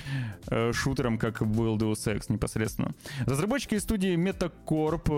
э, 0.49 0.73
шутером, 0.73 1.19
как 1.19 1.47
был 1.47 1.77
Deus 1.77 2.07
Ex 2.07 2.27
непосредственно. 2.33 2.93
Разработчики 3.27 3.75
из 3.75 3.83
студии 3.83 4.17
Metacorp, 4.17 5.11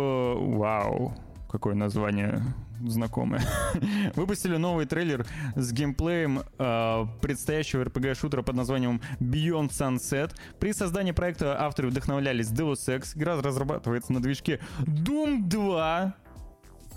вау, 0.56 1.14
какое 1.48 1.74
название 1.74 2.42
знакомое, 2.80 3.42
выпустили 4.14 4.56
новый 4.56 4.86
трейлер 4.86 5.26
с 5.56 5.72
геймплеем 5.72 6.42
э, 6.58 7.06
предстоящего 7.20 7.84
RPG-шутера 7.84 8.42
под 8.42 8.56
названием 8.56 9.00
Beyond 9.20 9.70
Sunset. 9.70 10.34
При 10.60 10.72
создании 10.72 11.12
проекта 11.12 11.60
авторы 11.60 11.88
вдохновлялись 11.88 12.48
Deus 12.48 12.86
Ex. 12.88 13.16
Игра 13.16 13.40
разрабатывается 13.40 14.12
на 14.12 14.22
движке 14.22 14.60
Doom 14.80 15.48
2, 15.48 16.14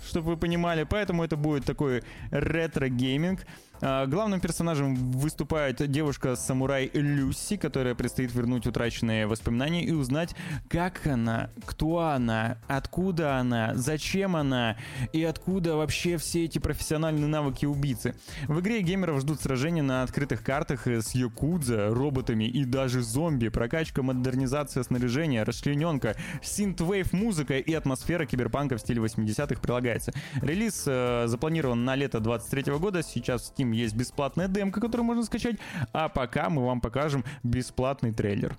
чтобы 0.08 0.30
вы 0.32 0.36
понимали, 0.36 0.84
поэтому 0.84 1.24
это 1.24 1.36
будет 1.36 1.64
такой 1.64 2.02
ретро-гейминг. 2.30 3.46
А, 3.84 4.06
главным 4.06 4.40
персонажем 4.40 4.94
выступает 4.94 5.90
девушка-самурай 5.90 6.88
Люси, 6.94 7.56
которая 7.56 7.96
предстоит 7.96 8.32
вернуть 8.32 8.64
утраченные 8.64 9.26
воспоминания 9.26 9.84
и 9.84 9.90
узнать, 9.90 10.36
как 10.68 11.04
она, 11.04 11.50
кто 11.66 11.98
она, 11.98 12.58
откуда 12.68 13.38
она, 13.38 13.72
зачем 13.74 14.36
она 14.36 14.76
и 15.12 15.24
откуда 15.24 15.74
вообще 15.74 16.16
все 16.16 16.44
эти 16.44 16.60
профессиональные 16.60 17.26
навыки 17.26 17.66
убийцы. 17.66 18.14
В 18.46 18.60
игре 18.60 18.82
геймеров 18.82 19.20
ждут 19.20 19.40
сражения 19.40 19.82
на 19.82 20.04
открытых 20.04 20.44
картах 20.44 20.86
с 20.86 21.12
якудза, 21.16 21.88
роботами 21.88 22.44
и 22.44 22.64
даже 22.64 23.02
зомби, 23.02 23.48
прокачка, 23.48 24.02
модернизация 24.02 24.84
снаряжения, 24.84 25.44
расчлененка, 25.44 26.14
синтвейв 26.40 27.12
музыка 27.12 27.58
и 27.58 27.74
атмосфера 27.74 28.26
киберпанка 28.26 28.76
в 28.76 28.80
стиле 28.80 29.02
80-х 29.02 29.60
прилагается. 29.60 30.12
Релиз 30.40 30.84
э, 30.86 31.24
запланирован 31.26 31.84
на 31.84 31.96
лето 31.96 32.20
23 32.20 32.74
года, 32.74 33.02
сейчас 33.02 33.42
в 33.42 33.52
Steam 33.52 33.71
есть 33.72 33.94
бесплатная 33.94 34.48
демка, 34.48 34.80
которую 34.80 35.06
можно 35.06 35.24
скачать. 35.24 35.56
А 35.92 36.08
пока 36.08 36.48
мы 36.50 36.64
вам 36.64 36.80
покажем 36.80 37.24
бесплатный 37.42 38.12
трейлер. 38.12 38.56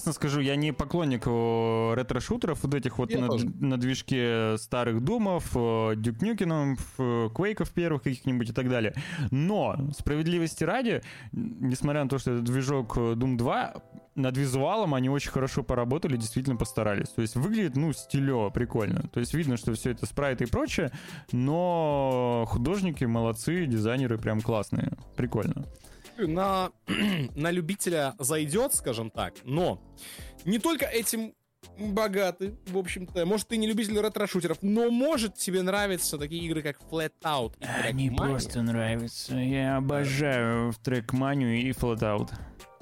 Честно 0.00 0.14
скажу, 0.14 0.40
я 0.40 0.56
не 0.56 0.72
поклонник 0.72 1.26
ретро-шутеров, 1.26 2.62
вот 2.62 2.72
этих 2.72 2.96
вот 2.96 3.12
на, 3.12 3.28
на 3.60 3.76
движке 3.76 4.56
старых 4.56 5.04
Думов, 5.04 5.50
Дюк 5.52 6.22
Нюкинов, 6.22 6.78
Квейков 7.34 7.70
первых 7.72 8.04
каких-нибудь 8.04 8.48
и 8.48 8.52
так 8.54 8.70
далее. 8.70 8.94
Но, 9.30 9.76
справедливости 9.98 10.64
ради, 10.64 11.02
несмотря 11.32 12.04
на 12.04 12.08
то, 12.08 12.16
что 12.16 12.30
это 12.30 12.40
движок 12.40 12.96
Doom 12.96 13.36
2, 13.36 13.74
над 14.14 14.36
визуалом 14.38 14.94
они 14.94 15.10
очень 15.10 15.32
хорошо 15.32 15.62
поработали, 15.62 16.16
действительно 16.16 16.56
постарались. 16.56 17.10
То 17.10 17.20
есть 17.20 17.36
выглядит, 17.36 17.76
ну, 17.76 17.92
стилево, 17.92 18.48
прикольно. 18.48 19.02
То 19.12 19.20
есть 19.20 19.34
видно, 19.34 19.58
что 19.58 19.74
все 19.74 19.90
это 19.90 20.06
спрайты 20.06 20.44
и 20.44 20.46
прочее, 20.46 20.92
но 21.30 22.46
художники 22.48 23.04
молодцы, 23.04 23.66
дизайнеры 23.66 24.16
прям 24.16 24.40
классные. 24.40 24.92
Прикольно 25.14 25.66
на, 26.28 26.72
на 27.34 27.50
любителя 27.50 28.14
зайдет, 28.18 28.74
скажем 28.74 29.10
так, 29.10 29.34
но 29.44 29.80
не 30.44 30.58
только 30.58 30.86
этим 30.86 31.34
богаты, 31.78 32.56
в 32.66 32.78
общем-то. 32.78 33.24
Может, 33.26 33.48
ты 33.48 33.56
не 33.56 33.66
любитель 33.66 33.98
ретро-шутеров, 33.98 34.58
но 34.62 34.90
может 34.90 35.34
тебе 35.34 35.62
нравятся 35.62 36.18
такие 36.18 36.44
игры, 36.46 36.62
как 36.62 36.78
Flatout 36.90 37.54
и 37.60 37.64
Они 37.64 38.10
просто 38.10 38.62
нравятся. 38.62 39.34
Я 39.36 39.76
обожаю 39.76 40.72
Trackmania 40.82 41.58
и 41.58 41.70
Flatout. 41.70 42.30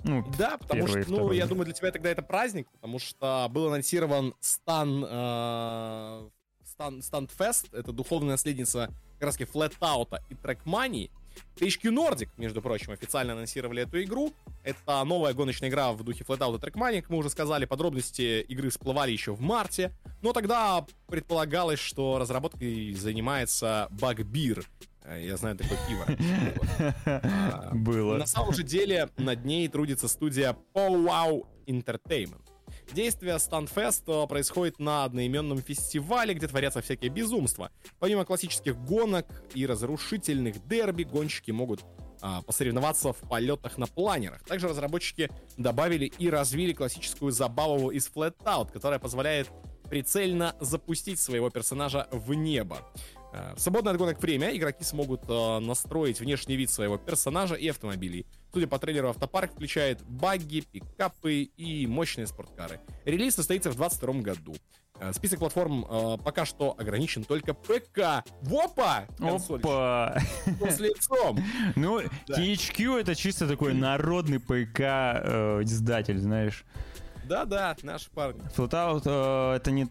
Ну, 0.05 0.25
да, 0.39 0.59
потому 0.59 0.87
что, 0.87 1.05
ну, 1.09 1.33
я 1.33 1.47
думаю, 1.47 1.65
для 1.65 1.75
тебя 1.75 1.91
тогда 1.91 2.11
это 2.11 2.23
праздник, 2.23 2.71
потому 2.71 2.99
что 3.01 3.49
был 3.51 3.67
анонсирован 3.67 4.35
Стан, 4.39 5.05
э, 5.09 6.29
Стан, 6.65 7.03
Станфест, 7.03 7.75
это 7.75 7.93
духовная 7.93 8.33
наследница 8.33 8.93
как 9.15 9.27
раз 9.27 9.37
таки 9.37 9.51
Flatout 9.51 10.21
и 10.31 10.35
Trackmania, 10.35 11.11
THQ 11.57 11.91
Nordic, 11.93 12.29
между 12.37 12.63
прочим, 12.63 12.93
официально 12.93 13.33
анонсировали 13.33 13.83
эту 13.83 14.03
игру. 14.03 14.33
Это 14.65 15.05
новая 15.05 15.35
гоночная 15.35 15.69
игра 15.69 15.93
в 15.93 16.03
духе 16.03 16.25
Flatout 16.25 16.57
и 16.57 16.61
Trackmania, 16.61 17.05
мы 17.09 17.19
уже 17.19 17.31
сказали, 17.31 17.65
подробности 17.65 18.41
игры 18.43 18.71
всплывали 18.71 19.13
еще 19.13 19.33
в 19.35 19.41
марте, 19.41 19.93
но 20.23 20.33
тогда 20.33 20.87
предполагалось, 21.07 21.79
что 21.79 22.19
разработкой 22.19 22.93
занимается 22.95 23.89
Bugbear. 23.91 24.65
Э, 25.05 25.25
я 25.25 25.37
знаю 25.37 25.57
такое 25.57 25.79
пиво. 25.89 26.07
Было. 27.73 28.19
На 28.19 28.27
самом 28.27 28.53
же 28.53 28.63
деле 28.63 29.09
над 29.17 29.45
ней 29.45 29.69
трудится 29.69 30.09
студия 30.09 30.57
Powwow 30.75 31.47
Entertainment. 31.67 32.43
Действие 32.93 33.35
Stunfest 33.35 34.25
э, 34.25 34.27
происходит 34.27 34.79
на 34.79 35.05
одноименном 35.05 35.61
фестивале, 35.61 36.35
где 36.35 36.49
творятся 36.49 36.81
всякие 36.81 37.11
безумства. 37.11 37.71
Помимо 37.99 38.25
классических 38.25 38.77
гонок 38.77 39.27
и 39.55 39.67
разрушительных 39.67 40.67
дерби, 40.67 41.03
гонщики 41.03 41.51
могут 41.51 41.85
а, 42.21 42.43
посоревноваться 42.43 43.13
в 43.13 43.29
полетах 43.29 43.79
на 43.79 43.87
планерах. 43.87 44.43
Также 44.45 44.69
разработчики 44.69 45.31
добавили 45.57 46.07
и 46.19 46.31
развили 46.31 46.73
классическую 46.73 47.31
забаву 47.31 47.91
из 47.91 48.11
Flatout, 48.13 48.73
которая 48.73 48.99
позволяет 48.99 49.49
прицельно 49.89 50.57
запустить 50.61 51.21
своего 51.21 51.51
персонажа 51.51 52.09
в 52.11 52.35
небо. 52.35 52.79
Э, 53.33 53.55
в 53.55 53.61
свободное 53.61 53.93
от 53.93 53.99
гонок 53.99 54.21
время 54.21 54.57
игроки 54.57 54.85
смогут 54.85 55.23
э, 55.29 55.59
настроить 55.59 56.21
внешний 56.21 56.57
вид 56.57 56.71
своего 56.71 56.99
персонажа 56.99 57.55
и 57.55 57.69
автомобилей. 57.69 58.27
Судя 58.53 58.67
по 58.67 58.79
трейлеру, 58.79 59.11
автопарк 59.11 59.53
включает 59.53 60.03
багги, 60.03 60.61
пикапы 60.61 61.43
и 61.43 61.87
мощные 61.87 62.27
спорткары. 62.27 62.81
Релиз 63.05 63.35
состоится 63.35 63.71
в 63.71 63.77
2022 63.77 64.23
году. 64.23 64.55
Э, 65.01 65.13
список 65.13 65.39
платформ 65.39 65.85
э, 65.89 66.17
пока 66.25 66.45
что 66.45 66.75
ограничен 66.79 67.25
только 67.25 67.55
ПК. 67.55 68.25
Вопа! 68.43 69.07
Опа! 69.21 70.21
С 70.69 70.81
лицом. 70.81 71.39
Ну. 71.77 72.01
THQ 72.29 73.01
это 73.01 73.15
чисто 73.15 73.47
такой 73.47 73.75
народный 73.75 74.41
ПК 74.41 74.81
э, 74.81 75.61
издатель, 75.63 76.19
знаешь. 76.19 76.65
Да-да, 77.25 77.77
наши 77.83 78.11
парни. 78.11 78.41
Flatout 78.57 79.03
э, 79.05 79.57
это 79.57 79.71
не 79.71 79.87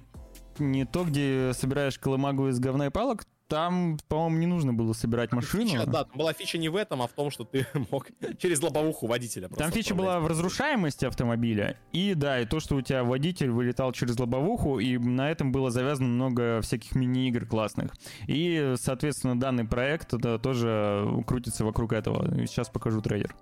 не 0.60 0.86
то, 0.86 1.04
где 1.04 1.52
собираешь 1.54 1.98
колымагу 1.98 2.50
из 2.50 2.60
говна 2.60 2.88
и 2.88 2.90
палок, 2.90 3.26
там, 3.48 3.98
по-моему, 4.08 4.38
не 4.38 4.46
нужно 4.46 4.74
было 4.74 4.94
собирать 4.94 5.32
машину. 5.32 5.68
Фича, 5.68 5.86
да, 5.86 6.04
там 6.04 6.18
была 6.18 6.34
фича 6.34 6.58
не 6.58 6.70
в 6.70 6.76
этом, 6.76 7.02
а 7.02 7.08
в 7.08 7.14
том, 7.14 7.32
что 7.32 7.46
ты 7.46 7.66
мог 7.92 8.08
через 8.38 8.62
лобовуху 8.62 9.08
водителя 9.08 9.48
Там 9.50 9.72
фича 9.72 9.96
была 9.96 10.20
в 10.20 10.28
разрушаемости 10.28 11.06
автомобиля. 11.06 11.78
И 11.94 12.14
да, 12.14 12.42
и 12.42 12.46
то, 12.46 12.60
что 12.60 12.76
у 12.76 12.82
тебя 12.82 13.04
водитель 13.04 13.50
вылетал 13.50 13.92
через 13.94 14.20
лобовуху, 14.20 14.80
и 14.80 14.98
на 14.98 15.32
этом 15.32 15.52
было 15.52 15.72
завязано 15.72 16.10
много 16.10 16.62
всяких 16.62 16.96
мини-игр 16.96 17.46
классных. 17.46 17.94
И, 18.28 18.74
соответственно, 18.78 19.40
данный 19.40 19.66
проект 19.66 20.14
это 20.14 20.40
тоже 20.40 21.24
крутится 21.26 21.64
вокруг 21.64 21.94
этого. 21.94 22.46
Сейчас 22.46 22.70
покажу 22.70 23.02
трейлер. 23.02 23.34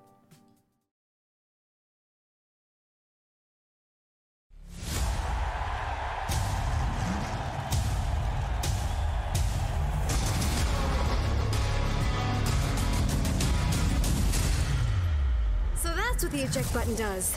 That's 16.16 16.24
what 16.24 16.32
the 16.32 16.44
eject 16.48 16.74
button 16.74 16.96
does. 16.96 17.36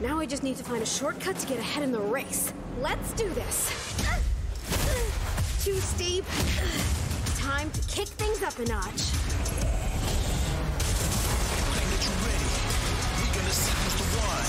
Now 0.00 0.20
I 0.20 0.24
just 0.24 0.44
need 0.44 0.56
to 0.58 0.62
find 0.62 0.80
a 0.80 0.86
shortcut 0.86 1.34
to 1.38 1.46
get 1.48 1.58
ahead 1.58 1.82
in 1.82 1.90
the 1.90 1.98
race. 1.98 2.52
Let's 2.78 3.12
do 3.14 3.28
this. 3.30 3.66
Too 5.64 5.74
steep. 5.74 6.24
Time 7.42 7.68
to 7.72 7.80
kick 7.90 8.06
things 8.14 8.44
up 8.46 8.56
a 8.60 8.64
notch. 8.70 9.10
Claim 11.66 11.88
that 11.90 12.02
you're 12.06 12.22
ready. 12.30 12.50
We 13.18 13.26
gonna 13.34 13.58
see 13.58 13.74
the 13.74 14.06
one. 14.22 14.46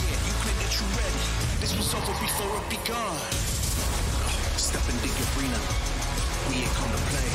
Yeah, 0.00 0.16
you 0.24 0.32
claim 0.40 0.56
that 0.64 0.72
you're 0.72 0.94
ready. 0.96 1.20
This 1.60 1.76
was 1.76 1.92
over 1.92 2.16
before 2.16 2.48
it 2.48 2.64
begun. 2.80 3.12
Step 4.56 4.88
into 4.88 5.04
your 5.04 5.28
arena. 5.36 5.60
We 6.48 6.64
ain't 6.64 6.72
come 6.80 6.88
to 6.88 7.00
play. 7.12 7.28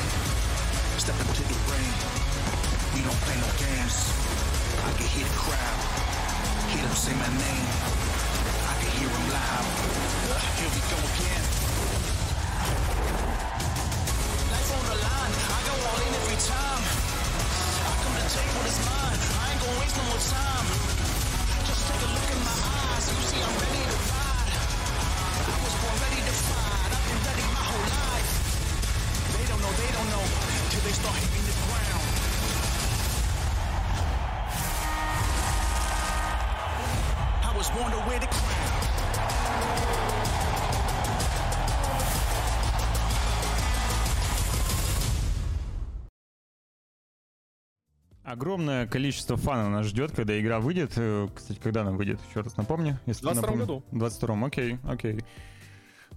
Step 0.97 1.21
into 1.21 1.45
the 1.45 1.57
rain. 1.69 1.93
We 2.97 3.05
don't 3.05 3.21
play 3.29 3.37
no 3.37 3.49
games. 3.61 4.54
I 4.83 4.91
can 4.97 5.07
hear 5.07 5.25
the 5.25 5.37
crowd. 5.39 5.79
Hear 6.71 6.83
them 6.83 6.95
say 6.95 7.13
my 7.15 7.29
name. 7.31 7.67
I 8.67 8.73
can 8.81 8.91
hear 8.99 9.09
them 9.09 9.25
loud. 9.31 9.67
Here 10.59 10.71
we 10.75 10.81
go 10.91 10.97
again. 10.99 11.43
Life 14.51 14.69
on 14.75 14.83
the 14.91 14.97
line. 14.99 15.33
I 15.55 15.59
go 15.67 15.73
all 15.87 15.99
in 16.03 16.11
every 16.19 16.39
time. 16.43 16.83
I 16.83 17.91
come 18.03 18.15
to 18.19 18.25
take 18.35 18.49
what 18.55 18.67
is 18.67 18.79
mine. 18.83 19.19
I 19.19 19.43
ain't 19.51 19.61
gonna 19.63 19.79
waste 19.79 19.95
no 19.95 20.03
more 20.09 20.23
time. 20.25 20.67
Just 21.67 21.81
take 21.87 22.01
a 22.03 22.09
look 22.11 22.29
in 22.35 22.39
my 22.43 22.55
eyes. 22.55 23.05
You 23.07 23.25
see, 23.31 23.41
I'm 23.45 23.55
ready 23.55 23.83
to 23.85 23.97
ride. 24.11 24.53
I 25.45 25.55
was 25.63 25.75
born 25.79 25.95
ready 26.03 26.21
to 26.25 26.35
fight. 26.49 26.89
I've 26.91 27.05
been 27.05 27.21
ready 27.23 27.45
my 27.55 27.63
whole 27.69 27.87
life. 27.95 28.29
They 29.35 29.45
don't 29.47 29.61
know, 29.61 29.73
they 29.79 29.91
don't 29.95 30.09
know 30.11 30.25
till 30.71 30.83
they 30.83 30.95
start 30.95 31.15
hitting 31.15 31.44
was 37.55 37.69
born 37.71 37.89
to 37.91 37.97
wear 38.07 38.19
the 38.19 38.27
crown. 38.27 39.85
Огромное 48.23 48.87
количество 48.87 49.37
фанов 49.37 49.69
нас 49.71 49.85
ждет, 49.85 50.11
когда 50.11 50.39
игра 50.39 50.59
выйдет. 50.59 50.93
Э, 50.95 51.27
Кстати, 51.33 51.59
когда 51.59 51.81
она 51.81 51.91
выйдет? 51.91 52.19
Еще 52.29 52.41
раз 52.41 52.57
напомни. 52.57 52.97
Если 53.05 53.23
В 53.23 53.29
22-м 53.29 53.35
напомню. 53.41 53.59
году. 53.65 53.83
В 53.91 54.03
22-м, 54.03 54.45
окей, 54.45 54.79
окей. 54.83 55.19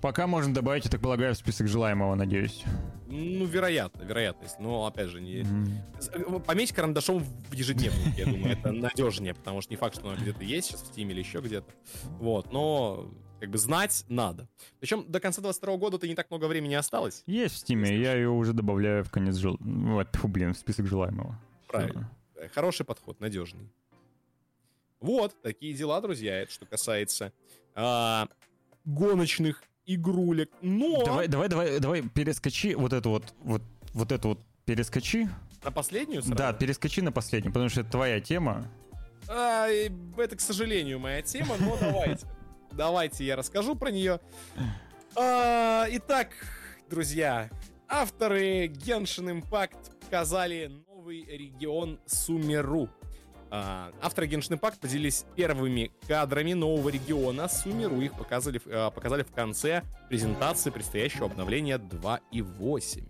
Пока 0.01 0.27
можно 0.27 0.55
добавить, 0.55 0.85
я 0.85 0.91
так 0.91 1.01
полагаю, 1.01 1.35
в 1.35 1.39
список 1.39 1.67
желаемого, 1.67 2.15
надеюсь. 2.15 2.63
Ну, 3.09 3.47
вероятно, 3.47 4.03
вероятность. 4.03 4.61
Но, 4.61 4.87
опять 4.87 5.09
же, 5.09 5.21
не... 5.21 5.45
С- 5.99 6.09
э, 6.11 6.41
Пометь 6.47 6.73
карандашом 6.73 7.21
в 7.25 7.53
ежедневник, 7.53 8.17
я 8.17 8.27
думаю, 8.27 8.53
это 8.53 8.71
надежнее, 8.71 9.35
потому 9.35 9.61
что 9.61 9.73
не 9.73 9.77
факт, 9.77 9.97
что 9.97 10.09
оно 10.09 10.17
где-то 10.21 10.45
есть 10.45 10.69
сейчас 10.69 10.83
в 10.83 10.93
Steam 10.97 11.11
или 11.11 11.19
еще 11.19 11.41
где-то. 11.41 11.67
Вот, 12.21 12.53
но 12.53 13.11
как 13.41 13.51
бы 13.51 13.59
знать 13.59 14.05
надо. 14.09 14.49
Причем 14.79 15.05
до 15.11 15.21
конца 15.21 15.41
22 15.43 15.77
года-то 15.79 16.07
не 16.07 16.15
так 16.15 16.31
много 16.31 16.47
времени 16.47 16.75
осталось. 16.75 17.23
Есть 17.27 17.55
в 17.55 17.59
Стиме, 17.59 17.97
я 17.99 18.15
ее 18.15 18.31
уже 18.31 18.53
добавляю 18.53 19.05
в 19.05 19.11
конец 19.11 19.37
жел... 19.37 19.57
Вот, 19.61 20.11
тьфу, 20.13 20.29
блин, 20.29 20.55
в 20.55 20.59
список 20.59 20.87
желаемого. 20.87 21.41
Правильно. 21.67 22.11
Э, 22.37 22.49
Хороший 22.49 22.85
подход, 22.87 23.21
надежный. 23.21 23.69
Вот, 25.01 25.35
такие 25.43 25.73
дела, 25.75 26.01
друзья, 26.01 26.41
это 26.43 26.53
что 26.53 26.67
касается 26.67 27.33
а, 27.75 28.29
гоночных 28.85 29.63
игрулек. 29.89 30.51
Но 30.61 31.03
Давай, 31.05 31.27
давай, 31.27 31.49
давай, 31.49 31.81
давай, 31.81 32.03
перескочи 32.03 32.75
вот 32.75 32.93
эту 32.93 33.11
вот, 33.11 33.35
вот, 33.41 33.63
вот 33.95 34.13
эту 34.13 34.29
вот 34.29 34.41
перескочи. 34.65 35.29
на 35.65 35.73
последнюю 35.73 36.23
сразу? 36.23 36.37
Да, 36.37 36.53
перескочи 36.53 37.01
на 37.01 37.11
последнюю, 37.11 37.53
потому 37.53 37.71
что 37.71 37.81
это 37.81 37.91
твоя 37.91 38.21
тема. 38.21 38.71
А, 39.29 39.67
это, 39.67 40.37
к 40.37 40.41
сожалению, 40.41 41.01
моя 41.01 41.23
тема, 41.23 41.57
но 41.59 41.77
давайте. 41.81 42.27
Давайте 42.73 43.25
я 43.25 43.35
расскажу 43.35 43.75
про 43.75 43.91
нее. 43.91 44.21
А, 45.17 45.87
Итак, 45.91 46.29
друзья, 46.91 47.49
авторы 47.89 48.67
Genshin 48.67 49.41
Impact 49.41 49.97
показали 50.05 50.71
новый 50.87 51.25
регион 51.25 51.99
Сумеру. 52.07 52.91
А, 53.51 53.93
Авторы 54.03 54.27
Impact 54.27 54.81
поделились 54.81 55.25
первыми 55.35 55.91
кадрами 56.07 56.53
нового 56.53 56.89
региона 56.91 57.49
Сумеру. 57.49 58.01
Их 58.01 58.15
показали, 58.15 58.61
а, 58.67 58.91
показали 58.91 59.23
в 59.23 59.33
конце 59.33 59.83
презентации 60.09 60.71
предстоящего 60.71 61.27
обновления 61.27 61.79
2.8. 61.79 63.05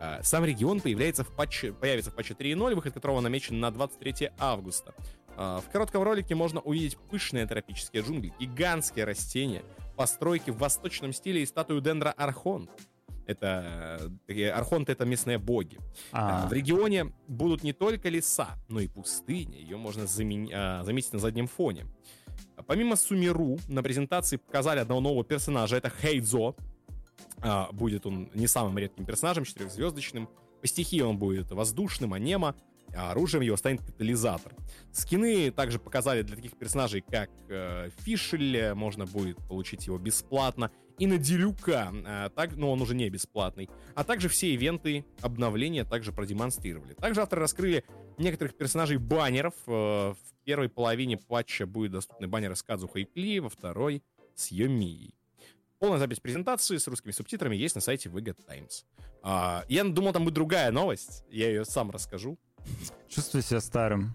А, 0.00 0.22
Сам 0.22 0.44
регион 0.44 0.80
появляется 0.80 1.24
в 1.24 1.34
патче, 1.34 1.72
появится 1.72 2.10
в 2.10 2.14
патче 2.14 2.34
3.0, 2.34 2.74
выход 2.74 2.94
которого 2.94 3.20
намечен 3.20 3.60
на 3.60 3.70
23 3.70 4.30
августа. 4.38 4.94
В 5.36 5.64
коротком 5.72 6.04
ролике 6.04 6.36
можно 6.36 6.60
увидеть 6.60 6.96
пышные 6.96 7.44
тропические 7.44 8.04
джунгли, 8.04 8.32
гигантские 8.38 9.04
растения, 9.04 9.64
постройки 9.96 10.50
в 10.50 10.58
восточном 10.58 11.12
стиле 11.12 11.42
и 11.42 11.46
статую 11.46 11.80
Дендра 11.80 12.12
Архонт. 12.12 12.70
Это 13.26 14.10
э, 14.28 14.48
архонты 14.50 14.92
это 14.92 15.04
местные 15.04 15.38
боги. 15.38 15.78
А, 16.12 16.44
А, 16.44 16.48
В 16.48 16.52
регионе 16.52 17.12
будут 17.26 17.62
не 17.62 17.72
только 17.72 18.08
леса, 18.08 18.50
но 18.68 18.80
и 18.80 18.88
пустыни. 18.88 19.56
Ее 19.56 19.76
можно 19.76 20.04
а, 20.04 20.82
заметить 20.84 21.12
на 21.12 21.18
заднем 21.18 21.46
фоне. 21.46 21.86
А 22.56 22.62
Помимо 22.62 22.96
Сумиру, 22.96 23.58
на 23.68 23.82
презентации 23.82 24.36
показали 24.36 24.80
одного 24.80 25.00
нового 25.00 25.24
персонажа. 25.24 25.76
Это 25.76 25.90
Хейдзо. 25.90 26.54
А, 27.40 27.68
Будет 27.72 28.06
он 28.06 28.30
не 28.34 28.46
самым 28.46 28.76
редким 28.78 29.06
персонажем, 29.06 29.44
четырехзвездочным. 29.44 30.28
По 30.60 30.66
стихии 30.66 31.00
он 31.00 31.18
будет 31.18 31.50
воздушным, 31.50 32.14
анема, 32.14 32.54
а 32.94 33.10
оружием 33.10 33.42
его 33.42 33.56
станет 33.56 33.82
катализатор. 33.82 34.54
Скины 34.92 35.50
также 35.50 35.78
показали 35.78 36.22
для 36.22 36.36
таких 36.36 36.56
персонажей, 36.56 37.02
как 37.02 37.28
э, 37.48 37.90
Фишель, 37.98 38.72
можно 38.74 39.04
будет 39.04 39.36
получить 39.48 39.86
его 39.86 39.98
бесплатно. 39.98 40.70
И 40.98 41.06
на 41.06 41.18
Делюка, 41.18 41.92
э, 41.92 42.30
так, 42.36 42.54
но 42.56 42.70
он 42.70 42.80
уже 42.80 42.94
не 42.94 43.08
бесплатный. 43.10 43.68
А 43.94 44.04
также 44.04 44.28
все 44.28 44.54
ивенты 44.54 45.04
обновления 45.22 45.84
также 45.84 46.12
продемонстрировали. 46.12 46.94
Также 46.94 47.20
авторы 47.20 47.42
раскрыли 47.42 47.84
некоторых 48.16 48.56
персонажей 48.56 48.98
баннеров. 48.98 49.54
Э, 49.66 50.12
В 50.14 50.44
первой 50.44 50.68
половине 50.68 51.16
патча 51.16 51.66
будет 51.66 51.92
доступны 51.92 52.28
баннеры 52.28 52.54
с 52.54 52.62
Кадзухой 52.62 53.02
и 53.02 53.04
Кли, 53.06 53.40
во 53.40 53.48
второй 53.48 54.02
с 54.36 54.52
Йомией. 54.52 55.14
Полная 55.80 55.98
запись 55.98 56.20
презентации 56.20 56.76
с 56.76 56.86
русскими 56.86 57.12
субтитрами 57.12 57.56
есть 57.56 57.74
на 57.74 57.80
сайте 57.80 58.08
VG 58.08 58.34
Times. 58.46 58.86
А, 59.22 59.64
я 59.68 59.84
думал, 59.84 60.12
там 60.12 60.22
будет 60.24 60.34
другая 60.34 60.70
новость. 60.70 61.24
Я 61.28 61.48
ее 61.48 61.64
сам 61.64 61.90
расскажу. 61.90 62.38
чувствую 63.08 63.42
себя 63.42 63.60
старым. 63.60 64.14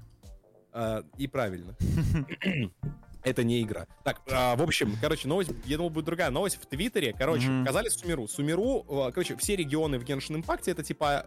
А, 0.72 1.04
и 1.18 1.28
правильно. 1.28 1.76
Это 3.24 3.44
не 3.44 3.62
игра. 3.62 3.86
Так, 4.04 4.22
а, 4.32 4.56
в 4.56 4.62
общем, 4.62 4.96
короче, 5.02 5.28
новость, 5.28 5.52
я 5.66 5.78
думал, 5.78 5.90
будет 5.90 6.06
другая 6.06 6.30
новость. 6.32 6.56
В 6.62 6.66
Твиттере, 6.66 7.14
короче, 7.18 7.48
Мгм. 7.50 7.66
показали 7.66 7.90
Сумеру. 7.90 8.28
Сумеру, 8.28 8.86
а, 8.90 9.12
короче, 9.12 9.36
все 9.36 9.56
регионы 9.56 10.00
в 10.00 10.04
Genshin 10.04 10.42
Impact 10.42 10.64
это 10.72 10.84
типа 10.84 11.26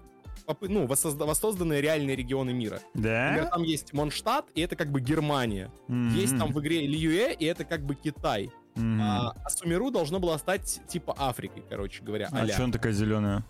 ну, 0.63 0.87
воссозда- 0.87 1.25
воссозданные 1.27 1.81
реальные 1.83 2.17
регионы 2.17 2.53
мира. 2.53 2.81
Например, 2.95 3.45
Да? 3.45 3.51
там 3.51 3.63
есть 3.63 3.93
Монштадт, 3.93 4.47
и 4.55 4.61
это 4.63 4.75
как 4.77 4.91
бы 4.91 5.01
Германия. 5.01 5.71
Есть 5.89 6.37
там 6.39 6.53
в 6.53 6.61
игре 6.61 6.87
Льюэ, 6.87 7.35
и 7.35 7.45
это 7.45 7.65
как 7.65 7.85
бы 7.85 7.95
Китай. 7.95 8.51
Мгм. 8.75 9.01
А, 9.03 9.37
а 9.45 9.51
Сумеру 9.51 9.91
должно 9.91 10.19
было 10.19 10.37
стать 10.39 10.81
типа 10.89 11.15
Африкой, 11.19 11.63
короче 11.69 12.03
говоря. 12.03 12.29
А 12.33 12.39
а-ля. 12.41 12.55
что 12.55 12.65
она 12.65 12.73
такая 12.73 12.93
зеленая? 12.93 13.45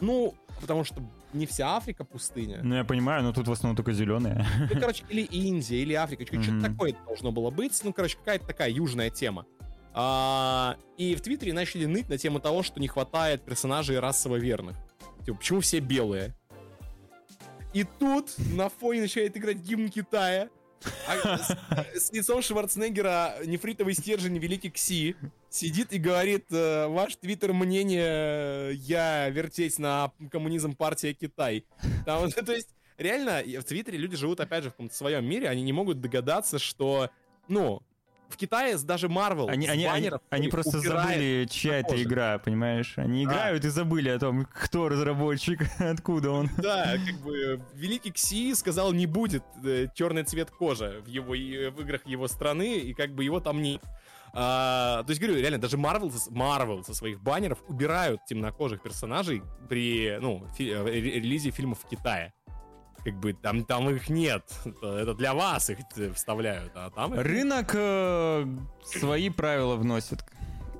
Ну, 0.00 0.34
потому 0.60 0.82
что 0.84 1.00
не 1.32 1.46
вся 1.46 1.76
Африка 1.76 2.04
пустыня. 2.04 2.60
Ну, 2.62 2.74
я 2.74 2.84
понимаю, 2.84 3.22
но 3.22 3.32
тут 3.32 3.48
в 3.48 3.52
основном 3.52 3.76
только 3.76 3.92
зеленые. 3.92 4.46
Ну, 4.72 4.80
короче, 4.80 5.04
или 5.08 5.22
Индия, 5.22 5.82
или 5.82 5.94
Африка, 5.94 6.24
что-то 6.24 6.40
Мгм. 6.52 6.62
такое 6.62 6.94
должно 7.06 7.32
было 7.32 7.50
быть. 7.50 7.78
Ну, 7.84 7.92
короче, 7.92 8.16
какая-то 8.16 8.46
такая 8.46 8.70
южная 8.70 9.10
тема. 9.10 9.44
А, 9.92 10.76
и 10.98 11.14
в 11.14 11.22
Твиттере 11.22 11.52
начали 11.52 11.86
ныть 11.86 12.08
на 12.08 12.18
тему 12.18 12.38
того, 12.40 12.62
что 12.62 12.80
не 12.80 12.88
хватает 12.88 13.42
персонажей 13.42 13.98
расово 13.98 14.36
верных. 14.36 14.76
Типа, 15.24 15.38
почему 15.38 15.60
все 15.60 15.80
белые? 15.80 16.34
И 17.72 17.84
тут 17.98 18.34
на 18.54 18.68
фоне 18.68 19.02
начинает 19.02 19.36
играть 19.36 19.56
гимн 19.58 19.88
Китая. 19.88 20.48
А 21.08 21.38
с, 21.38 21.56
с 21.94 22.12
лицом 22.12 22.42
Шварценеггера 22.42 23.36
нефритовый 23.44 23.94
стержень 23.94 24.38
Великий 24.38 24.70
Кси 24.70 25.16
сидит 25.50 25.92
и 25.92 25.98
говорит, 25.98 26.46
э, 26.50 26.86
ваш 26.86 27.16
твиттер 27.16 27.52
мнение, 27.52 28.74
я 28.74 29.28
вертеть 29.30 29.78
на 29.78 30.12
коммунизм 30.30 30.74
партия 30.74 31.14
Китай. 31.14 31.64
Там, 32.04 32.30
то 32.30 32.52
есть, 32.52 32.68
реально, 32.98 33.42
в 33.60 33.64
Твиттере 33.64 33.98
люди 33.98 34.16
живут, 34.16 34.40
опять 34.40 34.64
же, 34.64 34.70
в 34.70 34.72
каком-то 34.72 34.94
своем 34.94 35.24
мире, 35.24 35.48
они 35.48 35.62
не 35.62 35.72
могут 35.72 36.00
догадаться, 36.00 36.58
что, 36.58 37.10
ну, 37.48 37.82
в 38.28 38.36
Китае 38.36 38.76
даже 38.78 39.06
Marvel 39.08 39.48
Они, 39.48 39.66
они, 39.66 39.84
они, 39.84 39.86
баннеров 39.86 40.20
они 40.30 40.48
просто 40.48 40.80
забыли, 40.80 41.46
чья 41.50 41.78
это 41.80 42.00
игра, 42.02 42.38
понимаешь? 42.38 42.94
Они 42.96 43.24
играют 43.24 43.64
и 43.64 43.68
забыли 43.68 44.08
о 44.08 44.18
том, 44.18 44.46
кто 44.52 44.88
разработчик, 44.88 45.60
откуда 45.78 46.30
он. 46.30 46.50
Да, 46.58 46.96
как 47.04 47.16
бы 47.20 47.60
Великий 47.74 48.10
Кси 48.12 48.54
сказал, 48.54 48.92
не 48.92 49.06
будет 49.06 49.44
э, 49.64 49.88
черный 49.94 50.24
цвет 50.24 50.50
кожи 50.50 51.02
в 51.04 51.08
его 51.08 51.34
и- 51.34 51.68
в 51.70 51.80
играх 51.80 52.06
его 52.06 52.28
страны, 52.28 52.78
и 52.78 52.94
как 52.94 53.14
бы 53.14 53.24
его 53.24 53.40
там 53.40 53.62
не. 53.62 53.80
А, 54.38 55.02
то 55.04 55.10
есть, 55.10 55.20
говорю, 55.22 55.40
реально, 55.40 55.58
даже 55.58 55.78
Marvel, 55.78 56.12
со- 56.12 56.30
Marvel 56.30 56.84
со 56.84 56.92
своих 56.94 57.22
баннеров 57.22 57.58
убирают 57.68 58.20
темнокожих 58.28 58.82
персонажей 58.82 59.42
при, 59.68 60.18
ну, 60.20 60.46
фи- 60.58 60.68
э, 60.70 60.84
ре- 60.84 61.00
релизе 61.20 61.50
фильмов 61.50 61.78
в 61.82 61.88
Китае. 61.88 62.34
Как 63.06 63.14
бы 63.20 63.34
там, 63.34 63.64
там 63.64 63.88
их 63.90 64.08
нет. 64.08 64.42
Это, 64.82 65.14
для 65.14 65.32
вас 65.32 65.70
их 65.70 65.78
вставляют, 66.16 66.72
а 66.74 66.90
там... 66.90 67.14
их- 67.14 67.20
Рынок 67.20 67.70
э, 67.72 68.44
свои 68.82 69.30
правила 69.30 69.76
вносит, 69.76 70.24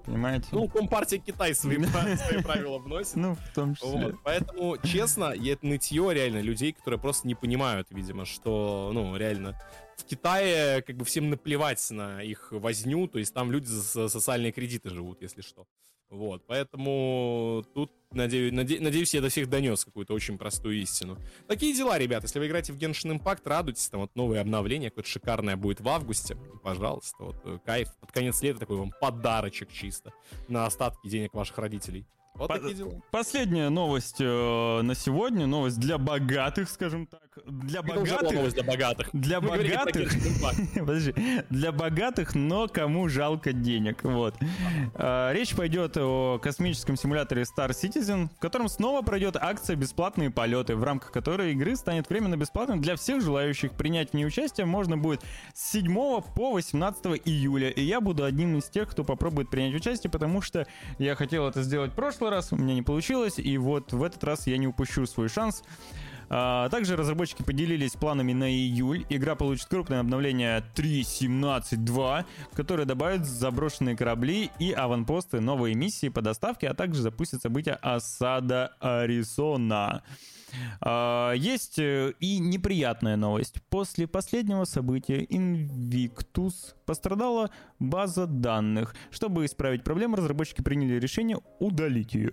понимаете? 0.05 0.49
Ну, 0.51 0.67
Компартия 0.69 1.21
Китай 1.21 1.55
свои, 1.55 1.79
свои 2.17 2.43
правила 2.43 2.79
вносит. 2.79 3.15
Ну, 3.15 3.37
в 3.37 3.55
том 3.55 3.77
числе. 3.77 3.89
Вот, 3.91 4.15
Поэтому, 4.25 4.77
честно, 4.79 5.35
это 5.37 5.65
нытье 5.65 6.13
реально 6.13 6.41
людей, 6.41 6.73
которые 6.73 6.99
просто 6.99 7.29
не 7.29 7.37
понимают, 7.37 7.87
видимо, 7.91 8.25
что, 8.25 8.91
ну, 8.93 9.17
реально, 9.17 9.57
в 9.97 10.03
Китае 10.03 10.83
как 10.83 10.97
бы 10.97 11.05
всем 11.05 11.31
наплевать 11.31 11.89
на 11.93 12.25
их 12.25 12.49
возню, 12.51 13.07
то 13.07 13.21
есть 13.21 13.33
там 13.35 13.53
люди 13.53 13.67
за 13.67 14.09
социальные 14.09 14.51
кредиты 14.51 14.91
живут, 14.91 15.23
если 15.23 15.43
что. 15.43 15.69
Вот, 16.09 16.47
поэтому 16.47 17.65
тут, 17.75 17.91
надеюсь, 18.13 18.53
наде, 18.53 18.79
надеюсь, 18.81 19.13
я 19.13 19.21
до 19.21 19.29
всех 19.29 19.49
донес 19.51 19.85
какую-то 19.85 20.15
очень 20.15 20.39
простую 20.39 20.81
истину. 20.81 21.19
Такие 21.49 21.75
дела, 21.75 21.99
ребят, 21.99 22.23
если 22.23 22.39
вы 22.39 22.47
играете 22.47 22.73
в 22.73 22.79
Genshin 22.79 23.19
Impact, 23.19 23.41
радуйтесь, 23.45 23.89
там 23.89 24.03
вот 24.03 24.15
новое 24.15 24.41
обновление, 24.41 24.91
какое-то 24.91 25.11
шикарное 25.11 25.57
будет 25.57 25.81
в 25.81 25.89
августе, 25.89 26.37
пожалуйста, 26.63 27.17
вот, 27.25 27.63
кайф, 27.65 27.89
под 28.01 28.13
конец 28.13 28.41
лета 28.41 28.61
такой 28.61 28.77
вам 28.77 28.93
подарочек 29.01 29.73
чисто 29.73 30.13
на 30.47 30.65
остатки 30.65 31.09
денег 31.09 31.35
ваших 31.35 31.59
родителей. 31.59 32.07
Вот 32.37 32.49
По- 32.49 32.55
такие 32.59 32.75
дела. 32.75 32.93
Последняя 33.11 33.69
новость 33.69 34.17
э, 34.21 34.81
на 34.83 34.95
сегодня, 34.95 35.47
новость 35.47 35.79
для 35.81 35.99
богатых, 35.99 36.69
скажем 36.71 37.07
так. 37.07 37.21
Для 37.47 37.81
Это 37.81 37.95
богатых. 37.95 38.33
новость 38.33 38.55
для 38.55 38.65
богатых. 38.65 39.09
Для 39.13 39.41
Мы 39.41 39.49
богатых. 39.49 40.13
Подожди. 40.75 41.15
Для 41.51 41.73
богатых, 41.73 42.35
но 42.35 42.67
кому 42.69 43.09
жалко 43.09 43.53
денег. 43.53 44.03
Вот. 44.05 44.35
А, 44.95 45.33
Речь 45.33 45.55
пойдет 45.55 45.97
о 45.99 46.39
космическом 46.39 46.97
симуляторе 46.97 47.43
Star 47.43 47.71
Citizen, 47.71 48.29
в 48.35 48.39
котором 48.41 48.69
снова 48.69 49.03
пройдет 49.03 49.37
акция 49.37 49.77
«Бесплатные 49.77 50.31
полеты», 50.31 50.77
в 50.77 50.85
рамках 50.85 51.13
которой 51.13 51.53
игры 51.53 51.77
станет 51.77 52.09
временно 52.09 52.37
бесплатным 52.37 52.81
для 52.81 52.97
всех 52.97 53.23
желающих. 53.23 53.73
Принять 53.73 54.11
в 54.11 54.15
ней 54.15 54.27
участие 54.27 54.67
можно 54.67 54.97
будет 54.97 55.21
с 55.55 55.71
7 55.73 55.95
по 56.35 56.53
18 56.53 57.21
июля. 57.27 57.69
И 57.71 57.83
я 57.83 58.01
буду 58.01 58.25
одним 58.25 58.57
из 58.57 58.65
тех, 58.65 58.89
кто 58.91 59.05
попробует 59.05 59.51
принять 59.51 59.75
участие, 59.75 60.11
потому 60.11 60.41
что 60.41 60.67
я 60.99 61.15
хотел 61.15 61.47
это 61.47 61.63
сделать 61.63 61.93
в 61.93 61.95
прошлый 62.27 62.31
раз, 62.31 62.53
у 62.53 62.57
меня 62.57 62.75
не 62.75 62.83
получилось, 62.83 63.39
и 63.39 63.57
вот 63.59 63.93
в 63.93 64.03
этот 64.03 64.25
раз 64.25 64.47
я 64.47 64.59
не 64.59 64.67
упущу 64.67 65.07
свой 65.07 65.29
шанс. 65.29 65.63
А, 66.29 66.69
Также 66.71 66.97
разработчики 66.97 67.43
поделились 67.43 67.93
планами 67.93 68.33
на 68.33 68.51
июль. 68.51 69.05
Игра 69.11 69.37
получит 69.37 69.67
крупное 69.67 70.01
обновление 70.01 70.65
3.17.2, 70.75 72.25
которое 72.55 72.85
добавит 72.85 73.25
заброшенные 73.25 73.97
корабли 73.97 74.51
и 74.59 74.73
аванпосты, 74.73 75.41
новые 75.41 75.77
миссии 75.77 76.09
по 76.09 76.21
доставке, 76.21 76.69
а 76.69 76.75
также 76.75 77.01
запустит 77.03 77.43
события 77.43 77.79
осада 77.81 78.73
Аризона. 78.81 80.03
А, 80.81 81.33
Есть 81.33 81.79
э, 81.79 82.13
и 82.19 82.39
неприятная 82.39 83.17
новость. 83.17 83.63
После 83.69 84.07
последнего 84.07 84.65
события 84.65 85.23
Invictus 85.23 86.75
пострадала 86.87 87.51
база 87.79 88.27
данных. 88.27 88.95
Чтобы 89.11 89.45
исправить 89.45 89.85
проблему, 89.85 90.17
разработчики 90.17 90.63
приняли 90.63 90.99
решение 90.99 91.39
удалить 91.59 92.15
ее. 92.15 92.33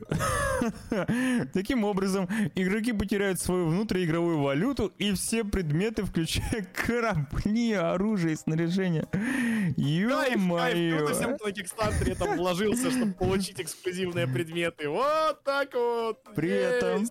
Таким 1.53 1.84
образом, 1.84 2.30
игроки 2.56 2.94
потеряют 2.94 3.40
свою 3.40 3.68
внутриигровую 3.68 4.40
валюту 4.41 4.94
и 4.98 5.11
все 5.14 5.44
предметы, 5.44 6.03
включая 6.03 6.68
корабли, 6.74 7.74
оружие 7.74 8.34
и 8.34 8.38
снаряжение. 8.38 9.07
Ё-моё. 9.78 10.98
круто 10.98 11.14
всем, 11.14 11.36
кто 11.36 11.45
на 11.45 11.52
Кикстартере 11.52 12.15
там 12.15 12.38
вложился, 12.38 12.91
чтобы 12.91 13.14
получить 13.14 13.60
эксклюзивные 13.60 14.28
предметы. 14.28 14.90
Вот 14.90 15.44
так 15.44 15.74
вот. 15.74 16.24
При 16.36 16.49
этом-. 16.49 17.07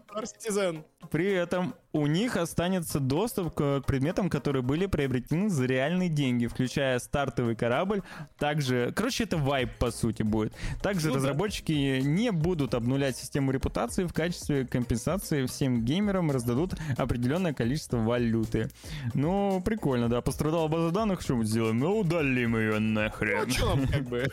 При 1.11 1.33
этом 1.33 1.75
у 1.93 2.07
них 2.07 2.37
останется 2.37 3.01
доступ 3.01 3.55
к 3.55 3.83
предметам, 3.87 4.31
которые 4.31 4.63
были 4.63 4.87
приобретены 4.87 5.51
за 5.51 5.67
реальные 5.67 6.09
деньги, 6.09 6.47
включая 6.47 6.99
стартовый 6.99 7.55
корабль. 7.55 8.03
Также, 8.39 8.93
короче, 8.97 9.25
это 9.25 9.37
вайп 9.37 9.71
по 9.79 9.91
сути 9.91 10.23
будет. 10.23 10.55
Также 10.83 11.09
Ну 11.09 11.15
да. 11.15 11.19
разработчики 11.19 12.01
не 12.01 12.33
будут 12.33 12.75
обнулять 12.75 13.17
систему 13.17 13.51
репутации 13.51 14.05
в 14.05 14.13
качестве 14.13 14.67
компенсации 14.67 15.47
всем 15.47 15.85
геймерам 15.85 16.31
раздадут 16.31 16.75
определенное 16.97 17.53
количество 17.53 17.99
валюты. 17.99 18.71
Ну, 19.15 19.61
прикольно, 19.65 20.09
да. 20.09 20.21
Пострадала 20.23 20.69
база 20.69 20.91
данных, 20.93 21.21
что 21.21 21.37
мы 21.37 21.45
сделаем? 21.45 21.79
Ну, 21.79 22.01
удалим 22.01 22.57
ее 22.57 22.79
нахрен. 22.79 23.45
Ну, 23.47 23.53
что 23.53 23.77
нам 23.77 23.87
как 23.87 24.03
бы 24.05 24.27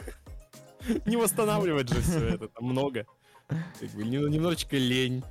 не 1.06 1.18
восстанавливать 1.18 1.90
же 1.90 2.02
все 2.02 2.26
это, 2.30 2.48
там 2.48 2.66
много. 2.66 3.06
Немножечко 3.96 4.78
лень. 4.78 5.24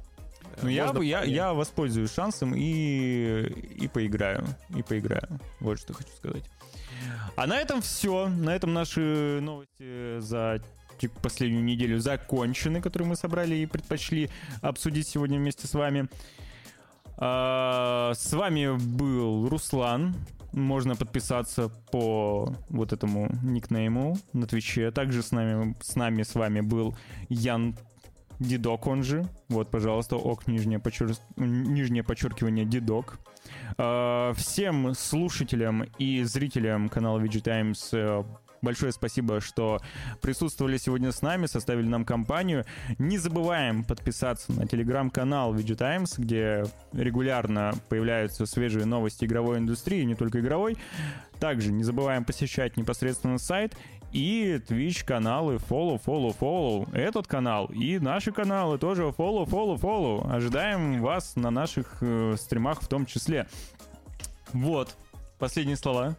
Ну, 0.63 0.69
я, 0.69 0.93
бы- 0.93 1.05
я, 1.05 1.23
я 1.25 1.53
воспользуюсь 1.53 2.13
шансом 2.13 2.55
и, 2.55 3.43
и 3.77 3.89
поиграю. 3.89 4.45
И 4.77 4.83
поиграю. 4.83 5.29
Вот 5.61 5.79
что 5.79 5.95
хочу 5.95 6.11
сказать. 6.17 6.45
А 7.37 7.47
на 7.47 7.57
этом 7.59 7.81
все. 7.81 8.29
На 8.29 8.55
этом 8.55 8.73
наши 8.73 9.41
новости 9.41 10.21
за 10.21 10.61
последнюю 11.23 11.63
неделю 11.63 12.01
закончены, 12.01 12.81
которые 12.81 13.09
мы 13.09 13.17
собрали 13.17 13.55
и 13.55 13.67
предпочли 13.67 14.31
обсудить 14.63 15.07
сегодня 15.07 15.39
вместе 15.39 15.67
с 15.67 15.75
вами. 15.75 16.09
А, 17.17 18.13
с 18.15 18.33
вами 18.33 18.77
был 18.77 19.49
Руслан. 19.49 20.17
Можно 20.53 20.97
подписаться 20.97 21.69
по 21.93 22.55
вот 22.71 22.93
этому 22.93 23.29
никнейму 23.43 24.19
на 24.33 24.47
Твиче. 24.47 24.91
Также 24.91 25.23
с 25.23 25.31
нами, 25.31 25.77
с 25.83 25.95
нами 25.95 26.23
с 26.23 26.35
вами 26.35 26.61
был 26.61 26.97
Ян 27.29 27.77
Дидок, 28.39 28.87
он 28.87 29.03
же. 29.03 29.27
Вот, 29.49 29.71
пожалуйста, 29.71 30.17
ок, 30.17 30.47
нижнее, 30.47 30.79
подчер- 30.79 31.19
нижнее 31.37 32.03
подчеркивание 32.05 32.65
Дидок. 32.65 33.19
А, 33.77 34.33
Всем 34.35 34.95
слушателям 34.95 35.85
и 35.99 36.23
зрителям 36.23 36.89
канала 36.89 37.19
VG 37.19 37.41
Times 37.41 37.91
э, 37.93 38.23
большое 38.63 38.93
спасибо, 38.93 39.41
что 39.41 39.81
присутствовали 40.21 40.77
сегодня 40.77 41.13
с 41.13 41.23
нами, 41.23 41.47
составили 41.47 41.87
нам 41.87 42.05
компанию. 42.05 42.65
Не 42.99 43.19
забываем 43.19 43.85
подписаться 43.85 44.53
на 44.53 44.67
телеграм-канал 44.67 45.55
VG 45.55 45.75
Times, 45.77 46.19
где 46.19 46.65
регулярно 46.93 47.73
появляются 47.89 48.47
свежие 48.47 48.85
новости 48.85 49.25
игровой 49.25 49.59
индустрии, 49.59 50.03
не 50.05 50.15
только 50.15 50.41
игровой. 50.41 50.77
Также 51.41 51.73
не 51.73 51.85
забываем 51.85 52.25
посещать 52.25 52.77
непосредственно 52.77 53.39
сайт 53.39 53.77
и 54.13 54.61
Twitch 54.67 55.05
каналы 55.05 55.57
follow, 55.57 56.01
follow, 56.03 56.37
follow. 56.39 56.97
Этот 56.97 57.27
канал 57.27 57.67
и 57.67 57.99
наши 57.99 58.33
каналы 58.33 58.79
тоже 58.79 59.03
follow, 59.03 59.47
follow, 59.47 59.79
follow. 59.79 60.31
Ожидаем 60.31 61.01
вас 61.03 61.37
на 61.37 61.51
наших 61.51 61.99
э, 62.01 62.37
стримах 62.39 62.83
в 62.83 62.89
том 62.89 63.07
числе. 63.07 63.47
Вот. 64.53 64.97
Последние 65.39 65.77
слова 65.77 66.17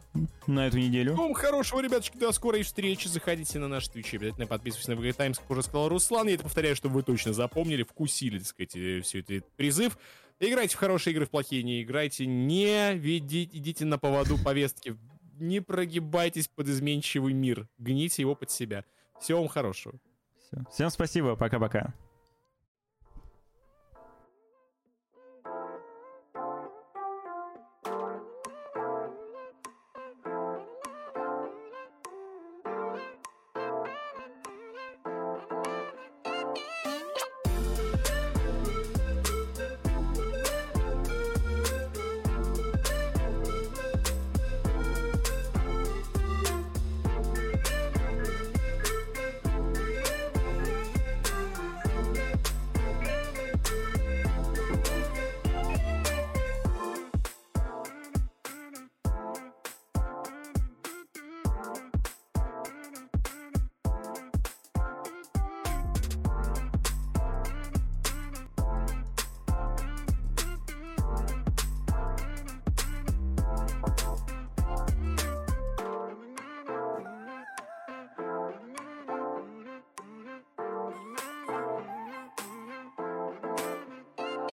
на 0.48 0.68
эту 0.68 0.78
неделю. 0.78 1.14
Всем 1.14 1.34
хорошего, 1.34 1.82
ребятушки, 1.82 2.18
до 2.18 2.32
скорой 2.32 2.64
встречи. 2.64 3.10
Заходите 3.10 3.60
на 3.60 3.68
наш 3.68 3.90
Twitch, 3.90 4.16
обязательно 4.16 4.48
подписывайтесь 4.48 4.88
на 4.88 4.94
VG 4.94 5.14
Times, 5.14 5.40
как 5.40 5.52
уже 5.52 5.64
сказал 5.64 5.90
Руслан. 5.90 6.28
Я 6.28 6.36
это 6.36 6.44
повторяю, 6.44 6.76
чтобы 6.76 6.96
вы 6.96 7.04
точно 7.04 7.34
запомнили, 7.34 7.84
вкусили, 7.84 8.38
так 8.38 8.48
сказать, 8.48 8.76
э, 8.76 9.02
все 9.02 9.20
это 9.20 9.42
призыв. 9.58 9.98
Играйте 10.40 10.78
в 10.78 10.80
хорошие 10.80 11.14
игры, 11.14 11.26
в 11.26 11.32
плохие 11.32 11.64
не 11.64 11.84
играйте. 11.84 12.26
Не 12.26 12.94
ведите, 12.94 13.58
идите 13.58 13.84
на 13.84 13.98
поводу 13.98 14.38
повестки. 14.38 14.96
Не 15.40 15.62
прогибайтесь 15.62 16.48
под 16.48 16.68
изменчивый 16.68 17.34
мир. 17.34 17.68
Гните 17.78 18.22
его 18.22 18.36
под 18.36 18.52
себя. 18.52 18.86
Всего 19.20 19.40
вам 19.40 19.48
хорошего. 19.48 20.00
Всё. 20.40 20.64
Всем 20.72 20.90
спасибо. 20.90 21.36
Пока-пока. 21.36 21.94